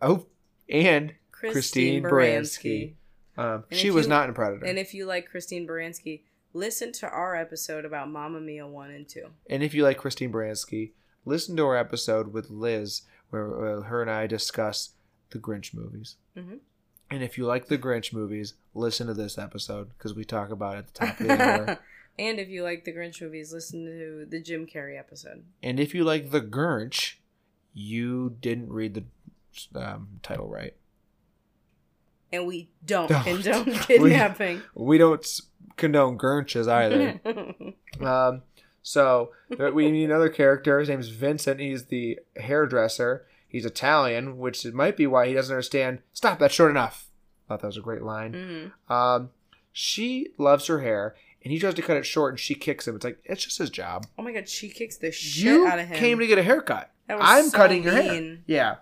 Oh, 0.01 0.25
and 0.67 1.13
Christine, 1.32 2.01
Christine 2.01 2.03
Baranski. 2.03 2.95
Baranski. 3.38 3.55
um, 3.55 3.63
she 3.69 3.91
was 3.91 4.07
you- 4.07 4.09
not 4.09 4.28
in 4.30 4.34
Predator. 4.34 4.65
And 4.65 4.80
if 4.80 4.95
you 4.95 5.05
like 5.05 5.30
Christine 5.30 5.67
Baranski, 5.67 6.21
listen 6.53 6.91
to 6.93 7.07
our 7.07 7.36
episode 7.36 7.86
about 7.86 8.09
Mamma 8.09 8.39
Mia 8.39 8.65
1 8.65 8.89
and 8.89 9.07
2. 9.07 9.25
And 9.47 9.61
if 9.61 9.75
you 9.75 9.84
like 9.84 9.97
Christine 9.99 10.32
Baranski, 10.32 10.93
listen 11.23 11.55
to 11.57 11.65
our 11.67 11.78
episode 11.78 12.34
with 12.34 12.49
Liz, 12.49 13.03
where 13.30 13.78
uh, 13.78 13.82
her 13.84 14.01
and 14.01 14.09
I 14.09 14.25
discuss 14.25 14.93
the 15.30 15.38
Grinch 15.38 15.75
movies. 15.75 16.15
Mhm. 16.36 16.61
And 17.10 17.24
if 17.24 17.38
you 17.38 17.45
like 17.45 17.68
the 17.68 17.78
Grinch 17.78 18.12
movies, 18.14 18.53
listen 18.74 19.08
to 19.08 19.14
this 19.14 19.38
episode 19.38 19.89
because 19.97 20.14
we 20.14 20.26
talk 20.26 20.51
about 20.51 20.76
it 20.76 20.80
at 20.80 20.88
the 20.88 20.93
top 20.93 21.20
of 21.20 21.28
the 21.28 21.41
hour. 21.41 21.80
and 22.20 22.39
if 22.39 22.49
you 22.49 22.64
like 22.64 22.84
the 22.84 22.91
Grinch 22.93 23.22
movies, 23.22 23.53
listen 23.53 23.86
to 23.86 24.26
the 24.30 24.41
Jim 24.41 24.68
Carrey 24.68 24.99
episode. 24.99 25.43
and 25.64 25.80
if 25.80 25.95
you 25.95 26.03
like 26.03 26.32
the 26.32 26.41
Grinch, 26.41 27.16
you 27.74 28.36
didn't 28.41 28.70
read 28.70 28.93
the 28.95 29.80
um, 29.80 30.20
title 30.22 30.47
right. 30.47 30.74
And 32.34 32.45
we 32.45 32.70
don't, 32.86 33.08
Don't. 33.08 33.24
condone 33.24 33.66
kidnapping. 33.74 34.62
We 34.76 34.97
don't 34.97 35.26
condone 35.78 36.18
Grinches 36.18 36.68
either. 36.68 37.20
Um, 38.05 38.43
so 38.84 39.32
we 39.74 39.89
need 39.89 40.05
another 40.05 40.30
character. 40.30 40.80
His 40.80 40.88
name's 40.88 41.08
Vincent. 41.10 41.60
He's 41.60 41.86
the 41.86 42.20
hairdresser. 42.36 43.26
He's 43.48 43.66
Italian, 43.66 44.38
which 44.38 44.66
might 44.66 44.98
be 44.98 45.08
why 45.08 45.28
he 45.28 45.34
doesn't 45.34 45.54
understand. 45.54 46.00
Stop, 46.14 46.39
that's 46.39 46.54
short 46.54 46.72
enough. 46.72 47.10
Thought 47.48 47.62
that 47.62 47.68
was 47.68 47.78
a 47.78 47.82
great 47.82 48.02
line. 48.04 48.72
Mhm. 48.89 48.93
Um, 48.93 49.30
she 49.72 50.30
loves 50.38 50.68
her 50.68 50.82
hair, 50.82 51.16
and 51.43 51.52
he 51.54 51.60
tries 51.60 51.76
to 51.76 51.82
cut 51.82 51.98
it 51.98 52.06
short, 52.06 52.34
and 52.34 52.39
she 52.39 52.56
kicks 52.56 52.88
him. 52.88 52.95
It's 52.95 53.06
like 53.06 53.20
it's 53.24 53.43
just 53.45 53.58
his 53.58 53.70
job. 53.70 54.06
Oh 54.18 54.24
my 54.24 54.34
god, 54.34 54.50
she 54.50 54.70
kicks 54.70 54.98
the 54.98 55.12
shit 55.12 55.43
you 55.45 55.66
out 55.68 55.80
of 55.80 55.88
him. 55.88 55.98
came 55.98 56.20
to 56.20 56.28
get 56.28 56.38
a 56.38 56.43
haircut. 56.43 56.91
That 57.08 57.20
was 57.20 57.26
I'm 57.28 57.45
so 57.50 57.58
cutting 57.58 57.84
your 57.84 57.93
hair. 57.93 58.38
Yeah. 58.48 58.76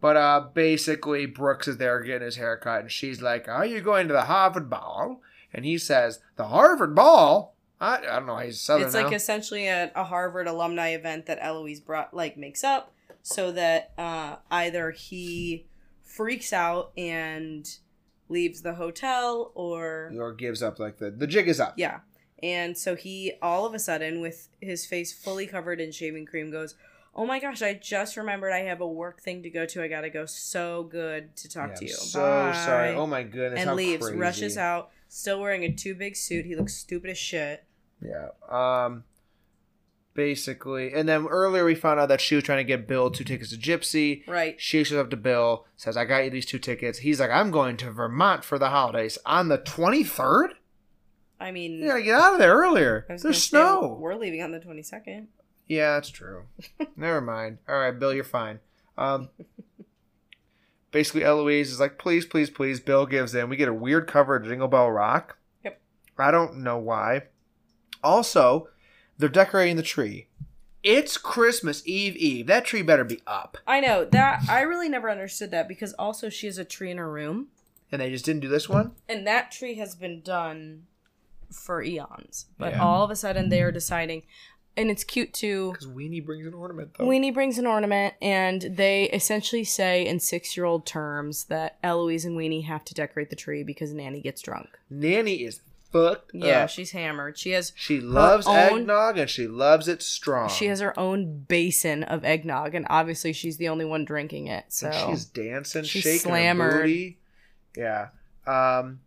But 0.00 0.16
uh, 0.16 0.48
basically, 0.54 1.26
Brooks 1.26 1.66
is 1.66 1.78
there 1.78 2.00
getting 2.02 2.26
his 2.26 2.36
haircut, 2.36 2.82
and 2.82 2.92
she's 2.92 3.22
like, 3.22 3.48
"Are 3.48 3.64
you 3.66 3.80
going 3.80 4.06
to 4.08 4.12
the 4.12 4.22
Harvard 4.24 4.68
Ball?" 4.70 5.20
And 5.52 5.64
he 5.64 5.78
says, 5.78 6.20
"The 6.36 6.48
Harvard 6.48 6.94
Ball." 6.94 7.54
I, 7.80 7.96
I 7.98 8.00
don't 8.16 8.26
know. 8.26 8.36
He's 8.38 8.60
southern 8.60 8.86
It's 8.86 8.94
like 8.94 9.10
now. 9.10 9.16
essentially 9.16 9.66
a, 9.66 9.90
a 9.94 10.04
Harvard 10.04 10.46
alumni 10.46 10.90
event 10.90 11.26
that 11.26 11.38
Eloise 11.40 11.80
brought 11.80 12.14
like 12.14 12.36
makes 12.36 12.62
up 12.62 12.92
so 13.28 13.50
that 13.50 13.90
uh, 13.98 14.36
either 14.52 14.92
he 14.92 15.66
freaks 16.04 16.52
out 16.52 16.92
and 16.96 17.68
leaves 18.28 18.62
the 18.62 18.74
hotel 18.74 19.50
or 19.56 20.12
or 20.16 20.32
gives 20.32 20.62
up. 20.62 20.78
Like 20.78 20.98
the 20.98 21.10
the 21.10 21.26
jig 21.26 21.48
is 21.48 21.58
up. 21.58 21.74
yeah. 21.76 22.00
And 22.40 22.78
so 22.78 22.94
he 22.94 23.32
all 23.42 23.66
of 23.66 23.74
a 23.74 23.80
sudden 23.80 24.20
with 24.20 24.48
his 24.60 24.86
face 24.86 25.12
fully 25.12 25.46
covered 25.48 25.80
in 25.80 25.90
shaving 25.90 26.24
cream 26.26 26.52
goes, 26.52 26.76
"Oh 27.16 27.26
my 27.26 27.40
gosh, 27.40 27.62
I 27.62 27.74
just 27.74 28.16
remembered 28.16 28.52
I 28.52 28.60
have 28.60 28.80
a 28.80 28.86
work 28.86 29.20
thing 29.22 29.42
to 29.42 29.50
go 29.50 29.66
to. 29.66 29.82
I 29.82 29.88
got 29.88 30.02
to 30.02 30.10
go. 30.10 30.24
So 30.26 30.84
good 30.84 31.34
to 31.36 31.48
talk 31.48 31.70
Yeah, 31.70 31.74
to 31.74 31.84
you." 31.86 31.92
So 31.94 32.20
Bye." 32.20 32.52
sorry. 32.64 32.90
Oh 32.94 33.08
my 33.08 33.24
goodness. 33.24 33.60
and 33.60 33.74
leaves, 33.74 34.04
crazy. 34.06 34.18
rushes 34.18 34.56
out, 34.56 34.90
still 35.08 35.40
wearing 35.40 35.64
a 35.64 35.72
too 35.72 35.96
big 35.96 36.14
suit. 36.14 36.44
He 36.46 36.54
looks 36.54 36.74
stupid 36.74 37.10
as 37.10 37.18
shit. 37.18 37.64
Yeah. 38.00 38.28
Um. 38.48 39.02
Basically, 40.16 40.92
and 40.92 41.08
then 41.08 41.26
earlier 41.26 41.64
we 41.64 41.74
found 41.74 42.00
out 42.00 42.08
that 42.08 42.20
she 42.20 42.34
was 42.34 42.42
trying 42.44 42.58
to 42.58 42.64
get 42.64 42.88
Bill 42.88 43.10
two 43.10 43.22
tickets 43.22 43.50
to 43.50 43.56
Gypsy. 43.56 44.26
Right. 44.26 44.56
She 44.58 44.82
shows 44.82 44.98
up 44.98 45.10
to 45.10 45.16
Bill, 45.16 45.66
says, 45.76 45.96
"I 45.96 46.04
got 46.06 46.24
you 46.24 46.30
these 46.30 46.46
two 46.46 46.58
tickets." 46.58 46.98
He's 47.00 47.20
like, 47.20 47.30
"I'm 47.30 47.50
going 47.50 47.76
to 47.78 47.90
Vermont 47.92 48.42
for 48.42 48.58
the 48.58 48.70
holidays 48.70 49.18
on 49.26 49.48
the 49.48 49.58
23rd." 49.58 50.54
I 51.38 51.50
mean, 51.52 51.74
You 51.80 51.88
gotta 51.88 52.02
get 52.02 52.18
out 52.18 52.32
of 52.32 52.38
there 52.38 52.56
earlier. 52.56 53.04
There's 53.08 53.22
gonna 53.22 53.34
say, 53.34 53.40
snow. 53.40 53.98
we're 54.00 54.14
leaving 54.14 54.42
on 54.42 54.52
the 54.52 54.58
22nd. 54.58 55.26
Yeah, 55.68 55.94
that's 55.94 56.08
true. 56.08 56.44
Never 56.96 57.20
mind. 57.20 57.58
All 57.68 57.78
right, 57.78 57.90
Bill, 57.98 58.14
you're 58.14 58.24
fine. 58.24 58.60
Um, 58.96 59.28
basically, 60.92 61.24
Eloise 61.24 61.70
is 61.70 61.80
like, 61.80 61.98
please, 61.98 62.24
please, 62.24 62.48
please. 62.50 62.80
Bill 62.80 63.04
gives 63.04 63.34
in. 63.34 63.48
We 63.48 63.56
get 63.56 63.68
a 63.68 63.74
weird 63.74 64.06
cover 64.06 64.36
of 64.36 64.44
Jingle 64.44 64.68
Bell 64.68 64.90
Rock. 64.90 65.36
Yep. 65.64 65.80
I 66.18 66.30
don't 66.30 66.58
know 66.58 66.78
why. 66.78 67.24
Also, 68.02 68.68
they're 69.18 69.28
decorating 69.28 69.76
the 69.76 69.82
tree. 69.82 70.26
It's 70.82 71.16
Christmas 71.18 71.82
Eve 71.84 72.16
Eve. 72.16 72.46
That 72.46 72.64
tree 72.64 72.82
better 72.82 73.02
be 73.04 73.20
up. 73.26 73.56
I 73.66 73.80
know 73.80 74.04
that 74.04 74.44
I 74.48 74.60
really 74.60 74.88
never 74.88 75.10
understood 75.10 75.50
that 75.50 75.66
because 75.68 75.92
also 75.94 76.28
she 76.28 76.46
has 76.46 76.58
a 76.58 76.64
tree 76.64 76.90
in 76.90 76.98
her 76.98 77.10
room, 77.10 77.48
And 77.90 78.00
they 78.00 78.10
just 78.10 78.24
didn't 78.24 78.40
do 78.42 78.48
this 78.48 78.68
one? 78.68 78.92
and 79.08 79.26
that 79.26 79.50
tree 79.50 79.74
has 79.76 79.94
been 79.96 80.20
done 80.20 80.86
for 81.52 81.82
eons. 81.82 82.46
But 82.58 82.74
Yeah. 82.74 82.82
all 82.84 83.02
of 83.04 83.10
a 83.10 83.16
sudden 83.16 83.48
they 83.48 83.62
are 83.62 83.72
deciding, 83.72 84.22
and 84.76 84.90
it's 84.90 85.02
cute 85.04 85.32
too. 85.32 85.72
Because 85.72 85.86
Weenie 85.88 86.24
brings 86.24 86.46
an 86.46 86.54
ornament, 86.54 86.90
though. 86.96 87.04
Weenie 87.06 87.34
brings 87.34 87.58
an 87.58 87.66
ornament, 87.66 88.14
and 88.22 88.62
they 88.62 89.04
essentially 89.10 89.64
say 89.64 90.06
in 90.06 90.20
six-year-old 90.20 90.86
terms 90.86 91.44
that 91.44 91.78
Eloise 91.82 92.24
and 92.24 92.36
Weenie 92.36 92.64
have 92.66 92.84
to 92.84 92.94
decorate 92.94 93.30
the 93.30 93.36
tree 93.36 93.62
because 93.64 93.92
Nanny 93.92 94.20
gets 94.20 94.40
drunk. 94.42 94.68
Nanny 94.90 95.42
is 95.44 95.60
fucked 96.04 96.30
Yeah, 96.34 96.64
up. 96.64 96.70
she's 96.70 96.90
hammered. 96.92 97.38
She 97.38 97.50
has 97.50 97.72
She 97.76 98.00
loves 98.00 98.46
own- 98.46 98.56
eggnog 98.80 99.18
and 99.18 99.28
she 99.30 99.46
loves 99.46 99.88
it 99.88 100.02
strong. 100.02 100.48
she 100.48 100.66
has 100.66 100.80
her 100.80 100.98
own 100.98 101.40
basin 101.48 102.02
of 102.04 102.24
eggnog, 102.24 102.74
and 102.74 102.86
obviously 102.90 103.32
she's 103.32 103.56
the 103.56 103.68
only 103.68 103.84
one 103.84 104.04
drinking 104.04 104.46
it. 104.48 104.64
So 104.68 104.88
And 104.88 105.10
she's 105.10 105.24
dancing, 105.24 105.84
She's 105.84 106.02
shaking 106.02 106.18
slammered. 106.20 106.72
her 106.72 106.80
booty. 106.82 107.18
Yeah. 107.76 108.08
Um, 108.46 109.00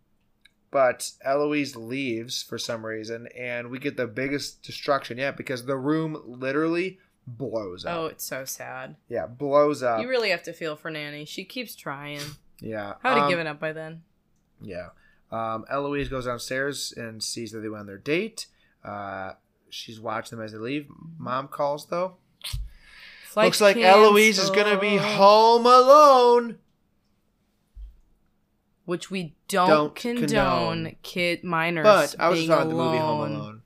but 0.70 1.10
Eloise 1.24 1.74
leaves 1.76 2.42
for 2.42 2.56
some 2.58 2.86
reason, 2.86 3.26
and 3.36 3.70
we 3.70 3.78
get 3.78 3.96
the 3.96 4.06
biggest 4.06 4.62
destruction 4.62 5.18
yet 5.18 5.36
because 5.36 5.64
the 5.66 5.76
room 5.76 6.20
literally 6.24 6.98
blows 7.26 7.84
up. 7.84 7.96
oh, 7.96 8.06
it's 8.06 8.24
so 8.24 8.44
sad. 8.44 8.96
Yeah, 9.08 9.26
blows 9.26 9.82
up. 9.82 10.00
You 10.00 10.08
really 10.08 10.30
have 10.30 10.42
to 10.44 10.52
feel 10.52 10.76
for 10.76 10.90
Nanny. 10.90 11.24
She 11.24 11.44
keeps 11.44 11.74
trying. 11.74 12.20
yeah. 12.60 12.94
I 13.02 13.08
would 13.10 13.16
have 13.16 13.24
um, 13.24 13.30
given 13.30 13.46
up 13.48 13.58
by 13.58 13.72
then. 13.72 14.02
Yeah. 14.60 14.88
Um, 15.30 15.64
Eloise 15.70 16.08
goes 16.08 16.26
downstairs 16.26 16.92
and 16.96 17.22
sees 17.22 17.52
that 17.52 17.60
they 17.60 17.68
went 17.68 17.80
on 17.80 17.86
their 17.86 17.98
date. 17.98 18.46
Uh, 18.84 19.32
she's 19.68 20.00
watching 20.00 20.36
them 20.38 20.44
as 20.44 20.52
they 20.52 20.58
leave. 20.58 20.86
Mom 21.18 21.48
calls 21.48 21.86
though. 21.86 22.16
Flight 23.28 23.44
Looks 23.46 23.60
like 23.60 23.76
Eloise 23.76 24.38
is 24.38 24.50
gonna 24.50 24.78
be 24.80 24.96
home 24.96 25.64
alone. 25.66 26.58
which 28.84 29.08
we 29.10 29.36
don't, 29.46 29.68
Don't 29.68 29.94
condone, 29.94 30.26
condone. 30.84 30.96
kid 31.02 31.44
minors. 31.44 31.84
But 31.84 32.16
I 32.18 32.28
was 32.28 32.38
being 32.40 32.48
talking 32.48 32.72
about 32.72 32.76
the 32.76 32.84
movie 32.84 32.98
Home 32.98 33.18
alone. 33.20 33.32
Alone. 33.36 33.62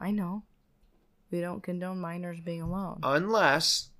I 0.00 0.10
know. 0.12 0.44
We 1.30 1.40
don't 1.42 1.62
condone 1.62 2.00
minors 2.00 2.40
being 2.40 2.62
alone. 2.62 3.00
unless 3.02 3.90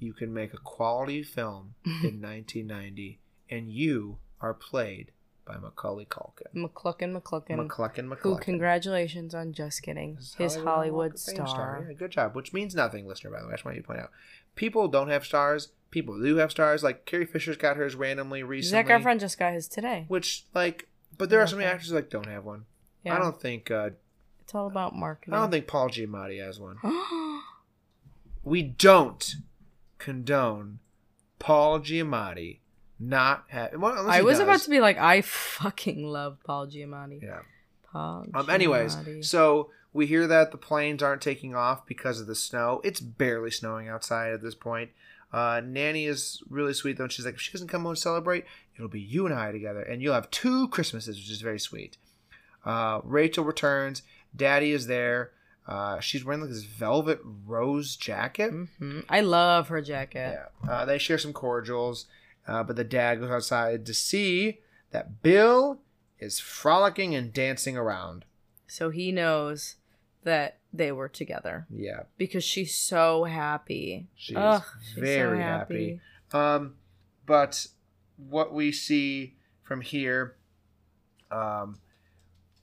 you 0.00 0.12
can 0.14 0.32
make 0.32 0.54
a 0.54 0.58
quality 0.58 1.22
film 1.22 1.74
in 1.84 2.22
1990, 2.22 3.20
and 3.50 3.68
you 3.70 4.18
are 4.40 4.54
played 4.54 5.10
by 5.48 5.56
Macaulay 5.56 6.04
Culkin. 6.04 6.54
McCluckin 6.54 7.18
McCluckin. 7.18 7.66
McCluckin 7.66 8.04
Who, 8.20 8.34
McCluckin. 8.36 8.40
congratulations 8.42 9.34
on 9.34 9.52
Just 9.52 9.82
Kidding. 9.82 10.16
His 10.16 10.34
His 10.34 10.54
Hollywood 10.56 10.66
Hollywood 10.68 11.20
Fame 11.20 11.46
star. 11.46 11.86
Yeah, 11.88 11.94
good 11.94 12.10
job. 12.10 12.36
Which 12.36 12.52
means 12.52 12.74
nothing, 12.74 13.08
listener. 13.08 13.30
By 13.30 13.40
the 13.40 13.46
way, 13.46 13.52
I 13.52 13.56
just 13.56 13.64
want 13.64 13.76
you 13.76 13.82
to 13.82 13.86
point 13.86 14.00
out, 14.00 14.10
people 14.54 14.86
don't 14.88 15.08
have 15.08 15.24
stars. 15.24 15.68
People 15.90 16.20
do 16.20 16.36
have 16.36 16.50
stars. 16.50 16.82
Like 16.84 17.06
Carrie 17.06 17.24
Fisher's 17.24 17.56
got 17.56 17.76
hers 17.78 17.94
randomly 17.96 18.42
recently. 18.42 18.84
Zac 18.86 19.02
Efron 19.02 19.18
just 19.18 19.38
got 19.38 19.54
his 19.54 19.66
today. 19.68 20.04
Which 20.08 20.44
like, 20.54 20.86
but 21.16 21.30
there 21.30 21.40
are 21.40 21.46
so 21.46 21.56
many 21.56 21.66
actors 21.66 21.90
like 21.92 22.10
don't 22.10 22.26
have 22.26 22.44
one. 22.44 22.66
Yeah. 23.04 23.16
I 23.16 23.18
don't 23.18 23.40
think. 23.40 23.70
uh 23.70 23.90
It's 24.40 24.54
all 24.54 24.66
about 24.66 24.94
marketing. 24.94 25.32
I 25.34 25.38
don't 25.38 25.50
think 25.50 25.66
Paul 25.66 25.88
Giamatti 25.88 26.44
has 26.44 26.60
one. 26.60 26.76
We 28.44 28.62
don't 28.62 29.34
condone 29.98 30.78
Paul 31.38 31.80
Giamatti 31.80 32.60
not 33.00 33.44
have. 33.48 33.74
Well, 33.74 34.08
I 34.08 34.22
was 34.22 34.38
about 34.38 34.60
to 34.60 34.70
be 34.70 34.80
like, 34.80 34.98
I 34.98 35.20
fucking 35.22 36.06
love 36.06 36.38
Paul 36.44 36.66
Giamatti. 36.66 37.22
Yeah. 37.22 37.40
Paul. 37.92 38.26
Um. 38.34 38.50
Anyways, 38.50 38.96
so 39.22 39.70
we 39.92 40.06
hear 40.06 40.26
that 40.26 40.50
the 40.52 40.58
planes 40.58 41.02
aren't 41.02 41.22
taking 41.22 41.54
off 41.54 41.86
because 41.86 42.20
of 42.20 42.26
the 42.26 42.34
snow. 42.34 42.80
It's 42.84 43.00
barely 43.00 43.50
snowing 43.50 43.88
outside 43.88 44.32
at 44.32 44.42
this 44.42 44.54
point. 44.54 44.90
Uh, 45.32 45.60
Nanny 45.64 46.06
is 46.06 46.42
really 46.48 46.72
sweet 46.72 46.96
though. 46.96 47.04
and 47.04 47.12
She's 47.12 47.24
like, 47.26 47.34
if 47.34 47.40
she 47.40 47.52
doesn't 47.52 47.68
come 47.68 47.82
home 47.82 47.94
to 47.94 48.00
celebrate, 48.00 48.44
it'll 48.76 48.88
be 48.88 49.00
you 49.00 49.26
and 49.26 49.34
I 49.34 49.52
together, 49.52 49.82
and 49.82 50.00
you'll 50.02 50.14
have 50.14 50.30
two 50.30 50.68
Christmases, 50.68 51.16
which 51.16 51.30
is 51.30 51.40
very 51.42 51.58
sweet. 51.60 51.96
Uh, 52.64 53.00
Rachel 53.04 53.44
returns. 53.44 54.02
Daddy 54.34 54.72
is 54.72 54.86
there. 54.86 55.32
Uh, 55.66 56.00
she's 56.00 56.24
wearing 56.24 56.40
like 56.40 56.50
this 56.50 56.62
velvet 56.64 57.20
rose 57.46 57.94
jacket. 57.96 58.52
Mhm. 58.52 59.04
I 59.08 59.20
love 59.20 59.68
her 59.68 59.82
jacket. 59.82 60.38
Yeah. 60.64 60.70
Uh, 60.70 60.84
they 60.86 60.96
share 60.96 61.18
some 61.18 61.34
cordials, 61.34 62.06
uh, 62.48 62.64
but 62.64 62.74
the 62.76 62.82
dad 62.84 63.20
goes 63.20 63.30
outside 63.30 63.86
to 63.86 63.94
see 63.94 64.58
that 64.90 65.22
Bill 65.22 65.80
is 66.18 66.40
frolicking 66.40 67.14
and 67.14 67.32
dancing 67.32 67.76
around. 67.76 68.24
So 68.66 68.90
he 68.90 69.12
knows 69.12 69.76
that 70.24 70.58
they 70.72 70.90
were 70.92 71.08
together 71.08 71.66
Yeah. 71.70 72.02
because 72.16 72.42
she's 72.44 72.74
so 72.74 73.24
happy. 73.24 74.08
She 74.16 74.34
Ugh, 74.34 74.62
she's 74.84 74.94
so 74.96 75.00
very 75.00 75.40
happy. 75.40 76.00
Um, 76.32 76.74
but 77.24 77.68
what 78.16 78.52
we 78.52 78.72
see 78.72 79.36
from 79.62 79.80
here, 79.82 80.36
um, 81.30 81.78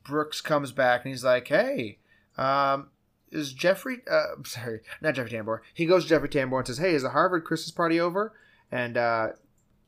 Brooks 0.04 0.42
comes 0.42 0.72
back 0.72 1.04
and 1.06 1.14
he's 1.14 1.24
like, 1.24 1.48
"Hey, 1.48 2.00
um, 2.38 2.90
is 3.32 3.54
Jeffrey? 3.54 4.02
Uh, 4.10 4.34
I'm 4.38 4.46
sorry, 4.46 4.82
not 5.02 5.16
Jeffrey 5.16 5.32
Tambor. 5.32 5.60
He 5.74 5.86
goes 5.86 6.04
to 6.04 6.10
Jeffrey 6.10 6.30
Tambor 6.30 6.60
and 6.60 6.68
says, 6.68 6.78
"Hey, 6.78 6.94
is 6.94 7.04
the 7.04 7.10
Harvard 7.12 7.44
Christmas 7.46 7.72
party 7.72 8.00
over?" 8.00 8.34
And 8.72 8.98
uh, 8.98 9.30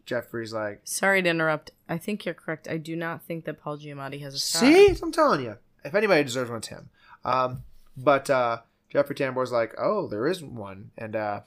Jeffrey's 0.07 0.53
like, 0.53 0.81
Sorry 0.85 1.21
to 1.21 1.29
interrupt. 1.29 1.71
I 1.87 1.97
think 1.99 2.25
you're 2.25 2.33
correct. 2.33 2.67
I 2.67 2.77
do 2.77 2.95
not 2.95 3.21
think 3.21 3.45
that 3.45 3.61
Paul 3.61 3.77
Giamatti 3.77 4.21
has 4.21 4.33
a 4.33 4.39
star. 4.39 4.61
"See, 4.61 4.97
I'm 5.03 5.11
telling 5.11 5.43
you, 5.43 5.57
if 5.85 5.93
anybody 5.93 6.23
deserves 6.23 6.49
one, 6.49 6.57
it's 6.59 6.69
him." 6.69 6.89
Um, 7.23 7.63
but 7.95 8.29
uh, 8.29 8.61
Jeffrey 8.89 9.15
Tambor's 9.15 9.51
like, 9.51 9.75
"Oh, 9.77 10.07
there 10.07 10.25
is 10.25 10.41
one," 10.41 10.91
and 10.97 11.15
uh, 11.15 11.41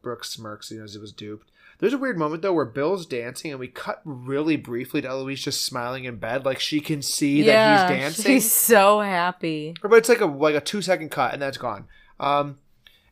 Brooks 0.00 0.30
smirks, 0.30 0.70
you 0.70 0.78
know, 0.78 0.84
as 0.84 0.96
it 0.96 1.00
was 1.00 1.12
duped. 1.12 1.50
There's 1.80 1.92
a 1.92 1.98
weird 1.98 2.16
moment 2.16 2.42
though 2.42 2.52
where 2.52 2.64
Bill's 2.64 3.04
dancing, 3.04 3.50
and 3.50 3.58
we 3.58 3.66
cut 3.66 4.00
really 4.04 4.56
briefly 4.56 5.02
to 5.02 5.08
Eloise 5.08 5.42
just 5.42 5.62
smiling 5.62 6.04
in 6.04 6.16
bed, 6.16 6.44
like 6.44 6.60
she 6.60 6.80
can 6.80 7.02
see 7.02 7.42
that 7.42 7.90
he's 7.90 7.98
dancing. 8.00 8.24
She's 8.24 8.50
so 8.52 9.00
happy. 9.00 9.74
But 9.82 9.92
it's 9.94 10.08
like 10.08 10.20
a 10.20 10.26
like 10.26 10.54
a 10.54 10.60
two 10.60 10.82
second 10.82 11.10
cut, 11.10 11.32
and 11.32 11.42
that's 11.42 11.58
gone. 11.58 11.86
Um, 12.20 12.58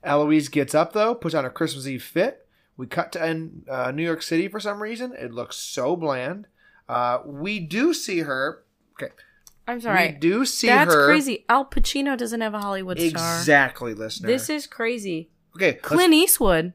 Eloise 0.04 0.48
gets 0.48 0.74
up 0.76 0.92
though, 0.92 1.14
puts 1.14 1.34
on 1.34 1.42
her 1.44 1.50
Christmas 1.50 1.86
Eve 1.88 2.02
fit. 2.04 2.41
We 2.82 2.88
cut 2.88 3.12
to 3.12 3.24
in 3.24 3.62
uh, 3.70 3.92
New 3.92 4.02
York 4.02 4.22
City 4.22 4.48
for 4.48 4.58
some 4.58 4.82
reason. 4.82 5.12
It 5.16 5.32
looks 5.32 5.54
so 5.54 5.94
bland. 5.94 6.48
Uh, 6.88 7.18
we 7.24 7.60
do 7.60 7.94
see 7.94 8.22
her. 8.22 8.64
Okay, 9.00 9.12
I'm 9.68 9.80
sorry. 9.80 10.08
we 10.08 10.18
do 10.18 10.44
see 10.44 10.66
her. 10.66 10.74
That's 10.74 10.92
her. 10.92 11.06
crazy. 11.06 11.44
Al 11.48 11.64
Pacino 11.64 12.18
doesn't 12.18 12.40
have 12.40 12.54
a 12.54 12.58
Hollywood 12.58 12.98
star. 12.98 13.38
Exactly, 13.38 13.94
listener. 13.94 14.26
This 14.26 14.50
is 14.50 14.66
crazy. 14.66 15.30
okay. 15.54 15.74
Clint 15.74 16.12
Eastwood. 16.12 16.72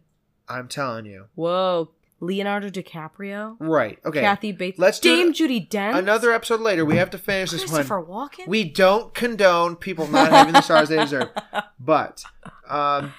I'm 0.48 0.70
telling 0.70 1.08
you. 1.08 1.26
Whoa. 1.36 1.90
Leonardo 2.22 2.70
DiCaprio. 2.70 3.58
Right. 3.60 4.00
Okay. 4.06 4.22
Kathy 4.22 4.54
Bates. 4.54 4.80
Let's 4.80 5.02
do 5.02 5.14
Dame 5.14 5.32
it- 5.32 5.34
Judy 5.34 5.60
Dent. 5.60 5.98
Another 5.98 6.32
episode 6.32 6.62
later, 6.62 6.86
we 6.86 6.96
have 6.96 7.10
to 7.10 7.18
finish 7.18 7.52
this 7.52 7.64
one. 7.64 7.86
Christopher 7.86 8.02
Walken. 8.02 8.48
We 8.48 8.64
don't 8.64 9.14
condone 9.14 9.76
people 9.76 10.08
not 10.08 10.32
having 10.32 10.54
the 10.54 10.62
stars 10.62 10.88
they 10.88 10.96
deserve, 10.96 11.32
but 11.82 12.24
um, 12.70 13.14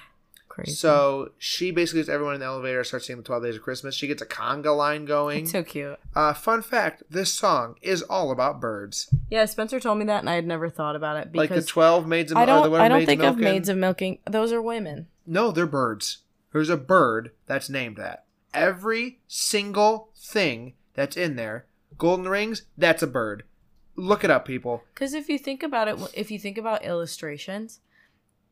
Crazy. 0.63 0.75
so 0.75 1.31
she 1.37 1.71
basically 1.71 2.01
gets 2.01 2.09
everyone 2.09 2.33
in 2.35 2.39
the 2.39 2.45
elevator 2.45 2.83
starts 2.83 3.07
singing 3.07 3.21
the 3.21 3.25
Twelve 3.25 3.43
Days 3.43 3.55
of 3.55 3.61
Christmas. 3.61 3.95
She 3.95 4.07
gets 4.07 4.21
a 4.21 4.25
conga 4.25 4.75
line 4.75 5.05
going. 5.05 5.43
It's 5.43 5.51
so 5.51 5.63
cute. 5.63 5.97
Uh, 6.15 6.33
fun 6.33 6.61
fact: 6.61 7.03
this 7.09 7.33
song 7.33 7.75
is 7.81 8.01
all 8.03 8.31
about 8.31 8.59
birds, 8.59 9.13
Yeah, 9.29 9.45
Spencer 9.45 9.79
told 9.79 9.97
me 9.99 10.05
that, 10.05 10.19
and 10.19 10.29
I 10.29 10.35
had 10.35 10.45
never 10.47 10.69
thought 10.69 10.95
about 10.95 11.17
it 11.17 11.35
like 11.35 11.49
the 11.49 11.61
Twelve 11.61 12.07
Maids 12.07 12.31
of 12.31 12.37
I 12.37 12.45
the 12.45 12.51
don't. 12.51 12.73
I 12.75 12.87
don't 12.87 13.05
think 13.05 13.21
of 13.21 13.29
of 13.29 13.37
Milking. 13.37 13.53
maids 13.53 13.69
of 13.69 13.77
milking. 13.77 14.19
Those 14.25 14.51
are 14.51 14.61
women. 14.61 15.07
No, 15.25 15.51
they're 15.51 15.65
birds. 15.67 16.19
There's 16.51 16.69
a 16.69 16.77
bird 16.77 17.31
that's 17.45 17.69
named 17.69 17.97
that. 17.97 18.25
Every 18.53 19.19
single 19.27 20.09
thing 20.17 20.73
that's 20.95 21.15
in 21.15 21.35
there, 21.35 21.65
golden 21.97 22.27
rings, 22.27 22.63
that's 22.77 23.03
a 23.03 23.07
bird. 23.07 23.43
Look 23.95 24.23
it 24.23 24.31
up, 24.31 24.45
people. 24.45 24.83
Because 24.93 25.13
if 25.13 25.29
you 25.29 25.37
think 25.37 25.61
about 25.61 25.87
it, 25.87 25.97
if 26.13 26.31
you 26.31 26.39
think 26.39 26.57
about 26.57 26.83
illustrations, 26.85 27.81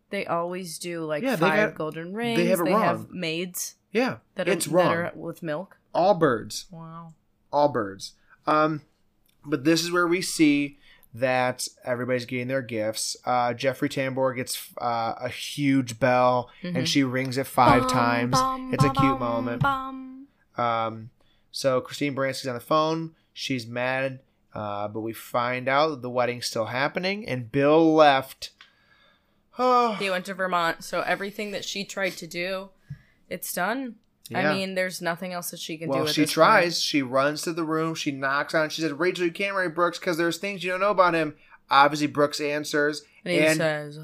they 0.10 0.26
always 0.26 0.78
do 0.80 1.04
like 1.06 1.24
Yeah, 1.24 1.36
five 1.36 1.70
got- 1.70 1.76
golden 1.76 2.14
rings. 2.14 2.38
they 2.40 2.46
have 2.48 2.60
it 2.60 2.64
wrong. 2.64 2.82
have 2.82 3.10
maids 3.12 3.76
Yeah, 3.92 4.18
that 4.36 4.48
are, 4.48 4.52
it's 4.52 4.66
that 4.66 4.72
wrong. 4.72 4.94
are 4.94 5.12
with 5.16 5.44
milk. 5.44 5.78
All 5.94 6.14
birds. 6.14 6.66
Wow. 6.72 7.14
all 7.52 7.70
birds. 7.70 8.14
Um, 8.46 8.82
but 9.46 9.64
this 9.64 9.84
is 9.84 9.92
where 9.92 10.08
we 10.08 10.22
see 10.22 10.78
that 11.14 11.68
everybody's 11.84 12.26
getting 12.26 12.48
their 12.48 12.62
gifts. 12.62 13.18
Uh, 13.26 13.54
Jeffrey 13.54 13.90
Tambor 13.90 14.36
gets 14.36 14.70
uh, 14.80 15.16
a 15.20 15.30
huge 15.30 16.00
bell, 16.00 16.50
and 16.62 16.88
she 16.88 17.04
rings 17.04 17.38
it 17.38 17.48
five 17.48 17.84
Bum, 17.84 17.90
times. 17.90 18.32
bum, 18.34 18.74
it's 18.74 18.84
a 18.84 18.90
cute 18.90 19.18
bum, 19.18 19.20
moment. 19.20 19.62
bum. 19.64 20.28
Um, 20.58 21.10
so 21.52 21.82
Christine 21.82 22.14
Baranski's 22.16 22.48
on 22.48 22.54
the 22.54 22.60
phone. 22.60 23.16
She's 23.34 23.66
mad, 23.66 24.20
uh, 24.54 24.88
but 24.90 25.00
we 25.02 25.14
find 25.14 25.68
out 25.68 25.88
that 25.90 26.02
the 26.02 26.10
wedding's 26.10 26.46
still 26.46 26.66
happening, 26.66 27.28
and 27.28 27.52
Bill 27.52 27.94
left. 27.96 28.52
Oh, 29.58 29.94
He 30.00 30.10
went 30.10 30.26
to 30.26 30.34
Vermont, 30.34 30.84
so 30.84 31.02
everything 31.02 31.52
that 31.52 31.66
she 31.66 31.84
tried 31.86 32.18
to 32.18 32.28
do, 32.28 32.70
it's 33.30 33.54
done. 33.54 33.96
Yeah. 34.30 34.52
I 34.52 34.54
mean, 34.54 34.76
there's 34.76 35.02
nothing 35.02 35.32
else 35.32 35.52
that 35.52 35.60
she 35.60 35.78
can 35.78 35.90
do. 35.90 36.00
well, 36.00 36.08
she 36.08 36.26
tries. 36.26 36.82
She 36.82 37.02
runs 37.02 37.44
to 37.44 37.54
the 37.54 37.64
room. 37.64 37.96
She 37.96 38.12
knocks 38.12 38.54
on. 38.54 38.66
it. 38.66 38.72
She 38.74 38.82
says, 38.82 38.92
"Rachel, 38.92 39.26
you 39.26 39.32
can't 39.32 39.56
marry 39.56 39.70
Brooks 39.70 40.00
because 40.00 40.18
there's 40.18 40.38
things 40.38 40.64
you 40.64 40.72
don't 40.72 40.82
know 40.82 40.92
about 40.92 41.14
him." 41.14 41.36
Obviously, 41.70 42.08
Brooks 42.08 42.42
answers, 42.42 43.02
point. 43.02 43.10
And 43.26 43.34
he 43.34 43.40
and 43.40 43.58
says, 43.58 44.00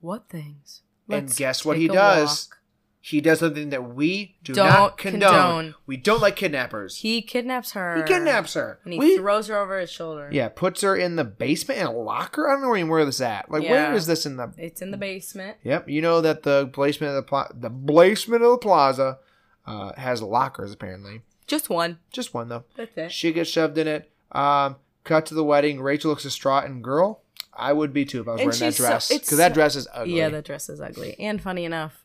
"What 0.00 0.28
things?" 0.28 0.82
And 1.08 1.34
guess 1.34 1.64
what 1.64 1.76
he 1.76 1.86
does? 1.88 2.48
walk." 2.50 2.58
He 3.04 3.20
does 3.20 3.40
something 3.40 3.70
that 3.70 3.94
we 3.94 4.36
do 4.44 4.54
Don't 4.54 4.68
not 4.68 4.96
condone. 4.96 5.20
condone. 5.30 5.74
We 5.86 5.96
don't 5.96 6.22
like 6.22 6.36
kidnappers. 6.36 6.98
He, 6.98 7.20
kidnaps 7.20 7.72
her. 7.72 7.96
He 7.96 8.02
kidnaps 8.04 8.54
her. 8.54 8.78
And 8.84 8.92
he 8.92 8.98
We- 9.00 9.16
throws 9.18 9.48
her 9.48 9.56
over 9.58 9.80
his 9.80 9.90
shoulder. 9.90 10.28
yeah, 10.30 10.48
puts 10.48 10.82
her 10.82 10.94
in 10.96 11.16
the 11.16 11.24
basement 11.24 11.80
in 11.80 11.86
a 11.86 11.92
locker. 11.92 12.48
I 12.48 12.52
don't 12.52 12.62
know 12.62 12.76
even 12.76 12.88
where 12.88 13.04
this 13.04 13.20
at. 13.20 13.50
Like, 13.50 13.62
where 13.64 13.90
Yeah. 13.90 13.94
is 13.94 14.06
this 14.06 14.24
in 14.24 14.36
the? 14.36 14.52
It's 14.56 14.80
in 14.80 14.92
the 14.92 14.96
basement. 14.96 15.56
Yep, 15.64 15.88
you 15.88 16.00
know 16.00 16.20
that 16.20 16.44
the 16.44 16.68
placement 16.72 17.10
of 17.10 17.16
the 17.16 17.22
pla- 17.28 17.48
the 17.52 17.70
placement 17.70 18.44
of 18.44 18.52
the 18.52 18.58
plaza 18.58 19.18
uh, 19.66 19.92
has 19.96 20.22
lockers 20.22 20.72
apparently. 20.72 21.22
Just 21.48 21.68
one. 21.68 21.98
Just 22.12 22.32
one 22.34 22.48
though. 22.48 22.64
That's 22.76 22.96
it. 22.96 23.10
She 23.12 23.32
gets 23.32 23.50
shoved 23.50 23.76
in 23.78 23.88
it. 23.88 24.10
Um, 24.30 24.76
cut 25.02 25.26
to 25.26 25.34
the 25.34 25.42
wedding. 25.44 25.80
Rachel 25.80 26.10
looks 26.10 26.22
distraught 26.22 26.64
and 26.66 26.82
girl. 26.84 27.20
I 27.52 27.72
would 27.72 27.92
be 27.92 28.04
too 28.04 28.20
if 28.22 28.28
I 28.28 28.32
was 28.32 28.40
And 28.40 28.46
wearing 28.50 28.60
that 28.60 28.74
dress 28.76 29.08
because 29.08 29.38
that 29.38 29.54
dress 29.54 29.74
is 29.76 29.86
ugly. 29.92 30.16
Yeah, 30.18 30.28
that 30.30 30.44
dress 30.44 30.68
is 30.68 30.80
ugly. 30.80 31.16
And 31.18 31.42
funny 31.42 31.64
enough, 31.64 32.04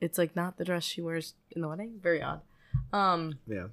it's 0.00 0.18
like 0.18 0.34
not 0.36 0.56
the 0.58 0.64
dress 0.64 0.84
she 0.84 1.00
wears 1.00 1.34
in 1.50 1.62
the 1.62 1.68
wedding. 1.68 1.98
Very 2.02 2.22
odd. 2.22 2.40
Um, 2.92 3.38
yeah. 3.46 3.66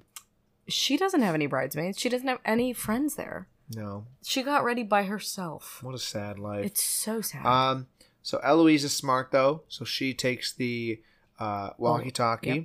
she 0.66 0.96
doesn't 0.96 1.22
have 1.22 1.34
any 1.34 1.46
bridesmaids. 1.46 1.98
She 2.00 2.08
doesn't 2.08 2.26
have 2.28 2.38
any 2.44 2.72
friends 2.72 3.14
there. 3.16 3.48
No, 3.74 4.04
She 4.22 4.42
got 4.42 4.62
ready 4.64 4.82
by 4.82 5.04
herself. 5.04 5.78
what 5.82 5.94
a 5.94 5.98
sad 5.98 6.38
life. 6.38 6.66
It's 6.66 6.82
so 6.84 7.20
sad. 7.22 7.46
Um, 7.46 7.86
so 8.22 8.38
Eloise 8.38 8.84
is 8.84 8.94
smart 8.94 9.30
though, 9.30 9.62
so 9.68 9.84
she 9.86 10.12
takes 10.14 10.52
the 10.52 11.00
uh, 11.38 11.70
walkie-talkie. 11.78 12.48
yep. 12.48 12.64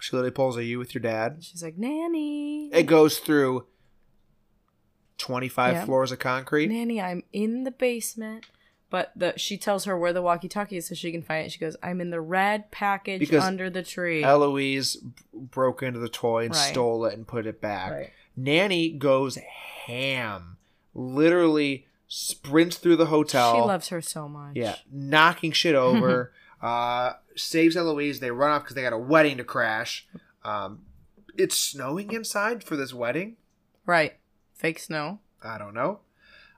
She 0.00 0.14
literally 0.16 0.30
pulls 0.30 0.56
a 0.56 0.64
"You 0.64 0.78
with 0.78 0.94
your 0.94 1.02
dad." 1.02 1.38
She's 1.40 1.62
like, 1.62 1.76
Nanny. 1.76 2.68
It 2.72 2.84
goes 2.84 3.18
through 3.18 3.66
twenty-five 5.18 5.74
Yep. 5.74 5.86
floors 5.86 6.12
of 6.12 6.18
concrete. 6.18 6.68
Nanny, 6.68 7.00
I'm 7.00 7.22
in 7.32 7.64
the 7.64 7.70
basement. 7.70 8.46
But 8.90 9.12
the 9.14 9.34
she 9.36 9.58
tells 9.58 9.84
her 9.84 9.98
where 9.98 10.12
the 10.14 10.22
walkie-talkie 10.22 10.76
is 10.78 10.86
so 10.88 10.94
she 10.94 11.12
can 11.12 11.22
find 11.22 11.44
it. 11.46 11.52
She 11.52 11.58
goes, 11.58 11.76
"I'm 11.82 12.00
in 12.00 12.10
the 12.10 12.20
red 12.22 12.70
package 12.70 13.20
Because 13.20 13.44
under 13.44 13.68
the 13.68 13.82
tree." 13.82 14.24
Eloise 14.24 14.96
b- 14.96 15.12
broke 15.34 15.82
into 15.82 15.98
the 15.98 16.08
toy 16.08 16.46
and 16.46 16.54
Right. 16.54 16.70
stole 16.70 17.04
it 17.04 17.14
and 17.14 17.26
put 17.26 17.46
it 17.46 17.60
back. 17.60 17.92
Right. 17.92 18.10
Nanny 18.36 18.90
goes 18.90 19.36
ham, 19.36 20.56
literally 20.94 21.86
sprints 22.06 22.76
through 22.78 22.96
the 22.96 23.06
hotel. 23.06 23.54
She 23.56 23.60
loves 23.60 23.88
her 23.88 24.00
so 24.00 24.28
much. 24.28 24.56
Yeah, 24.56 24.76
knocking 24.90 25.52
shit 25.52 25.74
over. 25.74 26.32
uh, 26.62 27.12
saves 27.36 27.76
Eloise. 27.76 28.20
They 28.20 28.30
run 28.30 28.50
off 28.52 28.62
because 28.62 28.74
they 28.74 28.82
got 28.82 28.92
a 28.92 28.98
wedding 28.98 29.36
to 29.36 29.44
crash. 29.44 30.06
Um, 30.44 30.82
it's 31.36 31.56
snowing 31.56 32.12
inside 32.12 32.64
for 32.64 32.74
this 32.76 32.94
wedding. 32.94 33.36
Right. 33.86 34.14
Fake 34.54 34.78
snow. 34.78 35.20
I 35.42 35.58
don't 35.58 35.74
know. 35.74 36.00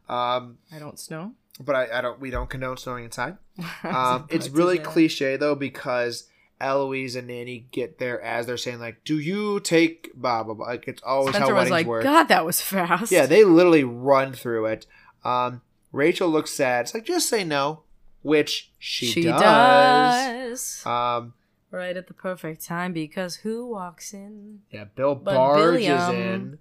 Um, 0.09 0.59
I 0.73 0.79
don't 0.79 0.99
snow. 0.99 1.33
But 1.59 1.75
I, 1.75 1.99
I 1.99 2.01
don't. 2.01 2.21
We 2.21 2.31
don't 2.31 2.49
condone 2.49 2.77
snowing 2.77 3.05
inside. 3.05 3.37
Um, 3.85 4.27
it's 4.31 4.49
really 4.49 4.79
cliche 4.79 5.37
though 5.37 5.55
because 5.55 6.29
Eloise 6.61 7.17
and 7.17 7.29
Nanny 7.29 7.67
get 7.73 7.99
there 7.99 8.21
as 8.21 8.47
they're 8.47 8.57
saying 8.57 8.79
like, 8.81 9.03
"Do 9.05 9.19
you 9.19 9.61
take 9.61 10.11
blah 10.15 10.43
blah 10.43 10.55
blah?" 10.55 10.67
Like 10.67 10.87
it's 10.89 11.03
always 11.03 11.31
Spencer 11.35 11.53
how 11.53 11.55
was 11.55 11.71
weddings 11.71 11.71
like, 11.73 11.87
work. 11.87 12.03
God, 12.03 12.25
that 12.25 12.45
was 12.47 12.61
fast. 12.61 13.11
Yeah, 13.13 13.27
they 13.27 13.45
literally 13.45 13.85
run 13.85 14.33
through 14.33 14.67
it. 14.67 14.87
Um, 15.25 15.63
Rachel 15.93 16.29
looks 16.29 16.51
sad. 16.53 16.83
It's 16.87 16.95
like 16.95 17.05
just 17.05 17.29
say 17.29 17.45
no, 17.45 17.83
which 18.23 18.71
she, 18.79 19.07
she 19.07 19.23
does. 19.25 19.41
does. 19.43 20.87
Um, 20.87 21.35
right 21.71 21.97
at 21.97 22.07
the 22.07 22.15
perfect 22.15 22.65
time 22.65 22.93
because 22.93 23.37
who 23.37 23.67
walks 23.67 24.13
in? 24.15 24.61
yeah, 24.71 24.85
Bill 24.85 25.15
But 25.15 25.35
Barge 25.35 25.81
is 25.81 25.87
Billiam- 25.87 26.15
in. 26.15 26.59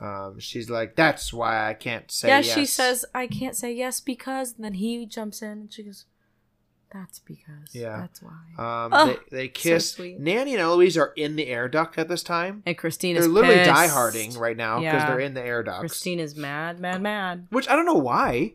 Um, 0.00 0.38
she's 0.40 0.68
like, 0.68 0.96
"That's 0.96 1.32
why 1.32 1.68
I 1.68 1.74
can't 1.74 2.10
say 2.10 2.28
yeah, 2.28 2.40
yes." 2.40 2.54
she 2.54 2.66
says, 2.66 3.04
I 3.14 3.26
can't 3.26 3.56
say 3.56 3.72
yes 3.72 4.00
because. 4.00 4.54
And 4.56 4.64
then 4.64 4.74
he 4.74 5.06
jumps 5.06 5.40
in 5.42 5.48
and 5.50 5.72
she 5.72 5.84
goes, 5.84 6.04
That's 6.92 7.18
because. 7.20 7.72
Yeah. 7.72 7.98
That's 8.00 8.20
why. 8.22 8.30
Um, 8.58 8.90
Oh, 8.92 9.06
they, 9.30 9.36
they 9.36 9.48
kiss. 9.48 9.90
sweet. 9.92 10.18
Nanny 10.20 10.52
and 10.54 10.60
Eloise 10.60 10.96
are 10.96 11.12
in 11.16 11.36
the 11.36 11.46
air 11.48 11.68
duct 11.68 11.96
at 11.98 12.08
this 12.08 12.22
time. 12.22 12.62
and 12.66 12.76
Christine 12.76 13.14
They're 13.14 13.22
is 13.24 13.28
literally 13.28 13.56
pissed. 13.56 13.70
dieharding 13.70 14.38
right 14.38 14.56
now 14.56 14.78
because 14.80 14.94
Yeah. 14.94 15.06
they're 15.08 15.20
in 15.20 15.34
the 15.34 15.42
air 15.42 15.62
duct. 15.62 15.80
Christine 15.80 16.20
is 16.20 16.36
mad, 16.36 16.78
mad, 16.80 17.00
mad. 17.02 17.46
Which 17.50 17.68
I 17.68 17.76
don't 17.76 17.86
know 17.86 17.94
why. 17.94 18.54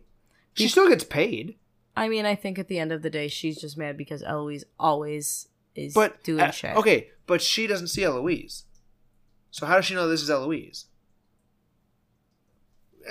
She 0.54 0.68
still 0.68 0.90
gets 0.90 1.04
paid. 1.06 1.56
I 1.98 2.08
mean, 2.10 2.26
I 2.26 2.36
think 2.36 2.60
at 2.60 2.68
the 2.68 2.80
end 2.80 2.92
of 2.92 3.02
the 3.02 3.10
day, 3.10 3.28
she's 3.28 3.60
just 3.60 3.78
mad 3.78 3.98
because 3.98 4.24
Eloise 4.24 4.64
always 4.80 5.48
is 5.76 5.94
But 5.94 6.22
doing 6.24 6.42
uh, 6.42 6.52
shit. 6.52 6.76
okay, 6.78 7.10
but 7.28 7.42
she 7.42 7.66
doesn't 7.68 7.88
see 7.88 8.04
Eloise. 8.04 8.66
So 9.52 9.66
how 9.66 9.76
does 9.76 9.86
she 9.86 9.96
know 9.96 10.08
this 10.08 10.22
is 10.22 10.30
Eloise? 10.30 10.86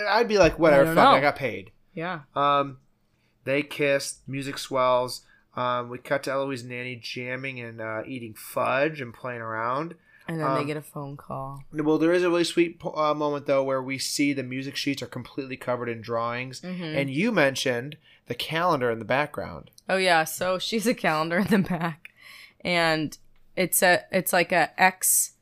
I'd 0.09 0.29
be 0.29 0.39
like, 0.39 0.59
whatever, 0.59 0.85
don't 0.85 0.95
fuck, 0.95 1.05
know. 1.13 1.17
I 1.17 1.21
got 1.21 1.37
paid. 1.37 1.71
Yeah. 1.95 2.21
Um, 2.37 2.79
they 3.45 3.63
kiss, 3.63 4.19
music 4.27 4.59
swells. 4.59 5.23
Um, 5.57 5.89
we 5.89 5.99
cut 5.99 6.23
to 6.25 6.31
Eloise 6.31 6.61
and 6.63 6.71
Nanny 6.71 6.97
jamming 6.97 7.59
and 7.61 7.81
uh, 7.81 8.03
eating 8.07 8.35
fudge 8.35 9.01
and 9.01 9.13
playing 9.13 9.41
around. 9.41 9.95
And 10.29 10.39
then 10.41 10.55
they 10.55 10.61
Um, 10.61 10.67
get 10.67 10.77
a 10.77 10.83
phone 10.83 11.17
call. 11.17 11.65
Well, 11.73 11.97
there 11.99 12.13
is 12.13 12.23
a 12.23 12.29
really 12.29 12.45
sweet 12.45 12.81
uh, 12.85 13.15
moment 13.15 13.47
though 13.47 13.65
where 13.65 13.83
we 13.83 13.97
see 13.99 14.33
the 14.35 14.43
music 14.43 14.77
sheets 14.77 15.03
are 15.03 15.07
completely 15.07 15.57
covered 15.57 15.89
in 15.89 16.03
drawings, 16.03 16.61
Mhm. 16.61 16.97
and 17.01 17.11
you 17.11 17.33
mentioned 17.33 17.97
the 18.27 18.35
calendar 18.35 18.91
in 18.91 18.99
the 18.99 19.07
background. 19.07 19.71
Oh 19.89 19.97
yeah, 19.97 20.25
so 20.25 20.59
she's 20.59 20.87
a 20.87 20.93
calendar 20.95 21.39
in 21.39 21.47
the 21.47 21.59
back, 21.61 22.11
and 22.61 23.17
it's 23.57 23.83
a 23.83 24.05
it's 24.13 24.33
like 24.35 24.53
a 24.53 24.71
X 24.81 25.33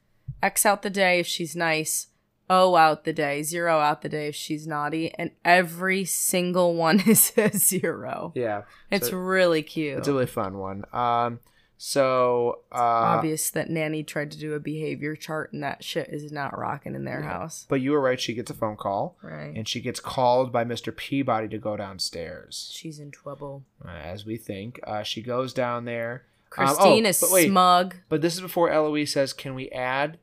X 0.41 0.65
out 0.65 0.83
the 0.83 0.91
day 0.91 1.19
if 1.19 1.27
she's 1.27 1.57
nice, 1.57 2.07
O 2.48 2.77
out 2.77 3.05
the 3.05 3.12
day, 3.12 3.43
zero 3.43 3.78
out 3.81 4.02
the 4.02 4.09
day 4.09 4.28
if 4.28 4.35
she's 4.35 4.66
naughty, 4.66 5.12
and 5.18 5.31
every 5.44 6.05
single 6.05 6.74
one 6.74 7.01
is 7.09 7.32
a 7.36 7.51
zero. 7.56 8.32
Yeah, 8.35 8.62
It's 8.90 9.09
so 9.10 9.16
really 9.16 9.62
cute. 9.62 9.98
it's 9.98 10.09
a 10.09 10.12
really 10.12 10.27
fun 10.27 10.59
one. 10.59 10.85
Um, 10.93 11.40
so 11.78 12.60
uh, 12.73 12.77
Obvious 13.18 13.51
that 13.51 13.68
Nanny 13.68 14.02
tried 14.02 14.31
to 14.32 14.39
do 14.39 14.55
a 14.55 14.60
behavior 14.60 15.14
chart, 15.14 15.52
and 15.52 15.62
that 15.62 15.85
shit 15.85 16.09
is 16.09 16.32
not 16.32 16.56
rocking 16.59 16.94
in 16.94 17.05
their 17.05 17.20
Yeah. 17.20 17.28
house. 17.31 17.66
But 17.68 17.81
you 17.82 17.93
were 17.93 18.01
right. 18.01 18.20
She 18.20 18.32
gets 18.32 18.51
a 18.51 18.55
phone 18.55 18.77
call, 18.77 19.16
Right. 19.23 19.55
and 19.55 19.68
she 19.68 19.81
gets 19.81 20.01
called 20.01 20.52
by 20.52 20.64
Mr. 20.64 20.94
Peabody 20.94 21.48
to 21.48 21.59
go 21.59 21.77
downstairs. 21.77 22.70
She's 22.74 22.98
in 22.98 23.10
trouble. 23.10 23.64
Uh, 23.85 23.90
as 23.90 24.24
we 24.24 24.36
think, 24.39 24.81
uh, 24.85 25.02
she 25.02 25.20
goes 25.20 25.52
down 25.52 25.85
there. 25.85 26.24
Um, 26.56 26.68
oh, 26.68 26.74
Christine 26.74 27.06
is 27.06 27.20
but 27.20 27.31
wait. 27.31 27.48
smug. 27.48 27.97
But 28.09 28.23
this 28.23 28.35
is 28.35 28.40
before 28.40 28.70
Eloise 28.70 29.12
says, 29.12 29.32
"Can 29.35 29.55
we 29.55 29.68
add, 29.70 30.16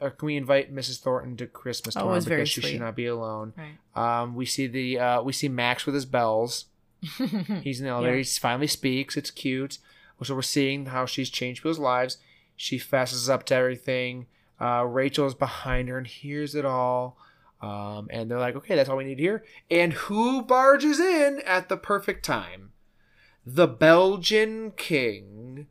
or 0.00 0.10
can 0.10 0.26
we 0.26 0.36
invite 0.36 0.74
Mrs. 0.74 1.00
Thornton 1.00 1.36
to 1.38 1.46
Christmas 1.46 1.96
Oh, 1.96 2.00
it 2.00 2.02
tomorrow 2.02 2.20
because 2.20 2.48
she 2.48 2.60
sweet. 2.60 2.70
should 2.72 2.80
not 2.80 2.96
be 2.96 3.06
alone?" 3.06 3.52
Right. 3.56 4.20
Um, 4.22 4.34
we 4.34 4.46
see 4.46 4.66
the 4.66 4.98
uh, 4.98 5.22
we 5.22 5.32
see 5.32 5.48
Max 5.48 5.86
with 5.86 5.94
his 5.94 6.06
bells. 6.06 6.66
He's 7.62 7.80
in 7.80 7.84
the 7.86 7.90
elevator. 7.90 8.16
Yeah. 8.16 8.22
He 8.22 8.24
finally 8.24 8.66
speaks. 8.66 9.16
It's 9.16 9.30
cute. 9.30 9.78
So 10.22 10.34
we're 10.34 10.42
seeing 10.42 10.86
how 10.86 11.04
she's 11.06 11.28
changed 11.28 11.60
people's 11.62 11.78
lives. 11.78 12.16
She 12.56 12.78
fesses 12.78 13.28
up 13.28 13.44
to 13.46 13.54
everything. 13.54 14.26
Uh, 14.58 14.84
Rachel 14.88 15.26
is 15.26 15.34
behind 15.34 15.90
her 15.90 15.98
and 15.98 16.06
hears 16.06 16.54
it 16.54 16.64
all. 16.64 17.18
Um, 17.60 18.08
and 18.10 18.30
they're 18.30 18.38
like, 18.38 18.56
okay, 18.56 18.74
that's 18.74 18.88
all 18.88 18.96
we 18.96 19.04
need 19.04 19.18
here. 19.18 19.44
And 19.70 19.92
who 19.92 20.40
barges 20.42 20.98
in 20.98 21.42
at 21.44 21.68
the 21.68 21.76
perfect 21.76 22.24
time? 22.24 22.72
The 23.44 23.66
Belgian 23.68 24.72
king, 24.72 25.66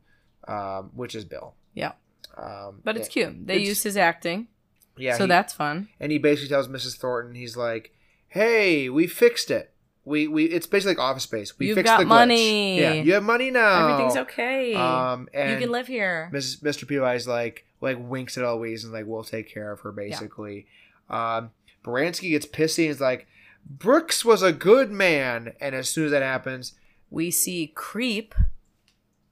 um, 0.46 0.90
which 0.94 1.14
is 1.16 1.24
Bill. 1.24 1.54
Yeah. 1.74 1.92
Um, 2.36 2.80
But 2.84 2.96
it's 2.96 3.06
and- 3.06 3.12
cute. 3.12 3.46
They 3.46 3.54
it's- 3.56 3.68
use 3.68 3.82
his 3.82 3.96
acting, 3.96 4.48
Yeah, 4.96 5.16
so 5.16 5.24
he- 5.24 5.28
that's 5.28 5.52
fun. 5.54 5.88
and 6.00 6.12
he 6.12 6.18
basically 6.18 6.48
tells 6.48 6.68
Mrs. 6.68 6.96
Thornton, 6.96 7.34
he's 7.34 7.56
like, 7.56 7.92
"Hey, 8.28 8.88
we 8.88 9.06
fixed 9.06 9.50
it. 9.50 9.72
We 10.04 10.28
we 10.28 10.44
it's 10.44 10.66
basically 10.66 10.94
like 10.94 11.02
Office 11.02 11.24
Space. 11.24 11.58
We 11.58 11.66
You've 11.68 11.74
fixed 11.76 11.90
got 11.90 11.98
the 11.98 12.04
glitch. 12.04 12.08
money. 12.08 12.80
Yeah, 12.80 12.92
you 12.92 13.14
have 13.14 13.22
money 13.24 13.50
now. 13.50 13.88
Everything's 13.88 14.16
okay. 14.18 14.74
Um, 14.74 15.28
and 15.34 15.52
you 15.52 15.58
can 15.58 15.70
live 15.72 15.86
here. 15.88 16.30
Mrs. 16.32 16.60
Mr. 16.62 16.86
Peabody's 16.86 17.26
like 17.26 17.64
like 17.80 17.96
winks 18.00 18.38
at 18.38 18.44
Eloise 18.44 18.84
and 18.84 18.92
like 18.92 19.04
we'll 19.06 19.24
take 19.24 19.48
care 19.52 19.72
of 19.72 19.80
her 19.80 19.90
basically. 19.92 20.66
Um, 21.10 21.50
Baranski 21.84 22.30
gets 22.30 22.46
pissy 22.46 22.84
and 22.84 22.90
is 22.90 23.00
like, 23.00 23.26
Brooks 23.68 24.24
was 24.24 24.42
a 24.42 24.52
good 24.52 24.90
man. 24.92 25.54
And 25.60 25.74
as 25.74 25.88
soon 25.88 26.06
as 26.06 26.10
that 26.12 26.22
happens, 26.22 26.74
we 27.10 27.30
see 27.30 27.72
Creep 27.74 28.34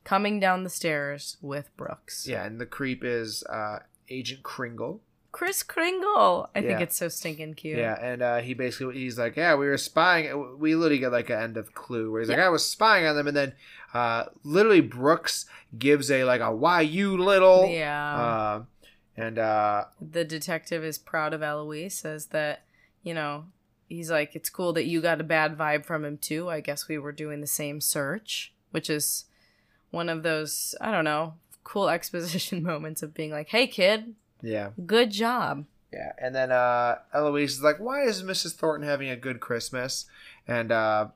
coming 0.05 0.39
down 0.39 0.63
the 0.65 0.71
stairs 0.71 1.37
with 1.41 1.75
Brooks. 1.77 2.27
yeah, 2.29 2.45
and 2.45 2.61
the 2.61 2.67
creep 2.67 3.03
is 3.05 3.43
uh, 3.45 3.81
Agent 4.09 4.43
Kringle. 4.43 5.01
Chris 5.33 5.65
Kringle. 5.65 6.49
I 6.55 6.61
think 6.63 6.81
it's 6.81 6.97
so 6.97 7.09
stinking 7.09 7.55
cute. 7.55 7.79
Yeah, 7.79 7.99
and 8.01 8.23
uh, 8.23 8.39
he 8.39 8.55
basically 8.55 8.95
he's 8.95 9.19
like, 9.19 9.37
yeah, 9.37 9.57
we 9.57 9.67
were 9.67 9.77
spying. 9.77 10.61
We 10.61 10.77
literally 10.77 11.01
get 11.01 11.11
like 11.11 11.29
an 11.29 11.41
end 11.41 11.57
of 11.57 11.75
clue 11.75 12.13
where 12.13 12.21
he's 12.21 12.31
like, 12.31 12.39
I 12.39 12.49
was 12.51 12.65
spying 12.65 13.05
on 13.07 13.17
them, 13.17 13.27
and 13.27 13.37
then 13.37 13.53
uh, 13.93 14.27
literally 14.45 14.81
Brooks 14.81 15.47
gives 15.77 16.09
a 16.11 16.23
like 16.23 16.41
a 16.41 16.55
why 16.55 16.83
you 16.83 17.17
little 17.19 17.67
Yeah. 17.69 18.15
uh, 18.15 18.63
and 19.17 19.39
uh, 19.41 19.87
the 20.01 20.25
detective 20.25 20.85
is 20.85 20.99
proud 20.99 21.33
of 21.35 21.43
Eloise, 21.43 21.95
says 21.95 22.27
that, 22.27 22.63
you 23.03 23.13
know, 23.15 23.47
he's 23.89 24.11
like, 24.13 24.37
it's 24.37 24.51
cool 24.51 24.73
that 24.75 24.87
you 24.87 25.01
got 25.01 25.21
a 25.21 25.25
bad 25.25 25.59
vibe 25.59 25.85
from 25.85 26.05
him 26.05 26.17
too. 26.19 26.49
I 26.49 26.61
guess 26.61 26.87
we 26.87 26.97
were 26.99 27.13
doing 27.13 27.41
the 27.41 27.47
same 27.49 27.81
search, 27.81 28.53
which 28.71 28.89
is 28.89 29.25
one 29.95 30.09
of 30.09 30.23
those, 30.23 30.75
I 30.81 30.91
don't 30.91 31.05
know, 31.05 31.35
cool 31.63 31.89
exposition 31.99 32.63
moments 32.63 33.03
of 33.03 33.15
being 33.15 33.31
like, 33.31 33.49
hey 33.49 33.67
kid, 33.67 34.15
yeah, 34.43 34.71
good 34.85 35.11
job. 35.11 35.65
yeah, 35.93 36.13
and 36.19 36.35
then 36.35 36.53
uh, 36.53 36.99
Eloise 37.15 37.55
is 37.55 37.63
like, 37.63 37.79
why 37.79 38.03
is 38.03 38.23
Mrs. 38.23 38.55
Thornton 38.55 38.89
having 38.89 39.09
a 39.09 39.17
good 39.17 39.41
Christmas? 39.41 40.07
And 40.47 40.71
uh, 40.71 41.09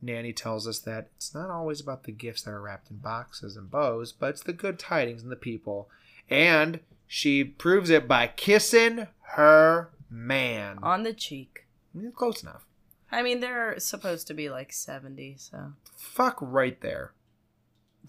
Nanny 0.00 0.32
tells 0.32 0.66
us 0.66 0.78
that 0.80 1.08
it's 1.16 1.34
not 1.34 1.50
always 1.50 1.80
about 1.80 2.04
the 2.04 2.12
gifts 2.12 2.42
that 2.42 2.52
are 2.52 2.62
wrapped 2.62 2.90
in 2.90 2.96
boxes 2.98 3.56
and 3.56 3.70
bows, 3.70 4.12
but 4.12 4.30
it's 4.30 4.42
the 4.42 4.54
good 4.54 4.78
tidings 4.78 5.22
and 5.22 5.30
the 5.30 5.36
people. 5.36 5.88
And 6.30 6.80
she 7.06 7.44
proves 7.44 7.90
it 7.90 8.08
by 8.08 8.28
kissing 8.28 9.08
her 9.34 9.90
man. 10.08 10.78
On 10.82 11.02
the 11.02 11.12
cheek. 11.12 11.66
Close 12.14 12.42
enough. 12.42 12.64
I 13.12 13.22
mean, 13.22 13.40
they're 13.40 13.78
supposed 13.80 14.26
to 14.28 14.34
be 14.34 14.48
like 14.48 14.72
70, 14.72 15.34
so. 15.38 15.72
Fuck 15.96 16.38
right 16.40 16.80
there. 16.80 17.12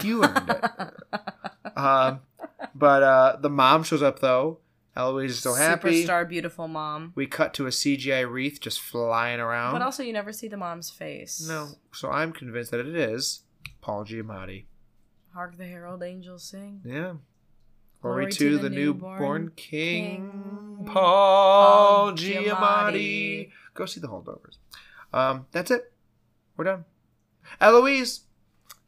You 0.03 0.23
earned 0.23 0.49
it. 0.49 1.77
um, 1.77 2.21
but 2.75 3.03
uh, 3.03 3.37
the 3.39 3.49
mom 3.49 3.83
shows 3.83 4.01
up 4.01 4.19
though. 4.19 4.59
Eloise 4.95 5.31
is 5.31 5.39
so 5.39 5.53
happy. 5.53 6.03
Superstar, 6.03 6.27
beautiful 6.27 6.67
mom. 6.67 7.13
We 7.15 7.25
cut 7.25 7.53
to 7.55 7.65
a 7.65 7.69
CGI 7.69 8.29
wreath 8.29 8.59
just 8.59 8.81
flying 8.81 9.39
around. 9.39 9.73
But 9.73 9.81
also, 9.81 10.03
you 10.03 10.11
never 10.11 10.33
see 10.33 10.47
the 10.49 10.57
mom's 10.57 10.89
face. 10.89 11.45
no, 11.47 11.69
so 11.93 12.09
I'm 12.09 12.33
convinced 12.33 12.71
that 12.71 12.81
it 12.81 12.95
is 12.95 13.43
Paul 13.79 14.03
Giamatti. 14.03 14.65
Hark 15.33 15.55
the 15.57 15.65
herald 15.65 16.03
angels 16.03 16.43
sing. 16.43 16.81
Yeah. 16.83 17.13
Glory, 18.01 18.31
to, 18.31 18.57
the, 18.57 18.69
newborn, 18.69 19.51
king, 19.55 20.85
Paul 20.87 20.93
Paul 20.93 22.13
Giamatti. 22.13 22.49
Giamatti. 22.49 23.49
Go 23.75 23.85
see 23.85 23.99
the 23.99 24.07
holdovers. 24.07 24.57
Um, 25.13 25.45
that's 25.51 25.69
it. 25.69 25.93
We're 26.57 26.65
done. 26.65 26.85
Eloise 27.59 28.21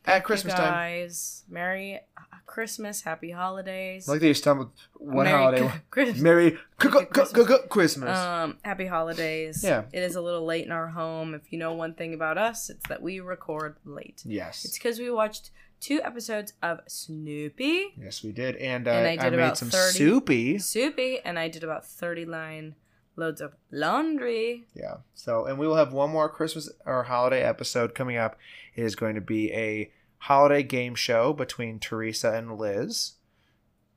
at 0.05 0.23
Christmas 0.23 0.53
you 0.53 0.57
time. 0.57 0.71
guys. 0.73 1.43
Merry 1.49 1.99
Christmas, 2.45 3.01
happy 3.01 3.31
holidays. 3.31 4.07
I 4.07 4.13
like 4.13 4.21
that 4.21 4.27
you 4.27 4.33
stumbled 4.33 4.71
one 4.93 5.25
Merry 5.25 5.37
holiday. 5.37 5.71
Christmas. 5.89 6.21
Merry 6.21 6.51
c- 6.51 6.57
c- 6.91 6.99
c- 6.99 7.05
Christmas. 7.05 7.47
c- 7.47 7.57
Christmas. 7.69 8.17
Um, 8.17 8.57
happy 8.63 8.85
holidays. 8.85 9.63
Yeah. 9.63 9.83
It 9.91 10.03
is 10.03 10.15
a 10.15 10.21
little 10.21 10.45
late 10.45 10.65
in 10.65 10.71
our 10.71 10.87
home. 10.87 11.33
If 11.33 11.51
you 11.51 11.57
know 11.57 11.73
one 11.73 11.93
thing 11.95 12.13
about 12.13 12.37
us, 12.37 12.69
it's 12.69 12.87
that 12.89 13.01
we 13.01 13.19
record 13.19 13.77
late. 13.85 14.21
yes. 14.25 14.65
It's 14.65 14.77
because 14.77 14.99
we 14.99 15.09
watched 15.09 15.49
two 15.79 16.01
episodes 16.03 16.53
of 16.61 16.79
Snoopy, 16.87 17.93
Yes, 17.99 18.23
we 18.23 18.31
did. 18.31 18.55
And, 18.57 18.87
uh, 18.87 18.91
And 18.91 19.07
I 19.07 19.11
I, 19.25 19.29
did 19.29 19.31
made 19.37 19.39
about 19.43 19.57
some 19.57 19.69
30 19.69 19.97
soupy. 19.97 20.59
Soupy, 20.59 21.19
and 21.25 21.37
I 21.39 21.47
did 21.49 21.63
about 21.63 21.85
39 21.85 22.75
loads 23.15 23.41
of 23.41 23.53
laundry. 23.71 24.65
Yeah. 24.73 24.97
So, 25.13 25.45
and 25.45 25.57
we 25.57 25.67
will 25.67 25.75
have 25.75 25.93
one 25.93 26.09
more 26.09 26.29
Christmas 26.29 26.69
or 26.85 27.03
holiday 27.03 27.41
episode 27.41 27.95
coming 27.95 28.17
up. 28.17 28.37
It 28.75 28.83
is 28.83 28.95
going 28.95 29.15
to 29.15 29.21
be 29.21 29.51
a 29.53 29.91
holiday 30.17 30.63
game 30.63 30.95
show 30.95 31.33
between 31.33 31.79
Theresa 31.79 32.31
and 32.33 32.57
Liz. 32.57 33.13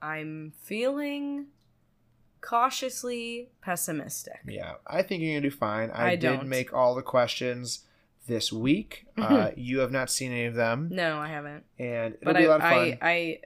I'm 0.03 0.53
feeling 0.63 1.47
cautiously 2.41 3.49
pessimistic. 3.61 4.41
Yeah, 4.47 4.75
I 4.87 5.03
think 5.03 5.23
you're 5.23 5.33
gonna 5.33 5.51
do 5.51 5.57
fine. 5.57 5.91
I, 5.91 6.09
I 6.09 6.17
did 6.17 6.21
don't. 6.39 6.49
make 6.49 6.73
all 6.73 6.95
the 6.95 7.03
questions 7.03 7.86
this 8.27 8.53
week. 8.53 9.07
Uh, 9.17 9.51
you 9.57 9.79
have 9.79 9.91
not 9.93 10.11
seen 10.11 10.33
any 10.33 10.45
of 10.45 10.55
them, 10.55 10.89
No, 10.93 11.19
I 11.19 11.29
haven't. 11.29 11.65
and 11.79 12.15
it'll 12.15 12.25
But 12.25 12.37
be 12.37 12.43
I, 12.43 12.47
a 12.47 12.49
lot 12.49 12.57
of 12.57 12.63
fun. 12.63 12.99
I 13.01 13.09
I 13.09 13.41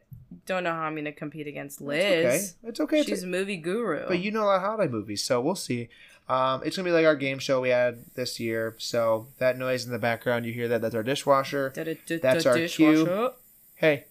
don't 0.47 0.65
know 0.65 0.73
how 0.73 0.83
I'm 0.83 0.95
gonna 0.97 1.13
compete 1.13 1.47
against 1.47 1.81
Liz. 1.81 2.03
It's 2.03 2.61
okay. 2.63 2.69
It's 2.69 2.81
okay. 2.81 2.99
It's 3.01 3.09
She's 3.09 3.23
a 3.25 3.27
movie 3.27 3.57
guru. 3.57 4.07
But 4.09 4.19
you 4.21 4.31
know 4.31 4.43
a 4.43 4.47
lot 4.47 4.57
of 4.57 4.63
holiday 4.63 4.91
movies, 4.91 5.25
so 5.25 5.41
we'll 5.41 5.55
see. 5.55 5.89
Um, 6.29 6.63
it's 6.65 6.77
gonna 6.77 6.87
be 6.89 6.93
like 6.93 7.07
our 7.07 7.17
game 7.17 7.39
show 7.41 7.61
we 7.61 7.71
had 7.71 8.05
this 8.15 8.39
year. 8.39 8.75
So 8.79 9.27
that 9.39 9.59
noise 9.59 9.85
in 9.87 9.93
the 9.93 9.99
background, 9.99 10.47
you 10.47 10.53
hear 10.53 10.69
that? 10.69 10.81
That's 10.81 10.95
our 10.95 11.03
dishwasher. 11.03 11.73
That's 11.75 12.47
our 12.47 12.59
cue. 12.69 13.31
Hey, 13.75 14.05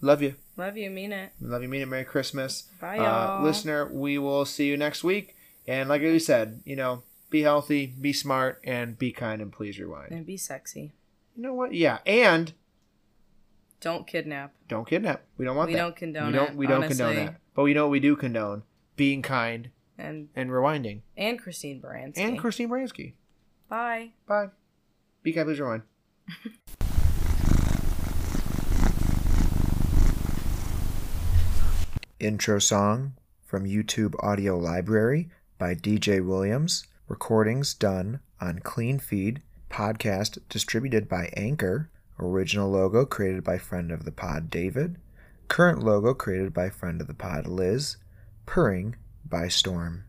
love 0.00 0.22
you, 0.22 0.34
Love 0.56 0.76
you, 0.76 0.90
mean 0.90 1.12
it. 1.12 1.32
love 1.40 1.62
you, 1.62 1.68
mean 1.68 1.82
it. 1.82 1.86
Merry 1.86 2.04
Christmas, 2.04 2.68
Bye, 2.80 2.98
uh, 2.98 3.02
y'all. 3.02 3.42
listener. 3.42 3.86
We 3.92 4.18
will 4.18 4.44
see 4.44 4.66
you 4.68 4.76
next 4.76 5.02
week. 5.02 5.34
And 5.66 5.88
like 5.88 6.02
we 6.02 6.18
said, 6.18 6.62
you 6.64 6.76
know, 6.76 7.02
be 7.30 7.42
healthy, 7.42 7.86
be 7.86 8.12
smart, 8.12 8.60
and 8.64 8.98
be 8.98 9.12
kind, 9.12 9.40
and 9.40 9.52
please 9.52 9.78
rewind. 9.78 10.10
And 10.12 10.26
be 10.26 10.36
sexy. 10.36 10.92
You 11.36 11.42
know 11.42 11.54
what? 11.54 11.72
Yeah, 11.72 11.98
and 12.04 12.52
Don't 13.80 14.06
kidnap. 14.06 14.52
don't 14.68 14.86
kidnap. 14.86 15.22
We 15.38 15.44
don't 15.44 15.56
want 15.56 15.68
We 15.68 15.74
that. 15.74 15.80
don't 15.80 15.96
condone 15.96 16.26
we 16.26 16.32
don't. 16.32 16.48
it, 16.50 16.56
We 16.56 16.66
don't 16.66 16.86
condone 16.88 17.16
that. 17.16 17.36
But 17.54 17.62
we 17.62 17.72
know 17.74 17.84
what 17.86 17.92
we 17.92 18.00
do 18.00 18.16
condone: 18.16 18.62
being 18.96 19.22
kind 19.22 19.70
And 19.96 20.28
and 20.34 20.50
rewinding. 20.50 21.00
and 21.16 21.38
Christine 21.38 21.80
Baranski. 21.80 22.18
And 22.18 22.38
Christine 22.38 22.68
Baranski. 22.68 23.14
Bye. 23.68 24.10
Bye. 24.26 24.48
Be 25.22 25.32
kind, 25.32 25.46
please 25.46 25.60
rewind. 25.60 25.82
Intro 32.18 32.58
song 32.58 33.14
from 33.44 33.64
YouTube 33.64 34.14
Audio 34.22 34.58
Library 34.58 35.30
by 35.58 35.74
DJ 35.74 36.24
Williams. 36.24 36.86
Recordings 37.10 37.74
done 37.74 38.20
on 38.40 38.60
Cleanfeed. 38.60 39.38
Podcast 39.68 40.38
distributed 40.48 41.08
by 41.08 41.32
Anchor. 41.36 41.90
Original 42.20 42.70
logo 42.70 43.04
created 43.04 43.42
by 43.42 43.58
friend 43.58 43.90
of 43.90 44.04
the 44.04 44.12
pod 44.12 44.48
David. 44.48 44.96
Current 45.48 45.82
logo 45.82 46.14
created 46.14 46.54
by 46.54 46.70
friend 46.70 47.00
of 47.00 47.08
the 47.08 47.14
pod 47.14 47.48
Liz. 47.48 47.96
Purring 48.46 48.94
by 49.28 49.48
Storm. 49.48 50.04